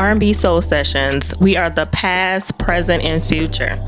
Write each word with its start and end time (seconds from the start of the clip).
R&B 0.00 0.32
Soul 0.32 0.62
Sessions. 0.62 1.34
We 1.40 1.58
are 1.58 1.68
the 1.68 1.84
past, 1.92 2.56
present, 2.56 3.04
and 3.04 3.22
future. 3.22 3.78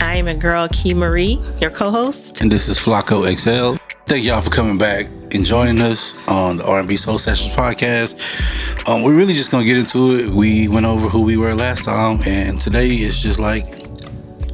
I 0.00 0.14
am 0.16 0.26
a 0.26 0.32
girl, 0.32 0.66
KeiMarie, 0.66 1.60
your 1.60 1.68
co-host. 1.70 2.40
And 2.40 2.50
this 2.50 2.68
is 2.68 2.78
FlakoXL. 2.78 3.78
Thank 4.06 4.24
y'all 4.24 4.40
for 4.40 4.48
coming 4.48 4.78
back 4.78 5.04
and 5.34 5.44
joining 5.44 5.82
us 5.82 6.14
on 6.26 6.56
the 6.56 6.66
R&B 6.66 6.96
Soul 6.96 7.18
Sessions 7.18 7.54
podcast. 7.54 8.16
Um, 8.88 9.02
we're 9.02 9.14
really 9.14 9.34
just 9.34 9.50
gonna 9.50 9.66
get 9.66 9.76
into 9.76 10.14
it. 10.14 10.30
We 10.30 10.68
went 10.68 10.86
over 10.86 11.06
who 11.06 11.20
we 11.20 11.36
were 11.36 11.54
last 11.54 11.84
time, 11.84 12.20
and 12.26 12.58
today 12.58 12.88
it's 12.88 13.20
just 13.20 13.38
like 13.38 13.66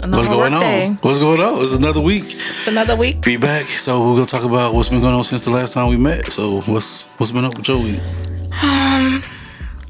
Another 0.03 0.17
what's 0.17 0.29
going 0.29 0.53
day. 0.53 0.87
on. 0.87 0.95
What's 0.97 1.19
going 1.21 1.41
on? 1.41 1.61
It's 1.63 1.75
another 1.75 2.01
week. 2.01 2.25
It's 2.35 2.67
another 2.67 2.97
week. 2.97 3.23
Be 3.23 3.37
back. 3.37 3.67
So 3.67 4.01
we're 4.01 4.17
gonna 4.17 4.27
talk 4.27 4.43
about 4.43 4.75
what's 4.75 4.89
been 4.89 5.01
going 5.01 5.15
on 5.15 5.23
since 5.23 5.43
the 5.43 5.51
last 5.51 5.75
time 5.75 5.91
we 5.91 5.97
met. 5.97 6.33
So 6.33 6.61
what's 6.63 7.05
what's 7.19 7.31
been 7.31 7.45
up 7.45 7.57
with 7.57 7.69
week? 7.69 8.34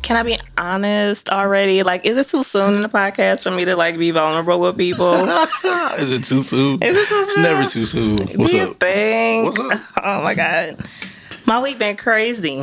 Can 0.04 0.16
I 0.18 0.22
be 0.22 0.38
honest 0.58 1.30
already? 1.30 1.82
Like, 1.82 2.04
is 2.04 2.18
it 2.18 2.28
too 2.28 2.42
soon 2.42 2.74
in 2.74 2.82
the 2.82 2.90
podcast 2.90 3.42
for 3.42 3.50
me 3.50 3.64
to 3.64 3.74
like 3.74 3.96
be 3.98 4.10
vulnerable 4.10 4.60
with 4.60 4.76
people? 4.76 5.14
is 5.14 6.12
it 6.12 6.24
too 6.24 6.42
soon? 6.42 6.82
Is 6.82 6.94
it 6.94 7.08
too 7.08 7.14
It's 7.22 7.38
never 7.38 7.64
too 7.64 7.84
soon. 7.86 8.18
What's 8.18 8.52
Do 8.52 8.58
you 8.58 8.64
up? 8.70 8.80
think? 8.80 9.44
What's 9.46 9.58
up? 9.58 9.80
Oh 10.04 10.22
my 10.22 10.34
god, 10.34 10.76
my 11.46 11.58
week 11.60 11.78
been 11.78 11.96
crazy. 11.96 12.60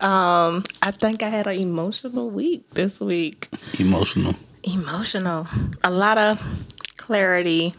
Um, 0.00 0.62
I 0.80 0.92
think 0.92 1.24
I 1.24 1.28
had 1.28 1.48
an 1.48 1.56
emotional 1.58 2.30
week 2.30 2.70
this 2.70 3.00
week. 3.00 3.48
Emotional. 3.80 4.36
Emotional, 4.62 5.48
a 5.82 5.90
lot 5.90 6.16
of 6.18 6.40
clarity, 6.96 7.74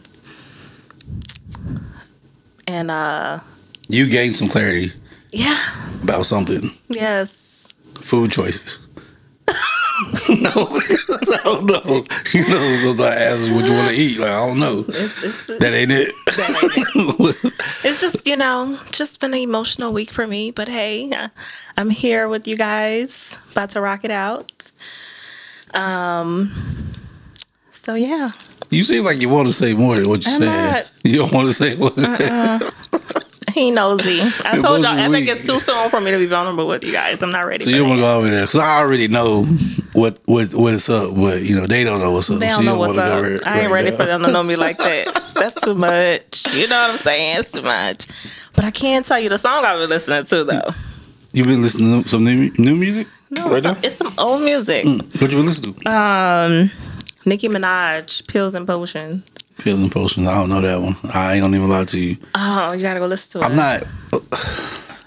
and 2.68 2.90
uh, 2.90 3.40
You 3.88 4.06
gained 4.10 4.36
some 4.36 4.48
clarity 4.48 4.92
yeah, 5.32 5.58
about 6.02 6.26
something. 6.26 6.70
yes. 6.90 7.55
Food 8.00 8.32
choices. 8.32 8.80
no, 10.28 10.50
I 10.50 11.40
don't 11.44 11.66
know. 11.66 12.04
You 12.32 12.48
know, 12.48 12.76
sometimes 12.76 13.00
I 13.00 13.14
ask 13.14 13.50
what 13.52 13.64
you 13.64 13.72
want 13.72 13.88
to 13.90 13.94
eat. 13.94 14.18
Like 14.18 14.30
I 14.30 14.46
don't 14.46 14.58
know. 14.58 14.84
It's, 14.88 15.22
it's, 15.22 15.58
That 15.58 15.72
ain't 15.72 15.92
it. 15.92 16.10
it's 17.84 18.00
just 18.00 18.26
you 18.26 18.36
know 18.36 18.78
just 18.90 19.20
been 19.20 19.32
an 19.32 19.40
emotional 19.40 19.92
week 19.92 20.10
for 20.10 20.26
me 20.26 20.50
but 20.50 20.68
hey 20.68 21.12
i'm 21.76 21.90
here 21.90 22.28
with 22.28 22.46
you 22.46 22.56
guys 22.56 23.38
about 23.52 23.70
to 23.70 23.80
rock 23.80 24.04
it 24.04 24.10
out 24.10 24.70
um 25.72 26.52
so 27.70 27.94
yeah 27.94 28.30
you 28.70 28.82
seem 28.82 29.04
like 29.04 29.20
you 29.20 29.28
want 29.28 29.46
to 29.46 29.54
say 29.54 29.74
more 29.74 29.94
than 29.96 30.08
what 30.08 30.26
you 30.26 30.32
I'm 30.32 30.38
said. 30.38 30.72
not. 30.72 30.86
You 31.04 31.18
don't 31.18 31.32
want 31.32 31.48
to 31.48 31.54
say 31.54 31.76
what. 31.76 31.94
he 33.60 33.70
knows 33.70 33.98
nosy 34.04 34.20
i 34.44 34.58
told 34.60 34.82
y'all 34.82 34.98
i 34.98 35.08
think 35.08 35.26
it's 35.28 35.46
too 35.46 35.58
soon 35.58 35.88
for 35.88 36.00
me 36.00 36.10
to 36.10 36.18
be 36.18 36.26
vulnerable 36.26 36.66
with 36.68 36.84
you 36.84 36.92
guys 36.92 37.22
i'm 37.22 37.30
not 37.30 37.46
ready 37.46 37.64
So 37.64 37.70
for 37.70 37.76
you 37.76 37.82
don't 37.82 37.88
want 37.90 37.98
to 38.00 38.02
go 38.02 38.18
over 38.18 38.28
there 38.28 38.42
because 38.46 38.60
I 38.60 38.78
already 38.80 39.08
know 39.08 39.44
what 39.92 40.18
what 40.26 40.52
what's 40.54 40.88
up, 40.90 41.14
but 41.16 41.42
you 41.42 41.56
know 41.56 41.66
they 41.66 41.82
don't 41.84 42.00
know 42.00 42.12
what's 42.12 42.30
up. 42.30 42.38
they 42.38 42.48
don't 42.48 42.60
you 42.64 42.66
know 42.70 42.78
what's 42.78 42.96
wanna 42.96 43.08
up. 43.10 43.22
right- 43.22 43.46
I 43.46 43.60
ain't 43.60 43.72
right 43.72 43.84
ready 43.84 43.90
now. 43.90 43.96
for 43.96 44.04
them 44.04 44.22
to 44.24 44.30
know 44.30 44.42
me 44.42 44.56
like 44.56 44.76
that. 44.78 45.32
That's 45.34 45.58
too 45.62 45.74
much. 45.74 46.44
You 46.52 46.66
know 46.68 46.80
what 46.82 46.90
I'm 46.90 46.98
saying? 46.98 47.38
It's 47.40 47.50
too 47.52 47.62
much. 47.62 48.06
But 48.54 48.64
I 48.66 48.70
can't 48.70 49.06
tell 49.06 49.18
you 49.18 49.30
the 49.30 49.38
song 49.38 49.64
I've 49.64 49.78
been 49.78 49.88
listening 49.88 50.24
to 50.26 50.44
though. 50.44 50.68
You've 51.32 51.46
been 51.46 51.62
listening 51.62 52.02
to 52.02 52.08
some 52.08 52.24
new 52.24 52.50
new 52.58 52.76
music 52.76 53.06
No, 53.30 53.48
right 53.48 53.56
it's, 53.56 53.64
now? 53.64 53.72
some, 53.74 53.84
it's 53.84 53.96
some 53.96 54.14
old 54.18 54.42
music. 54.42 54.84
What 54.84 55.30
you 55.30 55.36
been 55.38 55.46
listening 55.46 55.74
to? 55.76 55.90
Um, 55.90 56.70
Nicki 57.24 57.48
Minaj, 57.48 58.26
Pills 58.26 58.54
and 58.54 58.66
Potions. 58.66 59.22
Pills 59.58 59.80
and 59.80 59.90
Potions. 59.90 60.26
I 60.28 60.34
don't 60.34 60.48
know 60.48 60.60
that 60.60 60.80
one. 60.80 60.96
I 61.14 61.34
ain't 61.34 61.42
gonna 61.42 61.56
even 61.56 61.68
lie 61.68 61.84
to 61.86 61.98
you. 61.98 62.16
Oh, 62.34 62.72
you 62.72 62.82
gotta 62.82 63.00
go 63.00 63.06
listen 63.06 63.40
to 63.40 63.46
it. 63.46 63.50
I'm 63.50 63.56
not. 63.56 63.84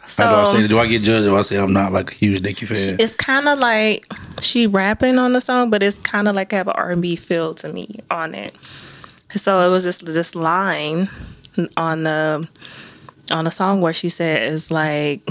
So 0.06 0.24
How 0.24 0.30
do 0.30 0.50
I 0.50 0.62
say? 0.62 0.68
Do 0.68 0.80
I 0.80 0.88
get 0.88 1.04
judged 1.04 1.28
if 1.28 1.34
I 1.34 1.42
say 1.44 1.60
I'm 1.60 1.72
not 1.72 1.92
like 1.92 2.12
a 2.12 2.16
huge 2.16 2.42
Nicki 2.42 2.66
fan? 2.66 2.98
it's 3.00 3.16
kind 3.16 3.48
of 3.48 3.60
like 3.60 4.06
she 4.42 4.66
rapping 4.66 5.20
on 5.20 5.34
the 5.34 5.42
song, 5.42 5.70
but 5.70 5.84
it's 5.84 6.00
kind 6.00 6.28
of 6.28 6.36
like 6.36 6.52
I 6.52 6.58
have 6.58 6.68
an 6.68 6.74
R&B 6.76 7.16
feel 7.16 7.54
to 7.56 7.72
me 7.72 7.92
on 8.10 8.34
it. 8.34 8.56
So 9.36 9.68
it 9.68 9.70
was 9.72 9.84
just 9.84 10.06
this 10.06 10.34
line 10.34 11.10
on 11.78 12.04
the 12.04 12.48
on 13.30 13.46
the 13.46 13.52
song 13.52 13.82
where 13.82 13.94
she 13.94 14.10
said 14.10 14.42
is 14.52 14.72
like, 14.72 15.22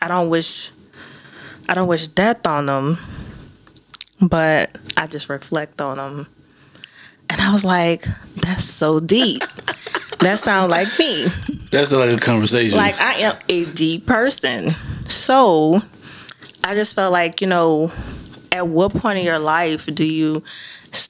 I 0.00 0.08
don't 0.08 0.28
wish, 0.28 0.70
I 1.68 1.74
don't 1.74 1.86
wish 1.86 2.08
death 2.08 2.44
on 2.44 2.66
them, 2.66 2.98
but 4.20 4.70
I 4.96 5.06
just 5.06 5.28
reflect 5.28 5.80
on 5.80 5.96
them. 5.98 6.26
And 7.32 7.40
I 7.40 7.50
was 7.50 7.64
like, 7.64 8.04
that's 8.36 8.64
so 8.64 9.00
deep. 9.00 9.42
that 10.18 10.38
sounds 10.38 10.70
like 10.70 10.86
me. 10.98 11.26
That's 11.70 11.90
like 11.92 12.10
a 12.10 12.20
conversation. 12.20 12.76
Like 12.76 13.00
I 13.00 13.14
am 13.14 13.36
a 13.48 13.64
deep 13.64 14.06
person. 14.06 14.72
So 15.08 15.80
I 16.62 16.74
just 16.74 16.94
felt 16.94 17.10
like, 17.10 17.40
you 17.40 17.46
know, 17.46 17.90
at 18.52 18.68
what 18.68 18.92
point 18.92 19.18
in 19.18 19.24
your 19.24 19.38
life 19.38 19.86
do 19.86 20.04
you 20.04 20.44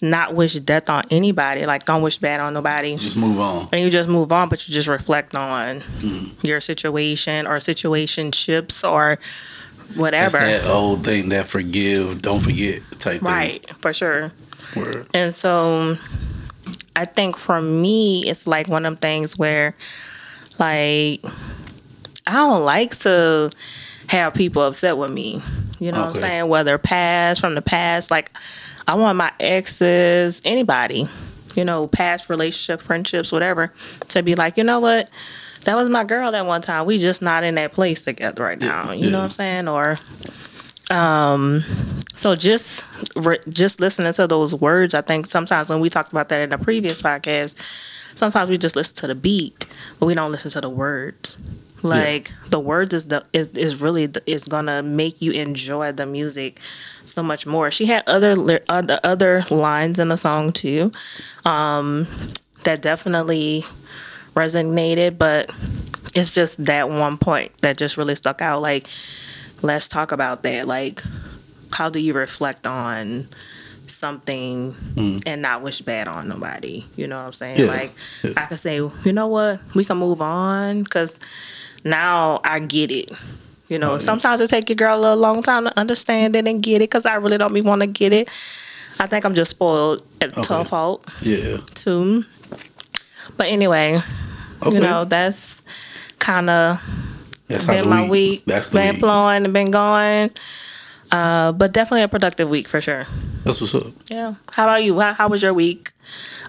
not 0.01 0.35
wish 0.35 0.55
death 0.55 0.89
on 0.89 1.05
anybody? 1.11 1.67
Like 1.67 1.87
don't 1.87 2.03
wish 2.03 2.19
bad 2.19 2.39
on 2.39 2.55
nobody. 2.55 2.97
just 2.97 3.17
move 3.17 3.41
on. 3.41 3.69
And 3.73 3.81
you 3.81 3.91
just 3.91 4.09
move 4.09 4.31
on, 4.31 4.49
but 4.49 4.67
you 4.69 4.73
just 4.73 4.87
reflect 4.87 5.35
on 5.35 5.81
mm-hmm. 5.81 6.47
your 6.47 6.61
situation 6.61 7.49
or 7.49 7.57
situationships 7.57 8.89
or 8.89 9.19
That's 9.89 9.97
whatever. 9.97 10.39
that 10.39 10.67
old 10.67 11.05
thing 11.05 11.31
that 11.31 11.47
forgive, 11.47 12.23
don't 12.23 12.41
forget 12.41 12.81
type 13.01 13.23
Right, 13.23 13.69
for 13.81 13.93
sure. 13.93 14.31
Word. 14.77 15.07
And 15.15 15.35
so 15.35 15.97
I 16.95 17.05
think 17.05 17.37
for 17.39 17.61
me, 17.61 18.29
it's 18.29 18.47
like 18.47 18.69
one 18.69 18.85
of 18.85 18.93
them 18.93 19.01
things 19.01 19.39
where, 19.39 19.75
like, 20.59 21.25
I 22.27 22.33
don't 22.33 22.65
like 22.65 22.97
to 23.01 23.51
have 24.09 24.35
people 24.35 24.63
upset 24.63 24.97
with 24.97 25.11
me. 25.11 25.41
You 25.79 25.91
know 25.91 26.01
what 26.01 26.11
I'm 26.11 26.17
saying? 26.17 26.49
Whether 26.49 26.79
past, 26.79 27.41
from 27.41 27.55
the 27.55 27.63
past. 27.63 28.11
Like, 28.11 28.31
I 28.87 28.95
want 28.95 29.17
my 29.17 29.33
exes, 29.41 30.43
anybody, 30.45 31.09
you 31.55 31.65
know, 31.65 31.87
past 31.87 32.29
relationship, 32.29 32.81
friendships, 32.81 33.33
whatever, 33.33 33.73
to 34.09 34.23
be 34.23 34.35
like, 34.35 34.57
you 34.57 34.65
know 34.65 34.81
what? 34.81 35.11
That 35.65 35.77
was 35.77 35.89
my 35.89 36.05
girl 36.05 36.35
at 36.35 36.47
one 36.47 36.61
time. 36.61 36.87
We 36.87 36.99
just 36.99 37.23
not 37.23 37.45
in 37.45 37.55
that 37.55 37.73
place 37.73 38.03
together 38.03 38.43
right 38.43 38.59
now. 38.59 38.93
You 38.93 39.11
know 39.11 39.19
yeah. 39.19 39.19
what 39.19 39.25
I'm 39.25 39.31
saying? 39.31 39.69
Or, 39.69 39.99
um, 40.91 41.63
so 42.15 42.35
just 42.35 42.85
re- 43.17 43.41
just 43.49 43.81
listening 43.81 44.13
to 44.15 44.27
those 44.27 44.55
words, 44.55 44.95
I 44.95 45.01
think 45.01 45.27
sometimes 45.27 45.71
when 45.71 45.81
we 45.81 45.89
talked 45.89 46.13
about 46.13 46.29
that 46.29 46.41
in 46.41 46.51
the 46.51 46.59
previous 46.59 47.01
podcast, 47.03 47.57
sometimes 48.15 48.51
we 48.51 48.59
just 48.59 48.77
listen 48.77 48.97
to 48.97 49.07
the 49.07 49.15
beat, 49.15 49.67
but 49.99 50.07
we 50.07 50.15
don't 50.15 50.33
listen 50.33 50.51
to 50.53 50.61
the 50.61 50.69
words. 50.69 51.37
Like 51.83 52.33
the 52.49 52.61
words 52.61 52.95
is 52.95 53.07
the 53.07 53.25
is, 53.33 53.49
is 53.49 53.83
really 53.83 54.07
the, 54.07 54.23
is 54.31 54.45
gonna 54.45 54.83
make 54.83 55.21
you 55.21 55.33
enjoy 55.33 55.91
the 55.91 56.07
music 56.07 56.61
so 57.05 57.23
much 57.23 57.45
more. 57.45 57.71
She 57.73 57.87
had 57.87 58.05
other 58.07 58.61
other 58.69 59.01
other 59.03 59.45
lines 59.51 59.99
in 59.99 60.09
the 60.09 60.17
song 60.17 60.53
too, 60.53 60.93
um, 61.45 62.07
that 62.63 62.83
definitely 62.83 63.65
resonated, 64.35 65.19
but 65.19 65.53
it's 66.15 66.33
just 66.33 66.65
that 66.65 66.89
one 66.89 67.19
point 67.19 67.53
that 67.63 67.77
just 67.77 67.97
really 67.97 68.15
stuck 68.15 68.41
out. 68.41 68.63
Like, 68.63 68.87
let's 69.63 69.89
talk 69.89 70.13
about 70.13 70.43
that. 70.45 70.69
Like, 70.69 71.03
how 71.73 71.89
do 71.89 71.99
you 71.99 72.13
reflect 72.13 72.67
on 72.67 73.29
something 73.87 74.73
hmm. 74.73 75.19
and 75.27 75.43
not 75.43 75.63
wish 75.63 75.81
bad 75.83 76.09
on 76.09 76.29
nobody? 76.29 76.85
You 76.97 77.07
know 77.07 77.17
what 77.17 77.27
I'm 77.27 77.33
saying? 77.33 77.59
Yeah, 77.59 77.67
Like, 77.67 77.95
yeah. 78.23 78.33
I 78.37 78.47
could 78.47 78.59
say, 78.59 78.77
you 78.77 79.13
know 79.13 79.27
what, 79.29 79.61
we 79.75 79.85
can 79.85 79.99
move 79.99 80.21
on 80.23 80.83
because 80.83 81.19
now 81.85 82.41
I 82.45 82.59
get 82.61 82.91
it. 82.91 83.11
You 83.69 83.79
know, 83.79 83.91
Oh, 83.91 83.95
yeah. 83.95 83.99
sometimes 84.01 84.41
it 84.41 84.51
take 84.51 84.69
your 84.69 84.77
girl 84.77 84.99
a 84.99 85.01
little 85.01 85.17
long 85.19 85.43
time 85.43 85.65
to 85.65 85.79
understand 85.79 86.37
it 86.37 86.47
and 86.47 86.63
get 86.63 86.77
it 86.77 86.91
because 86.91 87.07
I 87.07 87.15
really 87.15 87.39
don't 87.39 87.55
be 87.55 87.63
want 87.63 87.81
to 87.81 87.87
get 87.87 88.13
it. 88.13 88.29
I 89.01 89.07
think 89.07 89.25
I'm 89.25 89.35
just 89.35 89.51
spoiled 89.53 90.03
at 90.21 90.33
Okay. 90.33 90.43
tough 90.43 90.69
fault 90.69 91.11
Yeah. 91.23 91.57
too. 91.75 92.25
But 93.37 93.47
anyway, 93.49 93.99
Okay. 94.63 94.75
you 94.75 94.81
know, 94.81 95.05
that's 95.07 95.63
kind 96.19 96.51
of 96.51 96.81
been 97.49 97.89
my 97.89 98.03
week. 98.03 98.11
week. 98.11 98.43
That's 98.47 98.69
the 98.69 98.79
been 98.79 98.91
week. 98.95 99.01
flowing 99.01 99.45
and 99.45 99.53
been 99.55 99.71
going. 99.71 100.31
Uh, 101.13 101.53
but 101.53 101.73
definitely 101.73 102.03
a 102.03 102.09
productive 102.09 102.49
week 102.49 102.67
for 102.67 102.81
sure. 102.81 103.05
That's 103.45 103.61
what's 103.61 103.75
up. 103.75 103.93
Yeah. 104.09 104.35
How 104.53 104.65
about 104.65 104.83
you? 104.83 104.99
How, 104.99 105.13
how 105.13 105.29
was 105.29 105.43
your 105.43 105.53
week? 105.53 105.93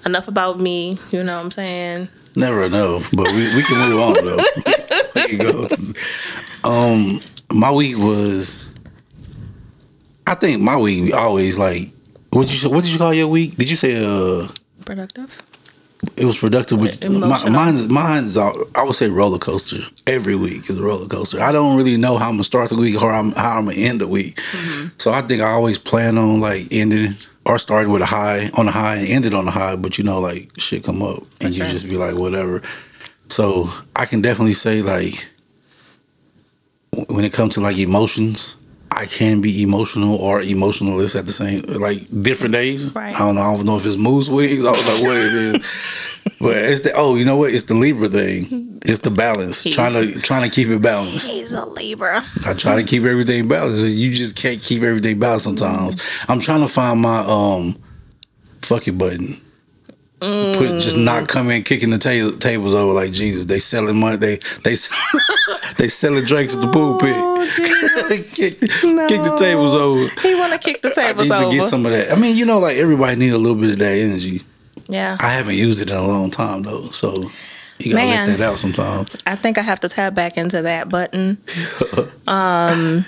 Enough 0.06 0.30
about 0.30 0.60
me. 0.60 0.98
You 1.12 1.24
know 1.24 1.36
what 1.36 1.44
I'm 1.44 1.52
saying? 1.52 2.08
Never 2.36 2.64
enough, 2.64 3.10
but 3.12 3.30
we, 3.32 3.56
we 3.56 3.64
can 3.64 3.78
move 3.78 4.00
on 4.00 4.14
though. 4.26 4.38
we 5.16 5.28
can 5.28 5.38
go. 5.38 5.68
Um, 6.64 7.20
my 7.52 7.72
week 7.72 7.98
was. 7.98 8.68
I 10.26 10.36
think 10.36 10.62
my 10.62 10.78
week 10.78 11.14
always 11.14 11.60
like. 11.60 11.90
What 12.30 12.52
you 12.52 12.70
what 12.70 12.84
did 12.84 12.92
you 12.92 12.98
call 12.98 13.14
your 13.14 13.28
week? 13.28 13.56
Did 13.58 13.70
you 13.70 13.76
say 13.76 14.04
uh 14.04 14.48
Productive. 14.86 15.42
It 16.18 16.26
was 16.26 16.38
productive? 16.38 16.80
With, 16.80 17.04
my, 17.04 17.50
mine's 17.50 17.88
mine's 17.88 18.38
I 18.38 18.84
would 18.84 18.96
say 18.96 19.10
roller 19.10 19.38
coaster. 19.38 19.78
Every 20.08 20.36
week 20.36 20.70
is 20.70 20.78
a 20.78 20.84
roller 20.84 21.08
coaster. 21.08 21.42
I 21.42 21.52
don't 21.52 21.78
really 21.78 21.98
know 21.98 22.18
how 22.18 22.30
I'm 22.30 22.36
gonna 22.36 22.44
start 22.44 22.70
the 22.70 22.76
week 22.76 23.02
or 23.02 23.12
I'm, 23.12 23.32
how 23.34 23.58
I'm 23.58 23.66
gonna 23.66 23.78
end 23.78 24.02
the 24.02 24.08
week. 24.08 24.38
Mm-hmm. 24.38 24.88
So 24.98 25.12
I 25.12 25.22
think 25.22 25.42
I 25.42 25.52
always 25.52 25.78
plan 25.78 26.18
on 26.18 26.40
like 26.40 26.68
ending 26.72 27.16
or 27.46 27.60
starting 27.60 27.92
with 27.92 28.02
a 28.02 28.06
high 28.06 28.50
on 28.56 28.68
a 28.68 28.72
high 28.72 28.98
and 28.98 29.08
ended 29.08 29.34
on 29.34 29.48
a 29.48 29.52
high. 29.52 29.76
But 29.76 29.98
you 29.98 30.04
know, 30.04 30.20
like 30.20 30.52
shit 30.58 30.84
come 30.84 31.02
up 31.02 31.24
and 31.42 31.56
you 31.56 31.66
just 31.66 31.90
be 31.90 31.98
like 31.98 32.16
whatever. 32.16 32.62
So 33.30 33.70
I 33.96 34.06
can 34.06 34.22
definitely 34.22 34.54
say 34.54 34.82
like 34.82 35.28
when 37.10 37.26
it 37.26 37.34
comes 37.34 37.56
to 37.56 37.62
like 37.62 37.78
emotions, 37.78 38.56
I 38.96 39.06
can 39.06 39.42
be 39.42 39.64
emotional 39.64 40.16
or 40.16 40.42
emotionalist 40.42 41.16
at 41.16 41.26
the 41.26 41.32
same 41.32 41.62
like 41.68 42.00
different 42.22 42.54
days. 42.54 42.94
Right. 42.94 43.16
I 43.16 43.20
don't 43.20 43.36
know. 43.36 43.42
I 43.42 43.56
don't 43.56 43.66
know 43.66 43.78
if 43.78 43.86
it's 43.86 43.98
mood 43.98 44.24
swings. 44.24 44.66
I 44.66 44.72
don't 44.74 44.86
know 44.86 45.10
what 45.10 45.18
it 45.18 45.34
is. 45.34 46.34
But 46.40 46.58
it's 46.58 46.82
the 46.82 46.94
oh, 46.96 47.16
you 47.16 47.26
know 47.26 47.38
what? 47.38 47.54
It's 47.54 47.64
the 47.64 47.74
Libra 47.74 48.08
thing. 48.08 48.80
It's 48.84 49.00
the 49.00 49.12
balance. 49.12 49.64
Trying 49.64 49.94
to 49.94 50.20
trying 50.22 50.44
to 50.44 50.54
keep 50.54 50.68
it 50.68 50.82
balanced. 50.82 51.30
He's 51.30 51.52
a 51.52 51.66
Libra. 51.66 52.24
I 52.46 52.54
try 52.54 52.76
to 52.76 52.84
keep 52.84 53.04
everything 53.04 53.48
balanced. 53.48 53.86
You 53.86 54.12
just 54.14 54.36
can't 54.36 54.62
keep 54.62 54.84
everything 54.84 55.20
balanced 55.20 55.46
sometimes. 55.46 56.02
I'm 56.28 56.40
trying 56.40 56.62
to 56.62 56.68
find 56.68 57.02
my 57.02 57.20
um 57.20 57.82
fuck 58.62 58.88
it 58.88 58.98
button. 58.98 59.43
Put 60.58 60.80
just 60.82 60.96
not 60.98 61.28
coming 61.28 61.64
kicking 61.64 61.90
the 61.90 61.98
ta- 61.98 62.38
tables 62.40 62.74
over 62.74 62.94
like 62.94 63.12
Jesus. 63.12 63.46
They 63.46 63.60
selling 63.60 64.00
money. 64.00 64.16
They 64.18 64.40
they 64.64 64.76
they 65.78 65.88
selling 65.90 66.24
drinks 66.26 66.56
at 66.56 66.62
the 66.62 66.72
pulpit. 66.72 67.14
Oh, 67.16 67.44
Jesus. 67.56 68.34
kick, 68.36 68.60
kick 68.60 68.70
the 68.70 69.36
tables 69.38 69.76
over. 69.76 70.08
He 70.22 70.36
want 70.36 70.54
to 70.54 70.60
kick 70.60 70.82
the 70.82 70.92
tables 70.92 71.30
I 71.30 71.40
need 71.44 71.52
to 71.52 71.58
get 71.58 71.68
some 71.68 71.86
of 71.86 71.92
that. 71.92 72.12
I 72.12 72.16
mean, 72.16 72.36
you 72.38 72.46
know, 72.46 72.60
like 72.60 72.78
everybody 72.78 73.16
need 73.18 73.34
a 73.34 73.38
little 73.38 73.60
bit 73.60 73.72
of 73.72 73.80
that 73.80 73.98
energy. 73.98 74.42
yeah. 74.88 75.18
I 75.20 75.30
haven't 75.30 75.56
used 75.56 75.82
it 75.82 75.90
in 75.92 75.96
a 75.98 76.06
long 76.08 76.32
time 76.32 76.64
though, 76.64 76.90
so 76.92 77.12
you 77.80 77.92
gotta 77.94 78.06
Man. 78.06 78.28
let 78.28 78.38
that 78.38 78.50
out 78.50 78.60
sometimes. 78.60 79.16
I 79.26 79.36
think 79.36 79.58
I 79.58 79.62
have 79.62 79.80
to 79.82 79.90
tap 79.90 80.14
back 80.14 80.38
into 80.38 80.62
that 80.62 80.88
button. 80.90 81.38
um, 82.28 83.06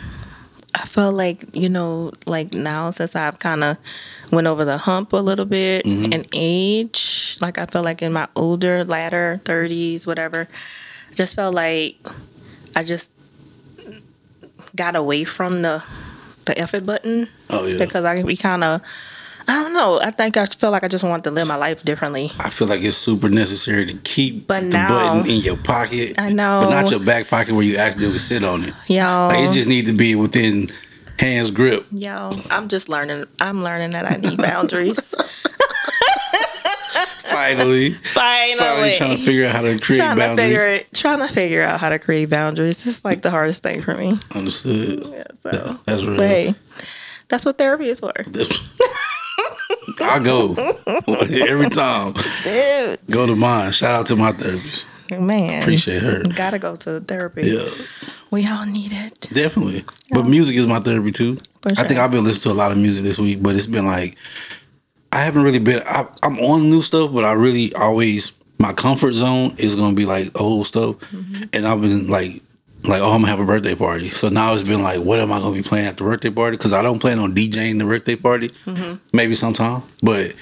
I 0.76 0.86
felt 0.86 1.16
like 1.16 1.56
you 1.56 1.70
know, 1.70 2.12
like 2.26 2.54
now 2.54 2.90
since 2.92 3.16
I've 3.16 3.40
kind 3.40 3.64
of 3.64 3.78
went 4.32 4.48
over 4.48 4.66
the 4.66 4.78
hump 4.78 5.14
a 5.14 5.18
little 5.18 5.46
bit 5.46 5.86
mm-hmm. 5.86 6.12
in 6.12 6.26
age, 6.34 7.38
like 7.40 7.58
I 7.58 7.66
felt 7.66 7.86
like 7.86 8.02
in 8.02 8.12
my 8.12 8.28
older, 8.36 8.84
latter 8.84 9.40
thirties, 9.46 10.06
whatever, 10.06 10.48
I 11.10 11.14
just 11.14 11.36
felt 11.36 11.56
like 11.56 11.96
I 12.76 12.84
just 12.84 13.10
got 14.76 14.96
away 14.96 15.24
from 15.24 15.62
the 15.62 15.84
the 16.44 16.58
effort 16.60 16.86
button 16.86 17.30
Oh 17.50 17.66
yeah. 17.66 17.78
because 17.78 18.04
I 18.04 18.18
can 18.18 18.26
we 18.26 18.36
kind 18.36 18.64
of. 18.64 18.82
I 19.48 19.62
don't 19.62 19.74
know. 19.74 20.00
I 20.02 20.10
think 20.12 20.38
I 20.38 20.46
feel 20.46 20.72
like 20.72 20.84
I 20.84 20.88
just 20.88 21.04
want 21.04 21.24
to 21.26 21.32
live 21.32 21.48
my 21.48 21.56
life 21.56 21.84
differently. 21.84 22.32
I 22.40 22.50
feel 22.50 22.68
like 22.68 22.82
it's 22.82 22.98
super 22.98 23.30
necessary 23.30 23.86
to 23.86 23.96
keep 23.98 24.48
But 24.48 24.72
the 24.72 24.86
button 24.90 25.30
in 25.30 25.42
your 25.42 25.58
pocket. 25.58 26.16
I 26.18 26.34
know. 26.34 26.62
But 26.64 26.70
not 26.72 26.90
your 26.92 27.00
back 27.00 27.28
pocket 27.28 27.54
where 27.54 27.64
you 27.64 27.78
accidentally 27.78 28.18
sit 28.20 28.44
on 28.44 28.64
it. 28.64 28.74
Y'all, 28.88 29.30
Like 29.30 29.48
it 29.48 29.52
just 29.54 29.70
needs 29.70 29.90
to 29.90 29.96
be 29.96 30.16
within 30.16 30.70
hands 31.20 31.52
grip. 31.52 31.86
Yo, 31.92 32.36
I'm 32.50 32.68
just 32.70 32.90
learning. 32.90 33.26
I'm 33.40 33.64
learning 33.64 33.92
that 33.92 34.12
I 34.12 34.16
need 34.18 34.38
boundaries. 34.38 35.14
Finally. 37.26 37.92
Finally, 37.92 38.58
Finally 38.58 38.96
trying 38.98 39.18
to 39.18 39.24
figure 39.24 39.46
out 39.46 39.56
how 39.56 39.62
to 39.62 39.78
create 39.80 39.98
Trying 40.00 40.16
to 40.16 40.22
boundaries. 40.22 40.48
figure 40.58 40.84
trying 40.94 41.20
to 41.20 41.28
figure 41.34 41.62
out 41.62 41.80
how 41.80 41.90
to 41.90 42.00
create 42.00 42.30
boundaries. 42.30 42.86
It's 42.88 43.04
like 43.06 43.22
the 43.22 43.30
hardest 43.32 43.62
thing 43.62 43.82
for 43.82 43.96
me. 43.96 44.18
Understood. 44.34 45.06
Yeah, 45.12 45.24
so, 45.44 45.50
Yeah, 45.54 45.78
that's 45.86 46.04
real. 46.04 46.18
but 46.18 46.28
hey, 46.28 46.56
that's 47.28 47.46
what 47.46 47.58
therapy 47.58 47.90
is 47.90 48.00
for. 48.00 48.14
I 50.02 50.20
go 50.24 50.56
every 51.48 51.70
time. 51.70 52.14
Go 53.10 53.26
to 53.28 53.36
mine. 53.36 53.72
Shout 53.72 53.96
out 54.00 54.06
to 54.08 54.16
my 54.16 54.32
therapist. 54.32 54.88
Man, 55.12 55.62
Appreciate 55.62 56.02
her. 56.02 56.24
Gotta 56.24 56.58
go 56.58 56.76
to 56.78 57.00
therapy. 57.00 57.44
Yeah, 57.48 57.70
We 58.32 58.48
all 58.48 58.66
need 58.66 58.92
it. 58.92 59.28
definitely. 59.32 59.86
But 60.12 60.26
music 60.26 60.56
is 60.58 60.66
my 60.66 60.80
therapy 60.80 61.12
too. 61.12 61.36
For 61.62 61.70
I 61.78 61.84
think. 61.88 62.00
I've 62.00 62.12
been 62.12 62.24
listening 62.24 62.54
to 62.54 62.58
a 62.58 62.60
lot 62.60 62.72
of 62.72 62.78
music 62.78 63.04
this 63.04 63.20
week, 63.20 63.42
but 63.44 63.56
it's 63.56 63.68
been 63.68 63.86
like 63.86 64.18
I 65.12 65.20
haven't 65.20 65.44
really 65.44 65.60
been. 65.60 65.82
I, 65.86 66.06
I'm 66.24 66.38
on 66.40 66.70
new 66.70 66.82
stuff, 66.82 67.14
but 67.14 67.24
I 67.24 67.34
really 67.34 67.72
always 67.76 68.32
my 68.58 68.74
comfort 68.74 69.14
zone 69.14 69.54
is 69.58 69.76
gonna 69.76 69.96
be 69.96 70.06
like 70.06 70.40
old 70.42 70.66
stuff, 70.66 70.96
Mm-hmm. 71.12 71.44
and 71.54 71.68
I've 71.68 71.82
been 71.82 72.08
like. 72.08 72.42
Like 72.88 73.02
oh, 73.02 73.12
I'm 73.12 73.22
gonna 73.22 73.28
have 73.28 73.40
a 73.40 73.46
birthday 73.46 73.76
party. 73.76 74.10
So 74.10 74.30
now 74.30 74.54
it's 74.54 74.64
been 74.64 74.84
like, 74.84 75.00
what 75.00 75.20
am 75.20 75.32
I 75.32 75.40
gonna 75.40 75.56
be 75.56 75.64
playing 75.64 75.88
at 75.88 75.98
the 75.98 76.04
birthday 76.04 76.30
party? 76.30 76.58
Because 76.58 76.74
I 76.74 76.82
don't 76.82 77.00
plan 77.00 77.20
on 77.20 77.34
DJing 77.34 77.80
the 77.80 77.86
birthday 77.86 78.16
party. 78.16 78.50
Mm-hmm. 78.66 78.96
Maybe 79.14 79.36
sometime, 79.36 79.84
but 80.02 80.34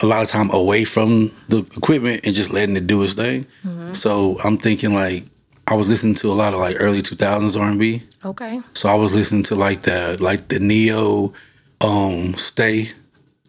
a 0.00 0.06
lot 0.06 0.22
of 0.22 0.28
time 0.28 0.50
away 0.52 0.84
from 0.84 1.32
the 1.48 1.58
equipment 1.76 2.24
and 2.24 2.34
just 2.34 2.52
letting 2.52 2.76
it 2.76 2.86
do 2.86 3.02
its 3.02 3.14
thing. 3.14 3.46
Mm-hmm. 3.64 3.92
So 3.94 4.36
I'm 4.44 4.58
thinking 4.58 4.94
like 4.94 5.24
I 5.66 5.74
was 5.74 5.88
listening 5.88 6.14
to 6.16 6.30
a 6.30 6.34
lot 6.34 6.54
of 6.54 6.60
like 6.60 6.76
early 6.78 7.02
2000s 7.02 7.60
R&B. 7.60 8.02
Okay. 8.24 8.60
So 8.74 8.88
I 8.88 8.94
was 8.94 9.14
listening 9.14 9.42
to 9.44 9.54
like 9.54 9.82
the 9.82 10.16
like 10.20 10.48
the 10.48 10.60
Ne-Yo, 10.60 11.32
um, 11.80 12.34
Stay 12.34 12.90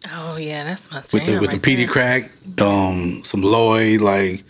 Oh 0.08 0.36
yeah, 0.36 0.64
that's 0.64 0.90
my 0.90 0.98
with 1.12 1.26
the 1.26 1.38
with 1.38 1.50
the 1.50 1.56
right 1.56 1.62
PD 1.62 1.76
there. 1.76 1.88
Crack, 1.88 2.30
um, 2.62 3.22
some 3.22 3.42
Lloyd, 3.42 4.00
like 4.00 4.44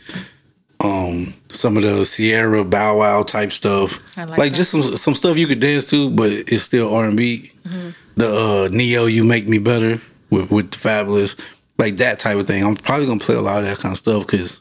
um, 0.82 1.34
some 1.48 1.76
of 1.76 1.82
the 1.82 2.04
Ciara 2.04 2.64
Bow 2.64 2.98
Wow 2.98 3.22
type 3.22 3.52
stuff. 3.52 4.00
I 4.16 4.24
like 4.24 4.38
like 4.38 4.52
just 4.54 4.70
some 4.70 4.82
some 4.82 5.14
stuff 5.14 5.36
you 5.36 5.46
could 5.46 5.60
dance 5.60 5.86
to, 5.90 6.10
but 6.10 6.30
it's 6.30 6.62
still 6.62 6.94
R 6.94 7.06
and 7.06 7.16
B. 7.16 7.52
Mm-hmm. 7.66 7.90
The 8.16 8.26
uh, 8.66 8.68
Ne-Yo, 8.72 9.06
you 9.06 9.24
make 9.24 9.48
me 9.48 9.58
better 9.58 10.00
with 10.30 10.50
with 10.50 10.70
the 10.70 10.78
Fabolous, 10.78 11.38
like 11.78 11.96
that 11.98 12.18
type 12.18 12.38
of 12.38 12.46
thing. 12.46 12.64
I'm 12.64 12.76
probably 12.76 13.06
gonna 13.06 13.20
play 13.20 13.34
a 13.34 13.40
lot 13.40 13.62
of 13.62 13.68
that 13.68 13.78
kind 13.78 13.92
of 13.92 13.98
stuff 13.98 14.26
because 14.26 14.60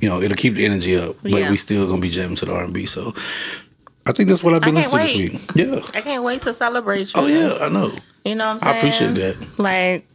you 0.00 0.08
know 0.08 0.20
it'll 0.20 0.36
keep 0.36 0.54
the 0.54 0.64
energy 0.64 0.96
up, 0.96 1.16
but 1.22 1.32
Yeah. 1.32 1.50
we 1.50 1.56
still 1.56 1.86
gonna 1.86 2.00
be 2.00 2.10
jamming 2.10 2.36
to 2.36 2.46
the 2.46 2.52
R 2.54 2.64
and 2.64 2.74
B. 2.74 2.86
So 2.86 3.14
I 4.06 4.12
think 4.12 4.28
that's 4.28 4.42
what 4.42 4.54
I've 4.54 4.62
been 4.62 4.74
listening 4.74 5.06
to 5.06 5.12
this 5.12 5.54
week. 5.54 5.56
Yeah. 5.94 5.98
I 5.98 6.00
can't 6.00 6.24
wait 6.24 6.42
to 6.42 6.54
celebrate 6.54 7.14
you. 7.14 7.20
Oh 7.20 7.26
yeah, 7.26 7.58
I 7.60 7.68
know. 7.68 7.92
You 8.24 8.34
know 8.34 8.54
what 8.54 8.64
I'm 8.64 8.74
I 8.74 8.76
appreciate 8.78 9.14
that. 9.14 9.58
Like, 9.58 10.06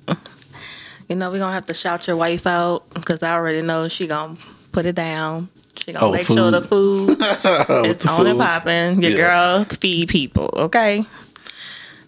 you 1.09 1.15
know, 1.15 1.31
we're 1.31 1.39
gonna 1.39 1.53
have 1.53 1.65
to 1.67 1.73
shout 1.73 2.07
your 2.07 2.17
wife 2.17 2.45
out 2.47 2.89
because 2.93 3.23
I 3.23 3.33
already 3.33 3.61
know 3.61 3.87
she 3.87 4.07
gonna 4.07 4.35
put 4.75 4.85
it 4.85 4.95
down. 4.95 5.47
She 5.77 5.93
gonna 5.93 6.05
Oh, 6.05 6.11
make 6.11 6.27
sure 6.27 6.51
the 6.51 6.61
food 6.61 7.11
is 7.21 7.97
the 7.97 8.09
on 8.09 8.27
and 8.27 8.39
popping. 8.39 9.01
Your 9.01 9.11
Yeah. 9.11 9.17
girl 9.17 9.63
feed 9.63 10.09
people, 10.09 10.49
okay? 10.67 11.03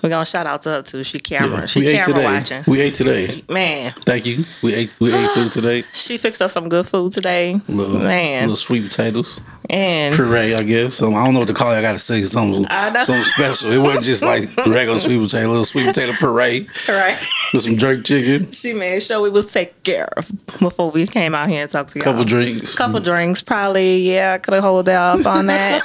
We're 0.04 0.10
gonna 0.10 0.26
shout 0.26 0.46
out 0.46 0.62
to 0.64 0.70
her 0.70 0.82
too. 0.84 1.04
She 1.04 1.18
camera, 1.20 1.62
Yeah, 1.62 1.66
she 1.66 1.80
we 1.80 1.88
ate 1.88 2.04
camera 2.04 2.14
today. 2.14 2.24
watching. 2.34 2.64
We 2.68 2.82
ate 2.82 2.94
today. 2.94 3.44
Man, 3.50 3.94
Thank 4.06 4.26
you. 4.26 4.46
We 4.62 4.76
ate 4.76 4.92
we 5.00 5.14
ate 5.14 5.30
food 5.32 5.52
today. 5.52 5.86
she 5.94 6.18
fixed 6.18 6.42
us 6.42 6.52
some 6.54 6.68
good 6.70 6.88
food 6.88 7.14
today. 7.14 7.60
Little, 7.70 8.00
Man, 8.00 8.42
little 8.42 8.56
sweet 8.58 8.84
potatoes, 8.84 9.40
and 9.70 10.14
puree, 10.16 10.54
I 10.56 10.64
guess. 10.64 11.02
Um, 11.02 11.16
I 11.16 11.24
don't 11.26 11.34
know 11.34 11.40
what 11.40 11.48
to 11.50 11.54
call 11.54 11.72
it. 11.74 11.78
I 11.78 11.82
got 11.82 11.94
to 11.94 12.00
say 12.00 12.22
something, 12.24 12.66
something 12.70 13.16
special. 13.24 13.72
It 13.72 13.80
wasn't 13.80 14.06
just 14.06 14.24
like 14.24 14.50
regular 14.68 15.00
sweet 15.00 15.20
potato, 15.22 15.48
little 15.50 15.66
sweet 15.66 15.88
potato 15.88 16.14
puree 16.14 16.68
right. 16.88 17.18
with 17.54 17.64
some 17.64 17.78
jerk 17.78 18.04
chicken, 18.06 18.52
She 18.52 18.74
made 18.74 19.04
sure 19.04 19.22
we 19.22 19.30
was 19.30 19.46
taken 19.52 19.76
care 19.84 20.10
of 20.18 20.32
before 20.60 20.92
we 20.92 21.06
came 21.08 21.36
out 21.36 21.48
here 21.50 21.62
and 21.64 21.72
talked 21.72 21.92
to 21.92 22.00
y'all. 22.00 22.04
couple 22.06 22.24
drinks. 22.24 22.76
couple 22.76 23.00
drinks 23.00 23.42
probably 23.42 24.10
yeah 24.10 24.34
i 24.34 24.38
could 24.38 24.54
have 24.54 24.64
hold 24.64 24.90
off 24.90 25.26
on 25.26 25.46
that 25.48 25.82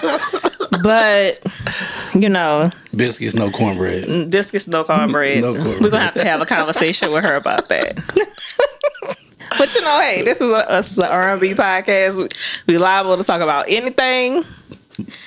but 0.83 1.41
you 2.15 2.29
know 2.29 2.71
biscuits, 2.97 3.35
no 3.35 3.51
cornbread. 3.51 4.31
biscuits 4.31 4.67
no 4.67 4.83
cornbread 4.85 5.41
No 5.43 5.55
cornbread. 5.55 5.81
we're 5.81 5.91
gonna 5.91 6.05
have 6.05 6.15
to 6.15 6.25
have 6.25 6.41
a 6.41 6.47
conversation 6.47 7.13
with 7.13 7.25
her 7.25 7.37
about 7.37 7.69
that 7.69 7.97
but 9.59 9.75
you 9.75 9.81
know 9.83 10.01
hey 10.01 10.23
this 10.23 10.41
is 10.41 10.51
a, 10.51 10.67
this 10.69 10.93
is 10.93 10.99
an 10.99 11.05
r&b 11.11 11.55
podcast 11.55 12.19
we, 12.19 12.73
we 12.75 12.79
liable 12.79 13.17
to 13.17 13.25
talk 13.25 13.41
about 13.41 13.65
anything 13.69 14.45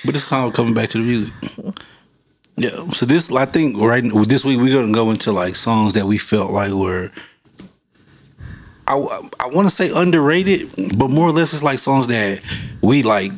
But 0.04 0.14
it's 0.14 0.26
kind 0.26 0.46
of 0.46 0.54
coming 0.54 0.74
back 0.74 0.88
to 0.90 0.98
the 0.98 1.04
music. 1.04 1.32
Yeah. 2.56 2.88
So 2.92 3.04
this, 3.04 3.30
I 3.32 3.44
think, 3.46 3.76
right 3.78 4.02
this 4.28 4.44
week 4.44 4.58
we're 4.60 4.72
gonna 4.72 4.92
go 4.92 5.10
into 5.10 5.32
like 5.32 5.54
songs 5.56 5.92
that 5.94 6.06
we 6.06 6.16
felt 6.18 6.52
like 6.52 6.72
were. 6.72 7.10
I, 8.86 8.94
I 9.40 9.48
want 9.48 9.68
to 9.68 9.74
say 9.74 9.90
underrated, 9.94 10.70
but 10.96 11.10
more 11.10 11.26
or 11.28 11.32
less 11.32 11.52
it's 11.52 11.62
like 11.64 11.80
songs 11.80 12.06
that 12.06 12.40
we 12.80 13.02
like, 13.02 13.32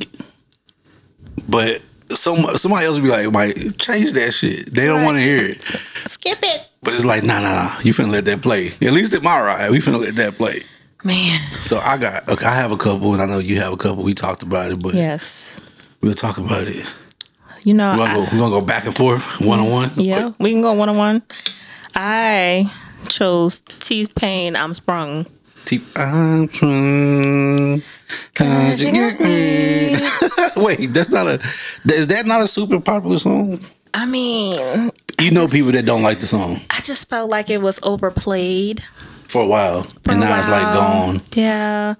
but 1.48 1.80
some 2.10 2.36
somebody 2.58 2.84
else 2.86 2.96
would 3.00 3.04
be 3.04 3.10
like, 3.10 3.32
"Might 3.32 3.78
change 3.78 4.12
that 4.12 4.32
shit." 4.32 4.72
They 4.72 4.84
don't 4.86 4.98
Right. 4.98 5.04
want 5.06 5.16
to 5.16 5.22
hear 5.22 5.44
it, 5.46 5.62
skip 6.06 6.38
it 6.42 6.68
but 6.82 6.94
it's 6.94 7.04
like, 7.06 7.22
"Nah, 7.24 7.40
nah, 7.40 7.52
nah, 7.52 7.80
you 7.80 7.92
finna 7.94 8.10
let 8.12 8.26
that 8.26 8.42
play." 8.42 8.68
At 8.82 8.92
least 8.92 9.14
in 9.14 9.22
my 9.22 9.40
ride, 9.40 9.70
we 9.70 9.78
finna 9.78 9.98
let 10.00 10.14
that 10.16 10.36
play. 10.36 10.62
Man 11.04 11.40
So 11.60 11.78
I 11.78 11.96
got, 11.96 12.28
okay, 12.28 12.46
I 12.46 12.54
have 12.54 12.72
a 12.72 12.76
couple, 12.76 13.12
and 13.12 13.22
I 13.22 13.26
know 13.26 13.38
you 13.38 13.60
have 13.60 13.72
a 13.72 13.76
couple. 13.76 14.02
We 14.02 14.14
talked 14.14 14.42
about 14.42 14.70
it, 14.72 14.82
but 14.82 14.94
yes 14.94 15.60
we'll 16.00 16.14
talk 16.14 16.38
about 16.38 16.62
it. 16.68 16.86
you 17.64 17.74
know 17.74 17.92
We're 17.92 17.98
gonna, 18.06 18.12
I- 18.12 18.14
go, 18.16 18.22
we're 18.32 18.38
gonna 18.40 18.60
go 18.60 18.66
back 18.66 18.84
and 18.84 18.94
forth, 18.94 19.40
one 19.40 19.60
on 19.60 19.70
one. 19.70 19.90
yeah 19.96 20.32
we 20.38 20.50
can 20.52 20.62
go 20.62 20.72
one-on-one 20.72 21.22
i 21.94 22.70
chose 23.08 23.60
t-pain 23.80 24.54
i'm 24.56 24.74
sprung 24.74 25.26
T- 25.64 25.82
I'm 25.96 26.48
trying. 26.48 27.82
Cause 28.34 28.82
you 28.82 28.90
get 28.90 29.20
me. 29.20 29.98
Wait, 30.56 30.94
that's 30.94 31.10
not 31.10 31.26
a. 31.28 31.40
Is 31.84 32.06
that 32.06 32.24
not 32.24 32.40
a 32.40 32.46
super 32.46 32.80
popular 32.80 33.18
song? 33.18 33.58
i 33.92 34.06
mean 34.06 34.90
You 35.20 35.30
know 35.30 35.46
people 35.46 35.72
that 35.72 35.84
don't 35.84 36.02
like 36.02 36.20
the 36.20 36.26
song 36.26 36.60
I 36.70 36.80
just 36.80 37.10
felt 37.10 37.28
like 37.28 37.50
it 37.50 37.60
was 37.60 37.78
overplayed. 37.82 38.82
For 39.28 39.42
a 39.42 39.46
while, 39.46 39.82
for 39.84 40.12
and 40.12 40.22
a 40.22 40.26
now 40.26 40.38
it's 40.38 40.48
like 40.48 40.74
gone. 40.74 41.20
Yeah. 41.34 41.94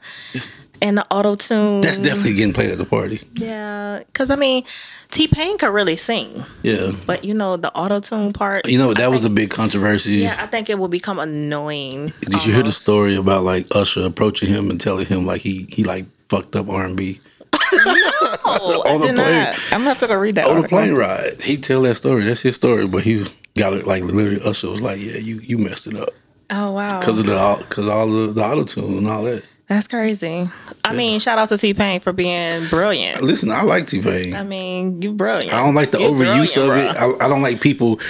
And 0.81 0.97
the 0.97 1.05
auto 1.11 1.35
tune. 1.35 1.81
That's 1.81 1.99
definitely 1.99 2.35
getting 2.35 2.53
played 2.55 2.71
at 2.71 2.79
the 2.79 2.85
party. 2.85 3.21
Yeah. 3.35 3.99
Because, 4.07 4.31
I 4.31 4.37
mean, 4.37 4.63
T 5.11 5.27
Pain 5.27 5.59
could 5.59 5.71
really 5.75 5.97
sing. 5.97 6.45
Yeah, 6.63 6.93
But, 7.05 7.25
you 7.25 7.35
know, 7.35 7.57
the 7.57 7.73
auto 7.75 7.99
tune 7.99 8.33
part. 8.33 8.69
you 8.69 8.79
know 8.79 8.95
that 8.95 9.03
I 9.03 9.09
was 9.09 9.25
a 9.25 9.31
big 9.31 9.51
controversy. 9.51 10.19
Yeah, 10.23 10.37
I 10.39 10.47
think 10.47 10.71
it 10.71 10.79
will 10.79 10.87
become 10.87 11.19
annoying. 11.19 12.13
Did 12.21 12.47
you 12.47 12.53
hear 12.53 12.63
the 12.63 12.71
story 12.71 13.17
about 13.17 13.43
like 13.43 13.67
Usher 13.75 14.05
approaching 14.07 14.51
him 14.51 14.71
and 14.71 14.81
telling 14.81 15.07
him 15.07 15.27
like 15.27 15.41
he 15.41 15.67
he 15.69 15.83
like 15.83 16.05
fucked 16.29 16.55
up 16.55 16.69
R 16.69 16.87
and 16.87 16.97
B? 16.97 17.19
I 17.53 18.83
On 18.87 19.01
the 19.01 19.13
plane. 19.15 19.17
not. 19.17 19.59
I'm 19.73 19.81
gonna 19.81 19.85
have 19.85 19.99
to 19.99 20.07
go 20.07 20.15
read 20.15 20.37
that. 20.37 20.47
on 20.47 20.63
the 20.63 20.69
plane 20.69 20.95
ride. 20.95 21.43
He 21.43 21.57
tell 21.57 21.83
that 21.83 21.97
story. 21.97 22.23
That's 22.25 22.43
his 22.43 22.55
story. 22.55 22.87
But 22.87 23.03
he 23.03 23.25
got 23.57 23.73
it 23.73 23.85
like 23.87 24.05
literally. 24.05 24.41
Usher 24.45 24.71
was 24.71 24.81
like, 24.81 24.99
"Yeah, 25.01 25.19
you 25.19 25.41
you 25.43 25.59
messed 25.59 25.87
it 25.89 25.97
up 25.97 26.11
Oh 26.51 26.73
wow, 26.73 26.99
because 26.99 27.19
of 27.19 27.27
the 27.27 27.57
because 27.69 27.89
all 27.89 28.07
the 28.07 28.33
the 28.33 28.43
auto 28.43 28.65
tune 28.65 28.99
and 28.99 29.09
all 29.09 29.25
that." 29.25 29.45
that's 29.69 29.87
crazy. 29.87 30.49
I 30.83 30.95
mean, 30.95 31.21
shout 31.21 31.39
out 31.39 31.51
to 31.51 31.59
T 31.59 31.75
Pain 31.75 32.01
for 32.01 32.13
being 32.13 32.67
brilliant. 32.69 33.23
Listen, 33.23 33.51
I 33.51 33.63
like 33.63 33.87
T 33.87 34.01
Pain. 34.01 34.35
I 34.35 34.43
mean, 34.43 35.03
you 35.03 35.13
brilliant. 35.13 35.53
I 35.53 35.63
don't 35.63 35.75
like 35.75 35.91
the 35.91 36.01
You 36.01 36.09
overuse 36.09 36.57
of 36.57 36.75
it. 36.75 36.97
I, 36.97 37.27
I 37.27 37.29
don't 37.29 37.43
like 37.43 37.61
people 37.61 38.01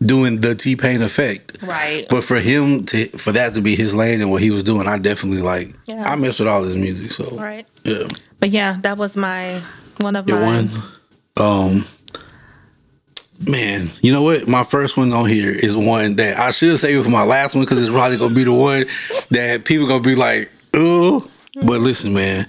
doing 0.00 0.40
the 0.40 0.54
T 0.54 0.76
Pain 0.76 1.02
effect. 1.02 1.58
Right. 1.62 2.06
But 2.08 2.22
for 2.22 2.38
him 2.38 2.84
to 2.86 3.06
for 3.18 3.32
that 3.32 3.54
to 3.54 3.60
be 3.60 3.74
his 3.74 3.92
lane 3.92 4.20
and 4.20 4.30
what 4.30 4.40
he 4.40 4.52
was 4.52 4.62
doing, 4.62 4.86
I 4.86 4.98
definitely 4.98 5.42
like. 5.42 5.74
Yeah. 5.86 6.04
I 6.06 6.14
mess 6.14 6.38
with 6.38 6.48
all 6.48 6.62
his 6.62 6.76
music, 6.76 7.10
so 7.10 7.36
right. 7.36 7.66
yeah. 7.84 8.06
But 8.38 8.50
yeah, 8.50 8.78
that 8.82 8.96
was 8.96 9.16
my 9.16 9.60
one 9.98 10.14
of 10.14 10.28
Your 10.28 10.38
my 10.38 10.46
one, 10.46 10.70
um, 11.36 11.84
man, 13.48 13.88
you 14.02 14.12
know 14.12 14.22
what? 14.22 14.46
My 14.48 14.64
first 14.64 14.96
one 14.96 15.12
on 15.12 15.28
here 15.28 15.50
is 15.50 15.76
one 15.76 16.16
that 16.16 16.38
I 16.38 16.50
should 16.50 16.78
save 16.78 16.98
it 16.98 17.02
for 17.04 17.10
my 17.10 17.24
last 17.24 17.54
one 17.54 17.64
because 17.64 17.80
it's 17.80 17.90
probably 17.90 18.16
gonna 18.18 18.34
be 18.34 18.44
the 18.44 18.52
one 18.52 18.84
that 19.30 19.64
people 19.64 19.86
gonna 19.86 20.02
be 20.02 20.14
like, 20.14 20.50
oh. 20.74 21.28
But 21.66 21.80
listen, 21.80 22.14
man, 22.14 22.46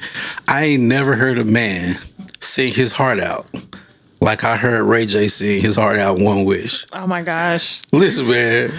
I 0.48 0.64
ain't 0.66 0.84
never 0.84 1.16
heard 1.16 1.38
a 1.40 1.44
man 1.44 1.96
sing 2.40 2.72
his 2.74 2.92
heart 2.92 3.20
out 3.20 3.48
like 4.22 4.44
I 4.44 4.56
heard 4.56 4.84
Ray 4.84 5.08
J 5.08 5.28
sing 5.28 5.60
his 5.62 5.76
heart 5.76 5.98
out. 5.98 6.20
One 6.20 6.46
wish. 6.46 6.86
Oh 6.94 7.08
my 7.08 7.24
gosh. 7.24 7.82
Listen, 7.92 8.28
man. 8.30 8.72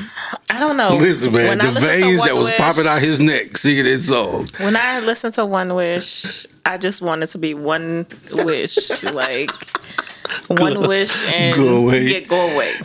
I 0.49 0.61
don't 0.61 0.77
know. 0.77 0.91
Listen, 0.97 1.33
man. 1.33 1.59
When 1.59 1.75
The 1.75 1.81
veins 1.81 2.23
that 2.23 2.37
was 2.37 2.49
Wish- 2.49 2.57
popping 2.59 2.87
out 2.87 3.01
his 3.01 3.19
neck 3.19 3.57
singing 3.57 3.85
that 3.85 4.01
song. 4.01 4.49
When 4.59 4.77
I 4.77 5.01
listened 5.01 5.35
to 5.35 5.45
One 5.45 5.75
Wish, 5.75 6.47
I 6.65 6.79
just 6.79 7.03
wanted 7.03 7.27
to 7.31 7.39
be 7.39 7.53
one 7.55 8.07
wish, 8.33 9.03
like 9.13 9.51
one 10.49 10.89
wish 10.89 11.13
and 11.29 11.55
Go 11.57 11.77
away. 11.77 12.07
get 12.09 12.29
go 12.29 12.49
away. 12.55 12.73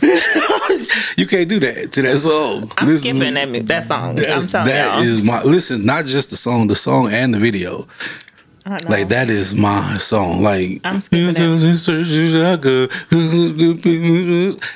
You 1.16 1.26
can't 1.26 1.48
do 1.48 1.58
that 1.60 1.90
to 1.92 2.02
that 2.02 2.18
song. 2.18 2.70
I'm 2.78 2.86
Listen, 2.86 3.16
skipping 3.16 3.34
that 3.34 3.66
that 3.66 3.84
song. 3.84 4.10
I'm 4.10 4.16
telling 4.16 4.66
that 4.68 5.02
is 5.04 5.20
my 5.22 5.42
listen. 5.42 5.84
Not 5.84 6.04
just 6.06 6.30
the 6.30 6.36
song, 6.36 6.68
the 6.68 6.76
song 6.76 7.08
and 7.12 7.34
the 7.34 7.38
video. 7.38 7.88
I 8.64 8.76
don't 8.76 8.84
know. 8.84 8.96
Like 8.96 9.08
that 9.08 9.30
is 9.30 9.54
my 9.54 9.96
song. 9.98 10.42
Like 10.42 10.80
I'm 10.84 11.00
skipping 11.00 11.34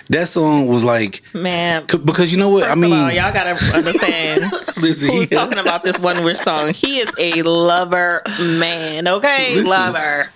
that 0.08 0.28
song 0.28 0.66
was 0.66 0.82
like 0.84 1.22
man. 1.34 1.84
because 1.86 2.32
you 2.32 2.38
know 2.38 2.48
what 2.48 2.68
I 2.68 2.74
mean. 2.74 2.92
of 2.92 2.98
all, 2.98 3.12
y'all 3.12 3.32
gotta 3.32 3.50
understand 3.76 4.40
listen, 4.78 5.12
who's 5.12 5.28
he- 5.28 5.34
talking 5.34 5.58
about 5.58 5.84
this 5.84 6.00
One 6.00 6.24
Wish 6.24 6.38
song. 6.38 6.72
He 6.72 6.98
is 7.00 7.10
a 7.18 7.42
lover 7.42 8.22
man. 8.40 9.06
Okay, 9.06 9.54
Listen. 9.56 9.70
lover. 9.70 10.30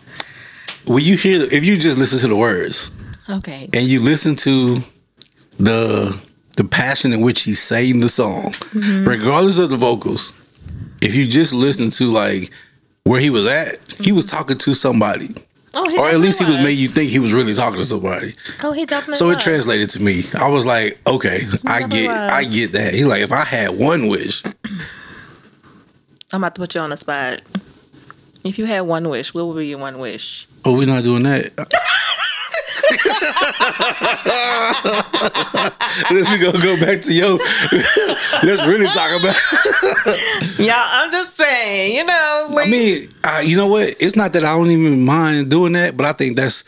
When 0.86 1.02
you 1.04 1.16
hear 1.16 1.42
if 1.50 1.64
you 1.64 1.76
just 1.76 1.98
listen 1.98 2.18
to 2.20 2.28
the 2.28 2.36
words 2.36 2.90
Okay. 3.28 3.68
and 3.74 3.84
you 3.86 4.00
listen 4.00 4.36
to 4.36 4.78
the 5.58 6.16
the 6.56 6.64
passion 6.64 7.12
in 7.12 7.20
which 7.20 7.42
he's 7.42 7.60
saying 7.62 8.00
the 8.00 8.08
song, 8.08 8.52
Mm-hmm. 8.52 9.06
regardless 9.06 9.58
of 9.58 9.70
the 9.70 9.76
vocals, 9.76 10.32
if 11.02 11.14
you 11.14 11.26
just 11.26 11.52
listen 11.52 11.90
to 11.90 12.10
like 12.10 12.50
where 13.04 13.20
he 13.20 13.30
was 13.30 13.46
at, 13.46 13.78
he 14.00 14.12
was 14.12 14.24
talking 14.24 14.58
to 14.58 14.74
somebody. 14.74 15.34
Oh, 15.78 15.84
or 16.02 16.08
at 16.08 16.18
least 16.20 16.38
he 16.38 16.44
was 16.46 16.56
made 16.62 16.78
you 16.78 16.88
think 16.88 17.10
he 17.10 17.18
was 17.18 17.34
really 17.34 17.52
talking 17.52 17.76
to 17.78 17.84
somebody. 17.84 18.32
Oh, 18.62 18.72
he 18.72 18.86
definitely. 18.86 19.16
So 19.16 19.28
it 19.28 19.34
was. 19.34 19.44
translated 19.44 19.90
to 19.90 20.00
me. 20.02 20.22
I 20.40 20.48
was 20.48 20.64
like, 20.64 20.98
okay, 21.06 21.40
I 21.66 21.82
get, 21.86 22.06
was. 22.08 22.32
I 22.32 22.44
get 22.44 22.72
that. 22.72 22.94
He's 22.94 23.06
like, 23.06 23.20
if 23.20 23.30
I 23.30 23.44
had 23.44 23.76
one 23.76 24.08
wish, 24.08 24.42
I'm 26.32 26.42
about 26.42 26.54
to 26.54 26.60
put 26.62 26.74
you 26.74 26.80
on 26.80 26.90
the 26.90 26.96
spot. 26.96 27.42
If 28.42 28.58
you 28.58 28.64
had 28.66 28.80
one 28.82 29.08
wish, 29.10 29.34
what 29.34 29.46
would 29.48 29.58
be 29.58 29.66
your 29.66 29.78
one 29.78 29.98
wish? 29.98 30.46
Oh, 30.66 30.76
we're 30.76 30.86
not 30.86 31.02
doing 31.04 31.22
that. 31.22 31.52
Let's 36.10 36.30
we 36.30 36.38
gonna 36.38 36.62
go 36.62 36.78
back 36.78 37.00
to 37.02 37.12
yo. 37.12 37.36
Let's 38.42 38.64
really 38.66 38.86
talk 38.86 39.18
about. 39.18 39.34
Yeah, 40.58 40.82
I'm 40.86 41.10
just 41.10 41.36
saying. 41.36 41.96
You 41.96 42.04
know, 42.04 42.48
like, 42.52 42.68
I 42.68 42.70
mean, 42.70 43.08
uh, 43.24 43.42
you 43.44 43.56
know 43.56 43.66
what? 43.66 43.94
It's 44.00 44.14
not 44.16 44.32
that 44.34 44.44
I 44.44 44.54
don't 44.56 44.70
even 44.70 45.04
mind 45.04 45.50
doing 45.50 45.72
that, 45.72 45.96
but 45.96 46.06
I 46.06 46.12
think 46.12 46.36
that's. 46.36 46.64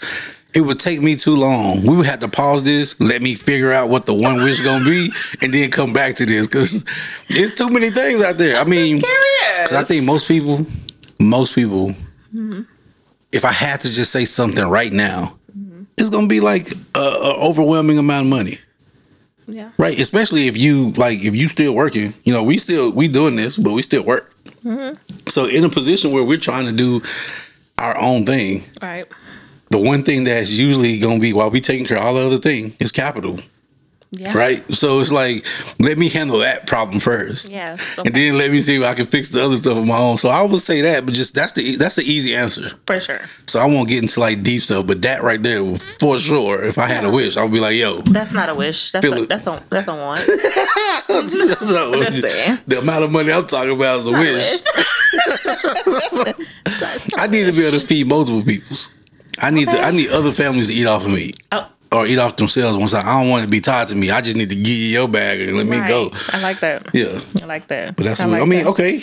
It 0.54 0.62
would 0.62 0.78
take 0.80 1.02
me 1.02 1.14
too 1.14 1.36
long. 1.36 1.82
We 1.82 1.94
would 1.94 2.06
have 2.06 2.20
to 2.20 2.28
pause 2.28 2.62
this, 2.62 2.98
let 2.98 3.20
me 3.20 3.34
figure 3.34 3.70
out 3.70 3.90
what 3.90 4.06
the 4.06 4.14
one 4.14 4.36
wish 4.36 4.62
gonna 4.62 4.82
be, 4.84 5.12
and 5.42 5.52
then 5.52 5.70
come 5.70 5.92
back 5.92 6.14
to 6.16 6.26
this 6.26 6.46
because 6.46 6.82
it's 7.28 7.54
too 7.56 7.68
many 7.68 7.90
things 7.90 8.22
out 8.22 8.38
there. 8.38 8.58
I 8.58 8.64
mean, 8.64 8.98
curious. 8.98 9.68
'cause 9.68 9.74
I 9.74 9.84
think 9.84 10.04
most 10.06 10.26
people, 10.26 10.64
most 11.20 11.54
people, 11.54 11.92
if 13.32 13.44
I 13.44 13.52
had 13.52 13.80
to 13.82 13.90
just 13.92 14.10
say 14.12 14.24
something 14.24 14.64
right 14.66 14.92
now, 14.92 15.34
it's 15.96 16.10
gonna 16.10 16.26
be 16.28 16.40
like 16.40 16.70
a, 16.94 16.98
a 17.00 17.46
overwhelming 17.48 17.98
amount 17.98 18.26
of 18.26 18.30
money, 18.30 18.58
Yeah. 19.46 19.70
right? 19.78 19.98
Especially 19.98 20.46
if 20.46 20.56
you 20.56 20.90
like 20.92 21.18
if 21.22 21.34
you 21.34 21.48
still 21.48 21.72
working. 21.74 22.14
You 22.24 22.32
know, 22.32 22.42
we 22.42 22.56
still 22.58 22.90
we 22.90 23.08
doing 23.08 23.34
this, 23.36 23.56
but 23.58 23.72
we 23.72 23.82
still 23.82 24.04
work. 24.04 24.32
Mm-hmm. 24.64 24.96
So 25.28 25.46
in 25.46 25.64
a 25.64 25.68
position 25.68 26.12
where 26.12 26.22
we're 26.24 26.38
trying 26.38 26.66
to 26.66 26.72
do 26.72 27.02
our 27.78 27.96
own 28.00 28.24
thing, 28.26 28.62
Right. 28.80 29.06
the 29.70 29.78
one 29.78 30.02
thing 30.04 30.24
that's 30.24 30.50
usually 30.50 30.98
gonna 31.00 31.18
be 31.20 31.32
while 31.32 31.50
we 31.50 31.60
taking 31.60 31.84
care 31.84 31.96
of 31.98 32.04
all 32.04 32.14
the 32.14 32.24
other 32.26 32.38
thing 32.38 32.72
is 32.78 32.92
capital, 32.92 33.40
Yeah. 34.10 34.32
right? 34.32 34.72
So 34.72 35.00
it's 35.00 35.12
like 35.12 35.44
let 35.78 35.98
me 35.98 36.08
handle 36.08 36.38
that 36.38 36.66
problem 36.66 36.98
first. 36.98 37.50
Yes. 37.50 37.80
And 37.98 38.14
then 38.14 38.38
let 38.38 38.50
me 38.50 38.62
see 38.62 38.76
if 38.76 38.82
I 38.82 38.94
can 38.94 39.04
fix 39.04 39.30
the 39.30 39.44
other 39.44 39.56
stuff 39.56 39.76
on 39.76 39.86
my 39.86 39.98
own. 39.98 40.16
So 40.16 40.30
I 40.30 40.42
would 40.42 40.62
say 40.62 40.80
that, 40.80 41.04
but 41.04 41.12
just 41.12 41.34
that's 41.34 41.52
the 41.52 41.76
that's 41.76 41.96
the 41.96 42.04
easy 42.04 42.34
answer. 42.34 42.70
for 42.86 43.00
sure. 43.00 43.20
So 43.46 43.60
I 43.60 43.66
won't 43.66 43.88
get 43.88 44.02
into 44.02 44.20
like 44.20 44.42
deep 44.42 44.62
stuff, 44.62 44.86
but 44.86 45.02
that 45.02 45.22
right 45.22 45.42
there, 45.42 45.76
for 46.00 46.18
sure. 46.18 46.64
If 46.64 46.78
I 46.78 46.86
had 46.86 47.04
a 47.04 47.10
wish, 47.10 47.36
I 47.36 47.42
would 47.42 47.52
be 47.52 47.60
like, 47.60 47.76
"Yo, 47.76 48.00
That's 48.02 48.32
not 48.32 48.48
a 48.48 48.54
wish. 48.54 48.92
That's 48.92 49.04
a, 49.04 49.26
that's 49.26 49.46
a 49.46 49.62
that's 49.68 49.88
a 49.88 49.94
want. 49.94 50.20
the, 51.08 52.78
amount 52.80 53.04
of 53.04 53.10
money 53.10 53.32
I'm 53.32 53.46
talking 53.46 53.74
about 53.74 54.00
is 54.00 54.06
a 54.06 54.12
wish. 54.12 54.62
I 57.16 57.26
need 57.26 57.46
to 57.46 57.52
be 57.52 57.66
able 57.66 57.78
to 57.78 57.86
feed 57.86 58.06
multiple 58.06 58.42
peoples. 58.42 58.90
I 59.40 59.50
need 59.50 59.68
to. 59.68 59.78
I 59.78 59.90
need 59.90 60.10
other 60.10 60.32
families 60.32 60.68
to 60.68 60.74
eat 60.74 60.86
off 60.86 61.04
of 61.04 61.12
me. 61.12 61.32
Oh, 61.52 61.70
Or 61.90 62.06
eat 62.06 62.18
off 62.18 62.36
themselves. 62.36 62.76
Once 62.76 62.92
I, 62.92 63.00
I 63.00 63.20
don't 63.20 63.30
want 63.30 63.44
to 63.44 63.50
be 63.50 63.60
tied 63.60 63.88
to 63.88 63.96
me. 63.96 64.10
I 64.10 64.20
just 64.20 64.36
need 64.36 64.50
to 64.50 64.56
give 64.56 64.66
you 64.66 64.88
your 64.88 65.08
bag 65.08 65.40
and 65.40 65.56
let 65.56 65.66
me 65.66 65.80
go. 65.88 66.10
I 66.28 66.40
like 66.40 66.60
that. 66.60 66.88
Yeah, 66.92 67.20
I 67.42 67.46
like 67.46 67.66
that. 67.68 67.96
but 67.96 68.04
that's. 68.04 68.20
I, 68.20 68.26
what, 68.26 68.32
like 68.32 68.42
I 68.42 68.44
mean, 68.44 68.64
that. 68.64 68.70
okay. 68.70 69.00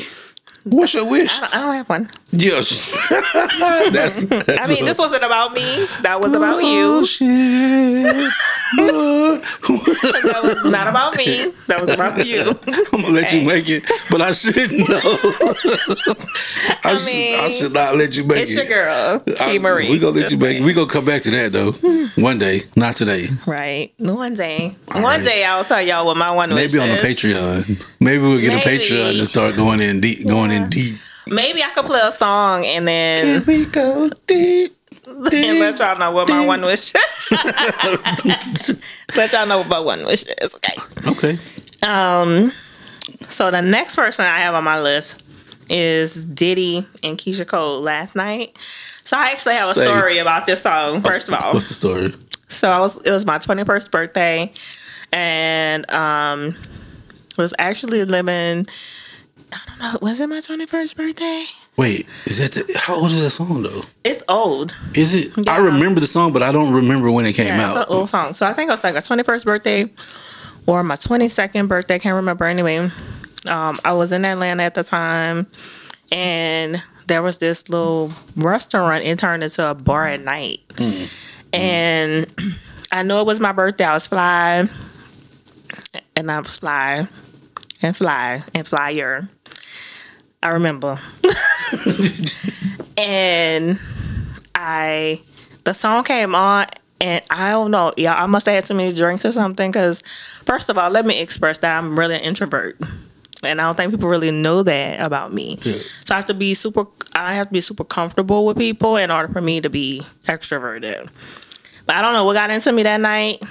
What's 0.65 0.93
your 0.95 1.05
wish? 1.09 1.31
I 1.37 1.41
don't, 1.41 1.55
I 1.55 1.61
don't 1.61 1.75
have 1.75 1.89
one. 1.89 2.09
Yes. 2.31 3.09
that's, 3.91 4.23
that's. 4.45 4.59
I 4.59 4.67
mean, 4.73 4.83
this 4.83 4.97
wasn't 4.97 5.23
about 5.23 5.53
me. 5.53 5.85
That 6.01 6.19
was 6.21 6.33
about 6.33 6.55
Oh, 6.55 6.59
you. 6.59 7.05
That 8.75 10.41
was 10.43 10.65
not 10.65 10.87
about 10.87 11.15
me. 11.17 11.51
That 11.67 11.81
was 11.81 11.93
about 11.93 12.25
you. 12.25 12.41
I'm 12.93 13.01
gonna 13.01 13.13
let 13.13 13.31
you 13.31 13.43
make 13.45 13.69
it, 13.69 13.83
but 14.09 14.21
I 14.21 14.31
shouldn't 14.31 14.89
know. 14.89 14.99
I, 16.83 16.91
I 16.93 16.97
should, 16.97 17.39
I 17.39 17.49
should 17.49 17.73
not 17.73 17.95
let 17.95 18.15
you 18.15 18.23
make 18.23 18.39
It's 18.43 18.51
it. 18.51 18.59
It's 18.61 18.69
your 18.69 18.85
girl, 18.85 19.19
T 19.19 19.59
Marie. 19.59 19.89
We 19.89 19.99
gonna 19.99 20.13
let 20.13 20.21
Just 20.23 20.31
you 20.33 20.37
make 20.39 20.49
it. 20.49 20.53
saying. 20.53 20.63
We 20.65 20.73
gonna 20.73 20.87
come 20.89 21.05
back 21.05 21.21
to 21.23 21.31
that 21.31 21.51
though. 21.51 21.71
One 22.21 22.37
day, 22.39 22.61
not 22.75 22.95
today. 22.95 23.27
Right. 23.45 23.93
One 23.97 24.33
day. 24.35 24.75
All 24.93 25.01
one 25.03 25.19
right. 25.19 25.25
day 25.25 25.45
I'll 25.45 25.63
tell 25.63 25.81
y'all 25.81 26.05
what 26.05 26.17
my 26.17 26.31
one 26.31 26.53
wish 26.53 26.73
Maybe 26.73 26.83
on 26.83 26.89
the. 26.95 27.01
Patreon. 27.01 27.85
Maybe 27.99 28.21
we'll 28.21 28.39
get 28.41 28.53
Maybe. 28.53 28.75
a 28.77 28.79
Patreon 28.79 29.17
and 29.19 29.27
start 29.27 29.55
going 29.55 29.79
in 29.79 29.99
deep. 30.01 30.27
Going 30.27 30.51
in 30.51 30.54
deep. 30.63 30.97
Maybe 31.27 31.63
I 31.63 31.69
could 31.69 31.85
play 31.85 32.01
a 32.03 32.11
song 32.11 32.65
and 32.65 32.87
then 32.87 33.43
we 33.45 33.65
go 33.65 34.09
deep? 34.27 34.73
and 35.07 35.23
let 35.59 35.79
y'all 35.79 35.97
know 35.97 36.11
what 36.11 36.27
my 36.29 36.43
one 36.45 36.61
wish 36.61 36.93
is. 36.95 37.31
let 39.15 39.31
y'all 39.33 39.45
know 39.47 39.59
what 39.59 39.67
my 39.67 39.79
one 39.79 40.05
wish 40.05 40.23
is. 40.41 40.55
Okay. 40.55 40.73
Okay. 41.07 41.39
Um 41.83 42.51
so 43.27 43.51
the 43.51 43.61
next 43.61 43.95
person 43.95 44.25
I 44.25 44.39
have 44.39 44.55
on 44.55 44.63
my 44.63 44.81
list 44.81 45.23
is 45.69 46.25
Diddy 46.25 46.87
and 47.03 47.17
Keyshia 47.17 47.47
Cole 47.47 47.81
last 47.81 48.15
night. 48.15 48.57
So 49.03 49.17
I 49.17 49.31
actually 49.31 49.55
have 49.55 49.69
a 49.69 49.73
Say. 49.73 49.85
story 49.85 50.17
about 50.17 50.45
this 50.45 50.61
song, 50.61 51.01
first 51.01 51.27
of 51.27 51.35
all. 51.35 51.53
What's 51.53 51.67
the 51.67 51.73
story? 51.75 52.13
So 52.49 52.69
I 52.69 52.79
was 52.79 53.01
it 53.01 53.11
was 53.11 53.25
my 53.25 53.37
21st 53.37 53.91
birthday 53.91 54.51
and 55.11 55.89
um 55.91 56.55
was 57.37 57.53
actually 57.59 58.05
living 58.05 58.67
I 59.53 59.59
don't 59.67 59.79
know, 59.79 59.99
was 60.01 60.19
it 60.19 60.27
my 60.27 60.37
21st 60.39 60.95
birthday? 60.95 61.45
Wait, 61.77 62.07
is 62.25 62.37
that 62.39 62.51
the, 62.53 62.77
how 62.79 62.95
old 62.95 63.11
is 63.11 63.21
that 63.21 63.29
song 63.31 63.63
though? 63.63 63.83
It's 64.03 64.23
old. 64.27 64.75
Is 64.95 65.13
it? 65.13 65.47
I 65.47 65.57
remember 65.57 65.99
the 65.99 66.07
song, 66.07 66.31
but 66.33 66.41
I 66.43 66.51
don't 66.51 66.73
remember 66.73 67.11
when 67.11 67.25
it 67.25 67.33
came 67.33 67.47
Yeah, 67.47 67.55
it's 67.69 67.77
out. 67.77 67.87
an 67.89 67.93
old 67.93 68.09
song. 68.09 68.33
So 68.33 68.45
I 68.45 68.53
think 68.53 68.69
it 68.69 68.71
was 68.71 68.83
like 68.83 68.95
a 68.95 68.99
21st 68.99 69.45
birthday 69.45 69.89
or 70.67 70.83
my 70.83 70.95
22nd 70.95 71.67
birthday. 71.67 71.99
Can't 71.99 72.15
remember 72.15 72.45
anyway. 72.45 72.89
Um, 73.49 73.77
I 73.85 73.93
was 73.93 74.11
in 74.11 74.25
Atlanta 74.25 74.63
at 74.63 74.73
the 74.73 74.83
time, 74.83 75.47
and 76.11 76.81
there 77.07 77.21
was 77.21 77.37
this 77.37 77.69
little 77.69 78.11
restaurant. 78.35 79.03
It 79.03 79.19
turned 79.19 79.43
into 79.43 79.69
a 79.69 79.75
bar 79.75 80.07
at 80.07 80.21
night, 80.21 80.61
and 81.53 82.25
I 82.91 83.03
know 83.03 83.19
it 83.21 83.27
was 83.27 83.39
my 83.39 83.51
birthday. 83.51 83.83
I 83.83 83.93
was 83.93 84.07
fly, 84.07 84.67
and 86.15 86.31
I 86.31 86.39
was 86.39 86.57
fly, 86.57 87.07
and 87.81 87.95
fly, 87.95 88.43
and 88.53 88.67
flyer. 88.67 89.29
I 90.45 90.49
remember, 90.49 90.95
and 92.97 93.79
I 94.53 95.19
the 95.63 95.73
song 95.73 96.03
came 96.03 96.35
on 96.35 96.67
and 97.01 97.23
I 97.31 97.49
don't 97.49 97.71
know, 97.71 97.93
yeah, 97.97 98.13
I 98.13 98.27
must 98.27 98.45
have 98.45 98.53
had 98.53 98.65
too 98.65 98.75
many 98.75 98.93
drinks 98.93 99.25
or 99.25 99.31
something. 99.31 99.71
Because 99.71 100.01
first 100.43 100.69
of 100.69 100.77
all, 100.77 100.91
let 100.91 101.03
me 101.03 101.19
express 101.19 101.57
that 101.59 101.75
I'm 101.75 101.97
really 101.97 102.13
an 102.13 102.21
introvert, 102.21 102.79
and 103.41 103.59
I 103.59 103.65
don't 103.65 103.75
think 103.75 103.91
people 103.91 104.07
really 104.07 104.29
know 104.29 104.61
that 104.61 105.01
about 105.01 105.33
me. 105.33 105.57
Yeah. 105.63 105.79
So 106.05 106.13
I 106.13 106.17
have 106.17 106.27
to 106.27 106.35
be 106.35 106.53
super. 106.53 106.85
I 107.15 107.33
have 107.33 107.47
to 107.47 107.53
be 107.53 107.61
super 107.61 107.83
comfortable 107.83 108.45
with 108.45 108.55
people 108.57 108.97
in 108.97 109.09
order 109.09 109.33
for 109.33 109.41
me 109.41 109.61
to 109.61 109.69
be 109.71 110.03
extroverted. 110.25 111.09
But 111.87 111.95
I 111.95 112.01
don't 112.01 112.13
know 112.13 112.23
what 112.23 112.33
got 112.33 112.51
into 112.51 112.71
me 112.71 112.83
that 112.83 113.01
night 113.01 113.41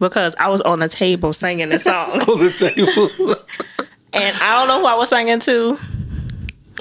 because 0.00 0.34
I 0.40 0.48
was 0.48 0.62
on 0.62 0.80
the 0.80 0.88
table 0.88 1.32
singing 1.32 1.68
this 1.68 1.84
song, 1.84 2.10
On 2.28 2.38
the 2.40 2.50
table. 2.50 3.34
and 4.12 4.36
I 4.36 4.58
don't 4.58 4.66
know 4.66 4.80
who 4.80 4.86
I 4.86 4.94
was 4.94 5.10
singing 5.10 5.38
to. 5.40 5.78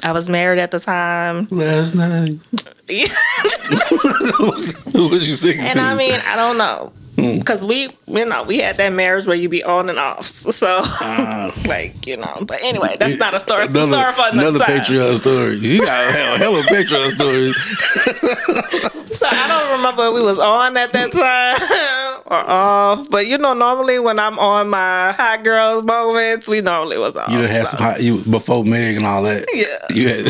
I 0.04 0.12
was 0.12 0.30
married 0.30 0.60
at 0.60 0.72
the 0.72 0.80
time. 0.80 1.48
Last 1.50 1.96
night. 1.96 2.38
Who 4.94 5.10
was 5.10 5.27
you 5.27 5.36
singing 5.36 5.66
And 5.66 5.77
to? 5.80 5.82
I 5.82 5.94
mean, 5.96 6.13
I 6.25 6.36
don't 6.36 6.58
know. 6.58 6.92
Because 7.38 7.65
we, 7.65 7.89
you 8.05 8.25
know, 8.25 8.43
we 8.43 8.59
had 8.59 8.75
that 8.77 8.93
marriage 8.93 9.25
where 9.25 9.36
you 9.36 9.50
be 9.50 9.63
on 9.63 9.89
and 9.89 9.97
off. 9.97 10.25
So, 10.51 10.77
uh-huh. 10.77 11.51
like, 11.67 12.05
you 12.05 12.15
know. 12.15 12.38
But 12.41 12.62
anyway, 12.62 12.95
that's 13.00 13.15
not 13.15 13.33
a 13.33 13.39
story. 13.39 13.65
It's 13.65 13.74
a 13.74 13.88
story 13.88 14.13
for 14.13 14.27
another, 14.31 14.50
another. 14.50 14.65
Patreon 14.65 15.17
story. 15.17 15.55
You 15.55 15.79
got 15.79 16.13
hell, 16.13 16.38
hell 16.38 16.55
of 16.55 16.65
Patreon 16.67 17.09
stories. 17.12 18.93
So 19.17 19.25
I 19.27 19.47
don't 19.47 19.77
remember 19.77 20.12
we 20.12 20.21
was 20.21 20.38
on 20.38 20.77
at 20.77 20.93
that 20.93 21.12
time 21.12 22.21
or 22.27 22.38
off. 22.38 23.09
But, 23.09 23.25
you 23.25 23.39
know, 23.39 23.55
normally 23.55 23.97
when 23.97 24.19
I'm 24.19 24.38
on 24.38 24.69
my 24.69 25.12
hot 25.13 25.43
girl 25.43 25.81
moments, 25.81 26.47
we 26.47 26.62
normally 26.62 27.00
was 27.00 27.15
off. 27.15 27.29
You 27.29 27.39
done 27.39 27.47
had 27.47 27.65
so. 27.65 27.77
some 27.77 27.86
hot, 27.86 28.03
you 28.03 28.19
before 28.29 28.63
Meg 28.63 28.95
and 28.95 29.07
all 29.07 29.24
that. 29.24 29.43
Yeah. 29.53 29.95
You 29.95 30.09
had. 30.09 30.27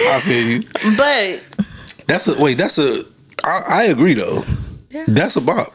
I 0.00 0.20
feel 0.20 0.48
you. 0.48 0.62
But, 0.96 1.44
That's 2.08 2.26
a 2.26 2.36
wait. 2.40 2.58
That's 2.58 2.78
a. 2.78 3.04
I, 3.44 3.62
I 3.68 3.82
agree 3.84 4.14
though. 4.14 4.44
Yeah. 4.90 5.04
That's 5.08 5.36
a 5.36 5.40
bop. 5.40 5.72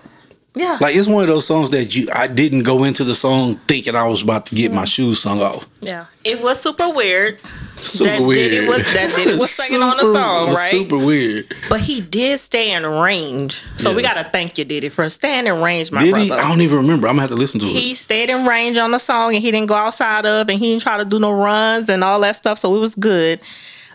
yeah. 0.55 0.77
Like 0.81 0.95
it's 0.95 1.07
one 1.07 1.23
of 1.23 1.29
those 1.29 1.45
songs 1.45 1.69
that 1.71 1.95
you. 1.95 2.07
I 2.13 2.27
didn't 2.27 2.63
go 2.63 2.83
into 2.83 3.03
the 3.03 3.15
song 3.15 3.55
thinking 3.67 3.95
I 3.95 4.07
was 4.07 4.21
about 4.21 4.45
to 4.47 4.55
get 4.55 4.71
my 4.73 4.83
mm. 4.83 4.87
shoes 4.87 5.19
sung 5.21 5.41
off. 5.41 5.67
yeah. 5.81 6.05
It 6.23 6.41
was 6.41 6.61
super 6.61 6.89
weird. 6.89 7.39
Super 7.77 8.09
that 8.11 8.21
weird. 8.21 8.51
Diddy 8.51 8.67
was, 8.67 8.93
that 8.93 9.15
Diddy 9.15 9.37
was 9.37 9.51
singing 9.51 9.81
on 9.83 9.97
the 9.97 10.03
song, 10.13 10.47
right? 10.49 10.71
Super 10.71 10.97
weird. 10.97 11.55
But 11.69 11.79
he 11.79 12.01
did 12.01 12.39
stay 12.39 12.73
in 12.73 12.85
range. 12.85 13.63
So 13.77 13.95
we 13.95 14.01
got 14.01 14.15
to 14.15 14.23
thank 14.25 14.57
you, 14.57 14.65
Diddy, 14.65 14.89
for 14.89 15.07
staying 15.09 15.47
in 15.47 15.61
range, 15.61 15.91
my 15.91 16.03
Did 16.03 16.11
brother. 16.11 16.25
he? 16.25 16.31
I 16.31 16.49
don't 16.49 16.61
even 16.61 16.77
remember. 16.77 17.07
I'm 17.07 17.13
gonna 17.13 17.21
have 17.21 17.29
to 17.29 17.35
listen 17.35 17.59
to 17.61 17.67
he 17.67 17.77
it. 17.77 17.81
He 17.81 17.95
stayed 17.95 18.29
in 18.29 18.45
range 18.45 18.77
on 18.77 18.91
the 18.91 18.99
song 18.99 19.35
and 19.35 19.41
he 19.41 19.51
didn't 19.51 19.67
go 19.67 19.75
outside 19.75 20.25
of 20.25 20.49
and 20.49 20.59
he 20.59 20.71
didn't 20.71 20.81
try 20.81 20.97
to 20.97 21.05
do 21.05 21.19
no 21.19 21.31
runs 21.31 21.89
and 21.89 22.03
all 22.03 22.19
that 22.21 22.35
stuff 22.35 22.57
so 22.57 22.75
it 22.75 22.79
was 22.79 22.95
good 22.95 23.39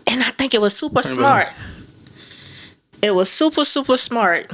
and 0.07 0.23
i 0.23 0.31
think 0.31 0.55
it 0.55 0.61
was 0.61 0.77
super 0.77 1.03
Turn 1.03 1.13
smart 1.13 1.49
it 3.03 3.11
was 3.15 3.31
super 3.31 3.65
super 3.65 3.97
smart 3.97 4.53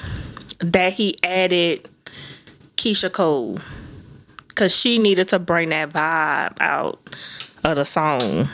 that 0.61 0.95
he 0.95 1.17
added 1.23 1.89
keyshia 2.77 3.13
cole 3.13 3.59
because 4.49 4.75
she 4.75 4.99
needed 4.99 5.29
to 5.29 5.39
bring 5.39 5.69
that 5.69 5.91
vibe 5.91 6.57
out 6.61 6.99
of 7.65 7.77
the 7.77 7.85
song 7.85 8.49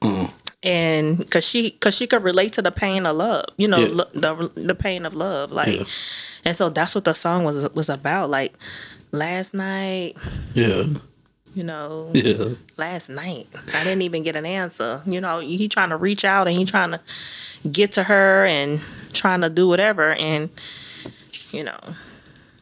Mm. 0.00 0.30
and 0.62 1.18
because 1.18 1.42
she 1.44 1.70
because 1.70 1.96
she 1.96 2.06
could 2.06 2.22
relate 2.22 2.52
to 2.52 2.62
the 2.62 2.70
pain 2.70 3.04
of 3.06 3.16
love 3.16 3.46
you 3.56 3.66
know 3.66 3.78
Yeah. 3.78 3.88
lo- 3.90 4.10
the 4.14 4.50
the 4.54 4.74
pain 4.76 5.04
of 5.04 5.12
love 5.14 5.50
like 5.50 5.66
Yeah. 5.66 5.84
and 6.44 6.54
so 6.54 6.68
that's 6.68 6.94
what 6.94 7.04
the 7.04 7.14
song 7.14 7.42
was 7.42 7.66
was 7.74 7.88
about 7.88 8.30
like 8.30 8.54
last 9.10 9.54
night 9.54 10.16
Yeah. 10.54 10.84
You 11.58 11.64
know, 11.64 12.08
Yeah. 12.14 12.54
last 12.76 13.08
night. 13.10 13.48
I 13.74 13.82
didn't 13.82 14.02
even 14.02 14.22
get 14.22 14.36
an 14.36 14.46
answer. 14.46 15.02
You 15.04 15.20
know, 15.20 15.40
he 15.40 15.66
trying 15.68 15.88
to 15.90 15.96
reach 15.96 16.24
out 16.24 16.46
and 16.46 16.56
he 16.56 16.64
trying 16.64 16.92
to 16.92 17.00
get 17.70 17.90
to 17.92 18.04
her 18.04 18.44
and 18.44 18.80
trying 19.12 19.40
to 19.40 19.50
do 19.50 19.66
whatever 19.66 20.14
and 20.14 20.50
you 21.50 21.64
know, 21.64 21.80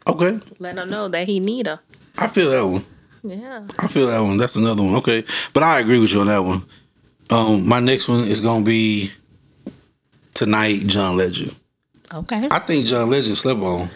Okay. 0.07 0.41
let 0.59 0.79
her 0.79 0.87
know 0.87 1.09
that 1.09 1.27
he 1.27 1.41
need 1.41 1.67
her. 1.67 1.81
I 2.17 2.29
feel 2.29 2.51
that 2.51 2.65
one. 2.67 2.85
Yeah. 3.23 3.65
I 3.79 3.89
feel 3.89 4.07
that 4.07 4.21
one. 4.21 4.39
That's 4.39 4.57
another 4.57 4.83
one. 4.83 4.95
Okay. 4.97 5.25
But 5.53 5.63
I 5.63 5.81
agree 5.81 5.99
with 5.99 6.13
you 6.15 6.21
on 6.21 6.29
that 6.29 6.43
one. 6.45 6.63
Um, 7.29 7.69
my 7.69 7.81
next 7.81 8.09
one 8.09 8.21
is 8.27 8.41
gonna 8.41 8.65
be 8.65 9.11
tonight, 10.33 10.87
John 10.87 11.17
Legend. 11.19 11.55
Okay. 12.15 12.49
I 12.51 12.61
think 12.61 12.87
John 12.87 13.11
Legend 13.11 13.37
slept 13.37 13.61
on. 13.61 13.91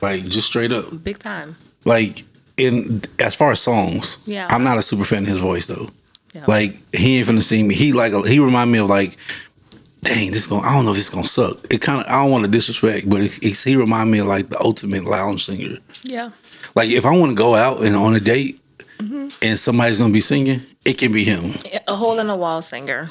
Like 0.00 0.24
just 0.28 0.46
straight 0.46 0.72
up. 0.72 1.02
Big 1.04 1.18
time. 1.18 1.56
Like 1.84 2.22
in 2.56 3.02
as 3.20 3.34
far 3.34 3.52
as 3.52 3.60
songs, 3.60 4.18
Yeah. 4.26 4.46
I'm 4.50 4.62
not 4.62 4.78
a 4.78 4.82
super 4.82 5.04
fan 5.04 5.22
of 5.24 5.28
his 5.28 5.38
voice 5.38 5.66
though. 5.66 5.88
Yeah. 6.34 6.44
Like 6.48 6.74
he 6.94 7.18
ain't 7.18 7.28
finna 7.28 7.42
see 7.42 7.62
me. 7.62 7.74
He 7.74 7.92
like 7.92 8.12
he 8.26 8.38
remind 8.38 8.70
me 8.72 8.78
of 8.78 8.88
like, 8.88 9.16
dang, 10.02 10.28
this 10.28 10.42
is 10.42 10.46
gonna. 10.46 10.66
I 10.66 10.74
don't 10.74 10.84
know 10.84 10.90
if 10.92 10.96
this 10.96 11.04
is 11.08 11.10
gonna 11.10 11.26
suck. 11.26 11.72
It 11.72 11.80
kind 11.80 12.00
of 12.00 12.06
I 12.06 12.22
don't 12.22 12.30
want 12.30 12.44
to 12.44 12.50
disrespect, 12.50 13.08
but 13.08 13.20
it, 13.22 13.38
it's, 13.42 13.64
he 13.64 13.76
remind 13.76 14.10
me 14.10 14.18
of 14.18 14.26
like 14.26 14.48
the 14.48 14.60
ultimate 14.60 15.04
lounge 15.04 15.44
singer. 15.44 15.78
yeah. 16.04 16.30
Like 16.74 16.90
if 16.90 17.06
I 17.06 17.16
want 17.16 17.30
to 17.30 17.34
go 17.36 17.54
out 17.54 17.82
and 17.82 17.96
on 17.96 18.14
a 18.14 18.20
date, 18.20 18.60
Mm-hmm. 18.98 19.28
and 19.42 19.58
somebody's 19.58 19.98
gonna 19.98 20.10
be 20.12 20.20
singing, 20.20 20.62
it 20.86 20.94
can 20.96 21.12
be 21.12 21.22
him. 21.22 21.52
A 21.86 21.94
hole 21.94 22.18
in 22.18 22.28
the 22.28 22.34
wall 22.34 22.62
singer. 22.62 23.10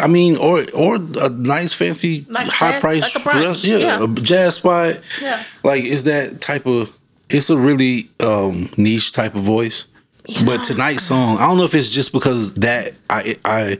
I 0.00 0.06
mean, 0.06 0.36
or 0.36 0.62
or 0.72 0.94
a 0.96 1.28
nice 1.28 1.72
fancy 1.74 2.24
Like 2.28 2.46
high 2.46 2.70
jazz- 2.72 2.80
price 2.80 3.14
like 3.16 3.24
dress, 3.24 3.64
yeah, 3.64 3.76
yeah. 3.78 4.04
a 4.04 4.06
jazz 4.08 4.54
spot. 4.56 5.00
Yeah. 5.20 5.42
Like 5.64 5.82
is 5.82 6.04
that 6.04 6.40
type 6.40 6.66
of. 6.66 6.96
It's 7.30 7.50
a 7.50 7.56
really 7.58 8.08
um, 8.20 8.70
niche 8.76 9.12
type 9.12 9.34
of 9.34 9.42
voice. 9.42 9.84
But 10.44 10.62
tonight's 10.64 11.04
song, 11.04 11.38
I 11.38 11.46
don't 11.46 11.56
know 11.58 11.64
if 11.64 11.74
it's 11.74 11.88
just 11.88 12.12
because 12.12 12.54
that 12.54 12.92
I 13.08 13.36
I 13.44 13.78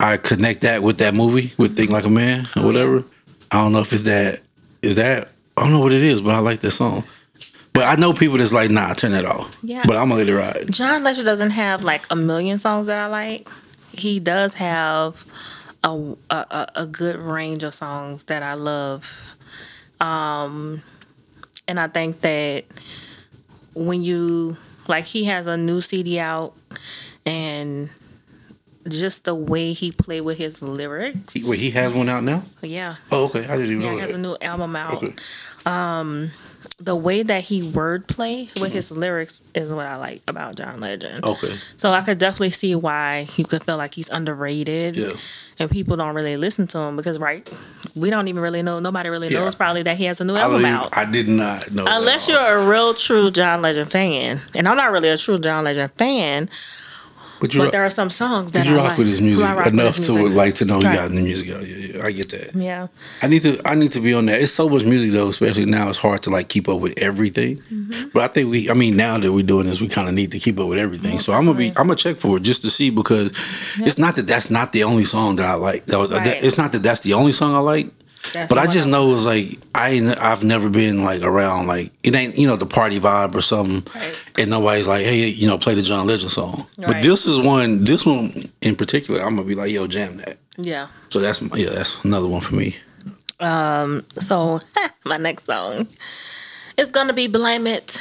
I 0.00 0.16
connect 0.16 0.62
that 0.62 0.82
with 0.82 0.98
that 0.98 1.14
movie 1.14 1.52
with 1.58 1.76
Think 1.76 1.90
Like 1.90 2.04
a 2.06 2.10
Man 2.10 2.48
Oh, 2.56 2.62
or 2.62 2.66
whatever. 2.66 3.04
I 3.50 3.56
don't 3.62 3.72
know 3.72 3.80
if 3.80 3.92
it's 3.92 4.04
that 4.04 4.40
is 4.80 4.96
that 4.96 5.28
I 5.56 5.62
don't 5.62 5.72
know 5.72 5.80
what 5.80 5.92
it 5.92 6.02
is, 6.02 6.22
but 6.22 6.34
I 6.34 6.38
like 6.38 6.60
that 6.60 6.70
song. 6.70 7.04
But 7.74 7.84
I 7.84 7.96
know 7.96 8.12
people 8.14 8.38
that's 8.38 8.52
like, 8.52 8.70
nah, 8.70 8.92
turn 8.94 9.12
that 9.12 9.24
off. 9.26 9.54
Yeah. 9.62 9.82
But 9.86 9.96
I'm 9.96 10.08
gonna 10.08 10.16
let 10.24 10.28
it 10.28 10.34
ride. 10.34 10.70
John 10.72 11.04
Legend 11.04 11.26
doesn't 11.26 11.50
have 11.50 11.82
like 11.82 12.06
a 12.10 12.16
million 12.16 12.58
songs 12.58 12.86
that 12.86 12.98
I 12.98 13.06
like. 13.08 13.48
He 13.92 14.20
does 14.20 14.54
have 14.54 15.24
a 15.84 15.88
a, 16.30 16.34
a- 16.50 16.68
a 16.76 16.86
good 16.86 17.16
range 17.16 17.62
of 17.62 17.74
songs 17.74 18.24
that 18.24 18.42
I 18.42 18.54
love. 18.54 19.36
Um, 20.00 20.82
and 21.72 21.80
I 21.80 21.88
think 21.88 22.20
that 22.20 22.66
when 23.72 24.02
you 24.02 24.58
like, 24.88 25.06
he 25.06 25.24
has 25.24 25.46
a 25.46 25.56
new 25.56 25.80
CD 25.80 26.18
out, 26.18 26.54
and 27.24 27.88
just 28.88 29.24
the 29.24 29.34
way 29.34 29.72
he 29.72 29.92
played 29.92 30.22
with 30.22 30.38
his 30.38 30.60
lyrics. 30.62 31.34
Wait, 31.46 31.58
he 31.58 31.70
has 31.70 31.92
one 31.92 32.08
out 32.08 32.24
now? 32.24 32.42
yeah, 32.62 32.96
Oh, 33.10 33.24
okay. 33.26 33.44
I 33.44 33.56
didn't 33.56 33.66
even 33.72 33.80
yeah, 33.82 33.88
know 33.90 33.94
he 33.94 34.00
has 34.00 34.10
a 34.12 34.18
new 34.18 34.36
album 34.40 34.74
out. 34.76 34.94
Okay. 35.02 35.14
Um, 35.66 36.30
The 36.78 36.94
way 36.96 37.22
that 37.22 37.44
he 37.44 37.62
wordplay 37.62 38.48
with 38.60 38.72
his 38.72 38.90
lyrics 38.90 39.42
is 39.54 39.72
what 39.72 39.86
I 39.86 39.96
like 39.96 40.22
about 40.26 40.56
John 40.56 40.80
Legend. 40.80 41.24
Okay. 41.24 41.54
So 41.76 41.92
I 41.92 42.00
could 42.02 42.18
definitely 42.18 42.50
see 42.50 42.74
why 42.74 43.26
you 43.36 43.44
could 43.44 43.62
feel 43.64 43.76
like 43.76 43.94
he's 43.94 44.08
underrated. 44.08 44.96
Yeah. 44.96 45.12
And 45.60 45.70
people 45.70 45.96
don't 45.96 46.14
really 46.14 46.36
listen 46.36 46.66
to 46.68 46.78
him 46.78 46.96
because, 46.96 47.18
right, 47.20 47.48
we 47.94 48.10
don't 48.10 48.26
even 48.26 48.42
really 48.42 48.62
know. 48.62 48.80
Nobody 48.80 49.08
really 49.10 49.28
Yeah. 49.28 49.40
knows 49.40 49.54
probably 49.54 49.82
that 49.84 49.96
he 49.96 50.04
has 50.04 50.20
a 50.20 50.24
new 50.24 50.34
I, 50.34 50.40
album 50.40 50.60
even, 50.62 50.72
out. 50.72 50.96
I 50.96 51.04
did 51.04 51.28
not 51.28 51.70
know. 51.70 51.84
Unless 51.86 52.28
you're 52.28 52.40
a 52.40 52.66
real, 52.66 52.94
true 52.94 53.30
John 53.30 53.62
Legend 53.62 53.90
fan. 53.90 54.40
And 54.56 54.66
I'm 54.68 54.76
not 54.76 54.90
really 54.90 55.08
a 55.08 55.16
true 55.16 55.38
John 55.38 55.62
Legend 55.64 55.92
fan, 55.92 56.48
but 57.50 57.58
but 57.58 57.72
there 57.72 57.84
are 57.84 57.90
some 57.90 58.08
songs 58.10 58.52
that 58.52 58.66
you 58.66 58.72
I 58.74 58.76
rock 58.76 58.88
like. 58.90 58.98
with 58.98 59.06
his 59.08 59.20
music 59.20 59.44
rock 59.44 59.66
enough 59.66 59.96
to 59.96 60.12
music. 60.14 60.36
like 60.36 60.54
to 60.56 60.64
know 60.64 60.78
he 60.78 60.86
Right. 60.86 60.96
got 60.96 61.10
the 61.10 61.20
music 61.20 61.50
out. 61.50 61.62
Yeah, 61.62 61.96
yeah, 61.98 62.06
I 62.06 62.12
get 62.12 62.30
that. 62.30 62.54
Yeah. 62.54 62.86
I 63.22 63.26
need 63.26 63.42
to 63.42 63.60
I 63.64 63.74
need 63.74 63.92
to 63.92 64.00
be 64.00 64.14
on 64.14 64.26
that. 64.26 64.40
It's 64.40 64.52
so 64.52 64.68
much 64.68 64.84
music 64.84 65.10
though, 65.12 65.28
especially 65.28 65.66
now. 65.66 65.88
It's 65.88 65.98
hard 65.98 66.22
to 66.24 66.30
like 66.30 66.48
keep 66.48 66.68
up 66.68 66.80
with 66.80 67.00
everything. 67.02 67.56
Mm-hmm. 67.70 68.08
But 68.14 68.22
I 68.22 68.28
think 68.28 68.50
we, 68.50 68.70
I 68.70 68.74
mean, 68.74 68.96
now 68.96 69.18
that 69.18 69.32
we're 69.32 69.42
doing 69.44 69.66
this, 69.66 69.80
we 69.80 69.88
kind 69.88 70.08
of 70.08 70.14
need 70.14 70.32
to 70.32 70.38
keep 70.38 70.58
up 70.58 70.68
with 70.68 70.78
everything. 70.78 71.18
So 71.18 71.32
I'm 71.32 71.44
gonna 71.46 71.58
be, 71.58 71.68
I'm 71.68 71.86
gonna 71.88 71.96
check 71.96 72.16
for 72.16 72.36
it 72.36 72.42
just 72.42 72.62
to 72.62 72.70
see 72.70 72.90
because 72.90 73.32
it's 73.78 73.98
not 73.98 74.16
that 74.16 74.26
that's 74.26 74.50
not 74.50 74.72
the 74.72 74.84
only 74.84 75.04
song 75.04 75.36
that 75.36 75.46
I 75.46 75.54
like. 75.54 75.84
That- 75.86 76.08
that- 76.10 76.26
Right. 76.26 76.44
It's 76.44 76.58
not 76.58 76.72
that 76.72 76.82
that's 76.82 77.00
the 77.00 77.14
only 77.14 77.32
song 77.32 77.54
I 77.54 77.58
like. 77.58 77.88
That's 78.32 78.48
But 78.48 78.58
I 78.58 78.66
just 78.66 78.86
know 78.86 79.14
it's 79.14 79.24
like 79.26 79.58
I 79.74 80.00
I've 80.20 80.44
never 80.44 80.68
been 80.70 81.02
like 81.04 81.22
around 81.22 81.66
like 81.66 81.90
it 82.02 82.14
ain't 82.14 82.38
you 82.38 82.46
know 82.46 82.56
the 82.56 82.66
party 82.66 83.00
vibe 83.00 83.34
or 83.34 83.42
something, 83.42 83.82
Right. 83.94 84.14
and 84.38 84.50
nobody's 84.50 84.86
like 84.86 85.04
hey 85.04 85.26
you 85.28 85.46
know 85.48 85.58
play 85.58 85.74
the 85.74 85.82
John 85.82 86.06
Legend 86.06 86.30
song. 86.30 86.66
But 86.78 87.02
this 87.02 87.26
is 87.26 87.38
one 87.40 87.84
this 87.84 88.06
one 88.06 88.50
in 88.60 88.76
particular 88.76 89.20
I'm 89.20 89.34
gonna 89.36 89.46
be 89.48 89.54
like 89.54 89.70
yo 89.72 89.86
jam 89.86 90.16
that. 90.18 90.38
Yeah. 90.56 90.86
So 91.08 91.18
that's 91.18 91.42
yeah 91.58 91.70
that's 91.70 92.02
another 92.04 92.28
one 92.28 92.40
for 92.42 92.54
me. 92.54 92.76
Um. 93.40 94.04
So 94.20 94.60
my 95.04 95.16
next 95.16 95.46
song 95.46 95.88
is 96.76 96.88
going 96.88 97.08
to 97.08 97.12
be 97.12 97.26
Blame 97.26 97.66
It 97.66 98.00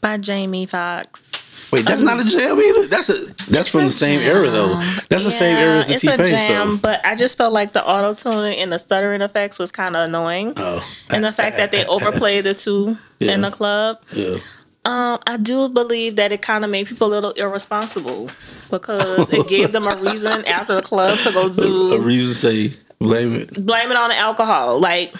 by 0.00 0.16
Jamie 0.18 0.66
Foxx. 0.66 1.27
Wait 1.70 1.84
that's 1.84 2.02
not 2.02 2.18
a 2.18 2.24
jam 2.24 2.58
either. 2.58 2.86
That's 2.86 3.10
a 3.10 3.26
that's 3.50 3.68
from 3.68 3.84
the 3.84 3.90
same 3.90 4.20
era 4.20 4.48
though. 4.48 4.74
That's 5.10 5.24
the 5.24 5.30
same 5.30 5.56
era 5.56 5.78
as 5.78 5.88
the 5.88 5.94
it's 5.94 6.02
T 6.02 6.08
a 6.08 6.16
Pain 6.16 6.26
jam, 6.28 6.68
stuff. 6.76 6.82
But 6.82 7.04
I 7.04 7.14
just 7.14 7.36
felt 7.36 7.52
like 7.52 7.72
the 7.72 7.84
auto 7.86 8.14
tuning 8.14 8.58
and 8.58 8.72
the 8.72 8.78
stuttering 8.78 9.20
effects 9.20 9.58
was 9.58 9.70
kind 9.70 9.94
of 9.96 10.08
annoying. 10.08 10.54
Oh 10.56 10.82
and 11.10 11.22
the 11.24 11.32
fact 11.32 11.56
that 11.58 11.70
they 11.70 11.84
overplayed 11.86 12.44
the 12.44 12.54
two 12.54 12.96
Yeah. 13.18 13.32
in 13.34 13.42
the 13.42 13.50
club. 13.50 13.98
yeah. 14.12 14.36
Um, 14.84 15.18
I 15.26 15.36
do 15.36 15.68
believe 15.68 16.16
that 16.16 16.32
it 16.32 16.40
kind 16.40 16.64
of 16.64 16.70
made 16.70 16.86
people 16.86 17.08
a 17.08 17.10
little 17.12 17.32
irresponsible 17.32 18.30
because 18.70 19.30
it 19.30 19.46
gave 19.46 19.72
them 19.72 19.86
a 19.86 19.94
reason 19.96 20.44
after 20.46 20.76
the 20.76 20.82
club 20.82 21.18
to 21.18 21.32
go 21.32 21.48
do 21.50 21.92
A 21.92 22.00
reason 22.00 22.30
to 22.30 22.34
say 22.34 22.78
Blame 22.98 23.34
it. 23.34 23.66
blame 23.66 23.90
it 23.90 23.96
on 23.98 24.08
the 24.08 24.16
alcohol. 24.16 24.80
Like 24.80 25.14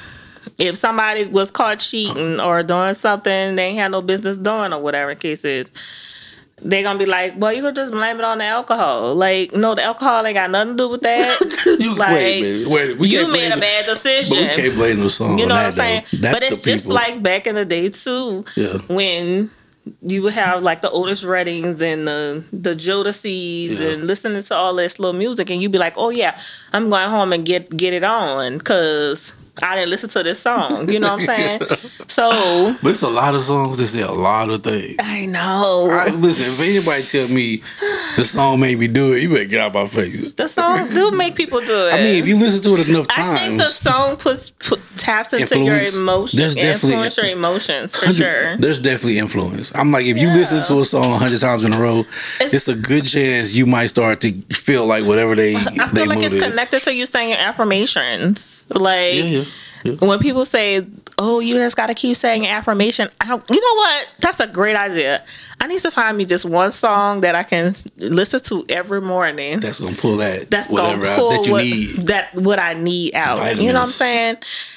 if 0.56 0.76
somebody 0.76 1.26
was 1.26 1.50
caught 1.50 1.80
cheating 1.80 2.40
or 2.40 2.62
doing 2.62 2.94
something 2.94 3.56
they 3.56 3.74
had 3.74 3.90
no 3.90 4.00
business 4.00 4.38
doing 4.38 4.72
or 4.72 4.80
whatever 4.80 5.14
the 5.14 5.20
case 5.20 5.44
is, 5.44 5.70
they're 6.61 6.83
gonna 6.83 6.99
be 6.99 7.07
like, 7.07 7.35
Well, 7.37 7.53
you 7.53 7.62
can 7.62 7.75
just 7.75 7.92
blame 7.92 8.18
it 8.18 8.25
on 8.25 8.38
the 8.38 8.44
alcohol. 8.44 9.14
Like, 9.14 9.53
no, 9.55 9.75
the 9.75 9.83
alcohol 9.85 10.27
ain't 10.27 10.35
got 10.35 10.51
nothing 10.51 10.77
to 10.77 10.83
do 10.85 10.88
with 10.88 11.03
that. 11.03 11.77
You, 11.79 11.94
like 11.94 12.14
wait, 12.14 12.42
man, 12.64 12.71
wait. 12.71 12.99
We 12.99 13.09
you 13.09 13.31
made 13.31 13.53
a 13.53 13.57
bad 13.57 13.85
But 13.87 14.03
we 14.05 14.11
decision. 14.11 14.49
can't 14.49 14.75
blame 14.75 15.01
the 15.01 15.11
song 15.11 15.38
You 15.38 15.47
know 15.47 15.55
what 15.55 15.66
I'm 15.66 15.73
saying? 15.73 16.05
That's 16.12 16.40
but 16.40 16.42
it's 16.42 16.62
just 16.64 16.85
people. 16.85 16.94
like 16.97 17.23
back 17.23 17.47
in 17.47 17.55
the 17.55 17.64
day 17.64 17.88
too, 17.90 18.44
Yeah. 18.57 18.79
when 18.88 19.51
you 20.03 20.23
would 20.23 20.35
have 20.35 20.62
like 20.62 20.81
the 20.83 20.90
Otis 20.90 21.25
Reddings 21.25 21.81
and 21.81 22.07
the 22.07 22.44
the 22.53 22.75
Jodeci's 22.75 23.81
Yeah. 23.81 23.88
and 23.90 24.07
listening 24.07 24.42
to 24.42 24.55
all 24.55 24.75
this 24.75 24.99
little 24.99 25.18
music, 25.18 25.51
and 25.51 25.62
you'd 25.62 25.73
be 25.73 25.79
like, 25.79 25.94
"Oh 25.97 26.11
yeah, 26.11 26.38
I'm 26.73 26.90
going 26.90 27.09
home 27.11 27.33
and 27.33 27.44
get 27.44 27.75
get 27.77 27.92
it 27.94 28.05
on," 28.05 28.59
because 28.59 29.33
I 29.62 29.75
didn't 29.77 29.90
listen 29.90 30.09
to 30.11 30.23
this 30.23 30.40
song. 30.40 30.88
You 30.88 31.01
know 31.01 31.12
what 31.14 31.21
I'm 31.21 31.27
saying? 31.27 31.61
so 32.09 32.77
But 32.83 32.90
it's 32.90 33.03
a 33.03 33.09
lot 33.09 33.35
of 33.35 33.42
songs 33.42 33.79
that 33.79 33.87
say 33.88 34.01
a 34.01 34.11
lot 34.12 34.51
of 34.51 34.62
things. 34.62 34.97
I 35.01 35.27
know 35.27 35.88
I, 35.90 36.11
listen, 36.14 36.47
if 36.53 36.61
anybody 36.61 37.03
tell 37.03 37.29
me 37.35 37.62
the 38.16 38.25
song 38.25 38.61
made 38.61 38.79
me 38.79 38.88
do 38.88 39.12
it, 39.12 39.23
you 39.23 39.29
better 39.31 39.44
get 39.44 39.61
out 39.61 39.75
my 39.75 39.87
face. 39.87 40.33
the 40.35 40.49
song 40.49 40.88
do 40.94 41.11
make 41.11 41.35
people 41.35 41.61
do 41.61 41.87
it. 41.88 41.94
I 41.94 41.99
mean, 41.99 42.14
if 42.23 42.27
you 42.27 42.37
listen 42.37 42.62
to 42.64 42.81
it 42.81 42.88
enough 42.88 43.09
times, 43.09 43.29
I 43.40 43.47
think 43.49 43.59
the 43.59 43.64
song 43.66 44.16
puts 44.16 44.51
put, 44.51 44.81
taps 44.97 45.33
into 45.33 45.42
Influence. 45.59 45.92
your 45.94 46.03
emotions, 46.03 46.38
There's 46.38 46.55
definitely- 46.55 46.90
influence 46.92 47.16
your 47.16 47.27
emotions 47.27 47.97
for 47.97 48.12
sure. 48.12 48.57
there's 48.57 48.79
definitely 48.79 49.18
influence. 49.18 49.73
I'm 49.75 49.90
like, 49.90 50.07
if 50.07 50.16
you 50.16 50.29
listen 50.29 50.62
to 50.64 50.81
a 50.81 50.85
song 50.85 51.12
a 51.12 51.18
hundred 51.18 51.40
times 51.40 51.64
in 51.64 51.73
a 51.73 51.81
row, 51.81 52.01
It's- 52.40 52.55
it's, 52.55 52.68
a 52.68 52.75
good 52.75 53.07
chance 53.07 53.55
you 53.55 53.66
might 53.66 53.87
start 53.87 54.21
to 54.21 54.33
feel 54.33 54.85
like 54.87 55.05
whatever 55.05 55.35
they 55.35 55.55
I 55.57 55.61
they 55.92 56.01
feel 56.03 56.07
like 56.09 56.18
it's 56.18 56.35
is. 56.35 56.42
connected 56.42 56.83
to 56.85 56.94
you 56.94 57.07
saying 57.07 57.31
your 57.31 57.38
affirmations. 57.38 58.66
Like 58.71 59.14
Yeah, 59.14 59.23
yeah. 59.23 59.44
When 60.01 60.19
people 60.19 60.45
say, 60.45 60.87
"Oh, 61.19 61.41
you 61.41 61.55
just 61.55 61.77
got 61.77 61.87
to 61.87 61.95
keep 61.95 62.17
saying 62.17 62.47
affirmation," 62.47 63.09
I, 63.21 63.27
you 63.27 63.61
know 63.61 63.75
what? 63.75 64.09
That's 64.21 64.41
a 64.41 64.47
great 64.47 64.77
idea. 64.77 65.23
I 65.61 65.67
need 65.67 65.81
to 65.81 65.91
find 65.91 66.17
me 66.17 66.25
just 66.25 66.45
one 66.45 66.71
song 66.73 67.21
that 67.23 67.35
I 67.35 67.43
can 67.43 67.75
listen 67.97 68.41
to 68.41 68.64
every 68.69 69.01
morning. 69.01 69.61
That's 69.61 69.81
gonna 69.81 69.97
pull 69.97 70.17
that 70.19 70.51
That's 70.51 70.71
whatever 70.71 71.03
gonna 71.03 71.09
out 71.11 71.19
pull 71.19 71.31
that 71.31 71.47
you 71.47 71.53
what, 71.53 71.64
need. 71.64 71.88
that 72.07 72.35
what 72.35 72.59
I 72.59 72.75
need 72.75 73.14
out. 73.14 73.57
You 73.57 73.73
know 73.73 73.81
what 73.81 73.87
I'm 73.88 73.93
saying? 73.93 74.37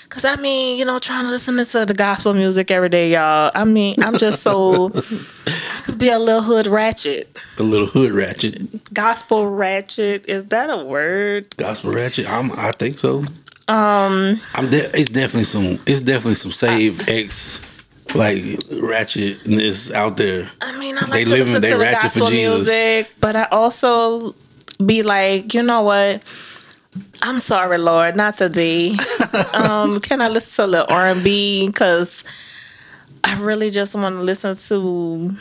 Cause 0.09 0.25
I 0.25 0.35
mean, 0.35 0.77
you 0.77 0.83
know, 0.83 0.99
trying 0.99 1.23
to 1.25 1.31
listen 1.31 1.63
to 1.63 1.85
the 1.85 1.93
gospel 1.93 2.33
music 2.33 2.69
every 2.69 2.89
day, 2.89 3.11
y'all. 3.13 3.49
I 3.55 3.63
mean, 3.63 4.03
I'm 4.03 4.17
just 4.17 4.41
so 4.43 4.91
I 5.47 5.81
could 5.85 5.97
be 5.97 6.09
a 6.09 6.19
little 6.19 6.41
hood 6.41 6.67
ratchet, 6.67 7.41
A 7.57 7.63
little 7.63 7.87
hood 7.87 8.11
ratchet, 8.11 8.93
gospel 8.93 9.47
ratchet. 9.49 10.25
Is 10.27 10.47
that 10.47 10.69
a 10.69 10.83
word? 10.83 11.55
gospel 11.55 11.93
ratchet. 11.93 12.29
I'm, 12.29 12.51
I 12.53 12.71
think 12.71 12.97
so. 12.99 13.23
Um, 13.67 14.39
I'm. 14.55 14.69
De- 14.69 14.99
it's 14.99 15.09
definitely 15.09 15.43
some. 15.45 15.79
It's 15.85 16.01
definitely 16.01 16.33
some 16.35 16.51
save 16.51 17.07
X 17.09 17.61
like 18.15 18.41
ratchetness 18.69 19.93
out 19.93 20.17
there. 20.17 20.49
I 20.61 20.77
mean, 20.77 20.97
I 20.97 21.01
like 21.01 21.11
They 21.11 21.23
to 21.25 21.29
living- 21.29 21.45
listen 21.47 21.61
they 21.61 21.69
to 21.71 21.75
the 21.77 21.81
ratchet 21.81 22.11
for 22.11 22.19
gospel 22.19 22.27
Jesus. 22.27 22.57
music, 22.67 23.11
but 23.21 23.35
I 23.35 23.43
also 23.45 24.35
be 24.85 25.03
like, 25.03 25.53
you 25.53 25.63
know 25.63 25.81
what? 25.83 26.21
I'm 27.21 27.39
sorry, 27.39 27.77
Lord, 27.77 28.15
not 28.17 28.35
today. 28.37 28.93
um, 29.53 30.01
can 30.01 30.21
I 30.21 30.27
listen 30.27 30.65
to 30.65 30.69
a 30.69 30.71
little 30.71 30.87
R 30.93 31.07
and 31.07 31.23
B? 31.23 31.67
Because 31.67 32.25
I 33.23 33.39
really 33.39 33.69
just 33.69 33.95
want 33.95 34.15
to 34.17 34.21
listen 34.23 34.57
to 34.57 35.31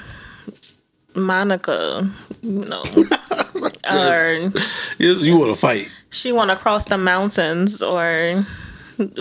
Monica. 1.16 2.08
You 2.42 2.64
know, 2.66 2.82
or 3.92 4.52
Yes, 4.98 5.22
you 5.22 5.36
want 5.38 5.52
to 5.52 5.56
fight. 5.58 5.90
She 6.10 6.32
want 6.32 6.50
to 6.50 6.56
cross 6.56 6.84
the 6.86 6.98
mountains, 6.98 7.82
or 7.82 8.44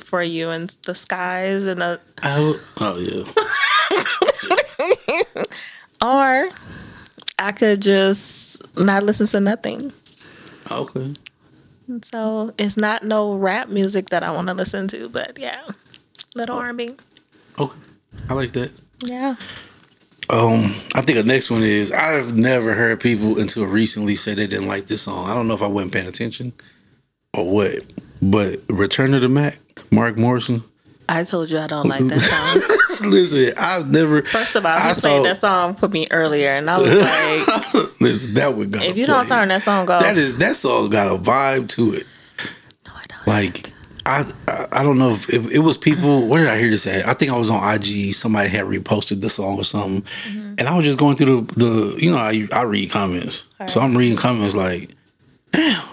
for 0.04 0.21
you 0.21 0.49
in 0.49 0.67
the 0.86 0.93
skies, 0.95 1.65
and 1.65 1.82
the, 1.82 1.99
Oh, 2.23 2.60
oh 2.80 2.99
yeah. 2.99 3.23
or 6.02 6.49
I 7.38 7.52
could 7.52 7.82
just 7.82 8.62
not 8.78 9.04
listen 9.04 9.28
to 9.28 9.39
nothing. 9.39 9.93
Okay. 10.71 11.13
So 12.04 12.54
it's 12.58 12.78
not 12.78 13.04
no 13.04 13.34
rap 13.36 13.69
music 13.69 14.10
that 14.10 14.23
I 14.23 14.32
want 14.32 14.47
to 14.49 14.54
listen 14.54 14.88
to, 14.89 15.10
but 15.10 15.38
yeah, 15.39 15.65
little 16.36 16.60
and 16.60 16.78
B. 16.78 16.95
Okay. 17.58 17.78
I 18.30 18.34
like 18.34 18.52
that. 18.52 18.71
Yeah, 19.08 19.36
Um, 20.30 20.65
I 20.93 21.02
think 21.02 21.17
the 21.17 21.23
next 21.23 21.49
one 21.49 21.63
is 21.63 21.91
I've 21.91 22.36
never 22.36 22.73
heard 22.75 22.99
people 22.99 23.39
until 23.39 23.65
recently 23.65 24.15
say 24.15 24.34
they 24.34 24.45
didn't 24.45 24.67
like 24.67 24.88
this 24.88 25.04
song. 25.04 25.30
I 25.30 25.34
don't 25.34 25.47
know 25.47 25.54
if 25.54 25.62
I 25.62 25.67
wasn't 25.67 25.93
paying 25.93 26.08
attention 26.08 26.52
or 27.37 27.49
what, 27.49 27.83
but 28.21 28.57
Return 28.69 29.11
to 29.11 29.19
the 29.19 29.29
Mack, 29.29 29.59
Mark 29.91 30.17
Morrison. 30.17 30.61
I 31.07 31.23
told 31.23 31.49
you 31.49 31.57
I 31.57 31.65
don't 31.67 31.87
like 31.87 32.05
that 32.07 32.21
song. 33.01 33.09
listen, 33.11 33.53
I've 33.57 33.89
never. 33.89 34.21
First 34.23 34.55
of 34.55 34.65
all, 34.65 34.73
you 34.75 34.77
I 34.79 34.93
played 34.93 35.25
that 35.25 35.37
song 35.37 35.73
for 35.73 35.87
me 35.87 36.07
earlier, 36.11 36.51
and 36.53 36.69
I 36.69 36.77
was 36.79 36.87
like, 37.73 38.01
listen, 38.01 38.33
that 38.35 38.53
would 38.55 38.71
go. 38.71 38.79
if 38.81 38.95
you 38.95 39.07
don't 39.07 39.27
turn 39.27 39.47
that 39.47 39.63
song 39.63 39.89
off, 39.89 40.01
that 40.03 40.17
is 40.17 40.37
that 40.37 40.55
song 40.55 40.89
got 40.89 41.07
a 41.07 41.17
vibe 41.19 41.67
to 41.69 41.93
it. 41.93 42.03
No, 42.85 42.91
I 42.95 43.01
don't. 43.07 43.27
Like 43.27 43.73
I, 44.05 44.31
I, 44.71 44.83
don't 44.83 44.97
know 44.97 45.11
if, 45.11 45.31
if 45.33 45.51
it 45.51 45.59
was 45.59 45.77
people. 45.77 46.27
Where 46.27 46.43
did 46.43 46.51
I 46.51 46.59
hear 46.59 46.69
this 46.69 46.85
at? 46.87 47.07
I 47.07 47.13
think 47.13 47.31
I 47.31 47.37
was 47.37 47.49
on 47.49 47.73
IG. 47.75 48.13
Somebody 48.13 48.49
had 48.49 48.65
reposted 48.65 49.21
the 49.21 49.29
song 49.29 49.57
or 49.59 49.63
something, 49.63 50.01
Mm-hmm. 50.27 50.55
and 50.59 50.61
I 50.67 50.75
was 50.75 50.85
just 50.85 50.97
going 50.99 51.15
through 51.15 51.41
the, 51.41 51.53
the 51.65 51.97
you 51.99 52.11
know, 52.11 52.17
I, 52.17 52.47
I 52.53 52.63
read 52.63 52.89
comments, 52.91 53.45
so 53.67 53.81
I'm 53.81 53.95
reading 53.97 54.17
comments 54.17 54.55
like, 54.55 54.89
damn, 55.51 55.83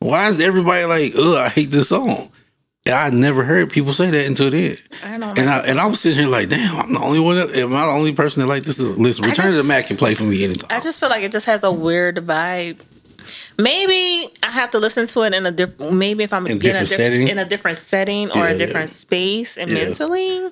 why 0.00 0.28
is 0.28 0.40
everybody 0.40 0.84
like, 0.84 1.12
ugh, 1.16 1.36
I 1.36 1.48
hate 1.48 1.70
this 1.70 1.88
song. 1.90 2.30
And 2.86 2.94
I 2.94 3.10
never 3.10 3.44
heard 3.44 3.70
people 3.70 3.92
say 3.92 4.10
that 4.10 4.26
until 4.26 4.50
then. 4.50 4.74
I 5.04 5.18
don't 5.18 5.38
And 5.38 5.48
I 5.50 5.58
and 5.60 5.78
I 5.78 5.86
was 5.86 6.00
sitting 6.00 6.18
here 6.18 6.28
like, 6.28 6.48
damn, 6.48 6.76
I'm 6.76 6.92
the 6.94 7.00
only 7.00 7.20
one. 7.20 7.36
That, 7.36 7.54
am 7.54 7.74
I 7.74 7.84
the 7.86 7.92
only 7.92 8.14
person 8.14 8.40
that 8.40 8.46
like 8.46 8.62
this? 8.62 8.78
Listen, 8.80 9.26
Return 9.26 9.46
to 9.46 9.52
the 9.52 9.62
Mack 9.62 9.86
can 9.88 9.96
play 9.98 10.14
for 10.14 10.24
me 10.24 10.42
anytime. 10.44 10.74
I 10.76 10.80
just 10.82 10.98
feel 10.98 11.10
like 11.10 11.22
it 11.22 11.30
just 11.30 11.46
has 11.46 11.62
a 11.62 11.70
weird 11.70 12.16
vibe. 12.16 12.80
Maybe 13.58 14.32
I 14.42 14.50
have 14.50 14.70
to 14.70 14.78
listen 14.78 15.06
to 15.08 15.22
it 15.22 15.34
in 15.34 15.44
a 15.44 15.50
different. 15.50 15.92
Maybe 15.92 16.24
if 16.24 16.32
I'm 16.32 16.46
In 16.46 16.52
in, 16.52 16.56
a 16.58 16.60
diff- 16.80 16.88
setting? 16.88 17.28
in 17.28 17.38
a 17.38 17.44
different 17.44 17.76
setting 17.78 18.30
or 18.30 18.38
Yeah. 18.46 18.50
a 18.52 18.58
different 18.58 18.88
space 18.88 19.58
and 19.58 19.68
Yeah. 19.68 19.84
mentally. 19.84 20.48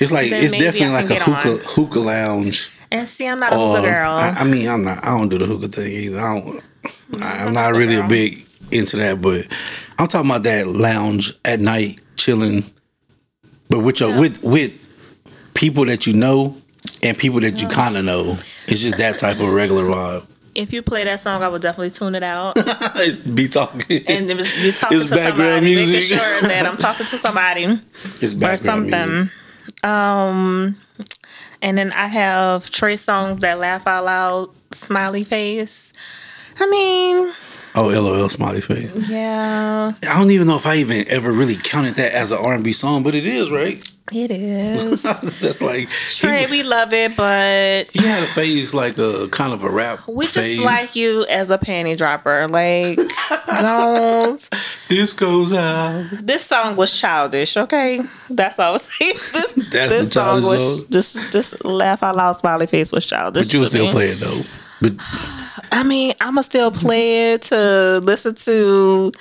it's 0.00 0.10
like 0.10 0.32
it's 0.32 0.52
definitely 0.52 0.88
like 0.88 1.10
a 1.10 1.14
hookah 1.22 1.56
hookah 1.68 2.00
lounge. 2.00 2.70
And 2.90 3.08
see, 3.08 3.28
I'm 3.28 3.38
not 3.38 3.52
a 3.52 3.54
Uh, 3.54 3.68
hookah 3.76 3.82
girl. 3.82 4.12
I, 4.18 4.30
I 4.40 4.44
mean, 4.44 4.68
I'm 4.68 4.82
not. 4.82 5.04
I 5.04 5.16
don't 5.16 5.28
do 5.28 5.38
the 5.38 5.46
hookah 5.46 5.68
thing 5.68 5.92
either. 5.92 6.18
I 6.18 6.40
don't. 6.40 6.60
I, 7.22 7.44
I'm 7.46 7.52
not 7.52 7.66
hookah 7.66 7.78
really 7.78 7.96
a 7.96 8.02
big 8.08 8.44
into 8.72 8.96
that, 8.98 9.20
but 9.20 9.46
I'm 9.98 10.06
talking 10.08 10.30
about 10.30 10.42
that 10.44 10.66
lounge 10.66 11.32
at 11.44 11.60
night, 11.60 12.00
chilling, 12.16 12.64
but 13.68 13.80
with 13.80 14.00
your 14.00 14.10
Yeah. 14.10 14.18
with 14.20 14.42
with 14.42 14.72
people 15.54 15.84
that 15.86 16.06
you 16.06 16.12
know 16.12 16.56
and 17.02 17.16
people 17.16 17.40
that 17.40 17.60
you 17.60 17.68
kind 17.68 17.96
of 17.96 18.04
know. 18.04 18.38
It's 18.68 18.80
just 18.80 18.98
that 18.98 19.18
type 19.18 19.40
of 19.40 19.48
regular 19.52 19.84
vibe. 19.84 20.26
if 20.54 20.72
you 20.72 20.82
play 20.82 21.04
that 21.04 21.20
song, 21.20 21.42
I 21.42 21.48
would 21.48 21.62
definitely 21.62 21.90
tune 21.90 22.14
it 22.14 22.22
out. 22.22 22.56
It's 22.96 23.18
be 23.18 23.48
talking 23.48 24.02
and 24.06 24.30
it 24.30 24.36
was, 24.36 24.46
be 24.62 24.72
talking 24.72 25.00
It's 25.00 25.10
to 25.10 25.16
background 25.16 25.64
somebody, 25.64 25.74
music. 25.74 25.94
making 26.10 26.16
sure 26.18 26.40
that 26.48 26.66
I'm 26.66 26.76
talking 26.76 27.06
to 27.06 27.18
somebody 27.18 27.64
it's 28.20 28.34
or 28.34 28.38
background 28.38 28.82
music. 28.86 29.00
something. 29.00 29.30
Um, 29.90 30.76
and 31.62 31.78
then 31.78 31.92
I 31.92 32.06
have 32.06 32.68
Trey 32.70 32.94
Songz 32.94 33.40
that 33.40 33.58
laugh 33.58 33.86
out 33.86 34.04
loud, 34.04 34.50
smiley 34.72 35.24
face. 35.24 35.92
I 36.58 36.68
mean, 36.68 37.32
Oh, 37.76 37.88
LOL, 37.88 38.28
smiley 38.28 38.60
face. 38.60 38.92
yeah, 39.08 39.92
I 40.02 40.18
don't 40.18 40.30
even 40.32 40.46
know 40.46 40.56
if 40.56 40.66
I 40.66 40.76
even 40.76 41.04
ever 41.08 41.30
really 41.30 41.56
counted 41.56 41.94
that 41.96 42.12
as 42.12 42.32
an 42.32 42.38
R&B 42.38 42.72
song, 42.72 43.02
but 43.02 43.14
it 43.14 43.26
is, 43.26 43.50
right? 43.50 43.86
it 44.12 44.32
is. 44.32 45.02
That's 45.40 45.60
like 45.60 45.88
Trey, 45.88 46.46
he, 46.46 46.50
we 46.50 46.62
love 46.64 46.92
it, 46.92 47.16
but 47.16 47.88
he 47.92 48.00
had 48.04 48.24
a 48.24 48.26
phase 48.26 48.74
like 48.74 48.98
a 48.98 49.28
kind 49.28 49.52
of 49.52 49.62
a 49.62 49.70
rap. 49.70 50.00
we 50.08 50.26
just 50.26 50.58
like 50.60 50.96
you 50.96 51.24
as 51.26 51.48
a 51.50 51.58
panty 51.58 51.96
dropper. 51.96 52.48
Like, 52.48 52.98
don't. 53.60 54.50
this 54.88 55.12
goes 55.12 55.52
out. 55.52 56.06
This 56.10 56.44
song 56.44 56.74
was 56.74 56.98
childish. 56.98 57.56
Okay, 57.56 58.00
that's 58.28 58.58
all 58.58 58.70
I 58.70 58.72
was 58.72 58.82
saying. 58.82 59.14
This, 59.30 59.52
That's 59.70 59.88
this 59.90 60.12
song 60.12 60.42
was 60.42 60.80
song? 60.80 60.90
just 60.90 61.32
just 61.32 61.64
laugh 61.64 62.02
out 62.02 62.16
loud. 62.16 62.32
Smiley 62.32 62.66
face 62.66 62.90
was 62.90 63.06
childish. 63.06 63.44
But 63.46 63.54
you 63.54 63.60
were 63.60 63.66
still 63.66 63.86
me. 63.86 63.92
play 63.92 64.06
it 64.08 64.18
though. 64.18 64.42
But 64.80 64.92
I 65.72 65.82
mean, 65.82 66.14
I'ma 66.20 66.40
still 66.42 66.70
play 66.70 67.32
it 67.34 67.42
to 67.42 68.00
listen 68.04 68.34
to 68.36 69.12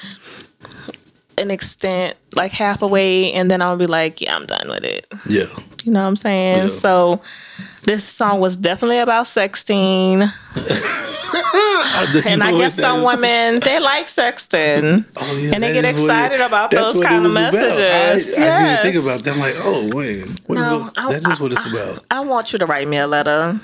an 1.37 1.51
extent, 1.51 2.17
like 2.35 2.51
half 2.51 2.81
away, 2.81 3.31
and 3.33 3.49
then 3.49 3.61
I'll 3.61 3.77
be 3.77 3.85
like, 3.85 4.19
yeah, 4.21 4.35
I'm 4.35 4.43
done 4.45 4.67
with 4.69 4.83
it. 4.83 5.07
yeah, 5.27 5.45
You 5.83 5.91
know 5.91 6.01
what 6.01 6.07
I'm 6.07 6.15
saying? 6.17 6.57
Yeah. 6.63 6.67
So 6.69 7.21
this 7.83 8.03
song 8.03 8.39
was 8.41 8.57
definitely 8.57 8.99
about 8.99 9.25
sexting. 9.25 10.31
And 12.25 12.43
I 12.43 12.51
guess 12.57 12.75
some 12.75 13.03
women 13.03 13.59
they 13.59 13.79
like 13.79 14.07
sexting. 14.07 15.05
Oh, 15.17 15.35
yeah, 15.37 15.51
and 15.53 15.63
they 15.63 15.73
get 15.73 15.85
is 15.85 15.99
it- 15.99 16.03
excited 16.03 16.41
about 16.41 16.71
those 16.71 16.99
kind 16.99 17.25
of 17.25 17.33
messages. 17.33 18.35
I, 18.37 18.41
I 18.41 18.45
didn't 18.45 18.71
even 18.71 18.93
think 18.93 19.03
about 19.05 19.23
that. 19.23 19.33
I'm 19.33 19.39
like, 19.39 19.55
oh 19.59 19.89
wait, 19.93 20.23
what 20.47 20.57
is 20.57 20.65
No, 20.65 20.79
what, 20.79 20.97
I- 20.97 21.19
that 21.19 21.31
is 21.31 21.39
what 21.39 21.51
it's 21.51 21.65
about. 21.65 22.03
I 22.09 22.21
want 22.21 22.51
you 22.53 22.59
to 22.59 22.65
write 22.65 22.87
me 22.87 22.97
a 22.97 23.05
letter. 23.07 23.59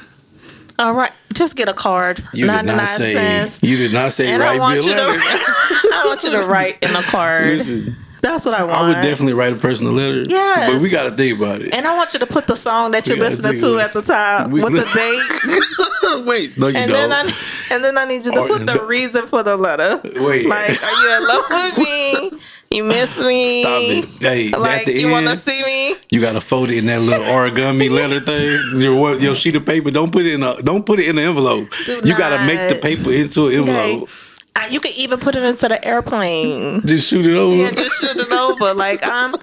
All 0.78 0.94
right, 0.94 1.12
just 1.34 1.56
get 1.56 1.70
a 1.70 1.74
card. 1.74 2.22
You 2.34 2.48
did 2.48 2.66
not 2.66 2.88
say. 2.88 3.14
cents. 3.14 3.64
You 3.64 3.78
did 3.78 3.94
not 3.94 4.12
say 4.12 4.28
And 4.28 4.44
I 4.44 4.60
want 4.60 4.84
you 4.84 4.92
to. 4.94 5.02
I 5.02 6.04
want 6.06 6.24
you 6.24 6.32
to 6.32 6.46
write 6.48 6.80
in 6.82 6.96
a 6.96 7.02
card. 7.04 7.48
Listen, 7.52 7.96
That's 8.26 8.44
what 8.46 8.56
I 8.56 8.64
want. 8.64 8.74
I 8.74 8.88
would 8.88 9.02
definitely 9.04 9.34
write 9.34 9.54
a 9.54 9.56
personal 9.56 9.94
letter. 9.94 10.24
Yeah, 10.28 10.72
but 10.72 10.82
we 10.82 10.90
got 10.90 11.04
to 11.04 11.12
think 11.12 11.38
about 11.38 11.62
it. 11.62 11.72
And 11.74 11.86
I 11.88 11.96
want 11.96 12.14
you 12.14 12.20
to 12.20 12.26
put 12.26 12.48
the 12.48 12.56
song 12.56 12.90
that 12.92 13.06
you're 13.08 13.18
listening 13.18 13.60
to 13.60 13.80
at 13.80 13.94
the 13.94 14.02
top 14.02 14.50
We- 14.50 14.64
with 14.64 14.74
the 14.74 14.86
date. 16.20 16.26
Wait, 16.26 16.58
no, 16.58 16.68
you 16.68 16.78
And 16.78 16.90
don't. 16.92 17.10
then 17.10 17.28
I 17.28 17.74
and 17.74 17.84
then 17.84 17.98
I 17.98 18.06
need 18.06 18.26
you 18.26 18.32
to 18.32 18.40
Or- 18.40 18.48
put 18.48 18.66
the 18.66 18.84
reason 18.86 19.28
for 19.28 19.44
the 19.44 19.56
letter. 19.58 20.00
Wait. 20.04 20.48
Like, 20.48 20.70
are 20.72 21.04
you 21.04 21.18
in 21.18 21.28
love 21.28 21.44
with 21.50 21.78
me? 21.78 22.40
You 22.72 22.84
miss 22.84 23.20
me? 23.20 23.62
Stop 23.62 23.82
it. 23.84 24.06
Hey, 24.24 24.50
Like, 24.50 24.80
at 24.82 24.86
the 24.88 25.00
you 25.00 25.12
want 25.12 25.28
to 25.28 25.38
see 25.38 25.64
me? 25.64 25.96
you 26.10 26.20
got 26.20 26.34
to 26.34 26.42
fold 26.42 26.70
it 26.72 26.80
in 26.80 26.88
that 26.88 27.00
little 27.02 27.24
origami 27.26 27.90
letter 27.92 28.20
thing. 28.20 28.82
Your 28.82 29.16
your 29.20 29.36
sheet 29.36 29.56
of 29.56 29.66
paper. 29.66 29.92
Don't 29.92 30.12
put 30.12 30.26
it 30.26 30.34
in 30.34 30.42
a. 30.44 30.56
Don't 30.64 30.84
put 30.86 31.00
it 31.00 31.08
in 31.08 31.18
an 31.20 31.26
envelope. 31.28 31.68
Do 31.86 32.02
you 32.04 32.18
got 32.18 32.36
to 32.36 32.44
make 32.46 32.70
the 32.70 32.76
paper 32.76 33.12
into 33.12 33.48
an 33.48 33.54
envelope. 33.70 34.10
Uh, 34.56 34.68
you 34.70 34.80
could 34.80 34.94
even 34.96 35.20
put 35.20 35.36
it 35.36 35.44
into 35.44 35.68
the 35.68 35.86
airplane. 35.86 36.82
Just 36.86 37.10
shoot 37.10 37.26
it 37.26 37.36
over. 37.36 37.56
Yeah, 37.56 37.72
just 37.72 38.00
shoot 38.00 38.16
it 38.16 38.32
over. 38.32 38.74
Like 38.74 39.02
I'm. 39.04 39.36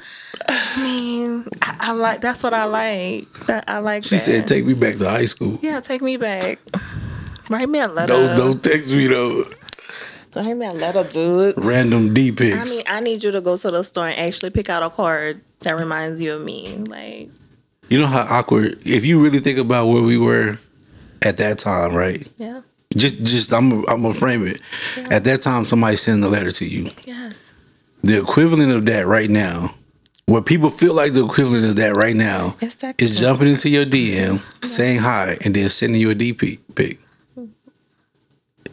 I 0.48 0.82
mean, 0.82 1.44
I, 1.62 1.76
I 1.80 1.92
like. 1.92 2.20
That's 2.20 2.42
what 2.42 2.54
I 2.54 2.64
like. 2.64 3.32
That 3.46 3.64
I 3.68 3.78
like. 3.78 4.04
she 4.04 4.16
that. 4.16 4.20
said, 4.20 4.46
"Take 4.46 4.64
me 4.64 4.74
back 4.74 4.96
to 4.96 5.08
high 5.08 5.26
school." 5.26 5.58
"Yeah, 5.62 5.80
take 5.80 6.02
me 6.02 6.16
back. 6.16 6.58
Write 7.50 7.68
me 7.68 7.80
a 7.80 7.88
letter. 7.88 8.12
Don't 8.12 8.36
don't 8.36 8.64
text 8.64 8.92
me 8.92 9.06
though. 9.06 9.44
Write 10.34 10.56
me 10.56 10.66
a 10.66 10.72
letter, 10.72 11.04
dude. 11.04 11.54
Random 11.62 12.14
D 12.14 12.28
I 12.28 12.30
pics. 12.34 12.56
I 12.56 12.64
mean, 12.64 12.84
I 12.86 13.00
need 13.00 13.22
you 13.22 13.30
to 13.32 13.40
go 13.42 13.56
to 13.56 13.70
the 13.70 13.82
store 13.82 14.08
and 14.08 14.18
actually 14.18 14.50
pick 14.50 14.70
out 14.70 14.82
a 14.82 14.88
card 14.88 15.42
that 15.60 15.78
reminds 15.78 16.22
you 16.22 16.34
of 16.34 16.42
me. 16.42 16.74
Like, 16.88 17.28
you 17.90 18.00
know 18.00 18.06
how 18.06 18.26
awkward. 18.30 18.80
If 18.86 19.04
you 19.04 19.22
really 19.22 19.40
think 19.40 19.58
about 19.58 19.88
where 19.88 20.02
we 20.02 20.16
were 20.16 20.58
at 21.20 21.36
that 21.36 21.58
time, 21.58 21.94
right? 21.94 22.26
yeah, 22.38 22.62
Just 22.96 23.18
just 23.22 23.52
I'm 23.52 23.72
I'm 23.88 24.02
gonna 24.02 24.14
frame 24.14 24.46
it. 24.46 24.60
At 25.10 25.24
that 25.24 25.42
time, 25.42 25.64
somebody 25.64 25.96
sent 25.96 26.22
a 26.24 26.28
letter 26.28 26.50
to 26.52 26.64
you. 26.66 26.90
yes, 27.04 27.52
The 28.02 28.18
equivalent 28.20 28.72
of 28.72 28.84
that 28.86 29.06
right 29.06 29.30
now, 29.30 29.74
what 30.26 30.44
people 30.46 30.68
feel 30.70 30.94
like 30.94 31.12
the 31.14 31.24
equivalent 31.24 31.64
of 31.64 31.76
that 31.76 31.96
right 31.96 32.16
now, 32.16 32.56
is 32.98 33.18
jumping 33.18 33.48
into 33.48 33.68
your 33.70 33.84
DM, 33.86 34.40
saying 34.64 34.98
hi, 35.00 35.36
and 35.44 35.54
then 35.54 35.68
sending 35.68 36.00
you 36.00 36.10
a 36.10 36.14
DP 36.14 36.58
pic. 36.74 36.98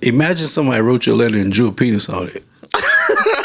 Imagine 0.02 0.48
somebody 0.48 0.82
wrote 0.82 1.06
you 1.06 1.14
a 1.14 1.16
letter 1.16 1.38
and 1.38 1.52
drew 1.52 1.68
a 1.68 1.72
penis 1.74 2.08
on 2.10 2.28
it. 2.28 2.44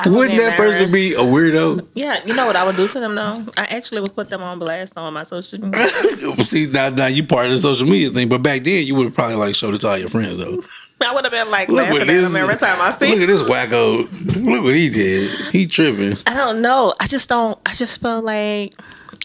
Wouldn't 0.06 0.38
that 0.38 0.56
person 0.56 0.90
be 0.92 1.14
a 1.14 1.18
weirdo? 1.20 1.86
Yeah, 1.94 2.20
you 2.24 2.34
know 2.34 2.46
what 2.46 2.56
I 2.56 2.64
would 2.64 2.76
do 2.76 2.86
to 2.88 3.00
them 3.00 3.14
though? 3.14 3.44
I 3.56 3.64
actually 3.64 4.00
would 4.00 4.14
put 4.14 4.28
them 4.30 4.42
on 4.42 4.58
blast 4.58 4.96
on 4.96 5.12
my 5.12 5.22
social 5.24 5.60
media. 5.60 5.88
See, 6.44 6.66
now, 6.66 6.90
now 6.90 7.06
you 7.06 7.24
part 7.24 7.46
of 7.46 7.52
the 7.52 7.58
social 7.58 7.86
media 7.86 8.10
thing, 8.10 8.28
but 8.28 8.42
back 8.42 8.62
then 8.62 8.86
you 8.86 8.94
would 8.94 9.06
have 9.06 9.14
probably 9.14 9.36
like 9.36 9.54
showed 9.54 9.74
it 9.74 9.80
to 9.82 9.88
all 9.88 9.98
your 9.98 10.08
friends 10.08 10.36
though. 10.38 10.58
I 11.00 11.14
would 11.14 11.24
have 11.24 11.32
been 11.32 11.50
like 11.50 11.68
Look 11.68 11.84
laughing 11.84 12.00
at 12.02 12.06
this. 12.08 12.32
them 12.32 12.42
every 12.42 12.56
time 12.56 12.80
I 12.80 12.90
see. 12.90 13.10
Look 13.10 13.20
at 13.20 13.26
this 13.26 13.42
wacko. 13.42 14.44
Look 14.44 14.64
what 14.64 14.74
he 14.74 14.88
did. 14.90 15.30
He 15.52 15.66
tripping. 15.66 16.16
I 16.26 16.34
don't 16.34 16.60
know. 16.60 16.92
I 17.00 17.06
just 17.06 17.28
don't. 17.28 17.58
I 17.64 17.74
just 17.74 18.00
feel 18.00 18.20
like 18.20 18.74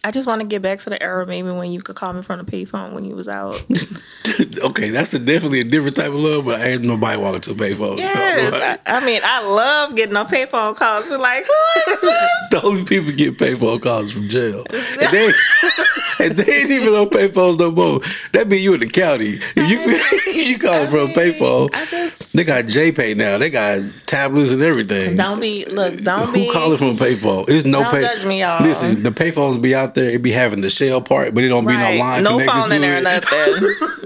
I 0.05 0.11
just 0.11 0.27
want 0.27 0.41
to 0.41 0.47
get 0.47 0.61
back 0.61 0.79
to 0.79 0.89
the 0.89 1.01
era 1.01 1.25
maybe 1.25 1.49
when 1.49 1.71
you 1.71 1.81
could 1.81 1.95
call 1.95 2.11
me 2.11 2.21
from 2.21 2.39
the 2.39 2.45
payphone 2.45 2.91
when 2.91 3.05
you 3.05 3.15
was 3.15 3.29
out. 3.29 3.55
okay, 4.63 4.89
that's 4.89 5.13
a 5.13 5.19
definitely 5.19 5.61
a 5.61 5.63
different 5.63 5.95
type 5.95 6.07
of 6.07 6.15
love, 6.15 6.43
but 6.43 6.59
I 6.59 6.71
ain't 6.71 6.83
nobody 6.83 7.17
walking 7.17 7.39
to 7.41 7.51
a 7.51 7.53
payphone. 7.53 7.97
Yes, 7.99 8.81
I, 8.85 8.97
I 8.97 9.05
mean 9.05 9.21
I 9.23 9.41
love 9.47 9.95
getting 9.95 10.17
on 10.17 10.27
payphone 10.27 10.75
calls. 10.75 11.07
Be 11.07 11.15
like, 11.15 11.45
who 11.45 11.91
is 11.91 12.01
this? 12.01 12.49
the 12.51 12.61
only 12.63 12.83
people 12.83 13.13
get 13.13 13.35
payphone 13.35 13.81
calls 13.81 14.11
from 14.11 14.27
jail. 14.27 14.65
And 14.69 15.11
they, 15.11 15.31
and 16.19 16.37
they 16.37 16.53
ain't 16.53 16.71
even 16.71 16.93
on 16.93 17.09
payphones 17.09 17.59
no 17.59 17.71
more. 17.71 18.01
That 18.33 18.49
mean 18.49 18.61
you 18.61 18.73
in 18.73 18.81
the 18.81 18.87
county. 18.87 19.39
If 19.55 20.35
you 20.35 20.41
you 20.41 20.59
call 20.59 20.85
from 20.87 21.11
a 21.11 21.13
payphone, 21.13 21.69
I 21.73 21.85
just 21.85 22.22
they 22.33 22.43
got 22.43 22.65
JPay 22.65 23.15
now. 23.15 23.37
They 23.37 23.49
got 23.51 23.79
tablets 24.07 24.51
and 24.51 24.61
everything. 24.61 25.15
don't 25.15 25.39
be 25.39 25.65
look. 25.65 25.97
Don't 25.97 26.27
Who 26.27 26.33
be 26.33 26.51
calling 26.51 26.77
from 26.77 26.87
a 26.89 26.93
payphone? 26.95 27.45
It's 27.47 27.63
no 27.65 27.81
Don't 27.83 27.91
pay. 27.91 28.01
judge 28.01 28.25
me, 28.25 28.41
y'all. 28.41 28.63
Listen, 28.63 29.03
the 29.03 29.11
payphones 29.11 29.61
be 29.61 29.75
out 29.75 29.93
there. 29.93 30.09
It 30.09 30.23
be 30.23 30.31
having 30.31 30.61
the 30.61 30.69
shell 30.71 30.99
part, 31.01 31.35
but 31.35 31.43
it 31.43 31.49
don't 31.49 31.65
be 31.65 31.77
no 31.77 31.93
line 31.95 32.23
no 32.23 32.39
connected 32.39 32.51
phone 32.53 32.69
to 32.69 32.75
in 32.75 32.81
there, 32.81 32.99
or 32.99 33.01
nothing. 33.01 33.39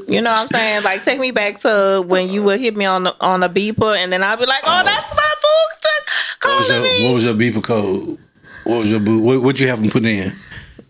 you 0.14 0.22
know 0.22 0.32
what 0.32 0.40
I'm 0.40 0.48
saying? 0.48 0.84
Like 0.84 1.04
take 1.04 1.20
me 1.20 1.32
back 1.32 1.60
to 1.62 2.04
when 2.06 2.28
you 2.30 2.44
would 2.44 2.60
hit 2.60 2.76
me 2.76 2.84
on 2.86 3.04
the 3.04 3.16
on 3.22 3.40
the 3.40 3.50
beeper, 3.50 3.96
and 3.96 4.12
then 4.12 4.24
I'd 4.24 4.40
be 4.40 4.46
like, 4.46 4.64
oh, 4.66 4.84
that's 4.84 5.16
my 5.16 5.34
boo 5.42 6.50
What 6.50 6.60
was 6.60 6.68
calling 6.68 6.84
your 6.84 7.00
me. 7.00 7.06
What 7.06 7.14
was 7.14 7.24
your 7.26 7.34
beeper 7.34 7.64
code? 7.64 8.18
What 8.66 8.80
was 8.80 8.90
your 8.92 9.00
boo? 9.00 9.20
What 9.22 9.42
what 9.42 9.60
you 9.60 9.68
have 9.70 9.80
them 9.80 9.90
put 9.90 10.04
in? 10.04 10.34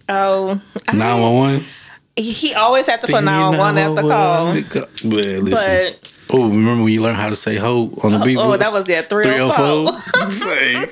oh, 0.10 0.60
Nine 0.92 1.22
one 1.22 1.34
one. 1.36 1.66
he 2.16 2.56
always 2.56 2.88
had 2.88 3.02
to 3.02 3.08
put 3.08 3.24
911 3.24 3.78
after 3.78 4.02
call. 4.02 4.54
But 5.04 5.26
listen. 5.44 5.52
But 5.52 6.12
Oh, 6.32 6.50
remember 6.50 6.84
when 6.84 6.94
you 6.94 7.02
learned 7.02 7.18
how 7.18 7.30
to 7.30 7.36
say 7.36 7.56
"ho" 7.56 7.94
on 8.04 8.12
the 8.12 8.20
oh, 8.20 8.24
beat? 8.24 8.38
oh, 8.38 8.58
that 8.58 8.72
was 8.72 8.88
yeah, 8.88 9.02
304. 9.02 9.92
304. 10.02 10.32
Say. 10.32 10.86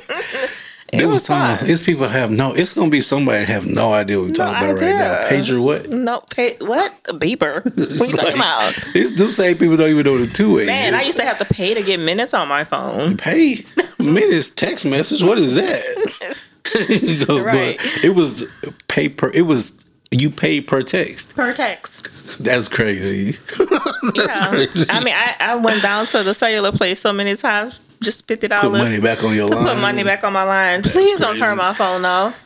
There 0.92 1.08
was 1.08 1.22
was 1.22 1.24
times. 1.24 1.64
It's 1.64 1.84
people 1.84 2.08
have 2.08 2.32
no. 2.32 2.54
It's 2.54 2.74
gonna 2.74 2.90
be 2.90 3.02
somebody 3.02 3.40
that 3.40 3.48
have 3.48 3.66
no 3.66 3.92
idea 3.92 4.20
what 4.20 4.28
we're 4.28 4.34
talking 4.34 4.64
about 4.64 4.82
right 4.82 4.96
now. 4.96 5.18
idea. 5.20 5.32
Pager 5.42 5.62
what? 5.62 5.90
No, 5.90 6.22
pay, 6.32 6.58
what? 6.60 6.94
A 7.10 7.14
beeper? 7.14 7.64
What 8.00 8.10
you 8.10 8.16
talking 8.16 8.36
about? 8.36 8.74
It's 8.94 9.16
them 9.18 9.30
same 9.30 9.58
people 9.58 9.78
don't 9.78 9.90
even 9.90 10.06
know 10.06 10.18
the 10.18 10.28
two 10.28 10.56
way. 10.56 10.66
Man, 10.66 10.94
I 10.94 11.02
used 11.02 11.20
to 11.20 11.26
have 11.26 11.38
to 11.40 11.46
pay 11.46 11.74
to 11.74 11.82
get 11.82 12.00
minutes 12.00 12.34
on 12.34 12.48
my 12.48 12.64
phone. 12.64 13.18
pay 13.18 13.66
minutes 14.00 14.52
text 14.52 14.86
message. 14.86 15.22
What 15.22 15.38
is 15.38 15.56
that? 15.56 16.36
You 16.90 17.26
know, 17.26 17.40
Right. 17.40 17.78
But 17.78 18.04
it 18.04 18.16
was 18.16 18.44
paper. 18.88 19.32
It 19.34 19.44
was 19.44 19.85
you 20.22 20.30
pay 20.30 20.62
per 20.62 20.82
text. 20.82 21.36
Per 21.36 21.54
text. 21.54 22.08
That's 22.44 22.68
crazy. 22.68 23.38
Yeah. 24.14 24.50
crazy. 24.50 24.86
I 24.90 25.04
mean, 25.04 25.16
I, 25.16 25.36
I 25.40 25.56
went 25.56 25.82
down 25.82 26.06
to 26.08 26.22
the 26.22 26.34
cellular 26.36 26.72
place 26.72 27.00
so 27.00 27.12
many 27.12 27.36
times, 27.36 27.80
just 28.04 28.28
$50 28.28 28.62
Put 28.62 28.72
money 28.72 29.02
back 29.02 29.24
on 29.24 29.34
your 29.34 29.50
to 29.50 29.56
line. 29.56 29.66
put 29.66 29.82
money 29.82 30.04
back 30.04 30.24
on 30.24 30.32
my 30.32 30.44
line. 30.44 30.84
Please 30.84 31.20
don't 31.20 31.36
turn 31.36 31.58
my 31.58 31.74
phone 31.74 32.06
off. 32.06 32.40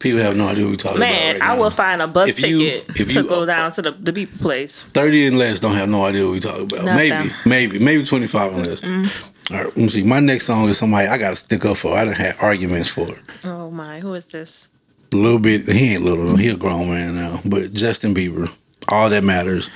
People 0.00 0.20
have 0.20 0.36
no 0.36 0.48
idea 0.48 0.64
what 0.64 0.70
we're 0.70 0.76
talking 0.76 0.98
Man, 0.98 1.36
about. 1.36 1.46
right 1.48 1.56
I 1.56 1.60
will 1.60 1.70
find 1.70 2.02
a 2.02 2.08
bus 2.08 2.30
If 2.30 2.42
you- 2.46 2.58
ticket 2.58 3.00
if 3.00 3.08
to 3.08 3.14
you- 3.22 3.28
go 3.28 3.46
down 3.46 3.70
to 3.72 3.82
the, 3.82 3.92
the 3.92 4.12
beeper 4.12 4.38
place. 4.40 4.80
30 4.92 5.26
and 5.28 5.38
less 5.38 5.60
don't 5.60 5.74
have 5.74 5.88
no 5.88 6.04
idea 6.04 6.24
what 6.24 6.32
we're 6.32 6.40
talking 6.40 6.64
about. 6.64 6.84
Maybe, 6.84 7.30
maybe, 7.46 7.78
maybe 7.78 8.04
25 8.04 8.52
and 8.54 8.66
less. 8.66 8.80
Mm-hmm. 8.80 9.54
All 9.54 9.58
right, 9.64 9.66
let 9.68 9.76
me 9.76 9.88
see. 9.88 10.02
My 10.02 10.20
next 10.20 10.46
song 10.46 10.68
is 10.68 10.76
somebody 10.78 11.06
I 11.06 11.16
got 11.16 11.30
to 11.30 11.36
stick 11.36 11.64
up 11.64 11.76
for. 11.76 11.94
I 11.96 12.04
done 12.04 12.14
had 12.14 12.36
arguments 12.40 12.88
for. 12.88 13.14
Oh 13.44 13.70
my, 13.70 14.00
who 14.00 14.14
is 14.14 14.26
this? 14.26 14.68
A 15.14 15.16
little 15.16 15.38
bit. 15.38 15.68
He 15.68 15.94
ain't 15.94 16.02
little. 16.02 16.36
He 16.36 16.48
a 16.48 16.56
grown 16.56 16.88
man 16.88 17.14
now. 17.14 17.40
But 17.44 17.72
Justin 17.72 18.14
Bieber, 18.14 18.52
all 18.90 19.08
that 19.10 19.22
matters. 19.22 19.70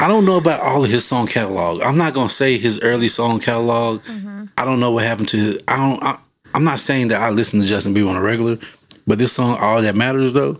I 0.00 0.08
don't 0.08 0.24
know 0.24 0.36
about 0.36 0.60
all 0.60 0.84
of 0.84 0.90
his 0.90 1.04
song 1.04 1.28
catalog. 1.28 1.80
I'm 1.82 1.96
not 1.96 2.14
gonna 2.14 2.28
say 2.28 2.58
his 2.58 2.80
early 2.80 3.06
song 3.06 3.38
catalog. 3.38 4.02
Mm-hmm. 4.02 4.46
I 4.58 4.64
don't 4.64 4.80
know 4.80 4.90
what 4.90 5.04
happened 5.04 5.28
to 5.28 5.36
his. 5.36 5.60
I 5.68 5.76
don't. 5.76 6.02
I, 6.02 6.18
I'm 6.52 6.64
not 6.64 6.80
saying 6.80 7.08
that 7.08 7.22
I 7.22 7.30
listen 7.30 7.60
to 7.60 7.66
Justin 7.66 7.94
Bieber 7.94 8.10
on 8.10 8.16
a 8.16 8.22
regular, 8.22 8.58
but 9.06 9.18
this 9.18 9.32
song, 9.32 9.56
all 9.60 9.80
that 9.82 9.94
matters, 9.94 10.32
though. 10.32 10.58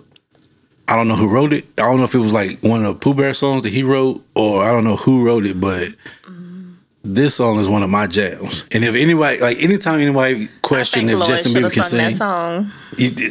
I 0.87 0.95
don't 0.95 1.09
know 1.09 1.17
who 1.17 1.27
wrote 1.27 1.53
it. 1.53 1.65
I 1.81 1.83
don't 1.83 1.99
know 1.99 2.05
if 2.05 2.15
it 2.15 2.19
was 2.19 2.33
like 2.33 2.61
one 2.61 2.85
of 2.85 3.01
Poo 3.01 3.13
Bear 3.13 3.35
songs 3.35 3.63
that 3.63 3.73
he 3.73 3.83
wrote, 3.83 4.25
or 4.37 4.63
I 4.63 4.71
don't 4.71 4.85
know 4.85 4.97
who 4.97 5.27
wrote 5.27 5.45
it, 5.45 5.61
but 5.61 5.89
this 7.15 7.37
song 7.37 7.59
is 7.59 7.69
one 7.69 7.83
of 7.83 7.91
my 7.91 8.07
jams. 8.07 8.67
And 8.73 8.85
if 8.85 8.95
anybody, 8.95 9.41
like, 9.41 9.63
anytime 9.63 10.01
anybody 10.01 10.45
I 10.45 10.49
question 10.63 11.09
if 11.09 11.19
Lloyd 11.19 11.27
Justin 11.27 11.53
Bieber 11.53 11.73
can 11.73 11.83
sung 11.83 11.99
that 11.99 12.13
sing, 12.13 12.17
song. 12.17 12.71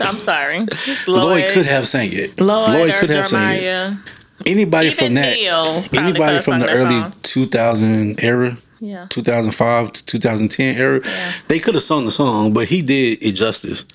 I'm 0.07 0.15
sorry. 0.15 0.59
Lloyd 1.07 1.53
could 1.53 1.65
have 1.65 1.87
sang 1.87 2.09
it. 2.11 2.39
Lloyd, 2.39 2.93
could 2.95 3.11
or 3.11 3.13
have 3.13 3.27
sang 3.27 3.57
it. 3.61 3.97
Anybody 4.45 4.87
Even 4.87 4.97
from 4.97 5.13
that, 5.15 5.35
Neil 5.35 5.83
anybody 5.97 6.39
from 6.39 6.59
the 6.59 6.69
early 6.69 6.99
song. 6.99 7.13
2000 7.23 8.23
era, 8.23 8.57
Yeah. 8.79 9.07
2005 9.09 9.91
to 9.93 10.05
2010 10.05 10.75
era, 10.77 11.01
Yeah. 11.03 11.31
they 11.47 11.59
could 11.59 11.73
have 11.75 11.83
sung 11.83 12.05
the 12.05 12.11
song, 12.11 12.53
but 12.53 12.67
he 12.67 12.81
did 12.81 13.23
it 13.23 13.31
justice. 13.33 13.85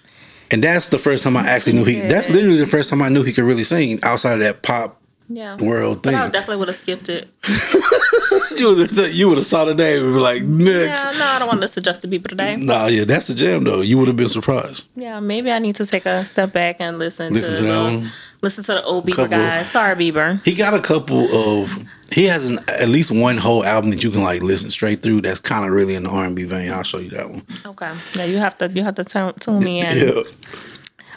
And 0.51 0.64
that's 0.64 0.88
the 0.88 0.99
first 0.99 1.23
time 1.23 1.37
I 1.37 1.47
actually 1.47 1.75
knew 1.75 1.85
he. 1.85 1.99
Yeah. 1.99 2.09
That's 2.09 2.29
literally 2.29 2.59
the 2.59 2.66
first 2.66 2.90
time 2.90 3.03
I 3.03 3.09
knew 3.09 3.23
he 3.23 3.33
could 3.33 3.45
really 3.45 3.64
sing 3.64 4.01
outside 4.03 4.35
of 4.35 4.40
that 4.40 4.62
pop 4.62 5.00
Yeah. 5.33 5.57
world 5.59 6.03
But 6.03 6.11
thing. 6.11 6.19
I 6.19 6.29
definitely 6.29 6.57
would 6.57 6.69
have 6.69 6.77
skipped 6.77 7.09
it. 7.09 7.29
you 8.59 8.66
would 8.75 8.90
have 8.90 9.12
you 9.12 9.29
would 9.29 9.38
have 9.38 9.47
saw 9.47 9.64
the 9.64 9.75
name 9.75 10.05
and 10.05 10.14
be 10.14 10.19
like 10.21 10.43
next. 10.43 11.05
Yeah, 11.05 11.12
no, 11.19 11.25
I 11.25 11.38
don't 11.38 11.47
want 11.47 11.59
to 11.59 11.61
listen 11.61 11.83
to 11.85 11.88
Justin 11.90 12.11
Bieber 12.11 12.29
today. 12.29 12.57
Nah, 12.57 12.87
yeah, 12.87 13.05
that's 13.05 13.29
a 13.31 13.35
jam 13.35 13.62
though. 13.64 13.81
You 13.81 13.97
would 13.99 14.09
have 14.09 14.16
been 14.16 14.29
surprised. 14.29 14.87
Yeah, 14.97 15.21
maybe 15.21 15.53
I 15.53 15.61
need 15.61 15.77
to 15.77 15.87
take 15.87 16.05
a 16.05 16.25
step 16.25 16.53
back 16.53 16.77
and 16.81 16.99
listen, 16.99 17.33
Listen 17.33 17.55
to, 17.55 17.61
to 17.62 17.66
that 17.69 17.81
one. 17.81 18.11
listen 18.43 18.64
to 18.64 18.73
the 18.75 18.83
old 18.85 19.07
Bieber 19.07 19.14
Couple- 19.16 19.29
guys. 19.38 19.71
Sorry, 19.71 19.95
Bieber. 19.95 20.45
He 20.45 20.55
got 20.55 20.75
a 20.75 20.81
couple 20.81 21.29
of. 21.33 21.73
He 22.11 22.25
has 22.25 22.51
an, 22.51 22.59
at 22.69 22.88
least 22.88 23.12
one 23.12 23.37
whole 23.37 23.64
album 23.64 23.90
that 23.90 24.03
you 24.03 24.11
can 24.11 24.23
like 24.23 24.43
listen 24.43 24.69
straight 24.71 25.01
through. 25.01 25.21
That's 25.21 25.38
kind 25.38 25.64
of 25.64 25.71
really 25.71 25.95
in 25.95 26.03
the 26.03 26.11
R 26.11 26.25
and 26.27 26.35
B 26.35 26.43
vein. 26.43 26.73
I'll 26.73 26.83
show 26.83 26.99
you 26.99 27.11
that 27.11 27.31
one. 27.31 27.45
Okay. 27.64 27.93
Yeah, 28.16 28.25
you 28.25 28.38
have 28.38 28.59
to 28.59 28.69
you 28.69 28.83
have 28.83 28.97
to 28.97 29.05
tune, 29.05 29.33
tune 29.35 29.61
me 29.61 29.81
in. 29.81 29.97
Yeah. 29.97 30.23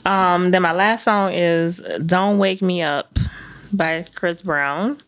Um, 0.06 0.52
then 0.52 0.62
my 0.62 0.74
last 0.74 1.06
song 1.06 1.32
is 1.34 1.82
"Don't 2.06 2.38
Wake 2.38 2.62
Me 2.62 2.82
Up" 2.82 3.18
by 3.74 4.06
Chris 4.16 4.42
Brown. 4.42 5.00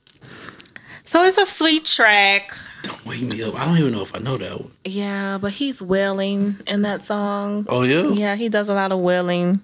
So 1.04 1.24
it's 1.24 1.38
a 1.38 1.46
sweet 1.46 1.86
track. 1.86 2.52
Don't 2.82 3.06
wake 3.06 3.22
me 3.22 3.44
up. 3.44 3.56
I 3.56 3.66
don't 3.66 3.78
even 3.78 3.92
know 3.92 4.02
if 4.02 4.16
I 4.16 4.20
know 4.20 4.38
that 4.38 4.60
one. 4.60 4.72
Yeah, 4.84 5.38
but 5.40 5.54
he's 5.54 5.82
wailing 5.82 6.58
in 6.68 6.82
that 6.82 7.04
song. 7.04 7.66
Oh 7.70 7.84
yeah. 7.84 8.10
Yeah, 8.10 8.36
he 8.36 8.50
does 8.50 8.70
a 8.70 8.74
lot 8.74 8.92
of 8.92 9.00
wailing. 9.00 9.62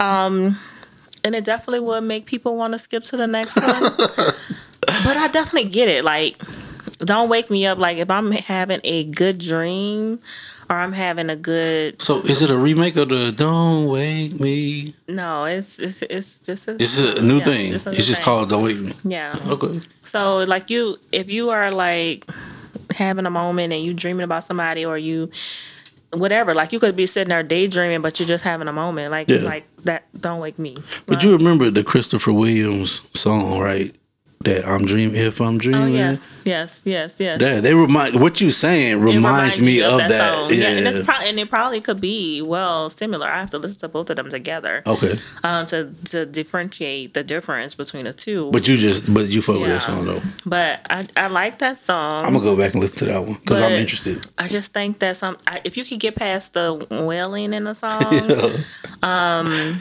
Um, 0.00 0.58
and 1.22 1.34
it 1.34 1.44
definitely 1.44 1.80
would 1.80 2.04
make 2.04 2.26
people 2.26 2.56
want 2.56 2.72
to 2.72 2.78
skip 2.78 3.04
to 3.04 3.16
the 3.16 3.26
next 3.26 3.56
one. 3.56 3.82
but 4.80 5.16
I 5.16 5.28
definitely 5.32 5.70
get 5.70 5.88
it. 5.88 6.04
Like, 6.04 6.40
don't 6.98 7.28
wake 7.28 7.50
me 7.50 7.66
up. 7.66 7.78
Like, 7.78 7.98
if 7.98 8.10
I'm 8.10 8.32
having 8.32 8.80
a 8.84 9.04
good 9.04 9.38
dream 9.38 10.18
or 10.70 10.76
I'm 10.76 10.92
having 10.92 11.30
a 11.30 11.36
good 11.36 12.00
So 12.00 12.20
is 12.22 12.40
it 12.42 12.50
a 12.50 12.56
remake 12.56 12.96
of 12.96 13.08
the 13.10 13.32
Don't 13.32 13.86
Wake 13.88 14.38
Me? 14.40 14.94
no, 15.08 15.44
it's 15.44 15.78
it's 15.78 16.02
it's 16.02 16.40
just 16.40 16.68
a, 16.68 16.74
This 16.74 16.98
is 16.98 17.20
a 17.20 17.22
new 17.24 17.38
yeah, 17.38 17.44
thing. 17.44 17.72
just 17.72 17.86
a 17.86 17.90
new 17.90 17.96
It's 17.96 18.06
just 18.06 18.20
thing. 18.20 18.24
called 18.24 18.48
Don't 18.50 18.64
Wake 18.64 18.78
Me. 18.78 18.92
yeah. 19.04 19.36
Okay. 19.48 19.80
So 20.02 20.38
like 20.44 20.70
you, 20.70 20.98
if 21.12 21.30
you 21.30 21.50
are 21.50 21.70
like 21.70 22.24
having 22.94 23.26
a 23.26 23.30
moment 23.30 23.72
and 23.72 23.82
you 23.82 23.92
dreaming 23.94 24.24
about 24.24 24.44
somebody 24.44 24.84
or 24.84 24.96
you 24.98 25.30
whatever, 26.12 26.54
like 26.54 26.72
you 26.72 26.78
could 26.78 26.94
be 26.96 27.06
sitting 27.06 27.30
there 27.30 27.42
daydreaming, 27.42 28.00
but 28.00 28.18
you're 28.20 28.28
just 28.28 28.44
having 28.44 28.68
a 28.68 28.72
moment. 28.72 29.10
Like 29.10 29.28
it's 29.28 29.44
like 29.44 29.66
that. 29.84 30.04
Don't 30.20 30.40
wake 30.40 30.58
me. 30.58 30.76
But 31.06 31.22
you 31.22 31.32
remember 31.36 31.70
the 31.70 31.82
Christopher 31.84 32.32
Williams 32.32 33.00
song, 33.14 33.58
right? 33.58 33.94
That 34.40 34.64
I'm 34.66 34.84
dreaming 34.84 35.16
if 35.16 35.40
I'm 35.40 35.56
oh, 35.56 35.58
dreaming. 35.58 35.82
Oh 35.82 35.86
yes, 35.96 36.26
yes, 36.44 36.82
yes, 36.84 37.16
yes. 37.18 37.40
That 37.40 37.62
they 37.62 37.74
remind 37.74 38.20
what 38.20 38.40
you 38.40 38.50
saying 38.50 38.92
It 38.92 39.00
reminds 39.00 39.60
me 39.60 39.82
of 39.82 39.98
that. 39.98 40.10
song. 40.10 40.50
Yeah. 40.58 40.68
and 40.70 40.86
it's 40.86 41.04
probably 41.04 41.28
and 41.28 41.38
it 41.40 41.50
probably 41.50 41.80
could 41.80 42.00
be 42.00 42.42
well 42.42 42.90
similar. 42.90 43.26
I 43.28 43.40
have 43.40 43.50
to 43.50 43.58
listen 43.58 43.80
to 43.80 43.88
both 43.88 44.10
of 44.10 44.16
them 44.16 44.28
together 44.28 44.82
okay. 44.86 45.18
um, 45.42 45.66
to 45.66 45.90
to 46.06 46.26
differentiate 46.26 47.14
the 47.14 47.24
difference 47.24 47.74
between 47.74 48.04
the 48.04 48.12
two. 48.12 48.50
But 48.50 48.68
you 48.68 48.76
just 48.76 49.12
but 49.12 49.28
you 49.28 49.42
fuck 49.42 49.60
with 49.60 49.68
that 49.68 49.82
song 49.82 50.06
though. 50.06 50.20
But 50.46 50.80
I 50.90 51.06
I 51.16 51.26
like 51.28 51.58
that 51.58 51.78
song. 51.78 52.24
I'm 52.24 52.32
gonna 52.32 52.44
go 52.44 52.56
back 52.56 52.72
and 52.74 52.80
listen 52.80 52.98
to 52.98 53.04
that 53.06 53.20
one 53.24 53.34
because 53.34 53.60
I'm 53.62 53.72
interested. 53.72 54.24
I 54.38 54.46
just 54.48 54.72
think 54.72 54.98
that 55.00 55.16
some 55.16 55.36
I, 55.46 55.60
if 55.64 55.76
you 55.76 55.84
could 55.84 56.00
get 56.00 56.16
past 56.16 56.54
the 56.54 56.74
wailing 56.90 57.52
in 57.54 57.64
the 57.64 57.74
song, 57.84 58.00
Yeah. 59.02 59.74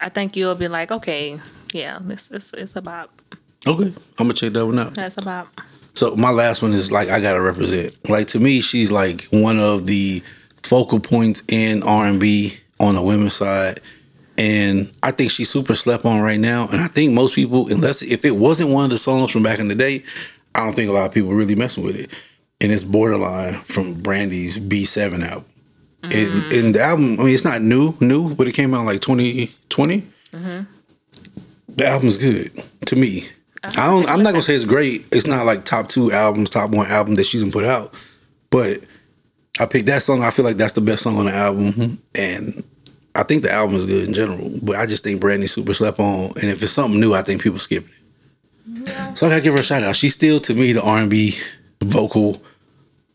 I 0.00 0.08
think 0.10 0.36
you'll 0.36 0.54
be 0.54 0.68
like, 0.68 0.92
okay, 0.92 1.40
yeah, 1.72 1.98
it's 2.08 2.30
it's, 2.30 2.52
it's 2.52 2.76
about 2.76 3.10
Okay. 3.66 3.84
I'm 3.84 3.94
gonna 4.18 4.34
check 4.34 4.52
that 4.52 4.66
one 4.66 4.78
out. 4.78 4.94
that's 4.94 5.16
about 5.16 5.48
So 5.94 6.16
my 6.16 6.30
last 6.30 6.62
one 6.62 6.72
is 6.72 6.92
like 6.92 7.08
I 7.08 7.20
gotta 7.20 7.40
represent. 7.40 7.96
Like 8.08 8.28
to 8.28 8.40
me, 8.40 8.60
she's 8.60 8.90
like 8.90 9.24
one 9.30 9.58
of 9.58 9.86
the 9.86 10.22
focal 10.62 11.00
points 11.00 11.42
in 11.48 11.82
R 11.82 12.06
and 12.06 12.20
B 12.20 12.58
on 12.80 12.94
the 12.94 13.02
women's 13.02 13.34
side. 13.34 13.80
And 14.36 14.92
I 15.02 15.10
think 15.10 15.32
she's 15.32 15.50
super 15.50 15.74
slept 15.74 16.04
on 16.04 16.20
right 16.20 16.38
now. 16.38 16.68
And 16.70 16.80
I 16.80 16.86
think 16.86 17.12
most 17.12 17.34
people, 17.34 17.68
unless 17.72 18.02
if 18.02 18.24
it 18.24 18.36
wasn't 18.36 18.70
one 18.70 18.84
of 18.84 18.90
the 18.90 18.98
songs 18.98 19.32
from 19.32 19.42
back 19.42 19.58
in 19.58 19.66
the 19.66 19.74
day, 19.74 20.04
I 20.54 20.64
don't 20.64 20.74
think 20.74 20.88
a 20.88 20.92
lot 20.92 21.06
of 21.06 21.12
people 21.12 21.32
really 21.32 21.56
messing 21.56 21.82
with 21.82 21.96
it. 21.96 22.10
And 22.60 22.70
it's 22.70 22.84
borderline 22.84 23.54
from 23.54 23.94
Brandy's 23.94 24.58
B7 24.58 25.22
album. 25.24 25.44
And, 26.04 26.12
mm. 26.12 26.60
and 26.60 26.74
the 26.74 26.80
album, 26.80 27.18
I 27.18 27.24
mean, 27.24 27.34
it's 27.34 27.44
not 27.44 27.60
new, 27.62 27.94
new, 28.00 28.32
but 28.34 28.46
it 28.46 28.52
came 28.52 28.74
out 28.74 28.86
like 28.86 29.00
2020. 29.00 30.02
Mm-hmm. 30.32 30.60
The 31.68 31.86
album's 31.86 32.16
good 32.16 32.62
to 32.86 32.96
me. 32.96 33.26
I 33.62 33.70
don't. 33.70 34.08
I'm 34.08 34.22
not 34.22 34.32
gonna 34.32 34.42
say 34.42 34.54
it's 34.54 34.64
great. 34.64 35.06
It's 35.12 35.26
not 35.26 35.46
like 35.46 35.64
top 35.64 35.88
two 35.88 36.12
albums, 36.12 36.50
top 36.50 36.70
one 36.70 36.86
album 36.88 37.16
that 37.16 37.26
she's 37.26 37.42
gonna 37.42 37.52
put 37.52 37.64
out. 37.64 37.92
But 38.50 38.80
I 39.58 39.66
picked 39.66 39.86
that 39.86 40.02
song. 40.02 40.22
I 40.22 40.30
feel 40.30 40.44
like 40.44 40.56
that's 40.56 40.74
the 40.74 40.80
best 40.80 41.02
song 41.02 41.16
on 41.16 41.26
the 41.26 41.34
album, 41.34 41.72
mm-hmm. 41.72 41.94
and 42.14 42.64
I 43.14 43.24
think 43.24 43.42
the 43.42 43.52
album 43.52 43.76
is 43.76 43.84
good 43.84 44.06
in 44.06 44.14
general. 44.14 44.50
But 44.62 44.76
I 44.76 44.86
just 44.86 45.02
think 45.02 45.20
Brandy's 45.20 45.52
super 45.52 45.74
slept 45.74 45.98
on, 45.98 46.30
and 46.40 46.44
if 46.44 46.62
it's 46.62 46.72
something 46.72 47.00
new, 47.00 47.14
I 47.14 47.22
think 47.22 47.42
people 47.42 47.58
skip 47.58 47.86
it. 47.86 47.94
So 49.16 49.26
I 49.26 49.30
gotta 49.30 49.42
give 49.42 49.54
her 49.54 49.60
a 49.60 49.64
shout 49.64 49.82
out. 49.82 49.96
She's 49.96 50.14
still 50.14 50.40
to 50.40 50.54
me 50.54 50.72
the 50.72 50.82
R&B 50.82 51.36
vocal 51.82 52.42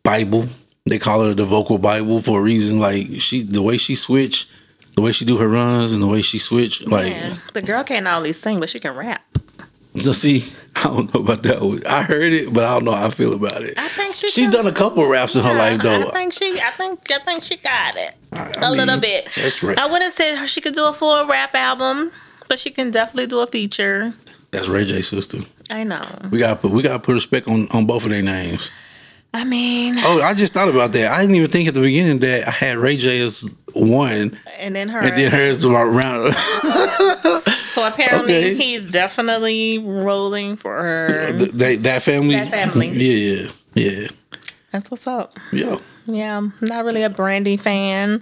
Bible. 0.04 0.46
They 0.86 1.00
call 1.00 1.26
her 1.26 1.34
the 1.34 1.46
vocal 1.46 1.78
Bible 1.78 2.22
for 2.22 2.40
a 2.40 2.44
reason. 2.44 2.80
Like 2.80 3.22
she, 3.22 3.44
the 3.44 3.62
way 3.62 3.78
she 3.78 3.96
switch, 3.96 4.50
the 4.96 5.02
way 5.02 5.12
she 5.14 5.26
do 5.26 5.38
her 5.38 5.48
runs, 5.48 5.94
and 5.94 6.02
the 6.02 6.08
way 6.08 6.22
she 6.22 6.38
switch, 6.38 6.82
like. 6.82 7.14
man. 7.14 7.38
The 7.54 7.62
girl 7.62 7.84
can't 7.84 8.06
only 8.08 8.34
sing, 8.34 8.60
but 8.60 8.70
she 8.70 8.80
can 8.80 8.96
rap. 8.96 9.24
Just 9.96 10.22
see, 10.22 10.44
I 10.76 10.84
don't 10.84 11.14
know 11.14 11.22
about 11.22 11.44
that 11.44 11.62
one. 11.62 11.86
I 11.86 12.04
heard 12.04 12.34
it, 12.34 12.52
but 12.54 12.64
I 12.64 12.74
don't 12.74 12.86
know 12.86 12.94
how 12.94 13.08
I 13.08 13.10
feel 13.12 13.34
about 13.34 13.62
it. 13.62 13.78
I 13.78 13.88
think 13.90 14.16
she 14.16 14.28
She's 14.30 14.50
done 14.50 14.66
a 14.68 14.72
couple 14.72 15.04
of 15.04 15.10
raps 15.10 15.36
in 15.36 15.44
her 15.44 15.52
Yeah, 15.52 15.58
life 15.58 15.82
though. 15.84 16.08
I 16.08 16.12
think 16.12 16.34
she, 16.34 16.60
I 16.60 16.72
think, 16.72 17.12
I 17.12 17.20
think 17.20 17.44
she 17.44 17.58
got 17.58 17.96
it 17.96 18.16
I- 18.32 18.50
a 18.62 18.66
I 18.66 18.70
little 18.70 19.00
bit. 19.00 19.30
That's 19.36 19.62
right. 19.62 19.78
I 19.78 19.86
wouldn't 19.86 20.14
say 20.16 20.46
she 20.48 20.62
could 20.62 20.74
do 20.74 20.86
a 20.86 20.94
full 20.94 21.26
rap 21.28 21.54
album, 21.56 22.12
but 22.50 22.60
she 22.60 22.72
can 22.72 22.90
definitely 22.92 23.28
do 23.28 23.40
a 23.42 23.48
feature. 23.48 24.14
That's 24.52 24.68
Ray 24.68 24.86
J's 24.86 25.08
sister. 25.08 25.40
I 25.70 25.84
know. 25.84 26.02
We 26.32 26.40
got 26.40 26.62
put 26.62 26.72
we 26.72 26.82
got 26.84 26.94
to 26.94 27.00
put 27.00 27.14
respect 27.14 27.48
on 27.48 27.68
on 27.72 27.86
both 27.86 28.04
of 28.06 28.12
their 28.12 28.22
names. 28.24 28.72
I 29.36 29.46
mean, 29.46 29.96
Oh, 29.98 30.22
I 30.22 30.36
just 30.36 30.54
thought 30.54 30.70
about 30.70 30.92
that. 30.92 31.12
I 31.12 31.22
didn't 31.22 31.36
even 31.36 31.50
think 31.50 31.68
at 31.68 31.74
the 31.74 31.80
beginning 31.82 32.20
that 32.20 32.48
I 32.48 32.52
had 32.52 32.78
Ray 32.78 32.98
J 32.98 33.22
as 33.22 33.44
one, 33.74 34.38
and 34.58 34.76
then 34.76 34.90
her. 34.90 35.00
and 35.00 35.18
then 35.18 35.32
hers 35.32 35.66
was 35.66 35.74
around. 35.74 36.34
so 37.70 37.88
apparently, 37.88 38.36
Okay. 38.36 38.56
he's 38.56 38.90
definitely 38.90 39.78
rolling 39.80 40.56
for 40.56 40.76
her. 40.76 41.32
they, 41.34 41.76
that 41.78 42.04
family. 42.04 42.36
That 42.36 42.50
family. 42.50 42.90
Yeah, 42.90 43.50
yeah, 43.74 44.08
That's 44.72 44.90
what's 44.92 45.08
up. 45.08 45.38
yeah. 45.52 45.78
Yeah, 46.06 46.38
I'm 46.38 46.54
not 46.62 46.84
really 46.84 47.04
a 47.04 47.10
Brandy 47.10 47.56
fan. 47.58 48.22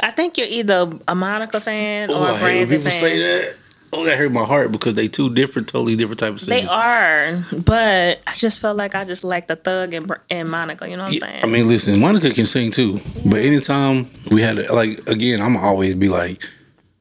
I 0.00 0.10
think 0.10 0.38
you're 0.38 0.46
either 0.48 0.90
a 1.06 1.14
Monica 1.14 1.60
fan 1.60 2.10
oh, 2.10 2.14
or 2.14 2.18
Oh, 2.18 2.22
I 2.22 2.30
a 2.30 2.32
hate 2.34 2.40
when 2.40 2.40
Brandy 2.68 2.76
people 2.76 2.90
fan. 2.90 3.00
say 3.00 3.18
that. 3.18 3.56
Oh, 3.92 4.04
that 4.04 4.18
hurt 4.18 4.30
my 4.32 4.44
heart 4.44 4.70
because 4.70 4.94
they 4.94 5.08
two 5.08 5.32
different, 5.34 5.68
totally 5.68 5.96
different 5.96 6.18
type 6.18 6.32
of 6.34 6.40
singers. 6.40 6.62
They 6.64 6.68
are, 6.68 7.42
but 7.64 8.20
I 8.26 8.34
just 8.34 8.60
felt 8.60 8.76
like 8.76 8.94
I 8.94 9.04
just 9.04 9.24
like 9.24 9.46
the 9.48 9.56
Thug 9.56 9.94
and, 9.94 10.12
and 10.30 10.50
Monica. 10.50 10.88
You 10.88 10.96
know 10.96 11.04
what 11.04 11.08
I'm 11.12 11.14
Yeah, 11.14 11.20
saying? 11.26 11.44
I 11.44 11.46
mean, 11.46 11.68
listen, 11.68 11.98
Monica 11.98 12.30
can 12.30 12.44
sing 12.44 12.70
too, 12.70 12.98
but 13.24 13.40
anytime 13.40 14.06
we 14.30 14.42
had 14.42 14.56
to, 14.56 14.72
like 14.74 15.08
again, 15.08 15.40
I'm 15.40 15.56
always 15.56 15.94
be 15.94 16.08
like, 16.08 16.42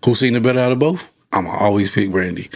who 0.06 0.16
sing 0.16 0.34
the 0.34 0.40
better 0.42 0.60
out 0.60 0.72
of 0.72 0.80
both? 0.80 1.06
I'm 1.34 1.46
always 1.48 1.92
pick 1.92 2.10
Brandy. 2.12 2.50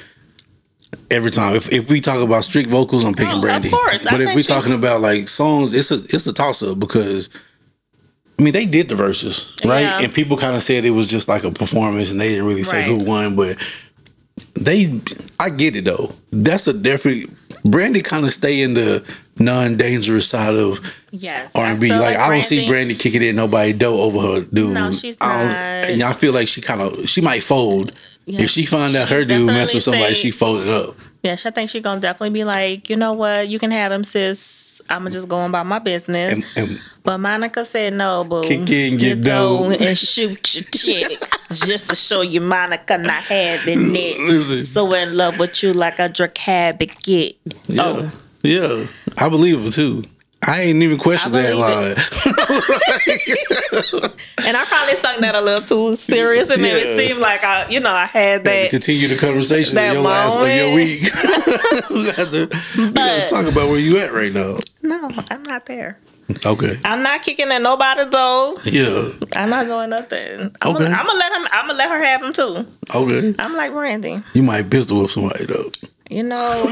Every 1.10 1.32
time, 1.32 1.56
if, 1.56 1.72
if 1.72 1.89
we 1.89 2.00
talk 2.00 2.22
about 2.22 2.44
strict 2.46 2.70
vocals, 2.70 3.04
I'm 3.04 3.13
picking 3.13 3.34
Oh, 3.34 3.36
of 3.38 3.41
Brandy. 3.41 3.70
course. 3.70 4.06
I 4.06 4.12
But 4.12 4.22
if 4.22 4.34
we 4.36 4.44
she- 4.44 4.48
talking 4.48 4.74
about 4.74 5.02
like 5.02 5.28
songs, 5.28 5.74
it's 5.74 5.91
a 5.91 5.96
it's 5.96 6.26
a 6.28 6.34
toss 6.34 6.63
up 6.63 6.80
because. 6.80 7.30
I 8.39 8.44
mean, 8.44 8.54
they 8.54 8.65
did 8.65 8.89
the 8.89 8.96
verses, 8.96 9.56
right? 9.63 9.82
Yeah. 9.82 10.00
And 10.02 10.12
people 10.12 10.36
kind 10.36 10.56
of 10.56 10.63
said 10.63 10.84
it 10.84 10.89
was 10.91 11.06
just 11.06 11.28
like 11.28 11.44
a 11.44 11.52
performance, 11.52 12.10
and 12.10 12.20
they 12.20 12.30
didn't 12.30 12.48
really 12.48 12.63
say 12.63 12.80
Right. 12.80 12.88
who 12.88 12.98
won. 12.98 13.36
But 13.36 13.56
they, 14.54 15.02
I 15.40 15.50
get 15.50 15.76
it 15.76 15.86
though. 15.86 16.14
That's 16.32 16.68
a 16.68 16.74
different. 16.74 17.30
Brandy 17.64 18.02
kind 18.02 18.26
of 18.26 18.32
stay 18.32 18.62
in 18.62 18.74
the 18.74 19.06
non-dangerous 19.38 20.28
side 20.28 20.56
of 20.56 20.80
yes, 21.12 21.52
R 21.56 21.66
and 21.66 21.80
B. 21.80 21.90
feel 21.90 22.00
Like 22.00 22.18
I 22.18 22.30
don't 22.30 22.44
see 22.44 22.68
Brandy 22.68 22.96
kicking 22.96 23.22
in 23.22 23.36
nobody 23.36 23.72
dough 23.74 24.00
over 24.02 24.20
her 24.20 24.42
dude. 24.42 24.74
No, 24.74 24.92
she's 24.92 25.18
I 25.22 25.44
not. 25.44 25.56
And 25.92 26.02
I 26.04 26.14
feel 26.14 26.34
like 26.34 26.48
she 26.48 26.62
kind 26.62 26.82
of 26.82 27.08
she 27.08 27.22
might 27.22 27.44
fold 27.44 27.92
Yeah, 28.26 28.42
if 28.42 28.50
she 28.50 28.66
find 28.66 28.96
out 28.96 29.10
her 29.10 29.26
dude 29.26 29.46
mess 29.48 29.74
with 29.74 29.84
somebody. 29.84 30.16
say- 30.16 30.22
she 30.22 30.32
folded 30.32 30.70
up. 30.70 30.96
Yes, 31.24 31.46
I 31.46 31.52
think 31.52 31.70
she's 31.70 31.84
gonna 31.84 32.02
definitely 32.02 32.32
be 32.40 32.44
like, 32.44 32.90
you 32.90 32.96
know 32.96 33.14
what, 33.14 33.48
you 33.48 33.60
can 33.60 33.70
have 33.72 33.92
him, 33.92 34.04
sis. 34.04 34.82
I'ma 34.90 35.12
just 35.12 35.28
go 35.30 35.46
about 35.46 35.68
my 35.68 35.78
business. 35.78 36.32
And, 36.34 36.46
and 36.58 36.82
but 37.04 37.20
Monica 37.20 37.64
said 37.64 37.94
no, 37.94 38.24
boo. 38.24 38.42
Kick 38.42 38.68
in, 38.72 38.98
get 38.98 39.22
dough. 39.22 39.70
and 39.70 39.98
shoot 39.98 40.56
your 40.56 40.64
chick 40.72 41.20
just 41.52 41.90
to 41.90 41.96
show 41.96 42.22
you 42.22 42.42
Monica 42.42 42.98
not 42.98 43.24
having 43.24 43.96
it. 43.96 44.20
Listen. 44.20 44.64
So 44.66 44.92
in 44.96 45.16
love 45.16 45.38
with 45.38 45.62
you 45.62 45.74
like 45.74 46.00
a 46.00 46.10
drug 46.10 46.36
habit 46.38 46.92
get. 47.04 47.36
yeah, 47.68 47.84
Oh, 47.84 48.12
yeah, 48.42 48.88
I 49.20 49.30
believe 49.30 49.64
it 49.66 49.72
too. 49.74 50.04
I 50.48 50.62
ain't 50.62 50.82
even 50.82 50.98
questioned 50.98 51.36
that 51.36 51.56
line. 51.56 51.96
and 54.46 54.58
I 54.58 54.66
probably 54.66 54.96
sung 54.96 55.22
that 55.22 55.36
a 55.36 55.42
little 55.42 55.62
too 55.62 55.96
serious. 55.96 56.50
and 56.50 56.62
made 56.62 56.70
Yeah. 56.84 56.94
it 56.94 56.98
seem 57.10 57.20
like 57.20 57.44
I, 57.44 57.68
you 57.70 57.80
know, 57.80 57.92
I 57.92 58.06
had 58.06 58.44
that. 58.46 58.70
Continue 58.72 59.08
the 59.08 59.18
conversation 59.18 59.76
That 59.76 59.89
in 59.89 59.94
your 59.96 60.04
last 60.04 60.38
of 60.39 60.48
your 60.48 60.74
week. 60.74 61.02
we 61.89 62.12
got 62.12 62.32
to, 62.32 62.50
we 62.78 62.84
got 62.86 62.94
But- 62.94 63.28
to 63.28 63.36
talk 63.36 63.46
about 63.46 63.70
where 63.70 63.80
you 63.80 64.00
at 64.00 64.12
right 64.14 64.34
now. 64.34 64.58
No, 64.82 65.10
I'm 65.30 65.44
not 65.44 65.66
there. 65.68 65.98
Okay. 66.46 66.80
I'm 66.86 67.04
not 67.04 67.24
kicking 67.24 67.52
at 67.52 67.62
nobody 67.62 68.06
though. 68.10 68.58
Yeah. 68.64 69.10
I'm 69.36 69.50
not 69.50 69.66
doing 69.68 69.89
nothing. 69.89 70.56
I'm 70.62 70.76
Okay. 70.76 70.86
gonna, 70.86 70.96
I'm 70.96 71.06
gonna 71.06 71.20
let 71.20 71.32
him. 71.34 71.48
I'm 71.52 71.68
gonna 71.68 71.78
let 71.78 71.89
her 71.92 72.02
have 72.04 72.24
him 72.24 72.32
too. 72.32 72.66
Okay. 72.96 73.36
I'm 73.38 73.56
like 73.58 73.74
Randy. 73.74 74.24
You 74.34 74.42
might 74.44 74.70
pistol 74.70 75.02
whip 75.02 75.10
somebody 75.12 75.46
though. 75.46 75.70
You 76.12 76.24
know, 76.24 76.66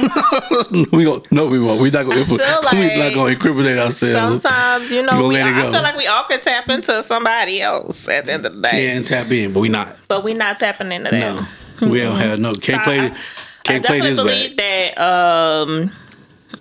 we 0.91 1.05
go 1.05 1.23
no, 1.31 1.47
we 1.47 1.59
won't. 1.61 1.79
We're 1.79 1.91
not 1.91 2.05
gonna. 2.05 2.19
I 2.21 2.23
feel 2.25 2.37
we're 2.37 2.97
not 2.97 3.13
gonna 3.13 3.31
incriminate 3.31 3.77
ourselves. 3.77 4.41
sometimes 4.41 4.91
you 4.91 5.01
know 5.01 5.17
we. 5.27 5.33
let 5.35 5.47
it 5.47 5.53
I 5.55 5.61
go. 5.61 5.71
feel 5.71 5.81
like 5.81 5.95
we 5.95 6.07
all 6.07 6.25
could 6.25 6.41
tap 6.41 6.67
into 6.67 7.01
somebody 7.03 7.61
else 7.61 8.09
at 8.09 8.25
the 8.25 8.33
end 8.33 8.45
of 8.45 8.53
the 8.55 8.61
day, 8.61 8.87
Can 8.93 9.05
tap 9.05 9.31
in, 9.31 9.53
but 9.53 9.61
we 9.61 9.69
not. 9.69 9.95
but 10.09 10.25
we 10.25 10.33
not 10.33 10.59
tapping 10.59 10.91
into 10.91 11.11
that. 11.11 11.47
No, 11.81 11.87
we 11.89 11.99
don't 12.01 12.17
have 12.17 12.37
no. 12.39 12.53
Can't 12.53 12.83
So 12.83 12.89
play. 12.91 12.99
I-. 12.99 13.17
Can't 13.63 13.85
I 13.85 13.87
play 13.87 13.99
definitely 14.01 14.09
this 14.09 14.15
believe 14.17 14.57
that. 14.57 14.97
Um, 14.99 15.91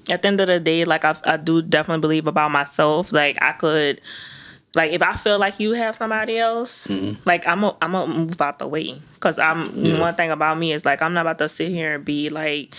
at 0.08 0.22
the 0.22 0.28
end 0.28 0.40
of 0.40 0.46
the 0.46 0.60
day, 0.60 0.84
like 0.84 1.04
I, 1.04 1.16
I 1.24 1.36
do 1.36 1.62
definitely 1.62 2.00
believe 2.00 2.26
about 2.28 2.50
myself. 2.52 3.10
Like 3.12 3.38
I 3.42 3.52
could, 3.52 4.00
like 4.74 4.92
if 4.92 5.02
I 5.02 5.14
feel 5.16 5.38
like 5.38 5.58
you 5.60 5.72
have 5.72 5.96
somebody 5.96 6.38
else, 6.38 6.88
like 7.24 7.46
I'm 7.46 7.64
a, 7.64 7.76
I'm 7.82 7.92
gonna 7.92 8.12
move 8.14 8.40
out 8.40 8.58
the 8.58 8.66
way 8.66 8.94
because 9.14 9.38
I'm 9.38 9.70
Yeah. 9.74 10.00
one 10.00 10.14
thing 10.14 10.30
about 10.30 10.58
me 10.58 10.72
is 10.72 10.84
like 10.84 11.02
I'm 11.02 11.14
not 11.14 11.22
about 11.22 11.38
to 11.38 11.48
sit 11.48 11.70
here 11.70 11.94
and 11.96 12.04
be 12.04 12.28
like 12.28 12.74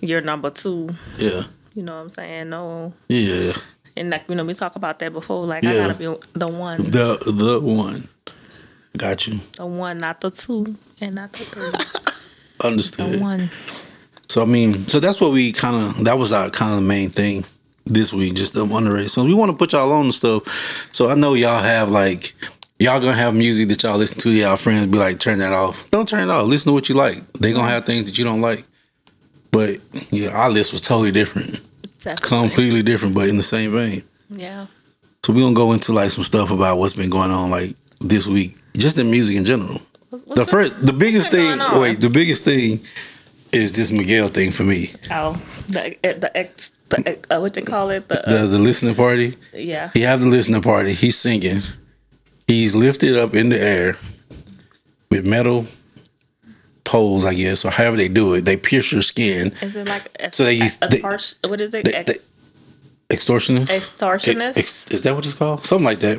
your 0.00 0.20
number 0.20 0.50
two. 0.50 0.90
Yeah, 1.18 1.44
You 1.74 1.82
know 1.82 1.94
what 1.96 2.02
I'm 2.02 2.10
saying? 2.10 2.50
No, 2.50 2.92
yeah. 3.08 3.52
and 3.96 4.10
like 4.10 4.24
you 4.28 4.34
know 4.34 4.44
we 4.44 4.54
talked 4.54 4.76
about 4.76 4.98
that 4.98 5.12
before. 5.12 5.46
Like 5.46 5.64
I 5.64 5.74
gotta 5.74 5.94
be 5.94 6.12
the 6.34 6.48
one. 6.48 6.82
The 6.82 7.16
the 7.32 7.60
one. 7.60 8.08
Got 8.96 9.26
you. 9.26 9.40
The 9.56 9.66
one, 9.66 9.98
not 9.98 10.20
the 10.20 10.30
two, 10.30 10.76
and 11.00 11.14
not 11.16 11.32
the 11.32 11.44
three. 11.44 12.12
Understood. 12.68 13.14
the 13.14 13.18
one. 13.18 13.50
So 14.28 14.42
I 14.42 14.46
mean, 14.46 14.86
so 14.88 15.00
that's 15.00 15.20
what 15.20 15.32
we 15.32 15.52
kind 15.52 15.76
of 15.76 16.04
that 16.04 16.18
was 16.18 16.32
our 16.32 16.50
kind 16.50 16.74
of 16.74 16.82
main 16.82 17.10
thing 17.10 17.44
this 17.86 18.12
week, 18.12 18.34
just 18.34 18.52
the 18.54 18.62
underrated. 18.64 19.10
So 19.10 19.24
we 19.24 19.34
want 19.34 19.50
to 19.50 19.56
put 19.56 19.72
y'all 19.72 19.92
on 19.92 20.06
the 20.06 20.12
stuff. 20.12 20.88
So 20.92 21.10
I 21.10 21.14
know 21.14 21.34
y'all 21.34 21.62
have 21.62 21.90
like 21.90 22.34
y'all 22.78 22.98
gonna 23.00 23.12
have 23.12 23.34
music 23.34 23.68
that 23.68 23.82
y'all 23.82 23.98
listen 23.98 24.18
to. 24.20 24.30
Y'all 24.30 24.56
friends 24.56 24.86
be 24.86 24.98
like, 24.98 25.18
turn 25.18 25.38
that 25.38 25.52
off. 25.52 25.90
Don't 25.90 26.08
turn 26.08 26.28
it 26.28 26.32
off. 26.32 26.46
Listen 26.46 26.70
to 26.70 26.72
what 26.74 26.88
you 26.88 26.94
like. 26.94 27.32
They 27.34 27.52
gonna 27.52 27.68
have 27.70 27.84
things 27.84 28.06
that 28.06 28.18
you 28.18 28.24
don't 28.24 28.40
like. 28.40 28.64
But 29.50 29.78
yeah, 30.10 30.30
our 30.30 30.50
list 30.50 30.72
was 30.72 30.80
totally 30.80 31.12
different, 31.12 31.60
Definitely. 32.00 32.26
completely 32.28 32.82
different, 32.82 33.14
but 33.14 33.28
in 33.28 33.36
the 33.36 33.42
same 33.42 33.72
vein. 33.72 34.02
Yeah. 34.28 34.66
So 35.24 35.32
we're 35.32 35.42
gonna 35.42 35.54
go 35.54 35.72
into 35.72 35.92
like 35.92 36.10
some 36.10 36.24
stuff 36.24 36.50
about 36.50 36.78
what's 36.78 36.94
been 36.94 37.10
going 37.10 37.30
on 37.30 37.50
like 37.50 37.76
this 38.00 38.26
week, 38.26 38.56
just 38.76 38.98
in 38.98 39.10
music 39.10 39.36
in 39.36 39.44
general. 39.44 39.80
What's, 40.10 40.24
what's 40.26 40.38
The 40.40 40.44
the- 40.44 40.50
first, 40.50 40.86
the 40.86 40.92
biggest 40.92 41.30
thing. 41.30 41.58
Wait, 41.80 42.00
the 42.00 42.10
biggest 42.10 42.44
thing 42.44 42.80
is 43.54 43.72
this 43.72 43.90
Miguel 43.90 44.28
thing 44.28 44.50
for 44.52 44.64
me. 44.64 44.92
Oh, 45.10 45.32
the 45.68 45.96
the 46.02 46.30
ex 46.36 46.72
the 46.88 47.18
uh, 47.30 47.40
what 47.40 47.56
you 47.56 47.62
call 47.62 47.90
it 47.90 48.08
the, 48.08 48.22
The 48.26 48.40
uh, 48.40 48.46
the 48.46 48.58
listening 48.58 48.94
party. 48.94 49.36
yeah 49.52 49.90
He 49.94 50.00
have 50.02 50.20
the 50.20 50.26
listening 50.26 50.62
party. 50.62 50.92
He's 50.94 51.16
singing. 51.16 51.62
He's 52.46 52.74
lifted 52.74 53.16
up 53.16 53.34
in 53.34 53.48
the 53.48 53.60
air 53.60 53.96
with 55.10 55.26
metal 55.26 55.66
poles, 56.84 57.24
I 57.24 57.34
guess, 57.34 57.64
or 57.64 57.70
however 57.70 57.96
they 57.96 58.08
do 58.08 58.34
it. 58.34 58.44
They 58.44 58.56
pierce 58.58 58.92
your 58.92 59.02
skin. 59.02 59.52
is 59.62 59.76
it 59.76 59.88
like 59.88 60.10
a, 60.20 60.30
So 60.32 60.44
they 60.44 60.54
use- 60.54 60.78
a, 60.82 60.88
they- 60.88 61.00
harsh, 61.00 61.34
what 61.46 61.60
is 61.60 61.72
it 61.74 61.84
they- 61.84 61.94
ex, 61.94 62.30
Extortionist. 63.10 63.68
Extortionist? 63.70 64.56
Ex- 64.58 64.84
is 64.90 65.02
that 65.02 65.14
what 65.14 65.24
it's 65.24 65.34
called? 65.34 65.64
Something 65.66 65.84
like 65.86 66.00
that. 66.00 66.18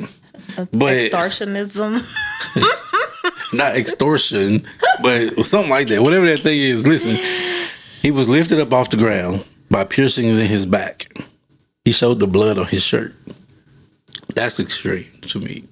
but- 0.72 0.96
extortionism 1.10 2.00
Not 3.52 3.76
extortion, 3.76 4.66
but 5.02 5.44
something 5.46 5.70
like 5.70 5.88
that. 5.88 6.02
Whatever 6.02 6.26
that 6.26 6.40
thing 6.40 6.58
is. 6.58 6.86
Listen, 6.86 7.16
he 8.02 8.10
was 8.10 8.28
lifted 8.28 8.58
up 8.60 8.72
off 8.72 8.90
the 8.90 8.96
ground 8.96 9.44
by 9.70 9.84
piercings 9.84 10.38
in 10.38 10.46
his 10.46 10.66
back. 10.66 11.12
He 11.84 11.92
showed 11.92 12.18
the 12.18 12.26
blood 12.26 12.58
on 12.58 12.66
his 12.66 12.82
shirt. 12.82 13.14
That's 14.34 14.58
extreme 14.60 15.04
to 15.22 15.38
me. 15.38 15.64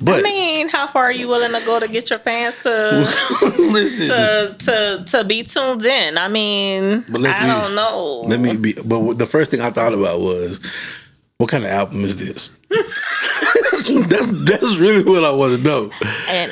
But 0.00 0.20
I 0.20 0.22
mean 0.22 0.68
how 0.70 0.86
far 0.86 1.04
are 1.04 1.12
you 1.12 1.28
willing 1.28 1.52
to 1.52 1.64
go 1.66 1.78
to 1.78 1.86
get 1.86 2.08
your 2.08 2.18
fans 2.18 2.56
to 2.62 2.70
listen. 3.58 4.08
to 4.08 4.56
to 4.58 5.04
to 5.06 5.24
be 5.24 5.42
tuned 5.42 5.84
in 5.84 6.16
I 6.16 6.28
mean 6.28 7.04
But 7.10 7.20
let's 7.20 7.36
I 7.36 7.42
be- 7.42 7.46
don't 7.48 7.74
know 7.74 8.22
Let 8.26 8.40
me 8.40 8.56
be. 8.56 8.72
But 8.72 9.18
the 9.18 9.26
first 9.26 9.50
thing 9.50 9.60
I 9.60 9.70
thought 9.70 9.92
about 9.92 10.20
was, 10.20 10.60
what 11.36 11.50
kind 11.50 11.62
of 11.64 11.70
album 11.70 12.04
is 12.04 12.16
this? 12.26 12.48
that's 14.08 14.26
that's 14.44 14.76
really 14.78 15.02
what 15.04 15.24
I 15.24 15.30
want 15.30 15.56
to 15.56 15.62
know. 15.62 15.90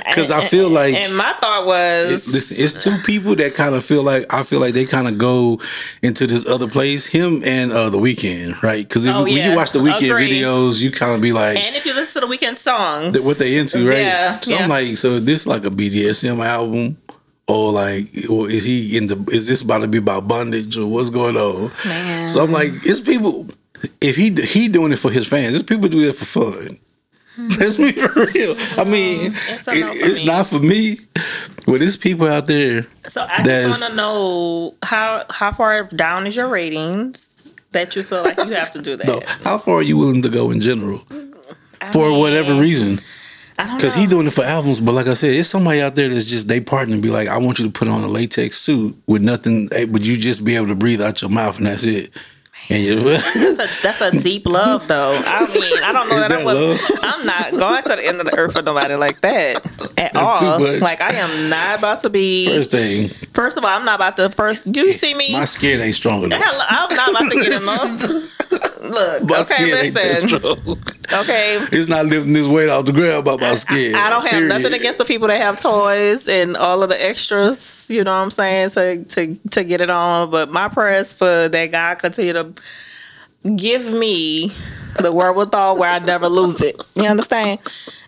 Because 0.06 0.30
I 0.30 0.44
feel 0.46 0.68
like- 0.68 0.94
and 0.94 1.16
my 1.16 1.32
thought 1.40 1.66
was 1.66 2.10
It, 2.28 2.32
listen, 2.32 2.56
it's 2.60 2.72
two 2.72 2.96
people 3.04 3.34
that 3.36 3.54
kind 3.54 3.74
of 3.74 3.84
feel 3.84 4.02
like 4.02 4.32
I 4.32 4.42
feel 4.42 4.60
like 4.60 4.74
they 4.74 4.84
kind 4.86 5.08
of 5.08 5.18
go 5.18 5.60
into 6.02 6.26
this 6.26 6.46
other 6.46 6.68
place. 6.68 7.06
Him 7.06 7.42
and 7.44 7.72
uh, 7.72 7.88
the 7.90 7.98
Weeknd, 7.98 8.60
right? 8.62 8.86
Because 8.86 9.06
Oh, 9.06 9.22
when 9.24 9.32
you 9.50 9.54
watch 9.56 9.70
the 9.72 9.78
Weeknd 9.80 10.10
Agreed. 10.10 10.30
videos, 10.32 10.80
you 10.80 10.90
kind 10.90 11.14
of 11.14 11.20
be 11.20 11.32
like. 11.32 11.56
and 11.58 11.74
if 11.76 11.86
you 11.86 11.94
listen 11.94 12.22
to 12.22 12.26
the 12.28 12.32
Weeknd 12.36 12.58
songs 12.58 13.14
th- 13.14 13.24
what 13.24 13.38
they 13.38 13.56
into, 13.56 13.86
right? 13.88 13.98
Yeah, 13.98 14.38
so 14.40 14.52
yeah. 14.54 14.58
I'm 14.64 14.68
like, 14.68 14.96
so 14.96 15.12
is 15.14 15.24
this 15.24 15.46
like 15.46 15.64
a 15.64 15.70
BDSM 15.70 16.44
album, 16.44 16.96
or 17.48 17.72
like, 17.72 18.04
or 18.28 18.48
is 18.48 18.64
he 18.64 18.96
in 18.96 19.06
the? 19.08 19.16
Is 19.32 19.46
this 19.48 19.62
about 19.62 19.78
to 19.78 19.88
be 19.88 19.98
about 19.98 20.28
bondage, 20.28 20.76
or 20.76 20.86
what's 20.86 21.10
going 21.10 21.36
on? 21.36 21.70
Man. 21.84 22.28
So 22.28 22.42
I'm 22.42 22.52
like, 22.52 22.70
it's 22.84 23.00
people. 23.00 23.46
If 24.00 24.16
he 24.16 24.30
he 24.42 24.68
doing 24.68 24.92
it 24.92 24.98
for 24.98 25.10
his 25.10 25.26
fans, 25.26 25.54
it's 25.54 25.62
people 25.62 25.88
do 25.88 26.00
it 26.08 26.14
for 26.16 26.24
fun. 26.24 26.78
Let's 27.58 27.76
be 27.76 27.92
for 27.92 28.26
real. 28.26 28.54
I 28.76 28.84
mean. 28.84 29.32
It's 29.32 29.68
it- 29.68 29.86
it's 30.08 30.20
me. 30.20 30.26
not 30.26 30.46
for 30.46 30.58
me, 30.58 30.98
but 31.66 31.80
it's 31.80 31.96
people 31.96 32.26
out 32.28 32.46
there. 32.46 32.86
So 33.08 33.26
I 33.28 33.42
There's- 33.42 33.68
just 33.68 33.80
want 33.80 33.92
to 33.92 33.96
know 33.96 34.74
how 34.82 35.24
how 35.30 35.52
far 35.52 35.84
down 35.84 36.26
is 36.26 36.36
your 36.36 36.48
ratings 36.48 37.34
that 37.72 37.94
you 37.96 38.02
feel 38.02 38.22
like 38.24 38.36
you 38.38 38.52
have 38.52 38.72
to 38.72 38.82
do 38.82 38.96
that. 38.98 39.06
No, 39.06 39.20
how 39.44 39.56
far 39.58 39.76
are 39.76 39.82
you 39.82 39.96
willing 39.96 40.22
to 40.22 40.28
go 40.28 40.50
in 40.50 40.60
general 40.60 41.02
I 41.80 41.92
for 41.92 42.10
mean, 42.10 42.18
whatever 42.18 42.54
reason? 42.54 43.00
I 43.58 43.66
don't 43.66 43.76
Because 43.76 43.94
he 43.94 44.06
doing 44.06 44.26
it 44.26 44.32
for 44.32 44.42
albums, 44.44 44.80
but 44.80 44.92
like 44.92 45.06
I 45.06 45.14
said, 45.14 45.34
it's 45.34 45.48
somebody 45.48 45.80
out 45.82 45.94
there 45.94 46.08
that's 46.08 46.24
just 46.24 46.48
they 46.48 46.60
partner 46.60 46.94
and 46.94 47.02
be 47.02 47.10
like, 47.10 47.28
I 47.28 47.36
want 47.38 47.58
you 47.58 47.66
to 47.66 47.70
put 47.70 47.88
on 47.88 48.02
a 48.02 48.08
latex 48.08 48.56
suit 48.58 48.96
with 49.06 49.20
nothing, 49.22 49.68
eh, 49.72 49.84
but 49.86 50.02
you 50.02 50.16
just 50.16 50.44
be 50.44 50.56
able 50.56 50.68
to 50.68 50.74
breathe 50.74 51.00
out 51.02 51.20
your 51.22 51.30
mouth 51.30 51.58
and 51.58 51.66
that's 51.66 51.84
it. 51.84 52.10
And 52.70 52.82
you, 52.84 53.00
That's 53.00 53.58
a, 53.58 53.68
that's 53.82 54.00
a 54.00 54.10
deep 54.20 54.46
love, 54.46 54.86
though. 54.86 55.10
I 55.12 55.52
mean, 55.58 55.82
I 55.84 55.92
don't 55.92 56.08
know 56.08 56.20
that, 56.20 56.28
that 56.28 56.40
I 56.40 56.42
love? 56.44 56.78
I'm 57.02 57.26
not 57.26 57.50
going 57.50 57.82
to 57.82 57.88
the 57.96 58.06
end 58.06 58.20
of 58.20 58.26
the 58.26 58.38
earth 58.38 58.52
for 58.54 58.62
nobody 58.62 58.94
like 58.94 59.20
that 59.22 59.56
at 59.98 60.12
That's 60.14 60.42
all. 60.42 60.60
Like 60.78 61.00
I 61.00 61.14
am 61.14 61.48
not 61.50 61.80
about 61.80 62.02
to 62.02 62.10
be. 62.10 62.46
first 62.46 62.70
thing, 62.70 63.08
First 63.32 63.56
of 63.58 63.64
all, 63.64 63.70
I'm 63.70 63.84
not 63.84 63.96
about 63.96 64.16
to 64.18 64.30
first. 64.30 64.70
Do 64.70 64.80
you 64.82 64.92
see 64.92 65.14
me? 65.14 65.32
my 65.32 65.44
skin 65.46 65.80
ain't 65.80 65.94
strong 65.96 66.22
enough. 66.24 66.40
I'm 66.44 66.94
not 66.94 67.10
about 67.10 67.30
to 67.32 67.42
get 67.42 67.60
those. 67.60 68.30
Look, 68.82 69.28
My 69.28 69.40
okay, 69.40 69.42
skin 69.42 69.84
ain't 69.84 69.94
that 69.94 70.22
listen, 70.22 70.78
okay. 71.12 71.58
It's 71.72 71.88
not 71.88 72.06
lifting 72.06 72.32
this 72.32 72.46
weight 72.46 72.68
off 72.70 72.86
the 72.86 72.92
ground 72.92 73.18
about 73.18 73.40
my 73.40 73.54
skin. 73.54 73.94
I 73.94 74.08
don't 74.08 74.22
have 74.22 74.30
period. 74.32 74.48
nothing 74.48 74.72
against 74.72 74.98
the 74.98 75.04
people 75.04 75.28
that 75.28 75.40
have 75.40 75.60
toys 75.60 76.28
and 76.28 76.56
all 76.56 76.82
of 76.82 76.88
the 76.88 77.02
extras. 77.04 77.86
You 77.90 78.04
know 78.04 78.12
what 78.12 78.22
I'm 78.22 78.30
saying 78.30 78.70
to 78.70 79.04
to 79.04 79.34
to 79.50 79.64
get 79.64 79.80
it 79.80 79.90
on. 79.90 80.30
But 80.30 80.50
my 80.50 80.68
prayers 80.68 81.12
for 81.12 81.48
that 81.48 81.66
God 81.72 81.98
continue 81.98 82.32
to 82.32 82.52
give 83.56 83.92
me 83.92 84.52
the 84.98 85.12
wherewithal 85.12 85.76
where 85.78 85.90
I 85.90 85.98
never 85.98 86.28
lose 86.28 86.60
it. 86.62 86.82
You 86.94 87.04
understand? 87.04 87.58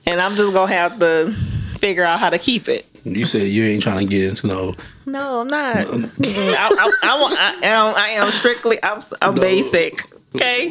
And 0.06 0.20
I'm 0.20 0.36
just 0.36 0.52
gonna 0.52 0.72
have 0.72 0.98
to 1.00 1.32
figure 1.78 2.04
out 2.04 2.18
how 2.20 2.30
to 2.30 2.38
keep 2.38 2.68
it. 2.68 2.86
You 3.04 3.24
said 3.24 3.42
you 3.42 3.64
ain't 3.64 3.82
trying 3.82 3.98
to 4.00 4.04
get 4.06 4.28
into 4.28 4.46
no. 4.46 4.74
No, 5.06 5.40
I'm 5.40 5.48
not. 5.48 5.76
I, 5.76 5.84
I, 5.88 6.92
I, 7.02 7.20
want- 7.20 7.36
I 7.38 7.54
am. 7.66 7.94
I 7.96 8.08
am 8.10 8.30
strictly. 8.32 8.78
I'm, 8.82 9.00
I'm 9.20 9.34
No. 9.34 9.40
basic. 9.40 9.98
Okay. 10.34 10.70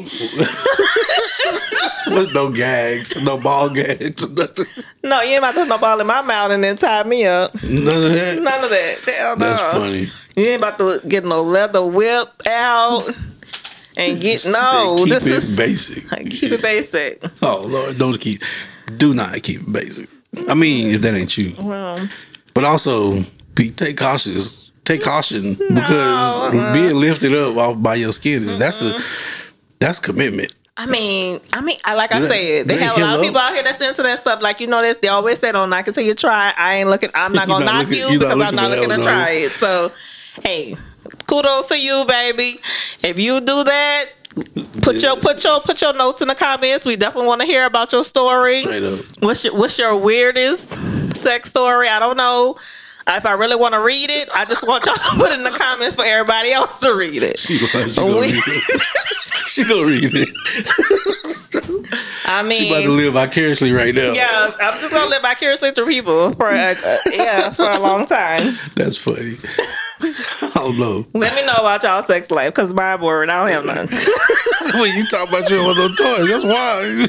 With 2.07 2.33
no 2.33 2.51
gags, 2.51 3.23
no 3.23 3.39
ball 3.39 3.69
gags, 3.69 4.29
nothing. 4.31 4.65
No, 5.03 5.21
you 5.21 5.29
ain't 5.31 5.37
about 5.39 5.53
to 5.53 5.59
put 5.61 5.67
no 5.67 5.77
ball 5.77 5.99
in 6.01 6.07
my 6.07 6.21
mouth 6.21 6.51
and 6.51 6.63
then 6.63 6.75
tie 6.75 7.03
me 7.03 7.25
up. 7.25 7.53
None 7.63 8.03
of 8.03 8.11
that. 8.11 8.39
None 8.41 8.63
of 8.63 8.69
that. 8.69 8.97
Hell 9.05 9.37
no. 9.37 9.45
That's 9.45 9.61
funny. 9.73 10.07
You 10.35 10.51
ain't 10.51 10.61
about 10.61 10.77
to 10.79 10.99
get 11.07 11.25
no 11.25 11.41
leather 11.43 11.85
whip 11.85 12.29
out 12.47 13.07
and 13.97 14.19
get 14.19 14.45
no. 14.45 14.95
Keep 14.97 15.09
this 15.09 15.25
it 15.25 15.31
is 15.33 15.57
basic. 15.57 16.11
like, 16.11 16.29
keep 16.31 16.51
it 16.51 16.61
basic. 16.61 17.23
Oh 17.41 17.65
Lord, 17.67 17.97
don't 17.97 18.19
keep. 18.19 18.41
Do 18.97 19.13
not 19.13 19.41
keep 19.43 19.61
it 19.61 19.71
basic. 19.71 20.09
I 20.49 20.53
mean, 20.53 20.91
if 20.95 21.01
that 21.01 21.13
ain't 21.13 21.37
you, 21.37 21.53
Well, 21.59 22.07
but 22.53 22.63
also 22.63 23.21
be 23.55 23.69
take 23.69 23.97
cautious. 23.97 24.69
Take 24.83 25.03
caution 25.03 25.53
because 25.53 26.39
uh-uh. 26.39 26.73
being 26.73 26.95
lifted 26.95 27.33
up 27.35 27.55
off 27.55 27.81
by 27.81 27.95
your 27.95 28.11
skin 28.11 28.41
is 28.41 28.57
that's 28.57 28.81
a 28.81 28.99
that's 29.81 29.99
commitment. 29.99 30.55
I 30.77 30.85
mean, 30.85 31.41
I 31.51 31.59
mean, 31.61 31.77
I 31.83 31.95
like 31.95 32.13
I 32.13 32.21
said, 32.21 32.67
they 32.67 32.77
have 32.77 32.97
a 32.97 33.01
lot 33.01 33.15
of 33.17 33.21
people 33.21 33.39
out 33.39 33.53
here 33.53 33.61
that's 33.61 33.81
into 33.81 34.03
that 34.03 34.19
stuff. 34.19 34.41
Like 34.41 34.61
you 34.61 34.67
know 34.67 34.81
this, 34.81 34.97
they 34.97 35.09
always 35.09 35.39
say, 35.39 35.51
"Don't 35.51 35.69
knock 35.69 35.87
until 35.87 36.03
you 36.03 36.15
try." 36.15 36.53
I 36.57 36.75
ain't 36.75 36.89
looking. 36.89 37.09
I'm 37.13 37.33
not 37.33 37.47
gonna 37.49 37.65
not 37.65 37.73
knock 37.73 37.87
looking- 37.87 37.99
you 37.99 38.09
you're 38.11 38.19
not 38.19 38.35
because 38.37 38.47
I'm 38.47 38.55
not 38.55 38.69
looking 38.71 38.89
to 38.89 38.97
no. 38.97 39.03
try 39.03 39.29
it. 39.31 39.51
So, 39.51 39.91
hey, 40.43 40.75
kudos 41.27 41.67
to 41.67 41.79
you, 41.79 42.05
baby. 42.05 42.61
If 43.03 43.19
you 43.19 43.41
do 43.41 43.63
that. 43.65 44.05
Put 44.81 45.01
your 45.03 45.17
put 45.17 45.43
your 45.43 45.59
put 45.59 45.81
your 45.81 45.91
notes 45.91 46.21
in 46.21 46.29
the 46.29 46.35
comments. 46.35 46.85
We 46.85 46.95
definitely 46.95 47.27
want 47.27 47.41
to 47.41 47.45
hear 47.45 47.65
about 47.65 47.91
your 47.91 48.05
story. 48.05 48.61
Straight 48.61 48.81
up. 48.81 48.99
What's 49.19 49.43
your 49.43 49.53
what's 49.53 49.77
your 49.77 49.97
weirdest 49.97 50.71
sex 51.17 51.49
story? 51.49 51.89
I 51.89 51.99
don't 51.99 52.15
know. 52.15 52.55
If 53.07 53.25
I 53.25 53.31
really 53.33 53.55
want 53.55 53.73
to 53.73 53.79
read 53.79 54.09
it, 54.09 54.29
I 54.33 54.45
just 54.45 54.65
want 54.67 54.85
y'all 54.85 54.95
to 54.95 55.01
put 55.15 55.31
it 55.31 55.37
in 55.37 55.43
the 55.43 55.49
comments 55.51 55.95
for 55.95 56.05
everybody 56.05 56.51
else 56.51 56.79
to 56.81 56.93
read 56.95 57.23
it. 57.23 57.39
She 57.39 57.59
gonna, 57.59 57.89
she 57.89 57.95
gonna 57.95 58.19
read 58.19 58.33
it. 58.35 58.81
she 59.47 59.63
gonna 59.67 59.85
read 59.85 60.09
it. 60.13 60.29
I 62.25 62.43
mean, 62.43 62.57
She 62.59 62.69
about 62.69 62.83
to 62.83 62.91
live 62.91 63.13
vicariously 63.13 63.71
right 63.71 63.93
now. 63.93 64.11
yeah, 64.13 64.51
I'm 64.61 64.79
just 64.79 64.93
gonna 64.93 65.09
live 65.09 65.21
vicariously 65.21 65.71
through 65.71 65.87
people 65.87 66.31
for 66.33 66.49
a, 66.49 66.71
uh, 66.71 66.97
yeah 67.11 67.49
for 67.49 67.69
a 67.69 67.79
long 67.79 68.05
time. 68.05 68.57
That's 68.75 68.95
funny. 68.97 69.35
I 70.03 70.51
don't 70.55 70.79
know. 70.79 71.05
Let 71.13 71.35
me 71.35 71.45
know 71.45 71.53
about 71.55 71.83
y'all 71.83 72.01
sex 72.03 72.31
life, 72.31 72.53
cause 72.53 72.73
my 72.73 72.95
word, 72.95 73.29
I 73.29 73.39
don't 73.45 73.51
have 73.51 73.65
none. 73.65 73.87
when 74.81 74.95
you 74.95 75.03
talk 75.05 75.29
about 75.29 75.49
you 75.49 75.65
with 75.67 75.77
those 75.77 75.95
toys, 75.97 76.29
that's 76.29 76.45
why. 76.45 77.07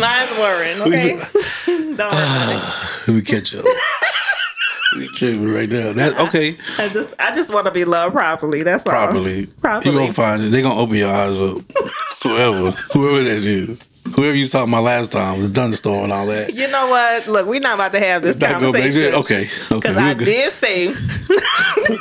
Mine's 0.00 0.30
worrying. 0.38 0.80
Okay, 0.82 1.18
don't 1.66 1.76
worry 1.76 1.92
about 1.94 2.12
it. 2.12 2.62
Ah, 2.62 3.04
let 3.06 3.14
me 3.14 3.22
catch 3.22 3.54
up. 3.54 3.64
we 4.96 5.06
tripping 5.08 5.44
right 5.52 5.68
now. 5.68 5.92
That 5.92 6.18
okay. 6.18 6.56
I 6.78 6.88
just 6.88 7.14
I 7.18 7.34
just 7.34 7.52
want 7.52 7.66
to 7.66 7.70
be 7.70 7.84
loved 7.84 8.14
properly. 8.14 8.62
That's 8.62 8.84
all. 8.86 8.92
Properly. 8.92 9.46
Properly. 9.46 9.92
You 9.94 10.00
gonna 10.00 10.12
find 10.12 10.42
it. 10.42 10.48
They 10.48 10.62
gonna 10.62 10.80
open 10.80 10.96
your 10.96 11.08
eyes 11.08 11.36
up. 11.36 11.62
Whoever. 12.22 12.70
Whoever 12.92 13.22
that 13.24 13.44
is. 13.44 13.86
Whoever 14.14 14.34
you 14.34 14.40
was 14.40 14.50
talking 14.50 14.72
about 14.72 14.82
last 14.82 15.12
time, 15.12 15.40
the 15.40 15.48
thunderstorm 15.48 16.04
and 16.04 16.12
all 16.12 16.26
that. 16.26 16.52
You 16.52 16.68
know 16.68 16.88
what? 16.88 17.28
Look, 17.28 17.46
we're 17.46 17.60
not 17.60 17.74
about 17.74 17.92
to 17.92 18.00
have 18.00 18.22
this 18.22 18.36
Not 18.38 18.60
go 18.60 18.72
back 18.72 18.92
there? 18.92 19.12
conversation. 19.12 19.14
Okay, 19.14 19.42
okay. 19.42 19.76
Because 19.76 19.96
I 19.96 20.14
good. 20.14 20.24
did 20.24 20.52
say 20.52 20.86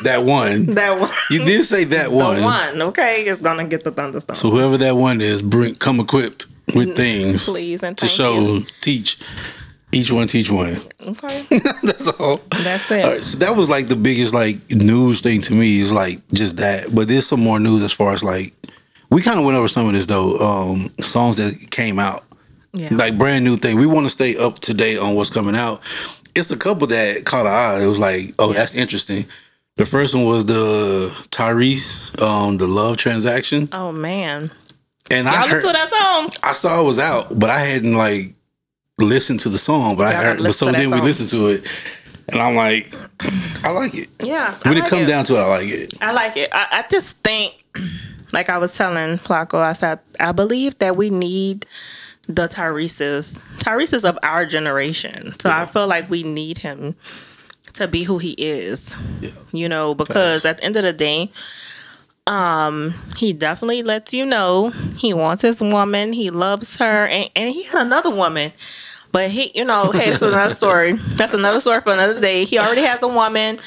that 0.03 0.23
one. 0.25 0.73
that 0.73 0.99
one. 0.99 1.11
You 1.29 1.45
did 1.45 1.65
say 1.65 1.83
that 1.85 2.11
one. 2.11 2.37
the 2.37 2.41
one. 2.41 2.69
one, 2.69 2.81
okay, 2.89 3.25
it's 3.25 3.43
gonna 3.43 3.65
get 3.65 3.83
the 3.83 3.91
thunderstorm. 3.91 4.35
So 4.35 4.49
whoever 4.49 4.77
that 4.77 4.95
one 4.95 5.21
is, 5.21 5.43
bring 5.43 5.75
come 5.75 5.99
equipped 5.99 6.47
with 6.75 6.95
things 6.95 7.45
Please 7.45 7.83
and 7.83 7.97
to 7.97 8.07
show, 8.07 8.39
you. 8.57 8.65
teach. 8.81 9.17
Each 9.91 10.11
one 10.11 10.27
teach 10.27 10.51
one. 10.51 10.77
Okay. 11.01 11.43
That's 11.83 12.07
all. 12.19 12.37
That's 12.63 12.91
it. 12.91 13.03
All 13.05 13.11
right, 13.11 13.23
so 13.23 13.39
that 13.39 13.55
was 13.55 13.69
like 13.69 13.87
the 13.87 13.95
biggest 13.95 14.33
like 14.35 14.57
news 14.69 15.21
thing 15.21 15.41
to 15.41 15.53
me 15.53 15.79
is 15.79 15.91
like 15.91 16.19
just 16.31 16.57
that. 16.57 16.93
But 16.93 17.07
there's 17.07 17.25
some 17.25 17.39
more 17.39 17.59
news 17.59 17.81
as 17.81 17.91
far 17.91 18.13
as 18.13 18.23
like 18.23 18.53
we 19.09 19.23
kind 19.23 19.39
of 19.39 19.45
went 19.45 19.57
over 19.57 19.67
some 19.67 19.87
of 19.87 19.93
this 19.93 20.05
though. 20.05 20.37
Um, 20.37 20.91
songs 21.01 21.37
that 21.37 21.71
came 21.71 21.97
out, 21.97 22.23
Yeah. 22.73 22.89
like 22.91 23.17
brand 23.17 23.43
new 23.43 23.57
thing. 23.57 23.77
We 23.79 23.87
want 23.87 24.05
to 24.05 24.11
stay 24.11 24.35
up 24.37 24.59
to 24.59 24.75
date 24.75 24.99
on 24.99 25.15
what's 25.15 25.31
coming 25.31 25.55
out. 25.55 25.81
It's 26.35 26.51
a 26.51 26.57
couple 26.57 26.85
that 26.87 27.25
caught 27.25 27.47
our 27.47 27.51
eye. 27.79 27.83
It 27.83 27.87
was 27.87 27.97
like, 27.97 28.35
oh, 28.37 28.53
that's 28.53 28.75
interesting. 28.75 29.25
The 29.77 29.85
first 29.85 30.13
one 30.13 30.25
was 30.25 30.45
the 30.45 31.09
Tyrese, 31.31 32.21
um, 32.21 32.57
the 32.57 32.67
love 32.67 32.97
transaction, 32.97 33.69
oh 33.71 33.91
man. 33.91 34.51
And 35.11 35.25
Y'all 35.27 35.35
I 35.35 35.41
listen 35.43 35.49
heard, 35.55 35.61
to 35.67 35.73
that 35.73 35.89
song. 35.89 36.29
I 36.43 36.53
saw 36.53 36.81
it 36.81 36.85
was 36.85 36.99
out, 36.99 37.37
but 37.39 37.49
I 37.49 37.59
hadn't 37.59 37.93
like 37.95 38.35
listened 38.97 39.39
to 39.41 39.49
the 39.49 39.57
song. 39.57 39.95
But 39.97 40.07
I 40.07 40.11
Y'all 40.13 40.21
heard, 40.35 40.43
but 40.43 40.53
so 40.53 40.71
then 40.71 40.91
we 40.91 41.01
listened 41.01 41.29
to 41.29 41.47
it, 41.49 41.63
and 42.31 42.41
I'm 42.41 42.55
like, 42.55 42.93
I 43.63 43.71
like 43.71 43.95
it. 43.95 44.07
Yeah. 44.23 44.55
I 44.63 44.69
When 44.69 44.77
it 44.77 44.81
like 44.81 44.89
come 44.89 45.01
it. 45.03 45.07
down 45.07 45.25
to 45.25 45.35
it, 45.35 45.39
I 45.39 45.45
like 45.47 45.67
it. 45.67 45.93
I 46.01 46.11
like 46.11 46.37
it. 46.37 46.49
I, 46.53 46.67
I 46.71 46.85
just 46.89 47.17
think, 47.17 47.63
like 48.33 48.49
I 48.49 48.57
was 48.57 48.75
telling 48.75 49.17
Flako, 49.17 49.59
I 49.59 49.73
said, 49.73 49.99
I 50.19 50.31
believe 50.31 50.77
that 50.79 50.95
we 50.95 51.09
need 51.09 51.65
the 52.27 52.47
Tyrese's, 52.47 53.41
Tyrese's 53.57 54.05
of 54.05 54.19
our 54.21 54.45
generation. 54.45 55.31
So 55.39 55.49
I 55.49 55.65
feel 55.65 55.87
like 55.87 56.09
we 56.09 56.21
need 56.21 56.59
him 56.59 56.95
to 57.73 57.87
be 57.87 58.03
who 58.03 58.19
he 58.19 58.31
is. 58.33 58.95
Yeah. 59.19 59.31
You 59.51 59.67
know, 59.69 59.95
because 59.95 60.45
at 60.45 60.57
the 60.59 60.63
end 60.63 60.75
of 60.75 60.83
the 60.83 60.93
day, 60.93 61.31
um, 62.29 62.93
he 63.17 63.33
definitely 63.33 63.81
lets 63.83 64.13
you 64.13 64.25
know 64.25 64.69
he 64.97 65.13
wants 65.13 65.41
his 65.41 65.59
woman, 65.61 66.13
he 66.13 66.29
loves 66.29 66.77
her, 66.77 67.07
and, 67.07 67.29
and 67.35 67.49
he 67.53 67.63
had 67.63 67.81
another 67.87 68.09
woman. 68.11 68.51
But 69.11 69.31
he, 69.31 69.51
you 69.55 69.65
know, 69.65 69.91
hey, 69.91 70.11
it's 70.11 70.21
another 70.21 70.53
story. 70.53 70.93
That's 70.93 71.33
another 71.33 71.59
story 71.59 71.81
for 71.81 71.91
another 71.91 72.19
day. 72.21 72.45
He 72.45 72.59
already 72.59 72.81
has 72.83 73.01
a 73.01 73.07
woman, 73.07 73.57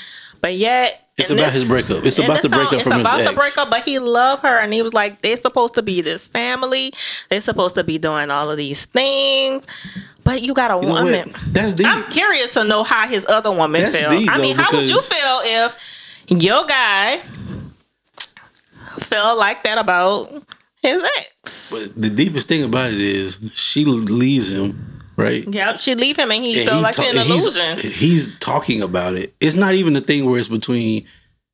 but 0.40 0.54
yet 0.54 1.04
It's 1.18 1.30
about 1.30 1.46
this- 1.46 1.54
his 1.56 1.68
breakup. 1.68 2.04
It's 2.04 2.16
about 2.18 2.42
the 2.42 2.48
this 2.48 2.50
song, 2.52 2.68
breakup 2.68 2.86
from 2.86 3.00
it's 3.00 3.00
about 3.00 3.16
his 3.18 3.26
the 3.26 3.32
ex. 3.32 3.40
breakup, 3.40 3.70
but 3.70 3.82
he 3.82 3.98
loved 3.98 4.42
her, 4.44 4.58
and 4.60 4.72
he 4.72 4.80
was 4.82 4.94
like, 4.94 5.20
they're 5.20 5.36
supposed 5.36 5.74
to 5.74 5.82
be 5.82 6.00
this 6.00 6.28
family. 6.28 6.92
They're 7.28 7.40
supposed 7.40 7.74
to 7.74 7.82
be 7.82 7.98
doing 7.98 8.30
all 8.30 8.48
of 8.52 8.56
these 8.56 8.84
things, 8.84 9.66
but 10.22 10.42
you 10.42 10.54
got 10.54 10.70
a 10.70 10.80
You 10.80 10.92
know 10.92 11.02
woman. 11.02 11.30
what? 11.32 11.40
That's 11.52 11.72
deep. 11.72 11.88
I'm 11.88 12.04
curious 12.12 12.54
to 12.54 12.62
know 12.62 12.84
how 12.84 13.08
his 13.08 13.26
other 13.28 13.50
woman 13.50 13.80
That's 13.82 13.98
felt. 13.98 14.12
deep, 14.12 14.30
I 14.30 14.38
mean, 14.38 14.56
though, 14.56 14.62
how 14.62 14.76
would 14.76 14.88
you 14.88 15.00
feel 15.00 15.40
if 15.42 15.74
your 16.28 16.64
guy 16.66 17.20
felt 19.02 19.38
like 19.38 19.64
that 19.64 19.78
about 19.78 20.32
his 20.82 21.02
ex? 21.18 21.70
But 21.70 22.00
the 22.00 22.10
deepest 22.10 22.48
thing 22.48 22.62
about 22.62 22.90
it 22.92 23.00
is 23.00 23.38
she 23.54 23.84
leaves 23.84 24.50
him, 24.52 25.00
right? 25.16 25.46
Yep, 25.46 25.80
she 25.80 25.94
leave 25.94 26.16
him, 26.18 26.30
and 26.30 26.44
he 26.44 26.58
And 26.60 26.68
felt 26.68 26.78
he 26.78 26.82
like 26.82 26.96
ta- 26.96 27.02
an 27.10 27.16
and 27.18 27.26
he's- 27.28 27.56
illusion. 27.56 27.90
He's, 27.90 28.38
talking 28.38 28.82
about 28.82 29.14
it. 29.14 29.34
It's 29.40 29.54
not 29.56 29.74
even 29.74 29.94
a 29.96 30.00
thing 30.00 30.24
where 30.26 30.38
it's 30.38 30.48
between 30.48 31.04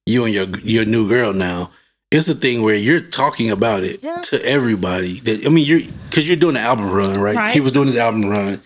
you 0.07 0.25
and 0.25 0.33
your 0.35 0.47
your 0.65 0.85
new 0.85 1.09
girl 1.09 1.33
now. 1.33 1.71
It's 2.11 2.29
a 2.31 2.35
thing 2.35 2.63
where 2.63 2.75
you're 2.75 3.01
talking 3.01 3.51
about 3.51 3.83
it 3.85 4.01
Yeah. 4.03 4.17
to 4.23 4.43
everybody. 4.45 5.21
That 5.21 5.45
I 5.45 5.51
mean, 5.51 5.67
you're 5.67 5.81
because 6.09 6.27
you're 6.27 6.37
doing 6.39 6.55
the 6.55 6.61
album 6.61 6.91
run, 6.91 7.21
right? 7.21 7.37
Right. 7.37 7.53
He 7.55 7.61
was 7.61 7.73
doing 7.73 7.87
his 7.87 7.97
album 7.97 8.25
run, 8.31 8.61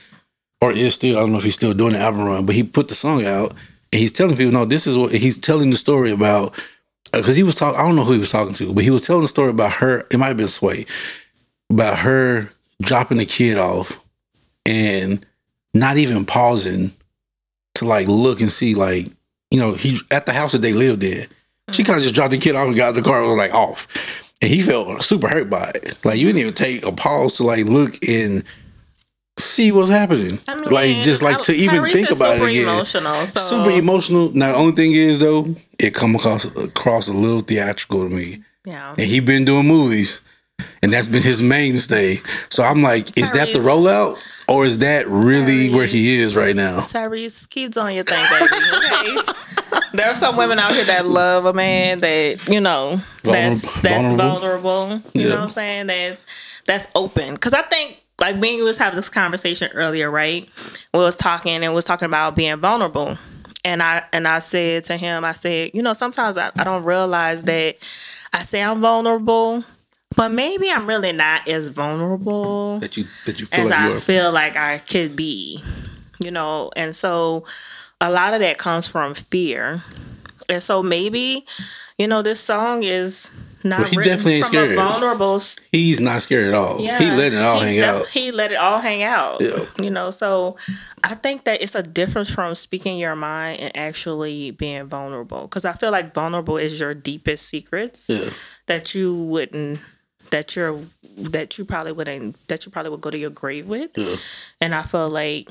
or 0.61 0.71
is 0.73 0.95
still. 0.95 1.17
I 1.17 1.21
don't 1.21 1.33
know 1.33 1.39
if 1.39 1.45
he's 1.45 1.55
still 1.57 1.75
doing 1.75 1.95
the 1.95 1.99
album 1.99 2.23
run, 2.25 2.47
but 2.47 2.55
he 2.55 2.63
put 2.63 2.87
the 2.89 2.95
song 2.95 3.27
out 3.27 3.51
and 3.93 3.99
he's 4.01 4.13
telling 4.13 4.37
people, 4.37 4.53
no, 4.53 4.65
this 4.65 4.87
is 4.87 4.97
what 4.97 5.13
he's 5.13 5.37
telling 5.39 5.71
the 5.71 5.77
story 5.77 6.13
about. 6.13 6.55
Uh, 7.13 7.19
because 7.19 7.37
he 7.37 7.43
was 7.43 7.55
talking, 7.55 7.79
I 7.79 7.83
don't 7.83 7.97
know 7.97 8.05
who 8.05 8.13
he 8.13 8.19
was 8.19 8.31
talking 8.31 8.55
to, 8.55 8.73
but 8.73 8.85
he 8.85 8.91
was 8.91 9.03
telling 9.03 9.23
the 9.23 9.29
story 9.29 9.51
about 9.51 9.73
her. 9.75 10.07
It 10.11 10.19
might 10.19 10.29
have 10.29 10.37
been 10.37 10.49
Sway 10.49 10.87
about 11.71 11.99
her 11.99 12.51
dropping 12.81 13.19
the 13.19 13.27
kid 13.27 13.59
off 13.59 13.99
and 14.67 15.25
not 15.75 15.97
even 15.97 16.25
pausing 16.25 16.93
to 17.75 17.85
like 17.85 18.07
look 18.09 18.41
and 18.41 18.51
see 18.51 18.75
like 18.75 19.07
you 19.51 19.59
know 19.59 19.75
he 19.75 19.99
at 20.11 20.27
the 20.27 20.33
house 20.33 20.53
that 20.53 20.63
they 20.63 20.73
lived 20.73 21.03
in. 21.03 21.27
She 21.71 21.83
mm-hmm. 21.83 21.93
kind 21.93 21.97
of 21.99 22.03
just 22.03 22.15
dropped 22.15 22.33
the 22.33 22.39
kid 22.39 22.57
off 22.57 22.67
and 22.67 22.77
got 22.77 22.91
in 22.91 22.95
the 22.95 23.03
car 23.03 23.21
and 23.21 23.29
was 23.29 23.39
like 23.39 23.55
off, 23.55 23.87
and 24.41 24.51
he 24.51 24.63
felt 24.63 25.03
super 25.03 25.29
hurt 25.29 25.49
by 25.49 25.71
it. 25.75 26.05
Like 26.05 26.19
you 26.19 26.27
didn't 26.27 26.41
even 26.41 26.55
take 26.55 26.85
a 26.85 26.93
pause 26.93 27.35
to 27.35 27.45
like 27.45 27.65
look 27.65 27.97
and 28.07 28.45
see 29.39 29.73
what's 29.73 29.91
happening. 29.91 30.39
I 30.49 30.55
mean, 30.57 30.71
like 30.71 31.01
just 31.01 31.23
like 31.23 31.39
I- 31.39 31.43
to 31.43 31.53
even 31.55 31.83
Tyrese 31.83 31.93
think 31.93 32.11
about 32.11 32.37
it 32.41 32.43
again. 32.49 32.63
Emotional, 32.69 33.27
so 33.27 33.41
Super 33.41 33.71
emotional. 33.71 34.31
Now 34.35 34.53
the 34.53 34.59
only 34.59 34.73
thing 34.73 34.93
is 34.93 35.21
though, 35.21 35.55
it 35.79 35.95
come 35.95 36.15
across 36.15 36.45
across 36.45 37.09
a 37.09 37.13
little 37.13 37.41
theatrical 37.41 38.09
to 38.09 38.15
me 38.15 38.43
Yeah. 38.65 38.91
and 38.91 39.01
he 39.07 39.21
been 39.21 39.45
doing 39.45 39.67
movies, 39.67 40.21
and 40.83 40.93
that's 40.93 41.09
been 41.09 41.23
his 41.23 41.41
mainstay. 41.43 42.21
So 42.51 42.63
I'm 42.63 42.83
like, 42.83 43.17
is 43.19 43.33
that 43.33 43.53
the 43.53 43.59
rollout, 43.59 44.19
or 44.49 44.65
is 44.67 44.79
that 44.79 45.09
really 45.09 45.71
where 45.71 45.87
he 45.87 46.15
is 46.17 46.37
right 46.37 46.55
now? 46.55 46.81
Tyrese, 46.81 47.49
keep 47.49 47.73
doing 47.73 47.97
your 47.97 48.05
thing, 48.05 48.25
baby. 48.31 49.17
Okay. 49.17 49.33
there 49.95 50.09
are 50.09 50.15
some 50.15 50.37
women 50.37 50.59
out 50.59 50.73
here 50.73 50.85
that 50.85 51.07
love 51.07 51.47
a 51.47 51.53
man 51.53 51.99
that 51.99 52.49
you 52.49 52.61
know 52.61 53.01
that's 53.23 53.65
Vulnerable- 53.65 53.83
that's 53.83 54.17
vulnerable. 54.17 54.87
vulnerable. 54.87 55.03
You 55.15 55.23
Yeah. 55.23 55.29
know 55.31 55.35
what 55.37 55.45
I'm 55.45 55.51
saying? 55.51 55.87
That's 55.87 56.25
that's 56.67 56.87
open. 56.95 57.35
Because 57.35 57.55
I 57.55 57.63
think 57.63 57.99
like 58.23 58.37
me 58.37 58.51
and 58.51 58.59
you 58.59 58.65
was 58.65 58.79
having 58.79 58.95
this 58.97 59.09
conversation 59.09 59.69
earlier, 59.75 60.09
right? 60.09 60.49
We 60.95 61.01
was 61.01 61.17
talking 61.17 61.65
and 61.65 61.75
was 61.75 61.85
talking 61.85 62.07
about 62.07 62.37
being 62.37 62.57
vulnerable. 62.57 63.19
And 63.65 63.83
I 63.83 64.05
and 64.13 64.29
I 64.29 64.39
said 64.39 64.85
to 64.85 64.97
him, 64.97 65.25
I 65.25 65.33
said, 65.33 65.73
you 65.75 65.83
know, 65.83 65.93
sometimes 65.93 66.39
I, 66.39 66.53
I 66.57 66.63
don't 66.63 66.85
realize 66.85 67.43
that 67.45 67.77
I 68.33 68.45
say 68.45 68.63
I'm 68.63 68.81
vulnerable, 68.81 69.65
but 70.17 70.31
maybe 70.31 70.71
I'm 70.71 70.87
really 70.87 71.11
not 71.11 71.49
as 71.49 71.69
vulnerable 71.69 72.79
That 72.79 72.97
you 72.97 73.07
that 73.27 73.41
you 73.41 73.47
feel 73.47 73.65
as 73.65 73.71
like 73.71 73.81
I 73.81 74.01
feel 74.01 74.33
like 74.33 74.57
I 74.57 74.79
could 74.79 75.17
be, 75.17 75.61
you 76.23 76.31
know, 76.31 76.71
and 76.77 76.95
so 76.95 77.45
a 78.01 78.11
lot 78.11 78.35
of 78.35 78.41
that 78.41 78.57
comes 78.57 78.87
from 78.87 79.15
fear, 79.15 79.83
and 80.49 80.63
so 80.63 80.81
maybe, 80.81 81.45
you 81.99 82.07
know, 82.07 82.23
this 82.23 82.39
song 82.41 82.85
is 82.85 83.31
not 83.65 83.81
Well, 83.81 83.89
he 83.91 83.97
definitely 83.97 84.35
ain't 84.35 84.47
scared. 84.47 84.77
vulnerable. 84.77 85.41
He's 85.71 86.01
not 86.01 86.23
scared 86.23 86.49
at 86.49 86.55
all. 86.55 86.81
Yeah, 86.81 86.99
he 86.99 87.11
let 87.11 87.33
it 87.33 87.39
all 87.41 87.61
hang 87.61 87.77
def- 87.77 87.85
out. 87.89 88.07
He 88.09 88.33
let 88.33 88.53
it 88.53 88.57
all 88.57 88.79
hang 88.79 89.03
out. 89.03 89.41
Yeah. 89.41 89.65
You 89.79 89.91
know, 89.91 90.11
so 90.11 90.57
I 91.05 91.15
think 91.15 91.45
that 91.45 91.63
it's 91.63 91.75
a 91.75 91.83
difference 91.83 92.31
from 92.31 92.55
speaking 92.55 92.99
your 92.99 93.17
mind 93.17 93.61
and 93.61 93.77
actually 93.77 94.51
being 94.53 94.87
vulnerable. 94.87 95.43
Because 95.43 95.65
I 95.65 95.73
feel 95.73 95.91
like 95.91 96.15
vulnerable 96.15 96.57
is 96.57 96.81
your 96.81 96.95
deepest 96.95 97.49
secrets 97.49 98.07
Yeah. 98.09 98.31
that 98.67 98.95
you 98.95 99.15
wouldn't 99.15 99.81
that 100.31 100.55
you're 100.57 100.79
that 101.17 101.59
you 101.59 101.65
probably 101.65 101.93
wouldn't 101.93 102.37
that 102.49 102.65
you 102.65 102.71
probably 102.73 102.91
would 102.91 103.01
go 103.01 103.11
to 103.11 103.19
your 103.19 103.29
grave 103.29 103.67
with 103.67 103.91
Yeah. 103.99 104.17
and 104.63 104.75
i 104.75 104.81
feel 104.83 105.11
like 105.11 105.51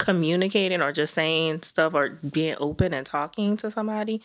communicating 0.00 0.80
or 0.80 0.90
just 0.92 1.14
saying 1.14 1.60
stuff 1.62 1.94
or 1.94 2.08
being 2.32 2.56
open 2.58 2.92
and 2.94 3.04
talking 3.06 3.56
to 3.58 3.70
somebody 3.70 4.20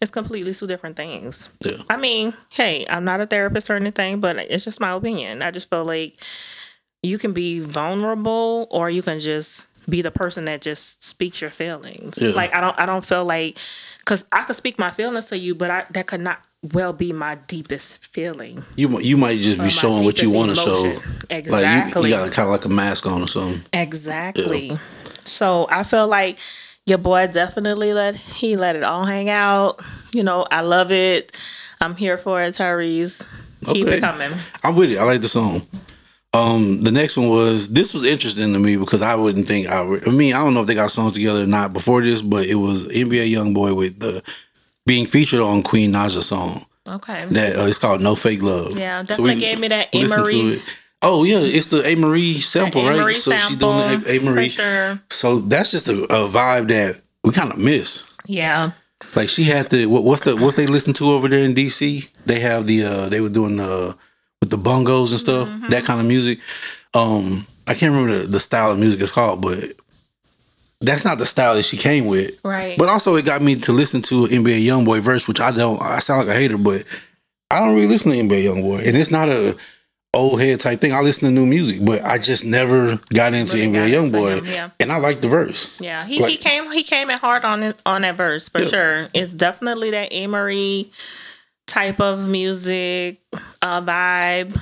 is 0.00 0.10
completely 0.10 0.52
two 0.54 0.66
different 0.66 0.96
things 0.96 1.48
Mm-hmm. 1.62 1.78
Yeah. 1.80 1.84
i 1.90 1.96
mean 1.96 2.32
hey 2.52 2.86
i'm 2.88 3.04
not 3.04 3.20
a 3.20 3.26
therapist 3.26 3.68
or 3.70 3.74
anything 3.76 4.20
but 4.20 4.36
it's 4.38 4.64
just 4.64 4.80
my 4.80 4.92
opinion 4.92 5.42
i 5.42 5.50
just 5.50 5.68
feel 5.70 5.84
like 5.84 6.16
you 7.02 7.18
can 7.18 7.32
be 7.32 7.60
vulnerable 7.60 8.66
or 8.70 8.88
you 8.90 9.02
can 9.02 9.18
just 9.18 9.64
be 9.88 10.02
the 10.02 10.10
person 10.10 10.44
that 10.46 10.60
just 10.60 11.02
speaks 11.04 11.40
your 11.40 11.50
feelings 11.50 12.18
Yeah. 12.20 12.30
like 12.30 12.54
i 12.54 12.60
don't 12.60 12.78
i 12.78 12.86
don't 12.86 13.04
feel 13.06 13.24
like 13.24 13.58
because 14.00 14.24
i 14.32 14.42
could 14.44 14.56
speak 14.56 14.78
my 14.78 14.90
feelings 14.90 15.26
to 15.28 15.38
you 15.38 15.54
but 15.54 15.70
I, 15.70 15.84
that 15.90 16.06
could 16.06 16.20
not 16.20 16.40
well 16.72 16.92
be 16.92 17.12
my 17.12 17.36
deepest 17.46 18.04
feeling 18.04 18.64
You 18.76 18.98
you 19.00 19.16
might 19.16 19.38
just 19.40 19.58
be 19.60 19.68
showing 19.68 20.04
what 20.04 20.20
you 20.20 20.30
want 20.32 20.50
to 20.50 20.56
show. 20.56 20.84
emotion. 20.84 20.94
Like 21.30 21.30
you, 21.30 21.36
exactly 21.38 22.10
you 22.10 22.16
got 22.16 22.32
kind 22.32 22.46
of 22.48 22.52
like 22.52 22.64
a 22.64 22.68
mask 22.68 23.06
on 23.06 23.22
or 23.22 23.28
something. 23.28 23.62
exactly 23.72 24.76
so 25.28 25.66
i 25.70 25.82
feel 25.82 26.06
like 26.08 26.38
your 26.86 26.98
boy 26.98 27.26
definitely 27.26 27.92
let 27.92 28.16
he 28.16 28.56
let 28.56 28.74
it 28.76 28.82
all 28.82 29.04
hang 29.04 29.28
out 29.28 29.80
you 30.12 30.22
know 30.22 30.46
i 30.50 30.60
love 30.60 30.90
it 30.90 31.36
i'm 31.80 31.94
here 31.96 32.16
for 32.18 32.42
it 32.42 32.54
tyrese 32.54 33.26
keep 33.66 33.86
Okay. 33.86 33.96
it 33.96 34.00
coming 34.00 34.32
I'm 34.62 34.74
with 34.76 34.90
it. 34.90 34.98
I 34.98 35.04
like 35.04 35.20
the 35.20 35.28
song. 35.28 35.62
Um, 36.34 36.82
the 36.82 36.92
next 36.92 37.16
one 37.16 37.28
was 37.28 37.70
this 37.70 37.94
was 37.94 38.04
interesting 38.04 38.52
to 38.52 38.58
me 38.58 38.76
because 38.76 39.00
I 39.02 39.14
wouldn't 39.14 39.48
think 39.48 39.66
I 39.66 39.80
would. 39.80 40.06
I 40.06 40.10
mean, 40.12 40.34
I 40.34 40.44
don't 40.44 40.52
know 40.54 40.60
if 40.60 40.66
they 40.66 40.74
got 40.74 40.90
songs 40.90 41.14
together 41.14 41.42
or 41.42 41.46
not 41.46 41.72
before 41.72 42.02
this, 42.02 42.20
but 42.22 42.44
it 42.46 42.56
was 42.56 42.86
NBA 42.88 43.32
YoungBoy 43.32 43.74
with 43.74 43.98
the 43.98 44.22
being 44.86 45.06
featured 45.06 45.40
on 45.40 45.62
Queen 45.62 45.92
Naija 45.92 46.22
song 46.22 46.66
okay 46.86 47.24
that 47.30 47.56
uh, 47.58 47.64
it's 47.66 47.78
called 47.78 48.00
No 48.02 48.14
Fake 48.14 48.42
Love. 48.42 48.78
Yeah, 48.78 49.00
So 49.02 49.08
definitely 49.24 49.40
gave 49.40 49.58
me 49.58 49.68
that 49.68 49.88
A. 49.92 49.98
listened 51.02 51.20
to 51.20 51.26
Marie- 51.26 51.40
it. 51.40 51.40
Oh 51.40 51.50
yeah, 51.52 51.58
it's 51.58 51.66
the 51.68 51.82
Amerie 51.82 52.40
sample, 52.42 52.84
right? 52.84 52.98
Marie 52.98 53.14
so 53.14 53.36
she's 53.36 53.56
doing 53.56 53.76
the 53.78 54.16
A, 54.16 54.20
Marie. 54.20 54.48
sure 54.48 55.00
So 55.10 55.40
that's 55.40 55.70
just 55.70 55.88
a, 55.88 56.02
a 56.04 56.28
vibe 56.28 56.68
that 56.68 57.00
we 57.24 57.32
kind 57.32 57.52
of 57.52 57.58
miss. 57.58 58.08
yeah 58.26 58.72
Like 59.14 59.28
she 59.28 59.44
had 59.44 59.70
the 59.70 59.86
what, 59.86 60.04
what's 60.04 60.22
the 60.22 60.34
what 60.36 60.56
they 60.56 60.66
listen 60.66 60.92
to 60.94 61.10
over 61.12 61.28
there 61.28 61.44
in 61.44 61.54
DC? 61.54 62.10
They 62.26 62.40
have 62.40 62.66
the 62.66 62.84
uh 62.84 63.08
they 63.08 63.20
were 63.20 63.28
doing 63.28 63.56
the 63.56 63.96
with 64.40 64.50
the 64.50 64.58
bongos 64.58 65.10
and 65.10 65.20
stuff, 65.20 65.48
Mm-hmm. 65.48 65.68
that 65.68 65.84
kind 65.84 66.00
of 66.00 66.06
music. 66.06 66.38
Um, 66.94 67.46
I 67.66 67.74
can't 67.74 67.92
remember 67.92 68.18
the, 68.22 68.26
the 68.28 68.40
style 68.40 68.70
of 68.72 68.78
music 68.78 69.00
it's 69.00 69.10
called, 69.10 69.40
but 69.42 69.58
that's 70.80 71.04
not 71.04 71.18
the 71.18 71.26
style 71.26 71.54
that 71.54 71.64
she 71.64 71.76
came 71.76 72.06
with. 72.06 72.38
Right. 72.44 72.78
But 72.78 72.88
also, 72.88 73.16
it 73.16 73.24
got 73.24 73.42
me 73.42 73.56
to 73.56 73.72
listen 73.72 74.00
to 74.02 74.26
NBA 74.26 74.62
YoungBoy 74.64 75.00
verse, 75.00 75.26
which 75.28 75.40
I 75.40 75.50
don't. 75.50 75.80
I 75.82 75.98
sound 75.98 76.20
like 76.26 76.34
a 76.36 76.38
hater, 76.38 76.56
but 76.56 76.84
I 77.50 77.58
don't 77.60 77.74
really 77.74 77.88
listen 77.88 78.12
to 78.12 78.16
NBA 78.18 78.44
YoungBoy, 78.44 78.86
and 78.86 78.96
it's 78.96 79.10
not 79.10 79.28
a 79.28 79.56
old 80.14 80.40
head 80.40 80.60
type 80.60 80.80
thing. 80.80 80.92
I 80.92 81.00
listen 81.00 81.28
to 81.28 81.30
new 81.30 81.46
music, 81.46 81.84
but 81.84 82.02
I 82.04 82.18
just 82.18 82.44
never 82.44 82.98
got 83.12 83.34
into 83.34 83.56
Really 83.56 83.68
NBA 83.68 83.72
got 83.92 84.12
YoungBoy, 84.12 84.38
him, 84.38 84.46
yeah. 84.46 84.70
and 84.80 84.90
I 84.92 84.96
like 84.98 85.20
the 85.20 85.28
verse. 85.28 85.78
Yeah, 85.80 86.04
he, 86.06 86.22
he 86.24 86.36
came 86.36 86.70
he 86.72 86.82
came 86.82 87.10
in 87.10 87.18
hard 87.18 87.44
on 87.44 87.62
it, 87.62 87.82
on 87.86 88.02
that 88.02 88.16
verse 88.16 88.48
for 88.48 88.60
Yeah. 88.62 88.68
sure. 88.68 89.08
It's 89.14 89.32
definitely 89.32 89.90
that 89.92 90.10
Amerie 90.12 90.90
type 91.66 92.00
of 92.00 92.28
music 92.28 93.20
uh, 93.62 93.80
vibe. 93.82 94.58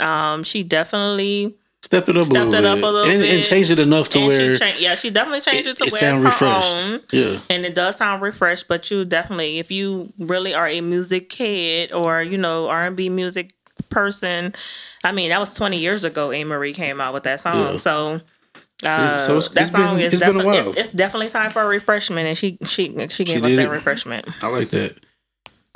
Um, 0.00 0.42
she 0.42 0.62
definitely 0.62 1.54
Stepped 1.82 2.08
it 2.08 2.16
up 2.16 2.24
Stepped 2.24 2.36
a 2.46 2.48
little 2.48 2.54
it 2.54 2.62
bit, 2.62 2.64
up 2.64 2.78
a 2.78 2.86
little 2.86 3.04
and, 3.14 3.22
and 3.22 3.44
changed 3.44 3.70
it 3.70 3.78
enough 3.78 4.08
to 4.08 4.18
and 4.18 4.26
where 4.26 4.52
she 4.54 4.58
changed. 4.58 4.80
Yeah, 4.82 4.94
she 4.96 5.10
definitely 5.10 5.40
changed 5.42 5.68
it, 5.68 5.76
to 5.76 5.84
it 5.84 5.92
where 5.92 6.00
sound 6.00 6.26
it's 6.26 6.38
her 6.38 6.46
own. 6.46 7.00
Yeah. 7.12 7.38
and 7.48 7.64
it 7.64 7.74
does 7.76 7.96
sound 7.96 8.22
refreshed. 8.22 8.66
But 8.66 8.90
you 8.90 9.04
definitely, 9.04 9.58
if 9.60 9.70
you 9.70 10.12
really 10.18 10.52
are 10.52 10.66
a 10.66 10.80
music 10.80 11.28
kid 11.28 11.92
or 11.92 12.22
you 12.22 12.38
know 12.38 12.66
R 12.68 12.86
and 12.86 12.96
B 12.96 13.08
music 13.08 13.52
person, 13.90 14.54
I 15.04 15.12
mean 15.12 15.30
that 15.30 15.40
was 15.40 15.54
twenty 15.54 15.78
years 15.78 16.04
ago. 16.04 16.28
Amerie 16.28 16.74
came 16.74 17.00
out 17.00 17.14
with 17.14 17.22
that 17.24 17.40
song, 17.40 17.72
Yeah. 17.72 17.76
so. 17.78 18.20
Uh, 18.84 18.88
Yeah, 18.88 19.16
so 19.16 19.38
it's- 19.38 19.48
that 19.54 19.60
it's 19.62 19.70
been- 19.70 19.80
song 19.80 20.00
is 20.00 20.12
it's 20.12 20.20
been 20.20 20.34
definitely 20.34 20.58
while. 20.60 20.68
it's, 20.70 20.78
it's 20.78 20.88
definitely 20.90 21.30
time 21.30 21.50
for 21.50 21.62
a 21.62 21.66
refreshment, 21.66 22.26
and 22.28 22.36
she 22.36 22.58
she 22.66 22.94
she 23.08 23.24
gave 23.24 23.42
us 23.44 23.54
that 23.54 23.70
refreshment. 23.70 24.28
I 24.42 24.48
like 24.48 24.68
that. 24.70 24.96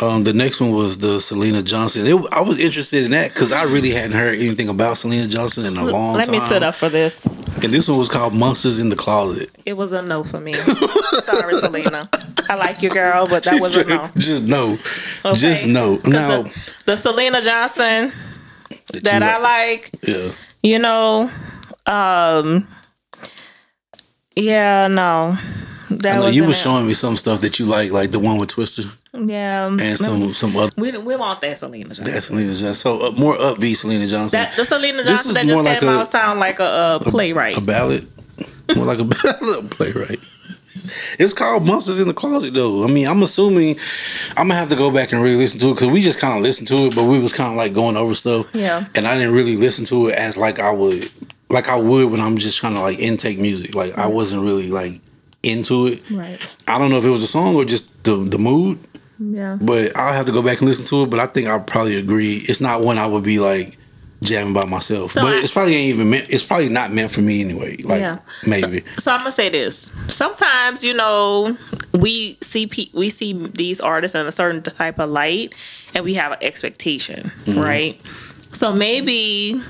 Um, 0.00 0.24
the 0.24 0.32
next 0.32 0.60
one 0.60 0.72
was 0.72 0.96
the 0.98 1.18
Syleena 1.18 1.62
Johnson. 1.62 2.06
It, 2.06 2.14
I 2.32 2.40
was 2.40 2.58
interested 2.58 3.04
in 3.04 3.10
that 3.10 3.32
because 3.34 3.52
I 3.52 3.64
really 3.64 3.90
hadn't 3.90 4.12
heard 4.12 4.38
anything 4.38 4.68
about 4.70 4.94
Syleena 4.96 5.28
Johnson 5.28 5.66
in 5.66 5.76
a 5.76 5.84
long 5.84 6.16
Let 6.16 6.26
time. 6.26 6.34
Let 6.36 6.42
me 6.42 6.48
sit 6.48 6.62
up 6.62 6.74
for 6.74 6.88
this. 6.88 7.26
And 7.26 7.64
this 7.74 7.86
one 7.86 7.98
was 7.98 8.08
called 8.08 8.32
Monsters 8.34 8.80
in 8.80 8.88
the 8.88 8.96
Closet. 8.96 9.50
It 9.66 9.74
was 9.74 9.92
a 9.92 10.00
no 10.00 10.24
for 10.24 10.40
me. 10.40 10.54
Sorry, 10.54 11.54
Syleena. 11.54 12.08
I 12.48 12.54
like 12.54 12.82
you, 12.82 12.88
girl, 12.88 13.26
but 13.26 13.42
that 13.44 13.60
was 13.60 13.76
a 13.76 13.84
no. 13.84 14.08
Just 14.16 14.44
no. 14.44 14.78
Okay. 15.24 15.36
Just 15.36 15.66
no. 15.66 15.98
Now, 16.06 16.42
the, 16.42 16.72
the 16.86 16.92
Syleena 16.94 17.42
Johnson 17.44 18.12
that 18.94 19.02
that 19.02 19.22
I 19.22 19.38
like, 19.38 19.90
Yeah. 20.06 20.32
you 20.62 20.78
know, 20.78 21.30
um, 21.86 22.66
yeah, 24.34 24.86
no, 24.86 25.36
that 25.90 26.12
I 26.12 26.20
know 26.20 26.28
you 26.28 26.44
were 26.44 26.54
showing 26.54 26.86
me 26.86 26.92
some 26.94 27.16
stuff 27.16 27.40
that 27.42 27.58
you 27.58 27.66
like, 27.66 27.90
like 27.90 28.10
the 28.12 28.18
one 28.18 28.38
with 28.38 28.48
Twister 28.48 28.84
yeah, 29.12 29.66
and 29.66 29.80
some 29.98 30.32
some 30.34 30.56
other. 30.56 30.72
we 30.76 30.92
we 30.98 31.16
want 31.16 31.40
that 31.40 31.58
Syleena 31.58 31.86
Johnson. 31.88 32.04
That 32.04 32.22
Syleena 32.22 32.50
Johnson. 32.60 32.74
So 32.74 33.06
uh, 33.08 33.10
more 33.12 33.34
upbeat 33.36 33.72
Syleena 33.76 34.08
Johnson. 34.08 34.38
That 34.40 34.54
the 34.56 34.62
Syleena 34.62 34.98
This 34.98 35.06
Johnson 35.08 35.30
is 35.30 35.34
that 35.34 35.46
more 35.46 35.54
just 35.56 35.64
like 35.64 35.80
came 35.80 35.88
a- 35.88 35.92
out 35.98 36.10
sound 36.10 36.40
like 36.40 36.60
a, 36.60 36.98
a 37.00 37.10
playwright. 37.10 37.56
a 37.56 37.60
ballad. 37.60 38.06
More 38.76 38.84
like 38.86 38.98
a 39.00 39.04
ballad 39.22 39.70
playwright. 39.72 40.20
It's 41.18 41.34
called 41.34 41.64
Monsters 41.66 42.00
in 42.00 42.08
the 42.08 42.14
Closet, 42.14 42.54
though. 42.54 42.84
I 42.84 42.86
mean, 42.86 43.06
I'm 43.06 43.22
assuming 43.22 43.76
I'm 44.30 44.48
gonna 44.48 44.54
have 44.54 44.70
to 44.70 44.76
go 44.76 44.90
back 44.90 45.12
and 45.12 45.22
really 45.22 45.36
listen 45.36 45.60
to 45.60 45.70
it 45.70 45.74
because 45.74 45.88
we 45.88 46.00
just 46.00 46.18
kind 46.20 46.36
of 46.36 46.42
listened 46.42 46.68
to 46.68 46.86
it, 46.86 46.94
but 46.94 47.04
we 47.04 47.18
was 47.18 47.32
kind 47.32 47.50
of 47.50 47.56
like 47.56 47.74
going 47.74 47.96
over 47.96 48.14
stuff. 48.14 48.46
Yeah. 48.54 48.86
And 48.94 49.06
I 49.06 49.16
didn't 49.18 49.34
really 49.34 49.56
listen 49.56 49.84
to 49.86 50.08
it 50.08 50.14
as 50.14 50.36
like 50.36 50.58
I 50.60 50.70
would, 50.70 51.10
like 51.48 51.68
I 51.68 51.76
would 51.76 52.10
when 52.10 52.20
I'm 52.20 52.38
just 52.38 52.58
trying 52.58 52.74
to 52.74 52.80
like 52.80 52.98
intake 52.98 53.38
music. 53.38 53.74
Like 53.74 53.96
I 53.98 54.06
wasn't 54.06 54.42
really 54.42 54.68
like 54.68 55.00
into 55.42 55.86
it. 55.88 56.08
right. 56.10 56.38
I 56.68 56.78
don't 56.78 56.90
know 56.90 56.98
if 56.98 57.04
it 57.04 57.10
was 57.10 57.20
the 57.20 57.26
song 57.26 57.56
or 57.56 57.64
just 57.64 58.04
the 58.04 58.16
the 58.16 58.38
mood, 58.38 58.78
Yeah. 59.20 59.58
but 59.60 59.94
I'll 59.96 60.14
have 60.14 60.26
to 60.26 60.32
go 60.32 60.42
back 60.42 60.60
and 60.60 60.68
listen 60.68 60.86
to 60.86 61.02
it. 61.02 61.10
But 61.10 61.20
I 61.20 61.26
think 61.26 61.46
I'll 61.46 61.60
probably 61.60 61.96
agree. 61.96 62.38
It's 62.38 62.60
not 62.60 62.80
one 62.80 62.96
I 62.98 63.06
would 63.06 63.22
be 63.22 63.38
like 63.38 63.76
jamming 64.22 64.52
by 64.54 64.64
myself. 64.64 65.12
So 65.12 65.22
but 65.22 65.34
I- 65.34 65.38
it's 65.42 65.52
probably 65.52 65.74
ain't 65.74 65.94
even 65.94 66.10
meant. 66.10 66.26
It's 66.30 66.42
probably 66.42 66.68
not 66.70 66.92
meant 66.92 67.10
for 67.10 67.20
me 67.20 67.40
anyway. 67.42 67.76
Like 67.82 68.00
Yeah. 68.00 68.18
maybe. 68.46 68.82
So 68.98 69.12
I'm 69.12 69.20
gonna 69.20 69.32
say 69.32 69.48
this. 69.50 69.92
Sometimes, 70.08 70.82
you 70.84 70.94
know, 70.94 71.56
we 71.92 72.38
see 72.40 72.66
pe- 72.66 72.90
we 72.94 73.10
see 73.10 73.32
these 73.32 73.80
artists 73.80 74.14
in 74.14 74.26
a 74.26 74.32
certain 74.32 74.62
type 74.62 74.98
of 74.98 75.10
light, 75.10 75.54
and 75.94 76.04
we 76.04 76.14
have 76.14 76.32
an 76.32 76.38
expectation, 76.40 77.30
mm-hmm. 77.44 77.58
right? 77.58 78.00
So 78.52 78.72
maybe 78.72 79.60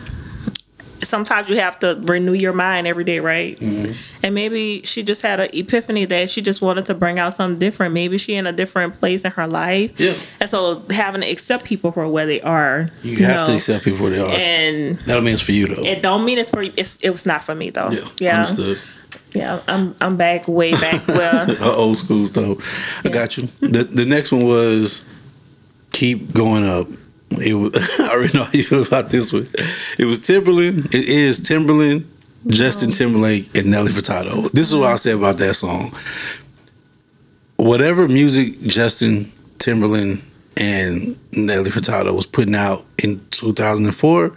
sometimes 1.03 1.48
you 1.48 1.57
have 1.61 1.78
to 1.80 1.98
renew 2.03 2.32
your 2.32 2.53
mind 2.53 2.86
every 2.86 3.05
day, 3.05 3.20
right? 3.20 3.59
Mm-hmm. 3.59 3.92
And 4.22 4.34
maybe 4.34 4.82
she 4.84 5.03
just 5.03 5.22
had 5.22 5.40
an 5.40 5.48
epiphany 5.53 6.05
that 6.07 6.30
she 6.30 6.42
just 6.42 6.61
wanted 6.62 6.86
to 6.86 6.94
bring 6.94 7.18
out 7.18 7.34
something 7.34 7.59
different. 7.59 7.94
Maybe 7.94 8.18
she 8.18 8.34
in 8.34 8.46
a 8.46 8.53
different 8.53 8.98
place 8.98 9.24
in 9.24 9.30
her 9.32 9.46
life, 9.46 9.98
Yeah. 9.98 10.14
And 10.40 10.48
so 10.51 10.82
having 10.90 11.22
to 11.22 11.28
accept 11.30 11.64
people 11.64 11.92
for 11.92 12.07
where 12.09 12.26
they 12.26 12.40
are, 12.40 12.90
You 13.03 13.24
have 13.24 13.46
to 13.46 13.55
accept 13.55 13.84
people 13.84 14.01
where 14.01 14.11
they 14.11 14.20
are. 14.20 14.34
And 14.34 14.98
that 14.98 15.14
don't 15.14 15.24
mean 15.24 15.34
it's 15.34 15.42
for 15.42 15.53
you 15.53 15.66
though. 15.68 15.82
it 15.84 16.03
don't 16.03 16.24
mean 16.24 16.38
it's 16.38 16.51
for 16.51 16.62
it's, 16.62 16.96
it 17.03 17.11
was 17.11 17.26
not 17.26 17.44
for 17.44 17.55
me 17.55 17.70
though. 17.70 17.90
yeah, 17.90 18.09
yeah. 18.18 18.34
understood. 18.40 18.78
Yeah, 19.32 19.61
I'm 19.68 19.94
I'm 20.01 20.16
back 20.16 20.48
way 20.48 20.72
back 20.72 21.07
Well, 21.07 21.74
old 21.76 21.98
school 21.98 22.26
stuff. 22.26 22.59
I 23.05 23.09
got 23.11 23.36
you. 23.36 23.48
The 23.61 23.84
the 23.84 24.05
next 24.05 24.32
one 24.32 24.44
was 24.44 25.05
keep 25.92 26.32
going 26.32 26.64
up. 26.66 26.88
It 27.31 27.55
was, 27.55 27.72
I 28.01 28.11
already 28.11 28.37
know 28.37 28.45
how 28.45 28.53
you 28.53 28.64
feel 28.64 28.83
about 28.83 29.11
this 29.11 29.33
one. 29.33 29.47
It 29.99 30.05
was 30.05 30.18
Timbaland. 30.20 30.87
It 30.87 31.09
is 31.09 31.41
Timbaland, 31.41 32.07
Justin 32.47 32.91
Timberlake, 32.93 33.55
and 33.57 33.70
Nelly 33.70 33.93
Furtado. 33.93 34.51
This 34.53 34.68
is 34.68 34.74
what 34.74 34.89
I 34.89 34.97
said 34.97 35.16
about 35.16 35.39
that 35.39 35.55
song. 35.55 35.93
Whatever 37.57 38.09
music 38.09 38.59
Justin 38.61 39.31
Timbaland 39.59 40.22
and 40.59 41.18
Nelly 41.33 41.70
Furtado 41.70 42.14
was 42.14 42.26
putting 42.26 42.55
out 42.55 42.85
in 43.03 43.20
2004, 43.31 44.33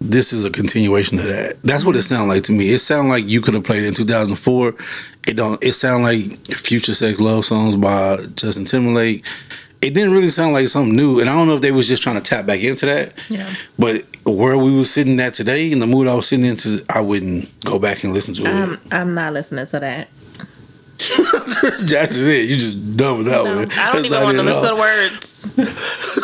this 0.00 0.32
is 0.32 0.44
a 0.44 0.50
continuation 0.50 1.18
of 1.18 1.24
that. 1.24 1.56
That's 1.62 1.84
what 1.84 1.96
it 1.96 2.00
mm-hmm. 2.00 2.14
sounded 2.14 2.34
like 2.34 2.42
to 2.44 2.52
me. 2.52 2.72
It 2.72 2.78
sounded 2.78 3.10
like 3.10 3.28
you 3.28 3.40
could 3.40 3.54
have 3.54 3.64
played 3.64 3.82
it 3.82 3.88
in 3.88 3.94
2004. 3.94 4.74
It 5.26 5.34
don't. 5.36 5.62
It 5.64 5.72
sounded 5.72 6.04
like 6.04 6.18
FutureSex/LoveSounds 6.44 7.80
by 7.80 8.18
Justin 8.34 8.64
Timberlake. 8.64 9.24
It 9.82 9.94
didn't 9.94 10.12
really 10.12 10.30
sound 10.30 10.52
like 10.52 10.68
something 10.68 10.96
new, 10.96 11.20
and 11.20 11.28
I 11.28 11.34
don't 11.34 11.46
know 11.48 11.54
if 11.54 11.60
they 11.60 11.70
was 11.70 11.86
just 11.86 12.02
trying 12.02 12.16
to 12.16 12.22
tap 12.22 12.46
back 12.46 12.60
into 12.60 12.86
that. 12.86 13.12
Yeah. 13.28 13.52
But 13.78 14.04
where 14.24 14.56
we 14.56 14.74
was 14.74 14.90
sitting 14.90 15.20
at 15.20 15.34
today, 15.34 15.70
in 15.70 15.78
the 15.80 15.86
mood 15.86 16.08
I 16.08 16.14
was 16.14 16.26
sitting 16.28 16.46
into, 16.46 16.84
I 16.94 17.00
wouldn't 17.02 17.60
go 17.64 17.78
back 17.78 18.02
and 18.02 18.12
listen 18.14 18.34
to 18.34 18.46
it. 18.46 18.48
I'm 18.48 18.80
I'm 18.90 19.14
not 19.14 19.32
listening 19.34 19.66
to 19.66 19.80
that. 19.80 20.08
That's 21.82 22.16
it. 22.16 22.48
You 22.48 22.56
just 22.56 22.96
dumb 22.96 23.26
it 23.26 23.28
out. 23.32 23.44
No, 23.44 23.54
man. 23.56 23.70
I 23.72 23.92
don't 23.92 24.02
That's 24.02 24.06
even 24.06 24.22
want 24.24 24.36
to 24.38 24.42
listen 24.42 24.62
to 24.62 24.68
the 24.68 24.76
words 24.76 25.44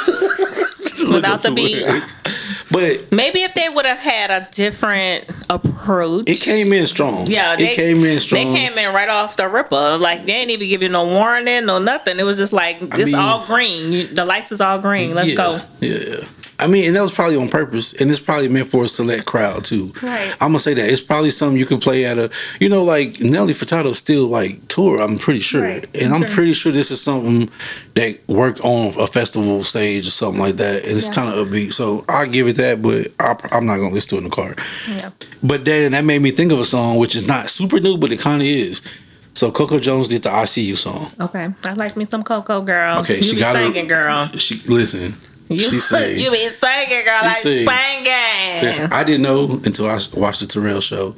without 1.14 1.42
the 1.42 1.50
beat. 1.50 1.82
words. 1.86 2.14
But 2.70 3.12
Maybe 3.12 3.42
if 3.42 3.52
they 3.52 3.68
would 3.68 3.84
have 3.84 3.98
had 3.98 4.30
a 4.30 4.48
different 4.50 5.30
approach. 5.50 6.30
it 6.30 6.40
came 6.40 6.72
in 6.72 6.86
strong. 6.86 7.26
Yeah, 7.26 7.54
they 7.54 7.72
it 7.72 7.76
came 7.76 8.02
in 8.02 8.18
strong. 8.18 8.50
They 8.50 8.58
came 8.58 8.78
in 8.78 8.94
right 8.94 9.10
off 9.10 9.36
the 9.36 9.46
ripper. 9.46 9.98
Like 9.98 10.20
they 10.20 10.32
didn't 10.32 10.52
even 10.52 10.68
give 10.68 10.80
you 10.80 10.88
no 10.88 11.04
warning, 11.04 11.66
no 11.66 11.78
nothing. 11.78 12.18
It 12.18 12.22
was 12.22 12.38
just 12.38 12.54
like 12.54 12.80
this 12.80 13.12
mean- 13.12 13.16
all 13.16 13.44
green. 13.46 14.14
The 14.14 14.24
lights 14.24 14.52
is 14.52 14.62
all 14.62 14.78
green. 14.78 15.14
Let's 15.14 15.28
yeah, 15.30 15.34
go. 15.34 15.60
Yeah. 15.80 16.24
I 16.62 16.66
mean, 16.68 16.86
and 16.86 16.96
that 16.96 17.02
was 17.02 17.12
probably 17.12 17.36
on 17.36 17.48
purpose, 17.48 17.92
and 18.00 18.10
it's 18.10 18.20
probably 18.20 18.48
meant 18.48 18.68
for 18.68 18.84
a 18.84 18.88
select 18.88 19.26
crowd 19.26 19.64
too. 19.64 19.92
Right. 20.02 20.30
I'm 20.40 20.48
gonna 20.48 20.58
say 20.60 20.74
that 20.74 20.88
it's 20.90 21.00
probably 21.00 21.30
something 21.30 21.58
you 21.58 21.66
could 21.66 21.80
play 21.80 22.04
at 22.06 22.18
a, 22.18 22.30
you 22.60 22.68
know, 22.68 22.82
like 22.84 23.20
Nelly 23.20 23.52
Furtado 23.54 23.94
still 23.94 24.26
like 24.26 24.68
tour. 24.68 25.00
I'm 25.00 25.18
pretty 25.18 25.40
sure, 25.40 25.62
Right. 25.62 25.86
and 26.00 26.12
I'm 26.14 26.22
Sure. 26.26 26.34
pretty 26.34 26.52
sure 26.54 26.72
this 26.72 26.90
is 26.90 27.00
something 27.02 27.50
that 27.94 28.18
worked 28.28 28.60
on 28.60 28.94
a 28.98 29.06
festival 29.06 29.64
stage 29.64 30.06
or 30.06 30.10
something 30.10 30.40
like 30.40 30.56
that, 30.56 30.84
and 30.84 30.96
it's 30.96 31.08
Yeah. 31.08 31.14
kind 31.14 31.28
of 31.38 31.48
upbeat. 31.48 31.72
So 31.72 32.04
I 32.08 32.26
give 32.26 32.46
it 32.48 32.56
that, 32.56 32.80
but 32.80 33.08
I, 33.20 33.36
I'm 33.52 33.66
not 33.66 33.76
gonna 33.76 33.92
listen 33.94 34.10
to 34.10 34.14
it 34.16 34.18
in 34.18 34.24
the 34.24 34.30
car. 34.30 34.54
Yeah. 34.88 35.10
But 35.42 35.64
then 35.64 35.92
that 35.92 36.04
made 36.04 36.22
me 36.22 36.30
think 36.30 36.52
of 36.52 36.60
a 36.60 36.64
song 36.64 36.96
which 36.96 37.16
is 37.16 37.26
not 37.26 37.50
super 37.50 37.80
new, 37.80 37.96
but 37.96 38.12
it 38.12 38.20
kind 38.20 38.40
of 38.40 38.48
is. 38.48 38.80
So 39.34 39.50
Coco 39.50 39.78
Jones 39.78 40.08
did 40.08 40.22
the 40.22 40.28
"ICU" 40.28 40.76
song. 40.76 41.10
Okay. 41.18 41.48
I 41.64 41.72
like 41.72 41.96
me 41.96 42.06
some 42.08 42.22
Coco 42.22 42.60
girl. 42.60 42.98
Okay, 42.98 43.16
you 43.16 43.22
she 43.22 43.36
got 43.36 43.56
her- 43.56 43.62
singing, 43.62 43.88
girl. 43.88 44.28
She 44.36 44.60
listen. 44.68 45.14
You, 45.54 45.58
she 45.70 45.78
sang. 45.78 46.18
you 46.18 46.30
be 46.30 46.38
singing, 46.48 47.04
girl, 47.04 47.20
like 47.22 47.36
sing. 47.36 47.66
singing. 47.66 48.62
Listen, 48.62 48.92
I 48.92 49.04
didn't 49.04 49.22
know 49.22 49.60
until 49.64 49.86
I 49.88 49.98
watched 50.14 50.40
the 50.40 50.46
Terrell 50.46 50.80
show, 50.80 51.14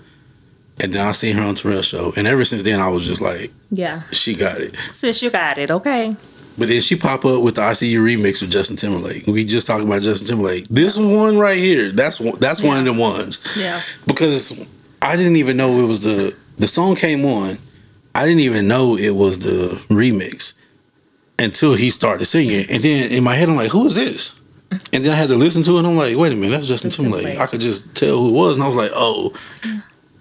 and 0.83 0.93
then 0.95 1.07
I 1.07 1.13
seen 1.13 1.37
her 1.37 1.43
on 1.43 1.55
Terrell 1.55 1.83
show, 1.83 2.13
and 2.17 2.27
ever 2.27 2.45
since 2.45 2.63
then 2.63 2.81
I 2.81 2.89
was 2.89 3.07
just 3.07 3.21
like, 3.21 3.53
Yeah. 3.71 4.03
she 4.13 4.35
got 4.35 4.61
it. 4.61 4.77
Sis, 4.93 5.23
you 5.23 5.31
got 5.31 5.59
it. 5.59 5.71
Okay. 5.71 6.17
But 6.57 6.69
then 6.69 6.81
she 6.83 6.95
pop 6.95 7.25
up 7.25 7.43
with 7.43 7.57
the 7.57 7.63
ICU 7.63 7.99
remix 7.99 8.41
with 8.41 8.51
Justin 8.53 8.77
Timberlake. 8.77 9.27
We 9.27 9.45
just 9.45 9.67
talked 9.67 9.83
about 9.83 10.03
Justin 10.03 10.29
Timberlake. 10.29 10.67
This 10.69 10.97
one 10.97 11.37
right 11.37 11.59
here, 11.59 11.91
that's 11.91 12.21
one, 12.21 12.39
that's 12.39 12.63
one 12.63 12.79
of 12.79 12.85
the 12.85 12.93
ones 12.93 13.41
Yeah. 13.57 13.81
because 14.07 14.57
I 15.03 15.17
didn't 15.17 15.37
even 15.37 15.57
know 15.57 15.81
it 15.83 15.87
was 15.89 16.05
the 16.05 16.35
the 16.57 16.69
song 16.69 16.95
came 16.95 17.25
on. 17.25 17.59
I 18.15 18.25
didn't 18.27 18.41
even 18.43 18.69
know 18.69 18.97
it 18.97 19.11
was 19.17 19.41
the 19.41 19.83
remix 19.89 20.53
until 21.39 21.75
he 21.75 21.91
started 21.91 22.25
singing, 22.27 22.65
and 22.71 22.83
then 22.83 23.11
in 23.11 23.25
my 23.25 23.35
head 23.35 23.49
I'm 23.49 23.57
like, 23.57 23.71
who 23.71 23.87
is 23.87 23.95
this? 23.95 24.39
And 24.93 25.05
then 25.05 25.13
I 25.13 25.15
had 25.15 25.29
to 25.29 25.37
listen 25.37 25.63
to 25.65 25.77
it, 25.77 25.79
and 25.81 25.87
I'm 25.87 25.97
like, 25.97 26.17
wait 26.17 26.33
a 26.33 26.37
minute, 26.37 26.51
that's 26.51 26.67
Justin 26.67 26.91
Timberlake. 26.91 27.23
Timberlake. 27.25 27.41
I 27.41 27.51
could 27.51 27.61
just 27.61 27.95
tell 27.97 28.19
who 28.19 28.29
it 28.29 28.33
was, 28.33 28.57
and 28.57 28.65
I 28.65 28.67
was 28.67 28.77
like, 28.77 28.91
oh. 28.95 29.33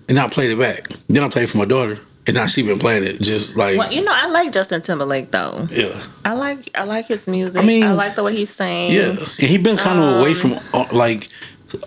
And 0.10 0.20
I 0.20 0.28
played 0.28 0.52
it 0.52 0.60
back. 0.60 0.90
Then 1.08 1.24
I 1.24 1.30
played 1.30 1.44
it 1.44 1.50
for 1.50 1.58
my 1.58 1.66
daughter, 1.66 1.98
and 2.28 2.36
now 2.36 2.46
she 2.46 2.62
been 2.62 2.78
playing 2.78 3.04
it 3.04 3.20
just 3.22 3.56
like 3.56 3.78
Well, 3.78 3.92
you 3.92 4.04
know, 4.04 4.12
I 4.14 4.28
like 4.28 4.52
Justin 4.52 4.82
Timberlake 4.82 5.32
though. 5.32 5.68
yeah. 5.72 6.04
I 6.26 6.34
like 6.34 6.70
I 6.76 6.84
like 6.84 7.08
his 7.08 7.28
music. 7.28 7.62
I 7.62 7.66
mean- 7.66 7.84
I 7.84 7.94
like 7.94 8.16
the 8.16 8.24
way 8.24 8.36
he 8.36 8.46
sings. 8.46 8.94
Yeah, 8.94 9.10
and 9.40 9.50
he 9.50 9.58
been 9.58 9.78
kind 9.78 10.00
of 10.00 10.20
away 10.20 10.32
Um, 10.32 10.36
from 10.36 10.54
uh, 10.74 10.86
like 10.92 11.30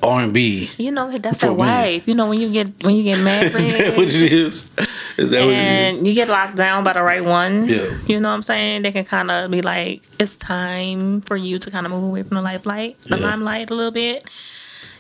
R 0.03 0.22
and 0.22 0.32
B. 0.32 0.70
You 0.78 0.91
know, 0.91 1.16
that's 1.18 1.39
that 1.39 1.51
a 1.51 1.53
wife. 1.53 2.07
You 2.09 2.14
know, 2.14 2.28
when 2.28 2.41
you 2.41 2.51
get 2.53 2.84
when 2.84 2.95
you 2.97 3.03
get 3.05 3.18
married. 3.22 3.53
Is 3.55 3.72
that 3.72 3.97
what 3.97 4.09
it 4.09 4.32
is? 4.32 4.70
Is 5.18 5.30
that 5.30 5.41
what 5.45 5.51
it 5.55 5.59
is? 5.59 5.97
and 5.99 6.07
you 6.07 6.14
get 6.14 6.28
locked 6.28 6.57
down 6.57 6.84
by 6.84 6.93
the 6.93 7.03
right 7.03 7.24
one. 7.24 7.66
Yeah. 7.66 7.78
You 8.07 8.20
know 8.20 8.28
what 8.28 8.34
I'm 8.34 8.43
saying? 8.43 8.82
They 8.82 8.93
can 8.93 9.05
kind 9.05 9.30
of 9.30 9.51
be 9.51 9.62
like, 9.62 10.03
it's 10.18 10.37
time 10.37 11.20
for 11.22 11.37
you 11.37 11.59
to 11.59 11.70
kind 11.70 11.87
of 11.87 11.93
move 11.93 12.05
away 12.05 12.22
from 12.22 12.37
the 12.37 12.43
limelight, 12.43 12.99
the 13.03 13.16
Yeah. 13.18 13.26
limelight 13.26 13.70
a 13.70 13.74
little 13.74 13.93
bit. 13.93 14.28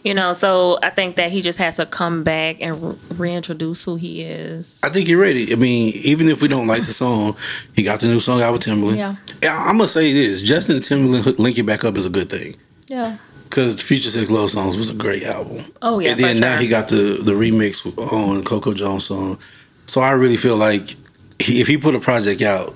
You 0.04 0.14
know, 0.14 0.34
so 0.34 0.78
I 0.84 0.90
think 0.90 1.16
that 1.16 1.32
he 1.32 1.42
just 1.42 1.58
has 1.58 1.76
to 1.78 1.86
come 1.86 2.22
back 2.22 2.58
and 2.60 2.80
re- 2.80 2.96
reintroduce 3.16 3.82
who 3.84 3.96
he 3.96 4.22
is. 4.22 4.80
I 4.84 4.88
think 4.88 5.08
you're 5.08 5.20
ready. 5.20 5.52
I 5.52 5.56
mean, 5.56 5.92
even 6.04 6.28
if 6.28 6.40
we 6.40 6.46
don't 6.46 6.68
like 6.68 6.82
the 6.82 6.92
song, 6.92 7.36
he 7.74 7.82
got 7.82 7.98
the 7.98 8.06
new 8.06 8.20
song 8.20 8.40
out 8.40 8.52
with 8.52 8.62
Timbaland. 8.62 8.98
Yeah. 8.98 9.12
Yeah, 9.42 9.58
I'm 9.58 9.76
gonna 9.78 9.88
say 9.88 10.12
this: 10.12 10.42
Justin 10.42 10.76
Timbaland 10.76 11.40
linking 11.40 11.66
back 11.66 11.82
up 11.84 11.96
is 11.96 12.06
a 12.06 12.10
good 12.10 12.30
thing 12.30 12.54
Yeah. 12.86 13.16
Because 13.48 13.76
FutureSex/LoveSounds 13.76 14.76
was 14.76 14.90
a 14.90 14.94
great 14.94 15.22
album. 15.22 15.64
Oh 15.82 15.98
yeah. 15.98 16.10
and 16.10 16.20
then 16.20 16.36
for 16.36 16.40
now 16.40 16.58
he 16.58 16.68
got 16.68 16.88
the 16.88 17.18
the 17.22 17.32
remix 17.32 17.86
on 18.12 18.44
Coco 18.44 18.74
Jones 18.74 19.04
song. 19.04 19.38
So 19.86 20.00
I 20.00 20.12
really 20.12 20.36
feel 20.36 20.56
like 20.56 20.94
he, 21.38 21.60
if 21.60 21.66
he 21.68 21.76
put 21.78 21.94
a 21.94 22.00
project 22.00 22.42
out, 22.42 22.74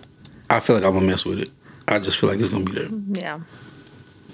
I 0.48 0.60
feel 0.60 0.76
like 0.76 0.84
I'm 0.84 0.94
gonna 0.94 1.06
mess 1.06 1.24
with 1.24 1.40
it. 1.40 1.50
I 1.88 1.98
just 1.98 2.18
feel 2.18 2.30
like 2.30 2.38
it's 2.38 2.50
gonna 2.50 2.64
be 2.64 2.72
there. 2.72 2.88
Yeah. 3.12 3.40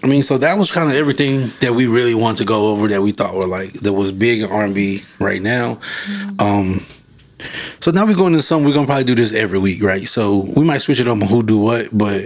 I 0.05 0.09
mean, 0.09 0.23
so 0.23 0.39
that 0.39 0.59
was 0.59 0.71
kind 0.71 0.89
of 0.91 0.95
everything 0.95 1.51
that 1.61 1.75
we 1.75 1.87
really 1.87 2.15
wanted 2.15 2.39
to 2.39 2.45
go 2.45 2.69
over 2.69 2.87
that 2.89 3.03
we 3.03 3.13
thought 3.13 3.35
were 3.35 3.47
like 3.47 3.73
that 3.73 3.93
was 3.93 4.13
big 4.13 4.43
in 4.43 4.51
R 4.51 4.65
and 4.65 4.75
B 4.75 5.03
right 5.19 5.41
now. 5.43 5.81
Um, 6.39 6.85
so 7.81 7.91
now 7.91 8.07
we're 8.07 8.15
going 8.15 8.33
to 8.35 8.43
something 8.43 8.67
we're 8.67 8.75
gonna 8.75 8.87
probably 8.87 9.05
do 9.05 9.15
this 9.15 9.35
every 9.35 9.59
week, 9.59 9.83
right? 9.83 10.07
So 10.07 10.47
we 10.55 10.65
might 10.65 10.79
switch 10.79 11.01
it 11.01 11.09
up 11.09 11.21
on 11.21 11.29
who 11.29 11.43
do 11.43 11.59
what, 11.59 11.89
but 11.97 12.23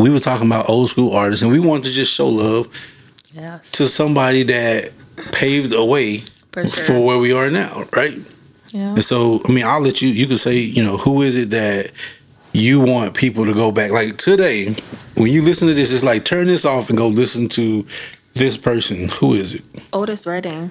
we 0.00 0.10
were 0.10 0.18
talking 0.18 0.46
about 0.46 0.68
old 0.68 0.88
school 0.90 1.12
artists, 1.14 1.42
and 1.42 1.52
we 1.52 1.58
wanted 1.60 1.84
to 1.84 1.90
just 1.90 2.12
show 2.12 2.28
love 2.28 2.68
Yes. 3.32 3.70
to 3.72 3.86
somebody 3.86 4.42
that 4.44 4.90
paved 5.32 5.72
a 5.72 5.84
way 5.84 6.18
For 6.52 6.66
sure. 6.66 6.84
for 6.84 7.00
where 7.04 7.18
we 7.18 7.32
are 7.32 7.50
now, 7.50 7.84
right? 7.94 8.16
yeah. 8.72 8.88
And 8.90 9.04
so, 9.04 9.40
I 9.46 9.52
mean, 9.52 9.64
I'll 9.64 9.80
let 9.82 10.00
you. 10.02 10.08
You 10.08 10.26
can 10.26 10.36
say, 10.38 10.56
you 10.58 10.82
know, 10.82 10.96
who 10.96 11.22
is 11.22 11.36
it 11.36 11.50
that 11.50 11.92
you 12.52 12.80
want 12.80 13.14
people 13.14 13.44
to 13.46 13.52
go 13.54 13.70
back? 13.70 13.90
Like 13.92 14.16
today, 14.16 14.74
when 15.16 15.30
you 15.30 15.42
listen 15.42 15.68
to 15.68 15.74
this, 15.74 15.92
it's 15.92 16.02
like 16.04 16.24
turn 16.24 16.46
this 16.46 16.64
off 16.64 16.88
and 16.88 16.96
go 16.98 17.06
listen 17.08 17.48
to 17.50 17.86
this 18.34 18.56
person. 18.56 19.08
Who 19.20 19.34
is 19.34 19.54
it? 19.54 19.62
Otis 19.92 20.26
Redding. 20.26 20.70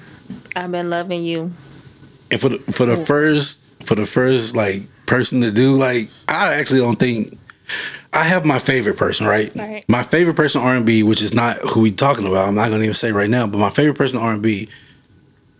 I've 0.55 0.71
been 0.71 0.89
loving 0.89 1.23
you. 1.23 1.51
And 2.31 2.39
for 2.41 2.49
the 2.49 2.59
for 2.71 2.85
the 2.85 2.97
first 2.97 3.59
for 3.85 3.95
the 3.95 4.05
first 4.05 4.55
like 4.55 4.81
person 5.05 5.41
to 5.41 5.51
do 5.51 5.75
like, 5.77 6.09
I 6.27 6.55
actually 6.55 6.79
don't 6.79 6.99
think. 6.99 7.37
I 8.19 8.23
have 8.23 8.45
my 8.45 8.59
favorite 8.59 8.97
person, 8.97 9.25
right? 9.25 9.49
Right. 9.55 9.87
My 9.87 10.03
favorite 10.03 10.35
person 10.35 10.61
R 10.61 10.75
and 10.75 10.85
B, 10.85 11.03
which 11.03 11.21
is 11.21 11.33
not 11.33 11.55
who 11.73 11.79
we 11.79 11.91
talking 11.91 12.27
about. 12.27 12.49
I'm 12.49 12.55
not 12.55 12.69
gonna 12.69 12.83
even 12.83 12.93
say 12.93 13.13
right 13.13 13.29
now, 13.29 13.47
but 13.47 13.59
my 13.59 13.69
favorite 13.69 13.97
person 13.97 14.19
R 14.19 14.33
and 14.33 14.43
B. 14.43 14.67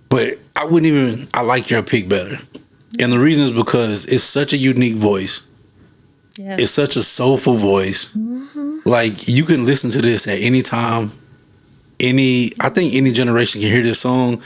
But 0.10 0.40
I 0.58 0.66
wouldn't 0.66 0.86
even. 0.86 1.30
I 1.34 1.42
like 1.42 1.70
your 1.70 1.82
pick 1.82 2.10
better, 2.10 2.38
and 3.00 3.14
the 3.14 3.20
reason 3.20 3.46
is 3.46 3.52
because 3.52 4.06
it's 4.08 4.26
such 4.26 4.52
a 4.52 4.58
unique 4.58 4.96
voice. 4.96 5.42
Yeah. 6.38 6.58
It's 6.60 6.72
such 6.72 6.98
a 6.98 7.02
soulful 7.02 7.56
voice. 7.56 8.10
Mm-hmm. 8.10 8.80
Like 8.90 9.30
you 9.30 9.46
can 9.46 9.66
listen 9.66 9.90
to 9.92 10.02
this 10.02 10.28
at 10.28 10.40
any 10.40 10.62
time. 10.62 11.14
Any, 12.02 12.54
I 12.60 12.70
think 12.70 12.94
any 12.94 13.12
generation 13.12 13.62
can 13.62 13.70
hear 13.70 13.84
this 13.84 14.00
song, 14.00 14.42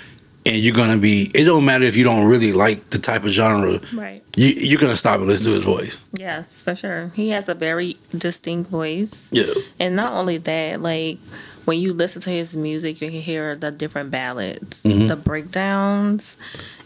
and 0.46 0.56
you're 0.58 0.74
gonna 0.76 0.98
be. 0.98 1.32
It 1.34 1.46
don't 1.46 1.66
matter 1.66 1.86
if 1.86 1.96
you 1.96 2.04
don't 2.04 2.26
really 2.28 2.52
like 2.54 2.89
the 2.89 3.00
type 3.00 3.24
of 3.24 3.30
genre. 3.30 3.80
right. 3.94 4.24
You, 4.36 4.48
you're 4.50 4.80
gonna 4.80 4.96
stop 4.96 5.20
and 5.20 5.28
listen 5.28 5.46
to 5.48 5.52
his 5.54 5.64
voice. 5.64 5.98
Yes, 6.18 6.62
for 6.62 6.76
sure. 6.76 7.12
He 7.16 7.30
has 7.30 7.48
a 7.50 7.54
very 7.54 7.98
distinct 8.18 8.70
voice. 8.70 9.30
Yeah, 9.32 9.54
And 9.80 9.96
not 9.96 10.14
only 10.14 10.38
that, 10.39 10.82
like 10.82 11.20
when 11.66 11.80
you 11.80 11.94
listen 11.94 12.22
to 12.24 12.30
his 12.30 12.56
music, 12.56 13.02
you 13.02 13.10
can 13.10 13.22
hear 13.22 13.56
the 13.56 13.72
different 13.72 14.12
ballads, 14.12 14.82
Mhm. 14.84 15.08
the 15.08 15.16
breakdowns, 15.16 16.36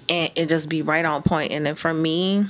and 0.10 0.30
it 0.36 0.50
just 0.50 0.70
be 0.70 0.82
right 0.82 1.04
on 1.06 1.24
point. 1.24 1.52
And 1.52 1.66
then 1.66 1.76
for 1.76 1.94
me, 1.94 2.46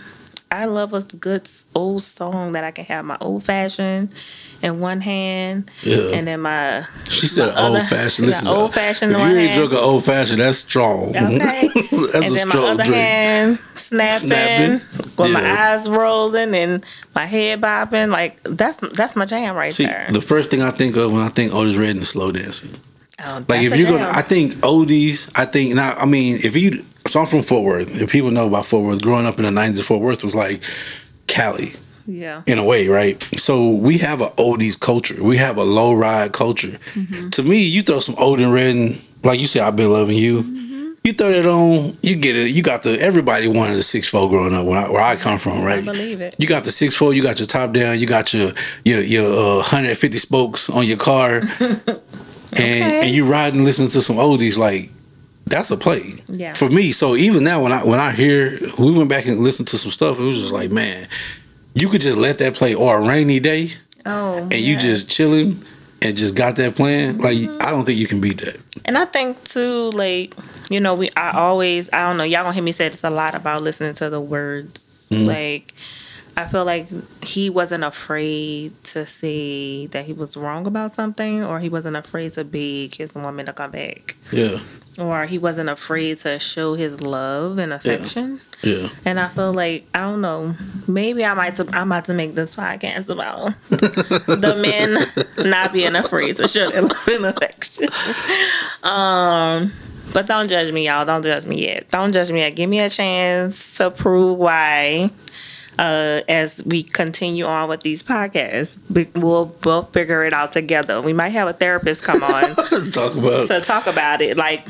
I 0.50 0.66
love 0.66 0.94
a 0.94 1.02
good 1.02 1.50
old 1.76 2.02
song 2.04 2.54
that 2.54 2.64
I 2.64 2.72
can 2.72 2.86
have 2.86 3.04
my 3.04 3.18
old 3.20 3.44
fashioned 3.44 4.14
in 4.62 4.80
one 4.80 5.02
hand, 5.02 5.70
yeah. 5.84 6.12
and 6.14 6.26
then 6.26 6.40
my 6.42 6.86
she 7.10 7.28
said 7.28 7.48
my 7.48 7.54
other- 7.54 7.80
old 7.80 7.88
fashioned. 7.90 8.28
yeah, 8.30 8.34
Listen, 8.34 8.48
old 8.48 8.74
fashioned 8.74 9.12
If 9.12 9.18
you 9.18 9.24
one 9.26 9.36
ain't 9.36 9.54
drunk 9.56 9.72
an 9.74 9.78
old 9.80 10.06
fashioned, 10.06 10.40
that's 10.40 10.60
strong. 10.60 11.10
Okay. 11.10 11.68
that's 11.74 12.16
and 12.16 12.26
a 12.26 12.30
then 12.30 12.48
my 12.48 12.56
other 12.60 12.84
drink. 12.86 12.96
hand 12.96 13.60
snapping, 13.76 14.28
Snapping. 14.30 14.82
with 15.18 15.34
my 15.34 15.44
eyes 15.74 15.90
rolling 15.90 16.56
and 16.56 16.86
my 17.14 17.26
head 17.26 17.60
bobbing. 17.60 18.10
Like 18.10 18.42
that's 18.44 18.80
that's 18.94 19.16
my 19.18 19.26
jam 19.26 19.56
right 19.56 19.74
See, 19.74 19.86
there. 19.86 20.08
the 20.12 20.22
first 20.22 20.50
thing 20.50 20.62
I 20.62 20.72
think 20.72 20.96
of 20.96 21.12
when 21.12 21.22
I 21.22 21.30
think 21.30 21.54
oh, 21.54 21.60
Otis 21.60 21.76
Redding 21.76 22.02
is 22.02 22.10
slow 22.10 22.32
dancing. 22.32 22.72
Oh, 23.24 23.44
Like 23.50 23.64
if 23.64 23.76
you're 23.76 23.92
gonna. 23.92 24.10
I 24.14 24.22
think 24.22 24.54
oldies. 24.58 25.30
I 25.38 25.44
think 25.46 25.76
now. 25.76 25.94
I 25.98 26.06
mean, 26.06 26.36
if 26.44 26.56
you, 26.56 26.86
so 27.08 27.22
I'm 27.22 27.28
from 27.28 27.42
Fort 27.42 27.64
Worth. 27.64 28.02
If 28.02 28.12
people 28.12 28.32
know 28.32 28.48
about 28.48 28.66
Fort 28.66 28.84
Worth, 28.84 29.02
growing 29.02 29.26
up 29.26 29.40
in 29.40 29.46
the 29.46 29.62
'90s, 29.62 29.84
Fort 29.84 30.02
Worth 30.02 30.24
was 30.24 30.36
like 30.36 30.64
Cali 31.28 31.74
yeah. 32.08 32.42
in 32.46 32.58
a 32.58 32.64
way, 32.64 32.88
right? 32.88 33.22
So 33.38 33.70
we 33.70 33.98
have 34.00 34.22
an 34.22 34.30
oldies 34.30 34.80
culture. 34.80 35.22
We 35.22 35.38
have 35.38 35.58
a 35.58 35.64
low 35.64 35.94
ride 35.94 36.34
culture. 36.34 36.80
Mm-hmm. 36.94 37.30
To 37.30 37.44
me, 37.44 37.62
you 37.62 37.82
throw 37.84 38.00
some 38.00 38.16
Otis 38.18 38.48
Redding, 38.48 38.98
like 39.24 39.40
you 39.40 39.48
said, 39.48 39.64
I've 39.64 39.76
been 39.76 39.92
loving 39.92 40.18
you. 40.18 40.42
Mm-hmm. 40.42 40.94
You 41.04 41.14
throw 41.14 41.32
that 41.32 41.46
on, 41.46 41.98
you 42.02 42.18
get 42.18 42.36
it. 42.36 42.52
You 42.52 42.62
got 42.62 42.84
the 42.84 43.00
everybody 43.00 43.48
wanted 43.48 43.76
the 43.76 43.84
six 43.84 44.10
four 44.10 44.28
growing 44.28 44.54
up 44.54 44.66
where 44.66 44.86
I, 44.86 44.90
where 44.90 45.02
I 45.02 45.16
come 45.16 45.40
from, 45.40 45.62
I 45.62 45.66
right? 45.66 45.86
believe 45.86 46.20
it. 46.20 46.36
You 46.38 46.48
got 46.48 46.66
the 46.66 46.72
six 46.72 46.96
four. 46.96 47.14
You 47.14 47.24
got 47.24 47.40
your 47.40 47.48
top 47.48 47.72
down. 47.72 47.98
You 48.00 48.08
got 48.08 48.34
your 48.34 48.52
your 48.84 49.00
your 49.02 49.60
uh, 49.60 49.64
hundred 49.64 49.98
fifty 49.98 50.18
spokes 50.18 50.70
on 50.70 50.86
your 50.86 50.98
car, 50.98 51.36
and 51.60 52.04
and 52.58 53.10
you 53.10 53.26
ride 53.26 53.54
and 53.54 53.64
listen 53.64 53.88
to 53.88 54.02
some 54.02 54.18
oldies 54.18 54.58
like 54.58 54.92
that's 55.50 55.72
a 55.72 55.78
play 55.78 56.16
Yeah. 56.28 56.54
for 56.54 56.70
me. 56.70 56.92
So 56.92 57.16
even 57.16 57.44
now 57.44 57.64
when 57.64 57.72
I 57.74 57.84
when 57.84 58.00
I 58.00 58.12
hear 58.12 58.60
we 58.80 58.92
went 58.92 59.10
back 59.10 59.26
and 59.26 59.44
listened 59.44 59.68
to 59.70 59.78
some 59.78 59.92
stuff, 59.92 60.20
it 60.20 60.24
was 60.24 60.40
just 60.40 60.54
like 60.54 60.72
man, 60.72 61.08
you 61.74 61.90
could 61.90 62.02
just 62.02 62.18
let 62.18 62.38
that 62.40 62.54
play 62.54 62.74
or 62.76 63.00
a 63.00 63.08
rainy 63.08 63.40
day 63.40 63.72
Oh, 64.06 64.38
and 64.38 64.54
you 64.56 64.78
just 64.78 65.10
chilling 65.10 65.62
and 66.02 66.16
just 66.16 66.36
got 66.36 66.56
that 66.58 66.76
playing. 66.76 67.18
Like 67.18 67.38
I 67.62 67.72
don't 67.72 67.86
think 67.86 67.98
you 68.00 68.08
can 68.08 68.22
beat 68.22 68.40
that. 68.42 68.58
And 68.86 68.98
I 68.98 69.06
think 69.06 69.44
too, 69.44 69.90
like 69.92 70.34
you 70.70 70.80
know, 70.80 70.96
we 70.96 71.10
I 71.18 71.32
always 71.32 71.90
I 71.94 72.08
don't 72.08 72.18
know 72.18 72.24
y'all 72.24 72.44
gonna 72.44 72.54
hear 72.54 72.64
me 72.64 72.72
say 72.72 72.90
this 72.90 73.04
a 73.04 73.10
lot 73.10 73.36
about 73.36 73.64
listening 73.64 73.94
to 73.96 74.10
the 74.10 74.22
words. 74.22 75.10
Mhm. 75.12 75.26
Like 75.28 75.74
I 76.38 76.46
feel 76.46 76.66
like 76.66 76.88
he 77.24 77.50
wasn't 77.50 77.84
afraid 77.84 78.72
to 78.94 79.08
say 79.08 79.88
that 79.88 80.06
he 80.06 80.14
was 80.14 80.38
wrong 80.38 80.68
about 80.68 80.94
something, 80.94 81.44
or 81.44 81.60
he 81.60 81.68
wasn't 81.68 81.96
afraid 81.98 82.34
to 82.34 82.44
beg 82.44 82.94
his 82.96 83.16
woman 83.16 83.48
to 83.48 83.54
come 83.54 83.72
back, 83.72 84.16
Yeah, 84.32 84.60
or 84.98 85.26
he 85.26 85.38
wasn't 85.38 85.70
afraid 85.70 86.18
to 86.20 86.40
show 86.40 86.74
his 86.74 87.02
love 87.02 87.58
and 87.58 87.72
affection. 87.74 88.40
yeah. 88.64 88.90
And 89.06 89.20
I 89.20 89.28
feel 89.28 89.54
like 89.54 89.88
I 89.94 90.00
don't 90.00 90.22
know. 90.22 90.56
Maybe 90.88 91.24
I 91.26 91.34
might. 91.34 91.60
I'm 91.76 91.92
about 91.92 92.06
to 92.06 92.14
make 92.14 92.36
this 92.36 92.56
podcast 92.56 93.10
about 93.10 93.54
the 93.70 94.58
men 94.62 95.50
not 95.50 95.74
being 95.74 95.96
afraid 95.96 96.38
to 96.38 96.48
show 96.48 96.68
their 96.70 96.82
love 96.84 97.08
and 97.08 97.26
affection. 97.26 97.88
Um, 98.84 99.74
but 100.14 100.26
don't 100.26 100.50
judge 100.50 100.72
me, 100.74 100.88
y'all. 100.88 101.06
Don't 101.06 101.24
judge 101.24 101.46
me 101.46 101.66
yet. 101.66 101.90
Don't 101.90 102.14
judge 102.14 102.32
me 102.32 102.40
yet. 102.40 102.52
Give 102.56 102.70
me 102.70 102.80
a 102.80 102.90
chance 102.90 103.78
to 103.78 103.92
prove 103.92 104.38
why. 104.38 105.12
Uh, 105.80 106.22
as 106.28 106.64
we 106.66 106.82
continue 106.82 107.46
on 107.46 107.70
with 107.70 107.82
these 107.82 108.02
podcasts, 108.02 108.80
we- 108.90 109.08
we'll 109.14 109.46
both 109.46 109.94
figure 109.94 110.24
it 110.26 110.34
out 110.34 110.52
together. 110.52 111.00
We 111.04 111.14
might 111.14 111.30
have 111.30 111.48
a 111.48 111.54
therapist 111.54 112.04
come 112.04 112.24
on 112.24 112.56
Talk 112.92 113.16
about 113.16 113.48
to 113.48 113.62
talk 113.62 113.86
about 113.86 114.24
it, 114.24 114.38
like 114.38 114.66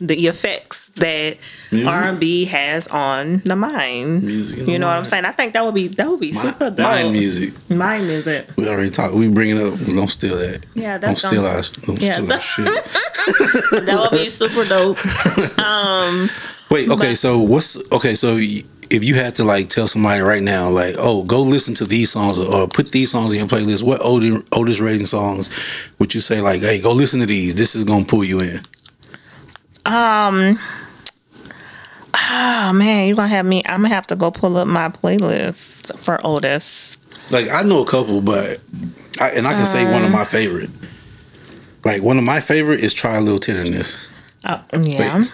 the 0.00 0.26
effects 0.28 0.88
that 0.96 1.36
R 1.72 2.02
and 2.04 2.18
B 2.18 2.46
has 2.46 2.86
on 2.88 3.38
the 3.44 3.54
mind. 3.56 4.22
Music 4.22 4.66
you 4.66 4.78
know 4.78 4.86
what 4.86 4.96
I'm 4.96 5.04
saying? 5.04 5.24
I 5.24 5.32
think 5.32 5.52
that 5.52 5.64
would 5.64 5.74
be 5.74 5.88
that 5.88 6.10
would 6.10 6.20
be 6.20 6.32
super 6.32 6.64
mind, 6.64 6.76
dope. 6.76 6.86
mind 6.86 7.12
music. 7.12 7.70
Mind 7.70 8.06
music. 8.06 8.48
We 8.56 8.68
already 8.68 8.90
talked. 8.90 9.14
We 9.14 9.28
bring 9.28 9.50
it 9.50 9.58
up. 9.58 9.78
Don't 9.86 10.08
steal 10.08 10.36
that. 10.38 10.64
Yeah, 10.74 10.98
Don't 10.98 11.16
steal 11.18 11.44
our. 11.46 11.62
Don't 11.84 12.00
Yeah, 12.00 12.12
steal 12.14 12.26
that- 12.26 12.34
our 12.34 12.40
shit. 12.40 12.66
That 13.86 14.08
would 14.10 14.18
be 14.18 14.28
super 14.30 14.64
dope. 14.64 14.98
Um, 15.58 16.28
Wait, 16.70 16.88
okay, 16.88 17.10
But- 17.10 17.16
so 17.18 17.38
what's 17.38 17.76
okay? 17.92 18.14
So 18.14 18.34
y- 18.36 18.62
if 18.90 19.04
you 19.04 19.14
had 19.14 19.34
to 19.36 19.44
like 19.44 19.68
tell 19.68 19.86
somebody 19.86 20.20
right 20.20 20.42
now, 20.42 20.68
like, 20.70 20.96
oh, 20.98 21.22
go 21.22 21.42
listen 21.42 21.74
to 21.74 21.84
these 21.84 22.10
songs 22.10 22.38
or, 22.38 22.52
or 22.62 22.66
put 22.68 22.90
these 22.92 23.10
songs 23.10 23.32
in 23.32 23.38
your 23.38 23.46
playlist, 23.46 23.82
what 23.82 24.00
oldest 24.04 24.42
Otis 24.52 24.80
Redding 24.80 25.06
songs 25.06 25.48
would 25.98 26.12
you 26.14 26.20
say 26.20 26.40
like, 26.40 26.60
hey, 26.62 26.80
go 26.80 26.92
listen 26.92 27.20
to 27.20 27.26
these? 27.26 27.54
This 27.54 27.74
is 27.76 27.84
gonna 27.84 28.04
pull 28.04 28.24
you 28.24 28.40
in. 28.40 28.60
Um. 29.86 30.58
Oh 32.32 32.72
man, 32.72 33.06
you're 33.06 33.16
gonna 33.16 33.28
have 33.28 33.46
me? 33.46 33.62
I'm 33.66 33.82
gonna 33.82 33.94
have 33.94 34.06
to 34.08 34.16
go 34.16 34.30
pull 34.30 34.56
up 34.56 34.66
my 34.68 34.88
playlist 34.88 35.96
for 35.98 36.20
Otis. 36.24 36.96
Like 37.30 37.48
I 37.50 37.62
know 37.62 37.82
a 37.82 37.86
couple, 37.86 38.20
but 38.20 38.58
I, 39.20 39.30
and 39.30 39.46
I 39.46 39.52
can 39.52 39.66
say 39.66 39.84
one 39.84 40.02
Uh. 40.02 40.06
of 40.06 40.12
my 40.12 40.24
favorite. 40.24 40.70
Like 41.84 42.02
one 42.02 42.18
of 42.18 42.24
my 42.24 42.40
favorite 42.40 42.80
is 42.80 42.92
"Try 42.92 43.16
a 43.16 43.20
Little 43.20 43.38
Tenderness." 43.38 44.06
Oh, 44.44 44.62
yeah. 44.82 45.24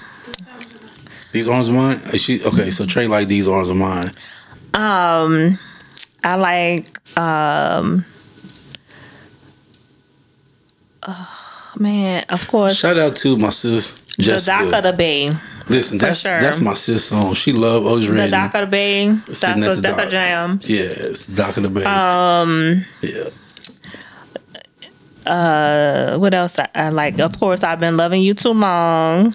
These 1.33 1.49
arms 1.49 1.69
of 1.69 1.75
mine. 1.75 1.99
She 2.19 2.43
okay? 2.45 2.71
So 2.71 2.87
Trey 2.87 3.07
like 3.09 3.29
these 3.29 3.49
arms 3.49 3.69
of 3.69 3.77
mine. 3.77 4.11
Um, 4.75 5.59
I 6.23 6.35
like 6.37 7.19
um. 7.19 8.05
uh, 11.03 11.27
Man, 11.79 12.25
of 12.31 12.47
course. 12.49 12.77
Shout 12.77 12.97
out 12.97 13.17
to 13.17 13.37
my 13.37 13.51
sis 13.51 14.01
the 14.17 14.23
Jessica. 14.23 14.81
The 14.83 14.93
Bay. 14.93 15.31
Listen, 15.69 15.99
that's 15.99 16.21
sure. 16.21 16.41
that's 16.41 16.61
my 16.61 16.75
sis 16.75 17.07
song. 17.07 17.35
She 17.35 17.53
love 17.53 17.85
Otis 17.85 18.09
The 18.09 18.15
Redding. 18.15 18.31
Dock 18.31 18.55
of 18.55 18.61
the 18.63 18.67
Bay. 18.69 19.09
That's, 19.09 19.39
Sitting 19.39 19.65
at 19.65 19.75
the 19.75 19.81
that's 19.81 19.99
a 19.99 20.11
jam. 20.11 20.61
Yes, 20.63 21.27
Dock 21.27 21.57
of 21.57 21.63
the 21.65 21.69
Bay. 21.71 21.85
Um, 21.85 22.85
yeah. 23.03 23.29
uh, 25.33 26.19
what 26.19 26.35
else 26.35 26.59
I, 26.59 26.69
I 26.75 26.89
like? 26.91 27.19
Of 27.19 27.39
course, 27.39 27.63
I've 27.65 27.81
been 27.81 27.97
loving 27.97 28.23
you 28.23 28.35
too 28.35 28.53
long. 28.53 29.35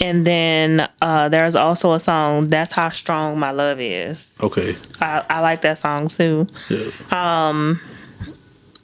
And 0.00 0.26
then 0.26 0.88
uh, 1.00 1.28
there's 1.30 1.56
also 1.56 1.92
a 1.94 2.00
song, 2.00 2.48
That's 2.48 2.72
How 2.72 2.90
Strong 2.90 3.38
My 3.38 3.50
Love 3.50 3.80
Is. 3.80 4.38
Okay. 4.42 4.74
I, 5.00 5.24
I 5.30 5.40
like 5.40 5.62
that 5.62 5.78
song 5.78 6.08
too. 6.08 6.46
Yeah. 6.68 6.90
Um, 7.10 7.80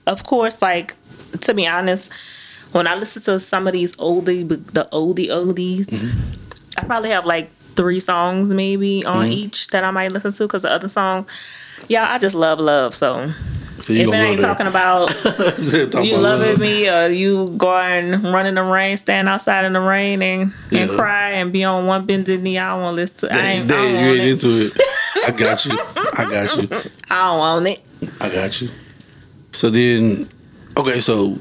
Of 0.06 0.24
course, 0.24 0.60
like, 0.62 0.96
to 1.42 1.54
be 1.54 1.66
honest, 1.66 2.10
when 2.73 2.87
I 2.87 2.95
listen 2.97 3.23
to 3.23 3.39
some 3.41 3.66
of 3.66 3.73
these 3.73 3.95
oldie, 3.97 4.49
the 4.49 4.89
oldie 4.93 5.29
oldies, 5.29 5.87
Mm-hmm. 5.87 6.79
I 6.79 6.85
probably 6.85 7.11
have 7.11 7.27
like 7.27 7.53
three 7.77 8.01
songs 8.01 8.51
maybe 8.51 9.05
on 9.05 9.27
each 9.29 9.68
that 9.68 9.85
I 9.85 9.91
might 9.91 10.11
listen 10.12 10.33
to 10.33 10.45
because 10.45 10.62
the 10.62 10.70
other 10.73 10.89
song, 10.89 11.29
yeah, 11.89 12.11
I 12.11 12.18
just 12.18 12.35
love 12.35 12.59
love. 12.59 12.95
So 12.95 13.29
So 13.79 13.93
if 13.93 14.09
it 14.09 14.12
ain't 14.14 14.41
talking 14.41 14.66
about 14.66 15.09
that. 15.23 15.89
Talk 15.93 16.05
you 16.05 16.14
about 16.14 16.23
loving 16.23 16.49
love. 16.53 16.61
me 16.61 16.89
or 16.89 17.09
you 17.09 17.51
going 17.59 18.23
run 18.23 18.47
in 18.47 18.55
the 18.55 18.62
rain, 18.62 18.97
stand 18.97 19.29
outside 19.29 19.64
in 19.66 19.75
the 19.75 19.81
rain 19.81 20.23
and, 20.23 20.53
and 20.70 20.91
Yeah. 20.91 20.97
cry 20.97 21.31
and 21.33 21.53
be 21.53 21.62
on 21.64 21.87
one 21.87 22.07
bended 22.07 22.43
knee, 22.43 22.59
I 22.59 22.70
don't 22.70 22.83
want 22.83 22.95
to 22.97 23.03
listen 23.03 23.29
to 23.29 23.35
I 23.35 23.37
Dang, 23.37 23.61
ain't, 23.62 23.70
I 23.70 23.75
don't 23.75 23.91
you 23.93 24.11
ain't 24.12 24.20
it. 24.20 24.31
into 24.33 24.66
it. 24.66 24.73
I 25.27 25.31
got 25.31 25.64
you. 25.66 25.73
I 26.18 26.31
got 26.31 26.57
you. 26.57 26.68
I 27.11 27.29
don't 27.31 27.39
want 27.39 27.66
it. 27.68 27.81
I 28.20 28.29
got 28.31 28.61
you. 28.62 28.70
So 29.53 29.68
then, 29.68 30.29
okay, 30.79 31.01
so 31.01 31.39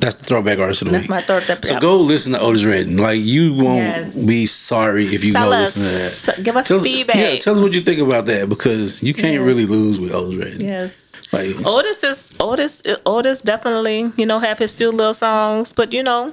that's 0.00 0.16
the 0.16 0.24
throwback 0.24 0.58
artist 0.58 0.82
of 0.82 0.86
the 0.88 0.92
That's 0.92 1.08
week. 1.08 1.48
my. 1.48 1.58
So 1.62 1.80
go 1.80 2.00
listen 2.00 2.32
to 2.32 2.40
Otis 2.40 2.64
Redding. 2.64 2.96
Like 2.96 3.20
you 3.20 3.54
won't 3.54 3.78
Yes. 3.78 4.14
be 4.16 4.46
sorry 4.46 5.06
if 5.06 5.24
you 5.24 5.32
Tell 5.32 5.50
go 5.50 5.56
us, 5.56 5.76
listen 5.76 5.82
to 5.82 6.32
that. 6.36 6.44
give 6.44 6.56
us 6.56 6.68
Tell, 6.68 6.80
feedback. 6.80 7.16
Yeah, 7.16 7.36
tell 7.36 7.54
us 7.56 7.60
what 7.62 7.74
you 7.74 7.80
think 7.80 8.00
about 8.00 8.26
that 8.26 8.48
because 8.48 9.02
you 9.02 9.14
can't 9.14 9.42
really 9.42 9.66
lose 9.66 9.98
with 10.00 10.12
Otis 10.14 10.36
Redding. 10.44 10.60
yes. 10.66 11.12
Like 11.32 11.56
Otis 11.66 12.02
is 12.04 12.30
Otis. 12.40 12.82
Otis 13.04 13.42
definitely, 13.42 14.12
you 14.16 14.24
know, 14.24 14.38
have 14.38 14.58
his 14.58 14.72
few 14.72 14.90
little 14.90 15.12
songs, 15.14 15.72
but 15.74 15.92
you 15.92 16.02
know, 16.02 16.32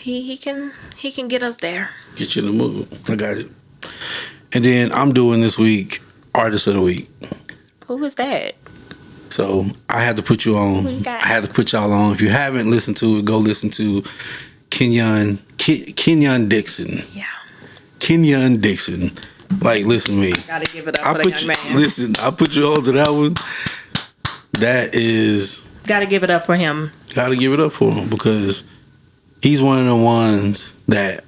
he 0.00 0.22
he 0.22 0.36
can 0.38 0.72
he 0.96 1.10
can 1.12 1.28
get 1.28 1.42
us 1.42 1.58
there. 1.58 1.90
get 2.16 2.34
you 2.34 2.42
in 2.42 2.46
the 2.46 2.52
mood. 2.52 2.88
I 3.08 3.14
got 3.16 3.36
it. 3.36 3.48
And 4.52 4.64
then 4.64 4.90
I'm 4.92 5.12
doing 5.12 5.40
this 5.40 5.58
week 5.58 6.00
artist 6.34 6.66
of 6.66 6.74
the 6.74 6.80
week. 6.80 7.08
Who 7.86 8.02
is 8.04 8.14
that? 8.16 8.54
So 9.30 9.66
I 9.88 10.02
had 10.02 10.16
to 10.16 10.22
put 10.22 10.44
you 10.44 10.56
on. 10.56 10.82
Who 10.84 10.90
you 10.90 11.00
got? 11.04 11.24
I 11.24 11.28
had 11.28 11.44
to 11.44 11.50
put 11.50 11.72
y'all 11.72 11.92
on. 11.92 12.12
If 12.12 12.20
you 12.20 12.28
haven't 12.30 12.70
listened 12.70 12.96
to 12.98 13.18
it, 13.18 13.24
go 13.24 13.38
listen 13.38 13.70
to 13.70 14.02
Kenyon 14.70 15.38
Ke- 15.58 15.94
Kenyon 15.96 16.48
Dixon. 16.48 17.02
Yeah, 17.12 17.24
Kenyon 18.00 18.60
Dixon. 18.60 19.12
Like, 19.62 19.84
listen 19.84 20.14
to 20.16 20.20
me. 20.20 20.32
gotta 20.46 20.70
give 20.70 20.86
it 20.88 20.98
up 20.98 21.06
I 21.06 21.12
for 21.12 21.18
the 21.18 21.24
put 21.24 21.42
young 21.42 21.56
you. 21.56 21.64
man. 21.70 21.76
Listen, 21.76 22.14
I 22.20 22.30
put 22.30 22.54
you 22.54 22.66
on 22.66 22.82
to 22.84 22.92
that 22.92 23.10
one. 23.10 23.34
That 24.60 24.94
is 24.94 25.66
Gotta 25.86 26.06
give 26.06 26.22
it 26.22 26.30
up 26.30 26.46
for 26.46 26.54
him. 26.56 26.90
got 27.14 27.30
to 27.30 27.36
give 27.36 27.52
it 27.52 27.58
up 27.60 27.72
for 27.72 27.90
him 27.90 28.08
because 28.08 28.62
he's 29.42 29.60
one 29.62 29.78
of 29.80 29.86
the 29.86 29.96
ones 29.96 30.76
that 30.86 31.24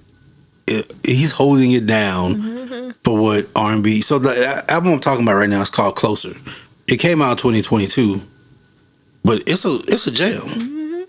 it, 0.68 0.92
he's 1.04 1.32
holding 1.32 1.72
it 1.72 1.86
down 1.86 2.34
Mm-hmm. 2.34 2.90
for 3.04 3.16
what 3.16 3.48
R 3.56 3.72
and 3.72 3.82
B. 3.82 4.00
So 4.02 4.18
the 4.18 4.64
album 4.68 4.92
I'm 4.92 5.00
talking 5.00 5.24
about 5.24 5.34
right 5.34 5.48
now 5.48 5.60
is 5.62 5.70
called 5.70 5.96
Closer. 5.96 6.34
It 6.92 6.98
came 6.98 7.22
out 7.22 7.38
2022, 7.38 8.20
but 9.24 9.42
it's 9.46 9.64
a 9.64 9.80
it's 9.88 10.06
a 10.06 10.10
jam. 10.10 10.34
Like, 10.38 10.46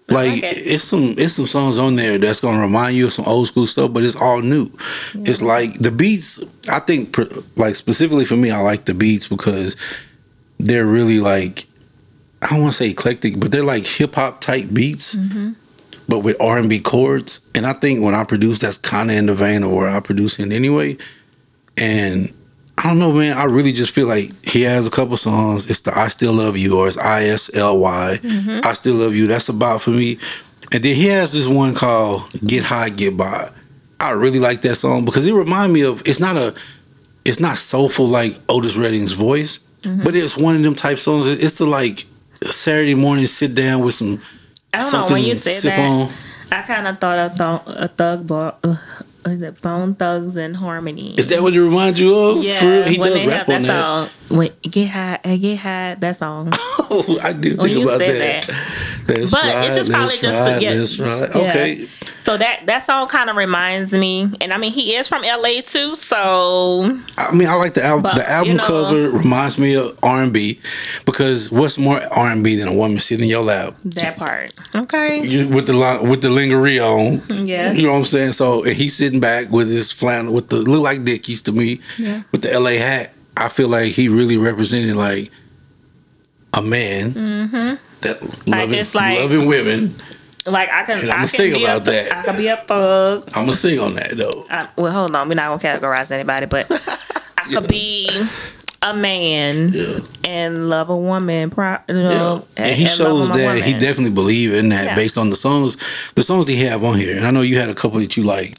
Mm-hmm. 0.08 0.14
like 0.16 0.44
it. 0.44 0.58
it's 0.66 0.84
some 0.84 1.16
it's 1.18 1.34
some 1.34 1.48
songs 1.48 1.78
on 1.80 1.96
there 1.96 2.18
that's 2.18 2.40
gonna 2.42 2.60
remind 2.62 2.96
you 2.96 3.06
of 3.08 3.14
some 3.14 3.26
old 3.26 3.48
school 3.48 3.66
stuff, 3.68 3.92
but 3.94 4.04
it's 4.04 4.16
all 4.16 4.42
new. 4.42 4.70
It's 5.14 5.42
like 5.42 5.80
the 5.80 5.92
beats. 5.92 6.40
I 6.70 6.80
think 6.80 7.18
like 7.58 7.76
specifically 7.76 8.26
for 8.26 8.36
me, 8.38 8.50
I 8.52 8.60
like 8.60 8.86
the 8.86 8.94
beats 8.94 9.28
because 9.28 9.76
they're 10.60 10.86
really 10.86 11.20
like 11.20 11.66
I 12.42 12.48
don't 12.50 12.62
want 12.62 12.74
to 12.74 12.78
say 12.78 12.90
eclectic, 12.90 13.40
but 13.40 13.52
they're 13.52 13.64
like 13.64 13.86
hip 13.86 14.16
hop 14.16 14.42
type 14.42 14.68
beats, 14.74 15.16
but 16.10 16.20
with 16.20 16.36
R 16.42 16.58
and 16.60 16.70
B 16.70 16.80
chords. 16.82 17.40
And 17.56 17.66
I 17.66 17.72
think 17.74 18.02
when 18.02 18.14
I 18.14 18.24
produce, 18.26 18.60
that's 18.60 18.78
kind 18.78 19.10
of 19.10 19.16
in 19.18 19.26
the 19.28 19.36
vein 19.36 19.64
of 19.64 19.72
where 19.72 19.88
I 19.90 20.00
produce 20.02 20.38
in 20.40 20.52
anyway. 20.52 20.98
And 21.78 22.34
I 22.78 22.90
don't 22.90 23.00
know, 23.00 23.12
man. 23.12 23.38
I 23.38 23.44
really 23.46 23.72
just 23.72 23.94
feel 23.94 24.08
like 24.08 24.32
he 24.46 24.64
has 24.64 24.88
a 24.88 24.92
couple 24.92 25.16
songs. 25.18 25.70
It's 25.70 25.82
the 25.82 25.98
"I 25.98 26.08
Still 26.08 26.34
Love 26.34 26.58
You" 26.58 26.80
or 26.80 26.88
it's 26.88 26.98
"I 26.98 27.24
S 27.26 27.50
L 27.54 27.80
Y." 27.80 28.20
Mm-hmm. 28.22 28.60
I 28.64 28.74
still 28.74 28.96
love 28.96 29.16
you. 29.16 29.28
That's 29.28 29.50
about 29.50 29.82
for 29.82 29.92
me. 29.92 30.18
And 30.74 30.84
then 30.84 30.96
he 30.96 31.06
has 31.08 31.32
this 31.32 31.48
one 31.48 31.76
called 31.76 32.30
"Get 32.46 32.64
High, 32.64 32.90
Get 32.90 33.16
By." 33.16 33.50
I 34.00 34.12
really 34.12 34.40
like 34.40 34.62
that 34.64 34.76
song 34.76 35.06
because 35.06 35.28
it 35.28 35.34
remind 35.34 35.72
me 35.72 35.82
of. 35.82 36.02
It's 36.08 36.20
not 36.20 36.36
a. 36.36 36.56
It's 37.26 37.40
not 37.40 37.58
soulful 37.58 38.08
like 38.08 38.38
Otis 38.50 38.76
Redding's 38.76 39.14
voice, 39.14 39.60
mm-hmm. 39.84 40.04
but 40.04 40.16
it's 40.16 40.36
one 40.36 40.56
of 40.56 40.64
them 40.64 40.76
type 40.76 41.00
songs. 41.00 41.28
It's 41.28 41.60
the 41.60 41.66
like 41.66 42.06
Saturday 42.44 42.96
morning 42.96 43.28
sit 43.28 43.56
down 43.56 43.84
with 43.84 43.94
some 43.94 44.22
I 44.74 44.80
don't 44.80 44.86
know 44.86 44.92
something 44.92 45.14
when 45.14 45.24
you 45.24 45.36
sip 45.36 45.64
that. 45.64 45.80
on. 45.80 46.10
I 46.52 46.62
kind 46.64 46.88
of 46.88 47.00
thought 47.00 47.20
of 47.20 47.32
th- 47.38 47.78
a 47.78 47.84
uh, 47.84 47.88
thug 47.88 48.28
bar. 48.28 48.56
Uh, 48.64 48.76
is 48.76 49.13
it 49.26 49.62
Bone 49.62 49.96
Thugs-n-Harmony? 49.96 51.16
Is 51.16 51.28
that 51.28 51.42
what 51.42 51.54
it 51.54 51.62
reminds 51.62 52.00
you 52.00 52.14
of? 52.16 52.44
yeah, 52.44 52.60
For? 52.60 52.84
He 52.90 52.98
when 53.00 53.10
does 53.12 53.20
they 53.20 53.28
rap 53.28 53.48
have 53.48 53.56
on 53.56 53.62
that, 53.64 53.68
that. 53.68 54.10
song. 54.30 54.38
When 54.38 54.52
get 54.62 54.90
high, 54.90 55.20
uh, 55.24 55.38
get 55.38 55.58
high. 55.60 55.96
That 56.00 56.18
song. 56.18 56.52
Oh, 56.96 57.18
I 57.24 57.34
do 57.34 57.56
When 57.56 57.70
think 57.70 57.80
you 57.80 57.84
about 57.86 57.98
that. 58.00 58.44
that. 58.46 58.93
That's 59.06 59.32
But 59.32 59.44
right. 59.44 59.68
it's 59.68 59.76
just 59.76 59.92
probably 59.92 60.18
just 60.18 60.24
right. 60.24 60.54
to 60.56 60.60
get- 60.60 60.78
That's 60.78 61.00
right. 61.00 61.30
Yeah. 61.36 61.42
Okay. 61.50 61.88
So 62.22 62.38
that 62.38 62.66
that 62.68 62.86
song 62.86 63.08
kind 63.10 63.30
of 63.30 63.36
reminds 63.36 63.92
me, 63.92 64.30
and 64.40 64.54
I 64.54 64.58
mean 64.58 64.72
he 64.72 64.96
is 64.96 65.10
from 65.10 65.24
LA 65.24 65.60
too, 65.62 65.94
so 65.96 67.00
I 67.18 67.34
mean, 67.36 67.48
I 67.50 67.56
like 67.56 67.74
the 67.74 67.84
album. 67.84 68.04
But, 68.04 68.16
the 68.16 68.30
album 68.30 68.52
you 68.52 68.58
know- 68.58 68.64
cover 68.66 69.10
reminds 69.10 69.60
me 69.60 69.76
of 69.76 69.98
R 70.02 70.24
and 70.24 70.32
B 70.32 70.60
because 71.06 71.52
what's 71.52 71.78
more 71.78 72.00
R 72.00 72.32
and 72.32 72.42
B 72.44 72.56
than 72.56 72.70
a 72.70 72.74
woman 72.74 73.00
sitting 73.00 73.26
in 73.26 73.30
your 73.30 73.44
lap 73.44 73.76
that 73.84 74.16
part. 74.18 74.54
Okay. 74.74 75.26
you, 75.26 75.48
with 75.50 75.68
the 75.68 76.00
with 76.02 76.22
the 76.22 76.30
lingerie 76.30 76.80
on? 76.80 77.22
Yeah. 77.30 77.74
You 77.74 77.84
know 77.88 77.92
what 77.92 78.00
I'm 78.00 78.06
saying? 78.06 78.32
So 78.34 78.64
and 78.64 78.74
he's 78.74 78.96
sitting 78.96 79.20
back 79.20 79.50
with 79.52 79.70
his 79.70 79.92
flannel 79.92 80.34
with 80.34 80.48
the 80.48 80.58
look 80.58 80.82
like 80.82 81.04
Dickies 81.04 81.42
to 81.44 81.52
me 81.52 81.82
Yeah. 81.98 82.24
with 82.32 82.44
the 82.44 82.58
LA 82.58 82.78
hat. 82.78 83.12
I 83.36 83.50
feel 83.50 83.68
like 83.68 83.92
he 83.94 84.08
really 84.08 84.38
represented 84.38 84.96
like 84.96 85.30
a 86.54 86.62
man 86.62 87.12
mm-hmm. 87.14 87.76
That. 88.04 88.22
Like, 88.48 88.62
loving, 88.62 88.80
it's 88.80 88.96
like- 88.96 89.20
loving 89.20 89.46
women. 89.48 89.96
Like 90.46 90.70
I 90.70 90.84
can, 90.84 91.00
And 91.00 91.10
I 91.12 91.16
can 91.20 91.28
sing 91.30 91.54
be 91.54 91.64
about 91.64 91.88
a, 91.88 91.92
that. 91.92 92.12
I 92.12 92.24
can 92.24 92.36
be 92.36 92.48
a 92.48 92.58
thug. 92.58 93.24
I'm 93.34 93.46
gonna 93.46 93.54
sing 93.54 93.80
on 93.80 93.96
that 93.96 94.12
though. 94.18 94.46
I, 94.50 94.68
well, 94.76 94.92
hold 94.92 95.16
on, 95.16 95.30
we're 95.30 95.36
not 95.36 95.58
gonna 95.62 95.80
categorize 95.80 96.12
anybody, 96.12 96.48
but 96.48 96.68
I 97.38 97.44
could 97.54 97.68
be 97.70 98.10
a 98.82 98.94
man 98.94 99.72
Yeah. 99.72 100.00
and 100.26 100.70
love 100.70 100.90
a 100.90 100.98
woman. 100.98 101.50
Pro, 101.50 101.78
you 101.88 101.94
know, 101.96 102.46
and 102.58 102.68
he 102.76 102.84
love 102.84 102.92
shows 102.94 103.30
that 103.32 103.64
he 103.64 103.72
definitely 103.74 104.12
believe 104.14 104.54
in 104.54 104.68
that 104.70 104.88
Yeah. 104.88 104.96
based 104.96 105.18
on 105.18 105.30
the 105.30 105.38
songs, 105.38 105.78
the 106.16 106.24
songs 106.24 106.46
that 106.48 106.52
he 106.52 106.66
have 106.66 106.84
on 106.84 107.00
here. 107.00 107.16
And 107.16 107.26
I 107.26 107.32
know 107.32 107.40
you 107.40 107.58
had 107.58 107.70
a 107.70 107.76
couple 107.76 108.02
that 108.02 108.18
you 108.18 108.24
like. 108.24 108.56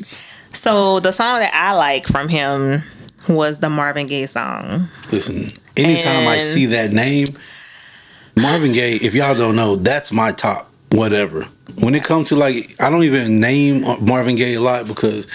So 0.54 1.00
the 1.00 1.12
song 1.12 1.40
that 1.40 1.52
I 1.54 1.72
like 1.72 2.06
from 2.06 2.30
him 2.30 2.82
was 3.28 3.60
the 3.60 3.68
Marvin 3.68 4.06
Gaye 4.06 4.24
song. 4.24 4.88
Listen, 5.12 5.48
anytime 5.76 6.26
I 6.28 6.38
see 6.38 6.64
that 6.66 6.92
name, 6.94 7.26
Marvin 8.36 8.72
Gaye. 8.72 8.96
If 8.96 9.14
y'all 9.14 9.34
don't 9.34 9.56
know, 9.56 9.76
that's 9.76 10.12
my 10.12 10.32
top 10.32 10.70
whatever. 10.92 11.44
When 11.80 11.94
it 11.94 12.04
comes 12.04 12.28
to 12.28 12.36
like, 12.36 12.54
I 12.80 12.90
don't 12.90 13.04
even 13.04 13.40
name 13.40 13.82
Marvin 14.04 14.36
Gaye 14.36 14.54
a 14.54 14.60
lot 14.60 14.86
because 14.86 15.26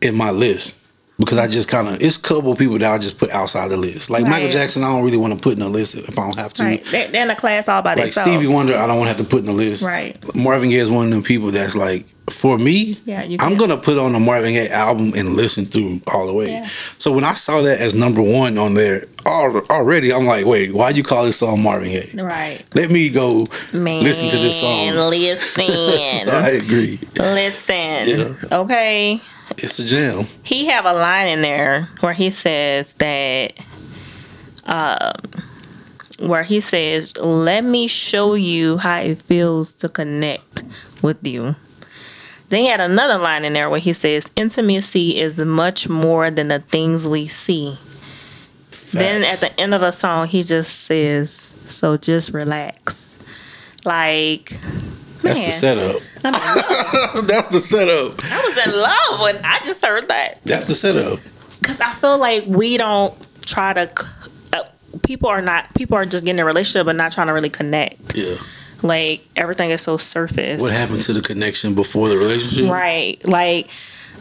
in 0.00 0.16
my 0.16 0.30
list. 0.30 0.77
Because 1.18 1.38
I 1.38 1.48
just 1.48 1.68
kind 1.68 1.88
of, 1.88 2.00
it's 2.00 2.16
a 2.16 2.20
couple 2.20 2.54
people 2.54 2.78
that 2.78 2.94
I 2.94 2.96
just 2.96 3.18
put 3.18 3.30
outside 3.30 3.68
the 3.72 3.76
list. 3.76 4.08
Like 4.08 4.24
Michael 4.24 4.50
Jackson, 4.50 4.84
I 4.84 4.88
don't 4.90 5.04
really 5.04 5.16
want 5.16 5.34
to 5.34 5.40
put 5.40 5.54
in 5.54 5.58
the 5.58 5.68
list 5.68 5.96
if 5.96 6.16
I 6.16 6.22
don't 6.22 6.36
have 6.38 6.54
to. 6.54 6.62
Right, 6.62 6.84
they're, 6.86 7.12
in 7.24 7.28
a 7.28 7.34
class 7.34 7.66
all 7.68 7.82
by 7.82 7.94
Like 7.94 8.04
themselves. 8.04 8.30
Stevie 8.30 8.46
Wonder, 8.46 8.76
I 8.76 8.86
don't 8.86 8.98
want 8.98 9.10
to 9.10 9.16
have 9.16 9.26
to 9.26 9.28
put 9.28 9.40
in 9.40 9.46
the 9.46 9.52
list. 9.52 9.82
Right. 9.82 10.16
Marvin 10.36 10.70
Gaye 10.70 10.76
is 10.76 10.90
one 10.90 11.06
of 11.06 11.10
them 11.10 11.24
people 11.24 11.50
that's 11.50 11.74
like, 11.74 12.06
for 12.30 12.56
me, 12.58 13.00
Yeah, 13.04 13.26
I'm 13.40 13.56
gonna 13.56 13.78
put 13.78 13.98
on 13.98 14.14
a 14.14 14.20
Marvin 14.20 14.52
Gaye 14.52 14.68
album 14.68 15.12
and 15.16 15.30
listen 15.34 15.64
through 15.64 16.00
all 16.06 16.26
the 16.26 16.32
way. 16.32 16.52
Yeah. 16.52 16.68
So 16.98 17.10
when 17.10 17.24
I 17.24 17.32
saw 17.34 17.62
that 17.62 17.80
as 17.80 17.94
number 17.96 18.22
one 18.22 18.56
on 18.58 18.74
there, 18.74 19.06
already 19.26 20.12
I'm 20.12 20.24
like, 20.26 20.44
wait, 20.44 20.72
why 20.72 20.90
you 20.90 21.02
call 21.02 21.24
this 21.24 21.38
song 21.38 21.62
Marvin 21.62 21.88
Gaye? 21.88 22.12
Right, 22.22 22.62
Let 22.74 22.90
me 22.90 23.08
go 23.08 23.44
man. 23.72 24.04
listen 24.04 24.28
to 24.28 24.36
this 24.36 24.60
song. 24.60 24.92
so 24.92 25.08
Listen, 25.08 26.28
I 26.28 26.50
agree. 26.50 27.00
listen. 27.16 27.74
Yeah. 28.08 28.34
Okay. 28.52 29.20
It's 29.60 29.78
a 29.78 29.84
jam. 29.84 30.26
he 30.44 30.66
have 30.66 30.84
a 30.86 30.92
line 30.92 31.28
in 31.28 31.42
there 31.42 31.88
where 32.00 32.12
he 32.12 32.30
says 32.30 32.94
that 32.94 33.52
um 34.64 35.12
where 36.20 36.42
he 36.44 36.60
says 36.60 37.16
let 37.18 37.64
me 37.64 37.88
show 37.88 38.34
you 38.34 38.78
how 38.78 38.98
it 39.00 39.20
feels 39.22 39.74
to 39.76 39.88
connect 39.88 40.62
with 41.02 41.24
you. 41.26 41.56
Then 42.48 42.60
he 42.60 42.66
had 42.68 42.80
another 42.80 43.18
line 43.18 43.44
in 43.44 43.52
there 43.52 43.68
where 43.68 43.80
he 43.80 43.92
says 43.92 44.30
intimacy 44.36 45.20
is 45.20 45.38
much 45.44 45.88
more 45.88 46.30
than 46.30 46.48
the 46.48 46.60
things 46.60 47.08
we 47.08 47.26
see. 47.26 47.76
Then 48.92 49.22
at 49.22 49.40
the 49.40 49.60
end 49.60 49.74
of 49.74 49.80
the 49.82 49.90
song 49.90 50.28
he 50.28 50.42
just 50.42 50.84
says 50.84 51.32
so 51.68 51.96
just 51.96 52.30
relax. 52.32 53.18
Like 53.84 54.58
That's 55.22 55.40
the 55.40 55.50
setup. 55.50 56.02
That's 56.22 57.48
the 57.48 57.60
setup. 57.60 58.24
I 58.24 58.46
was 58.48 58.66
in 58.66 58.80
love 58.80 59.20
when 59.20 59.44
I 59.44 59.58
just 59.64 59.84
heard 59.84 60.08
that 60.08 60.40
That's 60.44 60.66
the 60.66 60.74
setup. 60.74 61.20
because 61.60 61.80
I 61.80 61.92
feel 61.94 62.18
like 62.18 62.44
we 62.46 62.76
don't 62.76 63.14
try 63.46 63.72
to. 63.74 63.90
Uh, 64.52 64.62
people 65.02 65.28
are 65.28 65.40
not. 65.42 65.74
People 65.74 65.96
are 65.96 66.06
just 66.06 66.24
getting 66.24 66.40
a 66.40 66.44
relationship 66.44 66.86
but 66.86 66.96
not 66.96 67.12
trying 67.12 67.26
to 67.28 67.32
really 67.32 67.50
connect. 67.50 68.16
Yeah. 68.16 68.36
Like 68.82 69.26
everything 69.36 69.70
is 69.70 69.82
so 69.82 69.96
surface. 69.96 70.60
What 70.62 70.72
happened 70.72 71.02
to 71.02 71.12
the 71.12 71.20
connection 71.22 71.74
before 71.74 72.08
the 72.08 72.16
relationship? 72.16 72.70
Right. 72.70 73.24
Like 73.26 73.68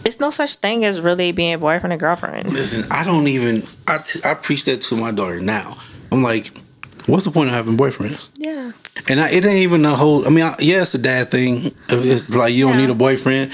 it's 0.06 0.20
no 0.20 0.30
such 0.30 0.56
thing 0.56 0.86
as 0.86 1.02
really 1.02 1.32
being 1.32 1.60
boyfriend 1.60 1.94
and 1.94 2.00
girlfriend. 2.00 2.52
Listen, 2.52 2.90
I 2.92 3.04
don't 3.04 3.28
even. 3.28 3.64
I, 3.88 4.00
t- 4.00 4.22
I 4.24 4.34
preach 4.34 4.66
that 4.66 4.82
to 4.82 4.96
my 4.96 5.12
daughter 5.12 5.40
now. 5.40 5.78
I'm 6.12 6.24
like, 6.24 6.52
what's 7.08 7.26
the 7.26 7.32
point 7.32 7.50
of 7.50 7.56
having 7.56 7.76
boyfriends? 7.78 8.28
Yeah. 8.38 8.72
And 9.10 9.20
I, 9.20 9.30
it 9.32 9.46
ain't 9.46 9.64
even 9.64 9.86
a 9.86 9.96
whole. 9.96 10.26
I 10.26 10.30
mean, 10.30 10.44
I, 10.46 10.56
yeah, 10.60 10.82
it's 10.82 10.94
a 10.94 10.98
dad 11.00 11.32
thing. 11.32 11.72
It's 11.90 12.36
like 12.36 12.54
you 12.54 12.66
don't 12.66 12.76
Yeah. 12.76 12.82
need 12.82 12.90
a 12.90 12.96
boyfriend 12.96 13.52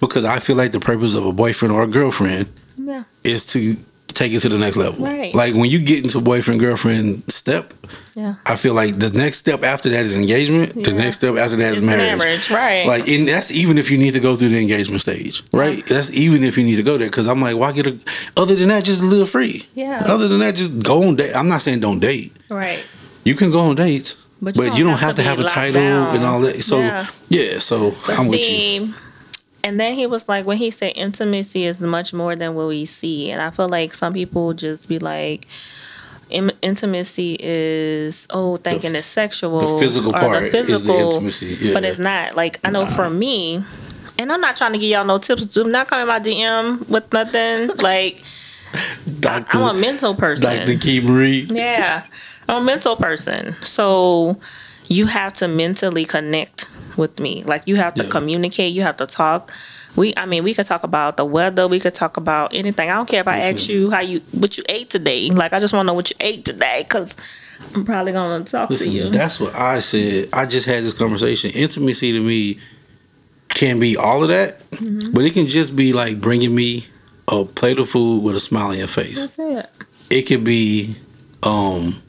because 0.00 0.24
I 0.24 0.38
feel 0.40 0.56
like 0.56 0.72
the 0.72 0.80
purpose 0.80 1.14
of 1.14 1.24
a 1.26 1.32
boyfriend 1.32 1.72
or 1.72 1.82
a 1.82 1.86
girlfriend 1.86 2.48
Yeah. 2.76 3.04
is 3.22 3.44
to 3.46 3.76
take 4.14 4.32
it 4.32 4.40
to 4.40 4.48
the 4.48 4.58
next 4.58 4.76
level. 4.76 5.04
Right. 5.04 5.34
Like 5.34 5.54
when 5.54 5.70
you 5.70 5.80
get 5.80 6.04
into 6.04 6.20
boyfriend 6.20 6.60
girlfriend 6.60 7.22
step, 7.32 7.72
Yeah. 8.14 8.34
I 8.46 8.56
feel 8.56 8.74
like 8.74 8.98
the 8.98 9.10
next 9.10 9.38
step 9.38 9.64
after 9.64 9.88
that 9.90 10.04
is 10.04 10.16
engagement. 10.16 10.84
The 10.84 10.92
next 10.92 11.16
step 11.16 11.36
after 11.36 11.56
that 11.56 11.72
is 11.72 11.78
It's 11.78 11.86
marriage. 11.86 12.18
marriage, 12.18 12.50
right. 12.50 12.86
Like, 12.86 13.08
and 13.08 13.26
that's 13.26 13.50
even 13.50 13.76
if 13.76 13.90
you 13.90 13.98
need 13.98 14.14
to 14.14 14.20
go 14.20 14.36
through 14.36 14.50
the 14.50 14.60
engagement 14.60 15.00
stage, 15.00 15.42
right? 15.52 15.84
That's 15.86 16.10
even 16.12 16.44
if 16.44 16.56
you 16.56 16.64
need 16.64 16.76
to 16.76 16.82
go 16.84 16.96
there. 16.96 17.08
Because 17.08 17.26
I'm 17.28 17.40
like, 17.40 17.56
why 17.56 17.72
get 17.72 17.86
a? 17.88 17.98
Other 18.36 18.54
than 18.54 18.68
that, 18.68 18.84
just 18.84 19.02
live 19.02 19.28
free. 19.30 19.66
Yeah. 19.74 20.04
Other 20.06 20.28
than 20.28 20.38
that, 20.40 20.54
just 20.54 20.82
go 20.82 21.02
on 21.08 21.16
date. 21.16 21.34
I'm 21.34 21.48
not 21.48 21.60
saying 21.62 21.80
don't 21.80 21.98
date. 22.00 22.32
Right. 22.48 22.80
You 23.24 23.34
can 23.34 23.50
go 23.50 23.60
on 23.60 23.74
dates, 23.76 24.14
But 24.40 24.54
but, 24.54 24.62
you 24.62 24.72
you, 24.78 24.84
don't 24.84 24.92
don't 24.92 24.98
have 24.98 25.00
have 25.00 25.14
to 25.16 25.22
to 25.22 25.28
have 25.28 25.40
a 25.40 25.44
title 25.44 25.80
down. 25.82 26.14
and 26.16 26.24
all 26.24 26.40
that. 26.42 26.62
So 26.62 26.78
Yeah. 26.78 27.06
yeah, 27.30 27.58
so 27.58 27.94
But 28.06 28.18
I'm 28.18 28.28
with 28.28 28.48
you. 28.48 28.94
And 29.64 29.80
then 29.80 29.94
he 29.94 30.06
was 30.06 30.28
like, 30.28 30.44
when 30.44 30.58
he 30.58 30.70
said 30.70 30.92
intimacy 30.94 31.64
is 31.64 31.80
much 31.80 32.12
more 32.12 32.36
than 32.36 32.54
what 32.54 32.68
we 32.68 32.84
see, 32.84 33.30
and 33.30 33.40
I 33.40 33.50
feel 33.50 33.68
like 33.68 33.94
some 33.94 34.12
people 34.12 34.52
just 34.52 34.90
be 34.90 34.98
like, 34.98 35.46
"Im- 36.28 36.50
intimacy 36.60 37.38
is 37.40 38.26
oh, 38.28 38.58
thinking 38.58 38.94
it's 38.94 39.06
sexual. 39.06 39.60
the 39.60 39.78
physical 39.78 40.12
part 40.12 40.42
is 40.42 40.52
the 40.52 40.58
physical, 40.58 41.00
intimacy, 41.00 41.56
yeah. 41.58 41.72
but 41.72 41.82
it's 41.82 41.98
not. 41.98 42.36
Like 42.36 42.60
I 42.62 42.70
know 42.70 42.84
for 42.84 43.08
me, 43.08 43.64
and 44.18 44.30
I'm 44.30 44.42
not 44.42 44.54
trying 44.54 44.74
to 44.74 44.78
give 44.78 44.90
y'all 44.90 45.06
no 45.06 45.16
tips. 45.16 45.46
Do 45.46 45.64
not 45.64 45.88
come 45.88 46.00
in 46.00 46.08
my 46.08 46.20
DM 46.20 46.86
with 46.90 47.10
nothing. 47.12 47.70
Like 47.82 48.22
Doctor, 49.20 49.58
I'm 49.58 49.76
a 49.76 49.80
mental 49.80 50.14
person. 50.14 50.66
KeiMarie. 50.66 51.50
Yeah. 51.50 52.04
I'm 52.48 52.62
a 52.62 52.64
mental 52.64 52.96
person. 52.96 53.52
So 53.62 54.38
you 54.88 55.06
have 55.06 55.32
to 55.34 55.48
mentally 55.48 56.04
connect 56.04 56.68
with 56.96 57.18
me. 57.20 57.42
Like 57.44 57.62
you 57.66 57.76
have 57.76 57.94
to 57.94 58.04
Yeah. 58.04 58.10
communicate, 58.10 58.72
you 58.72 58.82
have 58.82 58.96
to 58.98 59.06
talk. 59.06 59.52
We 59.96 60.12
I 60.16 60.26
mean, 60.26 60.42
we 60.44 60.54
could 60.54 60.66
talk 60.66 60.82
about 60.84 61.16
the 61.16 61.24
weather, 61.24 61.68
we 61.68 61.78
could 61.80 61.94
talk 61.94 62.16
about 62.16 62.52
anything. 62.54 62.90
I 62.90 62.94
don't 62.94 63.08
care 63.08 63.20
if 63.20 63.28
I 63.28 63.38
ask 63.38 63.68
you 63.68 63.90
how 63.90 64.00
you 64.00 64.20
what 64.32 64.56
you 64.58 64.64
ate 64.68 64.90
today. 64.90 65.30
Like 65.30 65.52
I 65.52 65.60
just 65.60 65.72
want 65.72 65.84
to 65.84 65.88
know 65.88 65.94
what 65.94 66.10
you 66.10 66.16
ate 66.20 66.44
today 66.44 66.84
cuz 66.88 67.16
I'm 67.74 67.84
probably 67.84 68.12
going 68.12 68.44
to 68.44 68.50
talk 68.50 68.68
Listen, 68.70 68.88
to 68.90 68.92
you. 68.92 69.08
that's 69.10 69.38
what 69.38 69.54
I 69.54 69.78
said. 69.80 70.28
I 70.32 70.44
just 70.46 70.66
had 70.66 70.82
this 70.82 70.92
conversation. 70.92 71.50
Intimacy 71.52 72.12
to 72.12 72.20
me 72.20 72.58
can 73.48 73.78
be 73.78 73.96
all 73.96 74.22
of 74.22 74.28
that, 74.28 74.68
Mm-hmm. 74.72 75.12
but 75.12 75.24
it 75.24 75.32
can 75.32 75.46
just 75.46 75.76
be 75.76 75.92
like 75.92 76.20
bringing 76.20 76.52
me 76.54 76.86
a 77.28 77.44
plate 77.44 77.78
of 77.78 77.88
food 77.88 78.22
with 78.24 78.34
a 78.34 78.40
smile 78.40 78.68
on 78.70 78.78
your 78.78 78.88
face. 78.88 79.14
That's 79.20 79.38
it. 79.38 79.70
It 80.10 80.22
could 80.22 80.42
be 80.42 80.96
um 81.44 82.02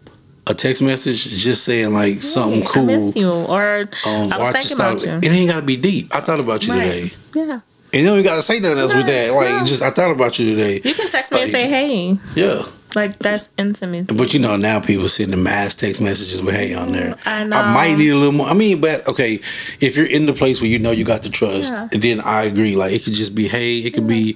a 0.48 0.54
text 0.54 0.82
message 0.82 1.24
just 1.26 1.64
saying 1.64 1.94
like 1.94 2.22
something 2.22 2.62
Hey, 2.62 2.68
I 2.68 2.72
cool. 2.72 2.86
miss 2.86 3.16
you 3.16 3.32
or 3.32 3.84
Um, 4.06 4.32
I 4.34 4.38
was 4.38 4.54
just 4.54 4.68
thinking 4.70 4.78
thought, 4.78 5.04
about 5.04 5.24
you. 5.24 5.30
It 5.32 5.36
ain't 5.36 5.50
gotta 5.52 5.66
be 5.66 5.78
deep. 5.78 6.14
I 6.16 6.20
thought 6.22 6.40
about 6.40 6.66
you 6.68 6.74
Right. 6.74 6.84
today. 6.92 7.12
Yeah. 7.36 7.60
And 7.94 8.02
you 8.04 8.06
don't 8.06 8.24
gotta 8.24 8.42
say 8.44 8.60
nothing 8.60 8.78
else 8.78 8.94
with 8.94 9.08
that. 9.08 9.34
Like 9.34 9.50
no. 9.62 9.66
just 9.66 9.82
I 9.82 9.90
thought 9.90 10.12
about 10.12 10.38
you 10.38 10.54
today. 10.54 10.82
You 10.84 10.94
can 10.94 11.08
text 11.10 11.32
me 11.32 11.42
and 11.44 11.52
say, 11.52 11.68
"Hey." 11.68 12.20
Yeah. 12.36 12.64
Like 12.94 13.18
that's 13.20 13.50
intimate. 13.58 14.16
But 14.16 14.34
you 14.34 14.40
know 14.40 14.56
now 14.56 14.80
people 14.80 15.08
sending 15.10 15.42
mass 15.44 15.76
text 15.76 16.00
messages 16.02 16.42
with 16.42 16.56
hey 16.56 16.74
on 16.76 16.92
there. 16.92 17.16
I 17.26 17.44
know. 17.44 17.58
I 17.58 17.74
might 17.74 17.98
need 17.98 18.10
a 18.10 18.16
little 18.16 18.32
more. 18.34 18.48
I 18.48 18.54
mean, 18.54 18.80
but 18.82 19.08
okay, 19.08 19.40
if 19.82 19.96
you're 19.98 20.06
in 20.06 20.26
the 20.28 20.34
place 20.34 20.62
where 20.62 20.70
you 20.70 20.78
know 20.80 20.92
you 20.92 21.04
got 21.06 21.24
the 21.24 21.30
trust, 21.30 21.72
Yeah. 21.74 21.88
then 21.92 22.22
I 22.22 22.44
agree. 22.44 22.76
Like 22.76 22.94
it 22.94 23.04
could 23.04 23.14
just 23.14 23.34
be 23.36 23.48
hey, 23.48 23.80
it 23.80 23.94
could 23.94 24.08
be, 24.08 24.36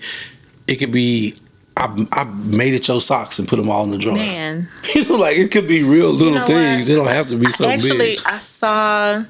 it 0.68 0.76
could 0.78 0.92
be. 0.92 1.36
I, 1.80 2.08
I 2.12 2.24
made 2.26 2.74
it 2.74 2.88
your 2.88 3.00
socks 3.02 3.40
and 3.40 3.48
put 3.48 3.56
them 3.56 3.70
all 3.70 3.84
in 3.86 3.92
the 3.92 3.98
drawer. 3.98 4.16
Man. 4.16 4.68
you 4.96 5.08
know, 5.08 5.16
like 5.16 5.38
it 5.38 5.50
could 5.52 5.68
be 5.68 5.82
real 5.84 6.10
little 6.12 6.34
know 6.34 6.46
things. 6.46 6.88
what? 6.88 6.94
It 6.94 6.96
don't 6.98 7.08
have 7.08 7.28
to 7.30 7.38
be 7.38 7.50
so 7.52 7.68
Actually, 7.70 7.98
big. 7.98 8.20
I 8.26 8.38
saw. 8.40 9.24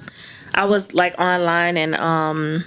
I 0.56 0.66
was 0.66 0.94
like 0.96 1.14
online 1.20 1.78
and 1.78 1.94
um, 1.96 2.64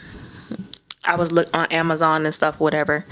I 1.04 1.16
was 1.16 1.32
look 1.32 1.48
on 1.52 1.66
Amazon 1.72 2.24
and 2.24 2.32
stuff, 2.32 2.60
whatever, 2.60 3.04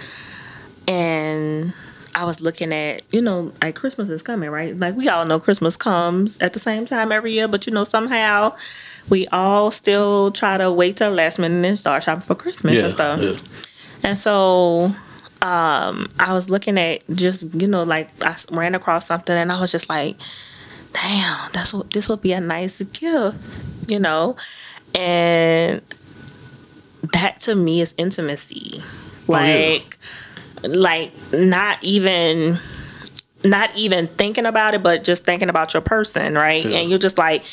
and 0.86 1.74
I 2.14 2.24
was 2.24 2.40
looking 2.40 2.72
at 2.72 3.02
you 3.10 3.20
know 3.20 3.52
like 3.60 3.74
Christmas 3.74 4.08
is 4.10 4.22
coming, 4.22 4.48
right? 4.50 4.76
Like 4.76 4.94
we 4.96 5.08
all 5.08 5.24
know 5.24 5.40
Christmas 5.40 5.76
comes 5.76 6.40
at 6.40 6.52
the 6.52 6.60
same 6.60 6.86
time 6.86 7.10
every 7.12 7.32
year, 7.32 7.48
but 7.48 7.66
you 7.66 7.72
know 7.72 7.84
somehow 7.84 8.54
we 9.08 9.26
all 9.28 9.70
still 9.72 10.30
try 10.30 10.56
to 10.56 10.70
wait 10.70 10.96
till 10.98 11.10
the 11.10 11.16
last 11.16 11.38
minute 11.40 11.66
and 11.66 11.78
start 11.78 12.04
shopping 12.04 12.22
for 12.22 12.36
Christmas 12.36 12.74
Yeah, 12.74 12.84
and 12.84 12.92
stuff. 12.92 13.20
yeah. 13.20 13.36
And 14.08 14.16
so 14.18 14.94
um, 15.42 16.10
I 16.18 16.32
was 16.32 16.50
looking 16.50 16.78
at 16.78 17.02
just, 17.10 17.54
you 17.54 17.66
know, 17.66 17.82
like 17.82 18.08
I 18.24 18.36
ran 18.50 18.74
across 18.74 19.06
something 19.06 19.34
and 19.34 19.50
I 19.50 19.60
was 19.60 19.72
just 19.72 19.88
like, 19.88 20.16
damn, 20.92 21.50
that's 21.52 21.72
what 21.72 21.90
this 21.90 22.08
would 22.08 22.20
be 22.20 22.32
a 22.32 22.40
nice 22.40 22.82
gift, 22.82 23.38
you 23.88 23.98
know? 23.98 24.36
And 24.94 25.80
that 27.12 27.40
to 27.40 27.54
me 27.54 27.80
is 27.80 27.94
intimacy. 27.96 28.82
Oh, 29.28 29.38
yeah. 29.38 29.78
Like 29.78 29.98
like 30.62 31.12
not 31.32 31.82
even 31.82 32.58
not 33.44 33.74
even 33.76 34.06
thinking 34.06 34.46
about 34.46 34.74
it, 34.74 34.82
but 34.82 35.04
just 35.04 35.24
thinking 35.24 35.48
about 35.48 35.72
your 35.72 35.80
person, 35.80 36.34
right? 36.34 36.64
Yeah. 36.64 36.78
And 36.78 36.90
you're 36.90 36.98
just 36.98 37.16
like, 37.16 37.44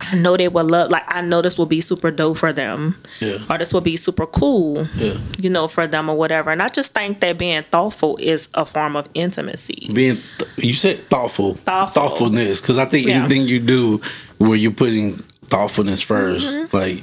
I 0.00 0.16
know 0.16 0.36
they 0.36 0.48
will 0.48 0.64
love 0.66 0.90
like 0.90 1.04
I 1.08 1.20
know 1.22 1.40
this 1.42 1.56
will 1.56 1.66
be 1.66 1.80
super 1.80 2.10
dope 2.10 2.36
for 2.36 2.52
them. 2.52 2.96
Yeah. 3.20 3.38
Or 3.48 3.58
this 3.58 3.72
will 3.72 3.80
be 3.80 3.96
super 3.96 4.26
cool 4.26 4.86
Yeah. 4.96 5.14
you 5.38 5.48
know, 5.50 5.68
for 5.68 5.86
them 5.86 6.08
or 6.10 6.16
whatever. 6.16 6.50
And 6.50 6.60
I 6.60 6.68
just 6.68 6.92
think 6.92 7.20
that 7.20 7.38
being 7.38 7.62
thoughtful 7.70 8.16
is 8.20 8.48
a 8.54 8.66
form 8.66 8.96
of 8.96 9.08
intimacy. 9.14 9.90
Being, 9.92 10.18
th- 10.38 10.50
you 10.56 10.74
said 10.74 11.08
thoughtful, 11.08 11.54
Thoughtful. 11.54 12.02
thoughtfulness, 12.02 12.60
because 12.60 12.76
I 12.78 12.84
think 12.86 13.06
Yeah. 13.06 13.14
anything 13.20 13.42
you 13.48 13.60
do 13.60 14.00
where 14.38 14.56
you're 14.56 14.72
putting 14.72 15.16
thoughtfulness 15.46 16.04
1st 16.04 16.40
Mm-hmm. 16.40 16.76
like, 16.76 17.02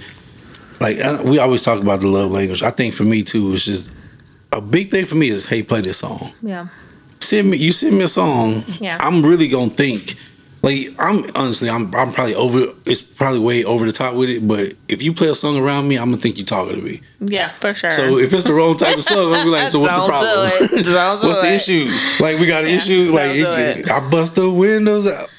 like 0.79 1.03
uh, 1.05 1.21
we 1.23 1.39
always 1.39 1.61
talk 1.61 1.81
about 1.81 2.01
the 2.01 2.07
love 2.07 2.31
language. 2.31 2.61
I 2.63 2.71
think 2.71 2.93
for 2.93 3.03
me 3.03 3.23
too, 3.23 3.53
it's 3.53 3.65
just 3.65 3.91
a 4.51 4.59
big 4.61 4.91
thing 4.91 5.05
for 5.05 5.15
me 5.15 5.29
is 5.29 5.45
hey, 5.45 5.63
play 5.63 5.81
this 5.81 5.97
song. 5.99 6.33
Yeah. 6.41 6.67
Send 7.19 7.49
me, 7.51 7.57
you 7.57 7.71
send 7.71 7.97
me 7.97 8.03
a 8.03 8.07
song. 8.07 8.63
Yeah. 8.79 8.97
I'm 8.99 9.23
really 9.25 9.47
gonna 9.47 9.69
think. 9.69 10.17
Like 10.64 10.89
I'm 10.99 11.26
honestly, 11.36 11.70
I'm 11.70 11.93
I'm 11.95 12.14
probably 12.14 12.36
over. 12.36 12.72
It's 12.86 13.01
probably 13.01 13.39
way 13.39 13.64
over 13.64 13.86
the 13.86 13.91
top 13.91 14.14
with 14.16 14.30
it. 14.30 14.47
But 14.47 14.74
if 14.89 15.01
you 15.01 15.12
play 15.12 15.28
a 15.30 15.34
song 15.36 15.57
around 15.57 15.88
me, 15.88 15.97
I'm 15.97 16.12
gonna 16.12 16.22
think 16.22 16.38
you're 16.38 16.45
talking 16.45 16.76
to 16.76 16.82
me. 16.82 17.01
Yeah, 17.20 17.49
for 17.49 17.74
sure. 17.74 17.89
So 17.89 18.20
if 18.20 18.32
it's 18.32 18.43
the 18.45 18.53
wrong 18.53 18.78
type 18.78 18.95
of 18.97 19.03
song, 19.03 19.34
I'm 19.34 19.43
be 19.45 19.49
like, 19.51 19.70
so 19.70 19.80
what's 19.80 19.93
the 19.93 19.99
Don't 19.99 20.07
do 20.07 20.12
problem? 20.12 20.51
it. 20.80 20.84
Don't 20.86 21.22
do 21.22 21.28
what's 21.28 21.39
the 21.39 21.53
issue? 21.53 21.89
Like 22.24 22.38
we 22.38 22.45
got 22.45 22.64
an 22.64 22.70
issue. 22.70 23.12
Like 23.12 23.28
don't 23.30 23.36
do 23.36 23.62
it- 23.62 23.78
it. 23.80 23.91
I 23.91 24.07
bust 24.09 24.36
the 24.36 24.51
windows 24.51 25.07
out. 25.07 25.30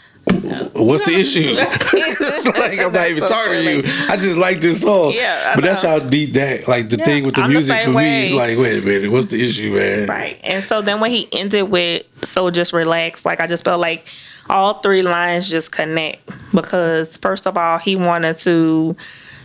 What's 0.74 1.04
the 1.04 1.14
issue? 1.14 1.56
Like 2.44 2.78
I'm 2.80 2.92
not 2.92 3.08
even 3.08 3.22
so 3.22 3.28
talking 3.28 3.52
to 3.52 3.76
you. 3.76 3.82
I 4.08 4.16
just 4.16 4.36
like 4.36 4.60
this 4.60 4.82
song. 4.82 5.12
Yeah, 5.14 5.50
I 5.52 5.54
but 5.54 5.62
that's 5.64 5.82
how 5.82 5.98
deep 6.00 6.32
that. 6.34 6.66
Like 6.66 6.88
the 6.88 6.96
Yeah, 6.96 7.04
thing 7.04 7.24
with 7.24 7.34
the 7.36 7.42
I'm 7.42 7.50
music 7.50 7.80
same 7.80 7.92
for 7.92 7.98
me 7.98 8.24
is 8.26 8.32
like, 8.32 8.58
wait 8.58 8.82
a 8.82 8.86
minute, 8.86 9.10
what's 9.12 9.26
the 9.26 9.42
issue, 9.42 9.72
man? 9.74 10.08
right. 10.08 10.38
And 10.42 10.64
so 10.64 10.82
then 10.82 11.00
when 11.00 11.10
he 11.10 11.28
ended 11.32 11.70
with 11.70 12.02
so 12.24 12.50
just 12.50 12.72
relax, 12.72 13.24
like 13.24 13.40
I 13.40 13.46
just 13.46 13.64
felt 13.64 13.80
like 13.80 14.08
all 14.50 14.74
three 14.74 15.02
lines 15.02 15.48
just 15.48 15.72
connect 15.72 16.30
because 16.54 17.16
first 17.16 17.46
of 17.46 17.56
all, 17.56 17.78
he 17.78 17.96
wanted 17.96 18.38
to 18.40 18.96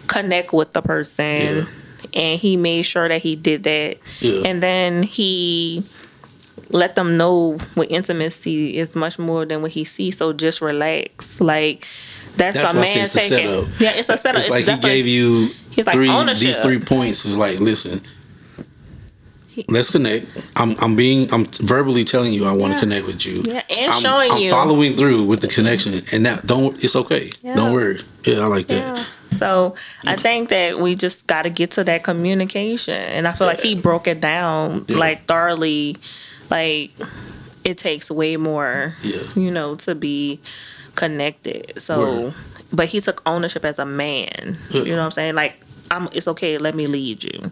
connect 0.07 0.53
with 0.53 0.73
the 0.73 0.81
person 0.81 1.37
Yeah. 1.37 1.63
and 2.13 2.39
he 2.39 2.57
made 2.57 2.83
sure 2.83 3.07
that 3.07 3.21
he 3.21 3.35
did 3.35 3.63
that. 3.63 3.97
Yeah. 4.21 4.47
And 4.47 4.61
then 4.63 5.03
he 5.03 5.83
let 6.71 6.95
them 6.95 7.15
know 7.17 7.57
what 7.75 7.89
intimacy 7.91 8.77
is 8.77 8.95
much 8.95 9.17
more 9.19 9.45
than 9.45 9.61
what 9.61 9.71
he 9.71 9.83
sees. 9.85 10.17
So 10.17 10.33
just 10.33 10.61
relax. 10.61 11.39
Like 11.39 11.85
that's, 12.35 12.57
That's 12.57 12.73
a 12.73 12.77
why 12.77 12.83
I 12.83 12.85
say 12.85 12.95
man 12.95 13.03
it's 13.05 13.15
a 13.15 13.19
taking. 13.19 13.47
setup. 13.47 13.79
Yeah, 13.79 13.91
it's 13.95 14.09
a 14.09 14.17
setup. 14.17 14.41
It's 14.41 14.49
like 14.49 14.65
he 14.65 14.77
gave 14.79 15.07
you 15.07 15.49
like 15.77 15.93
three 15.93 16.09
ownership. 16.09 16.45
these 16.47 16.57
three 16.57 16.79
points. 16.79 17.25
Is 17.25 17.37
like, 17.37 17.59
listen, 17.59 18.01
let's 19.67 19.89
connect. 19.89 20.25
I'm 20.55 20.75
I'm 20.79 20.95
being 20.95 21.31
I'm 21.33 21.45
verbally 21.45 22.03
telling 22.03 22.33
you 22.33 22.45
I 22.45 22.51
want 22.51 22.71
to 22.71 22.75
Yeah. 22.75 22.79
connect 22.79 23.05
with 23.07 23.25
you. 23.25 23.43
Yeah, 23.45 23.61
and 23.69 23.91
I'm, 23.91 24.01
showing 24.01 24.31
I'm 24.31 24.41
you. 24.41 24.51
following 24.51 24.95
through 24.95 25.25
with 25.25 25.41
the 25.41 25.47
connection, 25.47 25.93
and 26.13 26.25
that 26.25 26.45
don't 26.45 26.81
it's 26.83 26.95
okay. 26.95 27.31
Yeah. 27.41 27.55
Don't 27.55 27.73
worry. 27.73 28.01
Yeah, 28.25 28.39
I 28.41 28.45
like 28.47 28.67
that. 28.67 29.05
So 29.37 29.75
I 30.05 30.15
think 30.15 30.49
that 30.49 30.79
we 30.79 30.95
just 30.95 31.27
got 31.27 31.43
to 31.43 31.49
get 31.49 31.71
to 31.71 31.83
that 31.83 32.03
communication, 32.03 32.95
and 32.95 33.27
I 33.27 33.33
feel 33.33 33.47
like 33.47 33.61
he 33.61 33.75
broke 33.75 34.07
it 34.07 34.21
down 34.21 34.85
like 34.89 35.25
thoroughly. 35.25 35.97
Like 36.49 36.91
it 37.65 37.77
takes 37.77 38.09
way 38.09 38.37
more, 38.37 38.93
you 39.35 39.51
know, 39.51 39.75
to 39.75 39.93
be 39.95 40.39
connected. 40.95 41.73
So, 41.81 41.99
Word. 41.99 42.33
but 42.71 42.87
he 42.87 43.01
took 43.01 43.21
ownership 43.25 43.65
as 43.65 43.79
a 43.79 43.85
man. 43.85 44.57
You 44.71 44.85
know 44.85 44.97
what 44.99 45.05
I'm 45.05 45.11
saying? 45.11 45.35
Like, 45.35 45.61
I'm. 45.91 46.07
It's 46.13 46.27
okay. 46.29 46.57
Let 46.57 46.75
me 46.75 46.87
lead 46.87 47.23
you. 47.25 47.51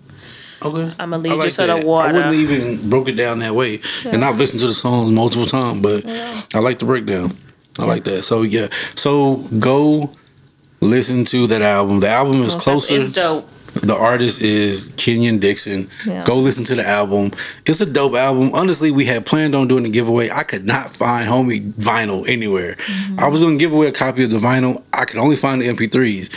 Okay. 0.62 0.94
I'ma 1.00 1.18
lead 1.18 1.32
I 1.32 1.44
you 1.44 1.50
to 1.50 1.68
the 1.68 1.86
water. 1.86 2.10
I 2.10 2.12
wouldn't 2.12 2.36
even 2.36 2.90
broke 2.90 3.08
it 3.10 3.14
down 3.16 3.40
that 3.40 3.54
way. 3.54 3.82
And 4.06 4.24
I've 4.24 4.38
listened 4.38 4.62
to 4.62 4.68
the 4.68 4.74
songs 4.74 5.12
multiple 5.12 5.46
times, 5.46 5.82
but 5.82 6.06
I 6.54 6.60
like 6.60 6.80
the 6.80 6.86
breakdown. 6.86 7.36
I 7.80 7.86
like 7.86 8.04
that. 8.06 8.24
So 8.24 8.42
yeah. 8.44 8.68
So 8.96 9.38
go 9.60 10.12
listen 10.82 11.26
to 11.26 11.48
that 11.48 11.62
album. 11.62 12.00
The 12.00 12.10
album 12.10 12.42
is 12.44 12.56
closer. 12.56 12.96
It's 12.96 13.12
dope. 13.12 13.50
The 13.76 13.94
artist 13.94 14.42
is 14.42 14.94
Kenyon 14.96 15.40
Dixon. 15.40 15.90
Yeah. 16.06 16.24
Go 16.24 16.38
listen 16.38 16.64
to 16.66 16.76
the 16.76 16.88
album. 16.88 17.32
It's 17.66 17.82
a 17.82 17.86
dope 17.86 18.16
album. 18.16 18.52
Honestly, 18.54 18.90
we 18.90 19.04
had 19.04 19.26
planned 19.26 19.54
on 19.54 19.68
doing 19.68 19.86
a 19.86 19.90
giveaway. 19.90 20.30
I 20.30 20.44
could 20.44 20.66
not 20.66 20.96
find 20.96 21.28
homie 21.28 21.74
vinyl 21.74 22.26
anywhere. 22.26 22.76
Mm-hmm. 22.76 23.20
I 23.20 23.28
was 23.28 23.42
going 23.42 23.58
to 23.58 23.60
give 23.60 23.74
away 23.74 23.88
a 23.88 23.92
copy 23.92 24.24
of 24.24 24.30
the 24.30 24.38
vinyl. 24.38 24.82
I 24.94 25.04
could 25.04 25.20
only 25.20 25.36
find 25.36 25.62
the 25.62 25.68
MP3s. 25.68 26.34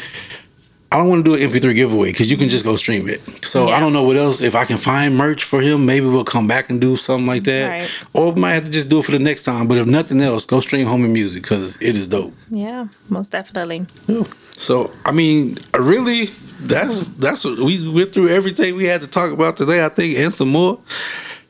I 0.91 0.97
don't 0.97 1.09
want 1.11 1.25
to 1.25 1.37
do 1.37 1.43
an 1.43 1.51
MP3 1.51 1.75
giveaway 1.75 2.13
because 2.13 2.31
you 2.31 2.39
can 2.39 2.49
just 2.49 2.65
go 2.65 2.75
stream 2.77 3.09
it. 3.09 3.21
So 3.45 3.69
I 3.69 3.79
don't 3.79 3.93
know 3.93 4.05
what 4.05 4.17
else. 4.17 4.41
If 4.41 4.55
I 4.55 4.65
can 4.65 4.79
find 4.79 5.15
merch 5.15 5.45
for 5.45 5.61
him, 5.61 5.85
maybe 5.85 6.07
we'll 6.07 6.25
come 6.25 6.49
back 6.49 6.71
and 6.71 6.81
do 6.81 6.97
something 6.97 7.27
like 7.27 7.45
that. 7.45 7.69
Right. 7.69 8.05
Or 8.15 8.33
we 8.33 8.41
might 8.41 8.53
have 8.53 8.65
to 8.65 8.71
just 8.71 8.89
do 8.89 9.01
it 9.01 9.05
for 9.05 9.13
the 9.13 9.19
next 9.19 9.45
time. 9.45 9.69
But 9.69 9.77
if 9.77 9.87
nothing 9.87 10.21
else, 10.23 10.47
go 10.47 10.61
stream 10.61 10.87
homie 10.87 11.11
music 11.11 11.43
because 11.43 11.77
it 11.77 11.95
is 11.95 12.09
dope. 12.09 12.33
Yeah, 12.49 12.89
most 13.11 13.33
definitely. 13.33 13.87
Yeah. 14.07 14.25
So 14.53 14.91
I 15.05 15.13
mean, 15.13 15.59
really, 15.79 16.27
that's 16.61 17.09
that's 17.09 17.45
what 17.45 17.59
we 17.59 17.87
went 17.91 18.15
through 18.15 18.31
everything 18.31 18.77
we 18.77 18.87
had 18.87 19.03
to 19.03 19.09
talk 19.09 19.31
about 19.31 19.59
today. 19.59 19.85
I 19.85 19.91
think, 19.91 20.17
and 20.17 20.33
some 20.33 20.49
more. 20.49 20.81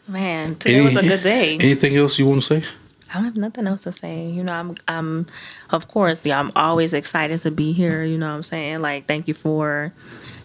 Man, 0.08 0.56
today 0.56 0.82
was 0.82 0.96
a 0.96 1.02
good 1.02 1.22
day. 1.22 1.54
Anything 1.54 1.96
else 1.96 2.18
you 2.18 2.26
want 2.26 2.42
to 2.42 2.60
say? 2.60 2.68
I 3.10 3.14
don't 3.14 3.24
have 3.24 3.36
nothing 3.36 3.66
else 3.66 3.82
to 3.84 3.92
say. 3.92 4.26
You 4.28 4.42
know, 4.44 4.52
I'm 4.52 4.74
I'm 4.86 5.26
of 5.70 5.88
course, 5.88 6.24
yeah, 6.26 6.38
I'm 6.38 6.50
always 6.54 6.92
excited 6.92 7.40
to 7.42 7.50
be 7.50 7.72
here, 7.72 8.04
you 8.04 8.18
know 8.18 8.28
what 8.28 8.34
I'm 8.36 8.42
saying? 8.42 8.80
Like 8.80 9.06
thank 9.06 9.28
you 9.28 9.34
for 9.34 9.92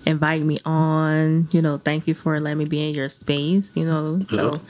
inviting 0.05 0.47
me 0.47 0.57
on, 0.66 1.47
you 1.51 1.61
know, 1.61 1.78
thank 1.78 2.07
you 2.07 2.14
for 2.14 2.39
letting 2.39 2.57
me 2.59 2.66
be 2.66 2.88
in 2.89 2.93
your 2.93 3.09
space, 3.09 3.76
you 3.76 3.86
know. 3.86 4.22
So 4.30 4.61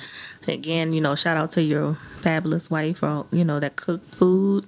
again, 0.47 0.93
you 0.93 1.01
know, 1.01 1.15
shout 1.15 1.37
out 1.37 1.51
to 1.51 1.61
your 1.61 1.93
fabulous 1.93 2.69
wife 2.69 2.99
for, 2.99 3.25
you 3.31 3.43
know, 3.43 3.59
that 3.59 3.75
cooked 3.75 4.05
food. 4.13 4.65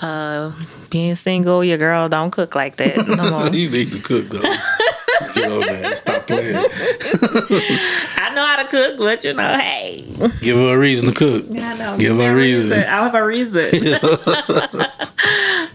Uh 0.00 0.50
being 0.90 1.14
single, 1.16 1.62
your 1.62 1.78
girl 1.78 2.08
don't 2.08 2.30
cook 2.30 2.54
like 2.54 2.76
that. 2.76 2.96
No 3.16 3.30
more. 3.30 3.46
you 3.48 3.70
need 3.70 3.92
to 3.92 4.00
cook 4.00 4.28
though. 4.28 4.42
Get 5.34 5.48
that. 5.48 5.94
Stop 5.96 6.26
playing. 6.26 6.54
I 8.16 8.32
know 8.34 8.46
how 8.46 8.62
to 8.62 8.68
cook, 8.68 8.98
but 8.98 9.24
you 9.24 9.34
know, 9.34 9.58
hey. 9.58 10.04
Give 10.40 10.56
her 10.56 10.74
a 10.74 10.78
reason 10.78 11.08
to 11.08 11.14
cook. 11.14 11.44
Yeah, 11.48 11.72
I 11.72 11.78
know. 11.78 11.98
Give 11.98 12.16
her 12.16 12.32
a 12.32 12.34
reason. 12.34 12.78
I 12.78 13.04
have 13.04 13.14
a 13.14 13.24
reason. 13.24 13.64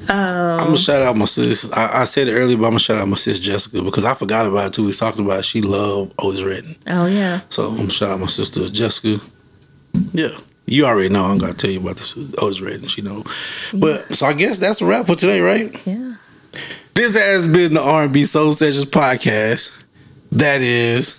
I'm 0.10 0.58
gonna 0.58 0.72
um, 0.72 0.78
shout 0.78 1.02
out 1.02 1.18
my 1.18 1.26
sis. 1.26 1.70
I, 1.74 2.02
I 2.02 2.04
said 2.06 2.28
it 2.28 2.34
earlier, 2.34 2.56
but 2.58 2.66
I'm 2.66 2.72
gonna 2.72 2.80
shout 2.80 2.98
out 2.98 3.08
my 3.08 3.16
sis 3.16 3.40
Jessica 3.40 3.82
because 3.82 4.06
I 4.06 4.14
forgot 4.14 4.46
about 4.46 4.68
it 4.68 4.74
too. 4.74 4.86
We 4.86 4.94
talking 4.94 5.26
about 5.26 5.40
it. 5.40 5.46
she 5.46 5.62
loved 5.62 6.14
Otis 6.20 6.44
Redding. 6.44 6.76
oh 6.88 7.06
yeah. 7.08 7.42
So 7.50 7.68
I'm 7.68 7.78
gonna 7.78 7.90
shout 7.90 8.12
out 8.12 8.20
my 8.20 8.28
sister 8.28 8.70
Jessica. 8.70 9.24
Yeah. 10.14 10.38
You 10.66 10.86
already 10.86 11.10
know. 11.10 11.26
I'm 11.26 11.38
gonna 11.38 11.54
tell 11.54 11.70
you 11.70 11.80
about 11.80 11.98
this 11.98 12.18
Otis 12.38 12.62
Redding. 12.62 12.88
She 12.88 13.02
know. 13.02 13.24
But 13.74 14.14
so 14.14 14.26
I 14.26 14.34
guess 14.34 14.60
that's 14.60 14.82
a 14.82 14.86
wrap 14.86 15.08
for 15.08 15.16
today, 15.16 15.42
right? 15.42 15.76
Yeah. 15.86 16.16
This 16.94 17.16
has 17.16 17.46
been 17.46 17.74
the 17.76 17.82
R&B 17.82 18.26
Soul 18.26 18.54
Sessions 18.54 18.86
podcast. 18.86 19.72
That 20.32 20.62
is, 20.62 21.16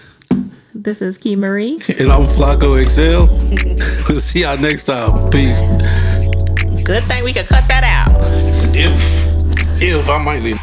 This 0.75 1.01
is 1.01 1.19
KeiMarie. 1.19 1.89
and 2.01 2.13
I'm 2.13 2.25
FlakoXL. 2.25 4.09
we'll 4.09 4.21
see 4.21 4.41
y'all 4.43 4.59
next 4.59 4.85
time. 4.85 5.31
Peace. 5.31 5.63
Good 6.85 7.05
thing 7.05 7.23
we 7.25 7.33
could 7.33 7.47
cut 7.47 7.67
that 7.69 7.85
out. 7.85 8.09
If, 8.75 9.83
if 9.83 10.09
I 10.09 10.25
might 10.25 10.43
leave. 10.43 10.59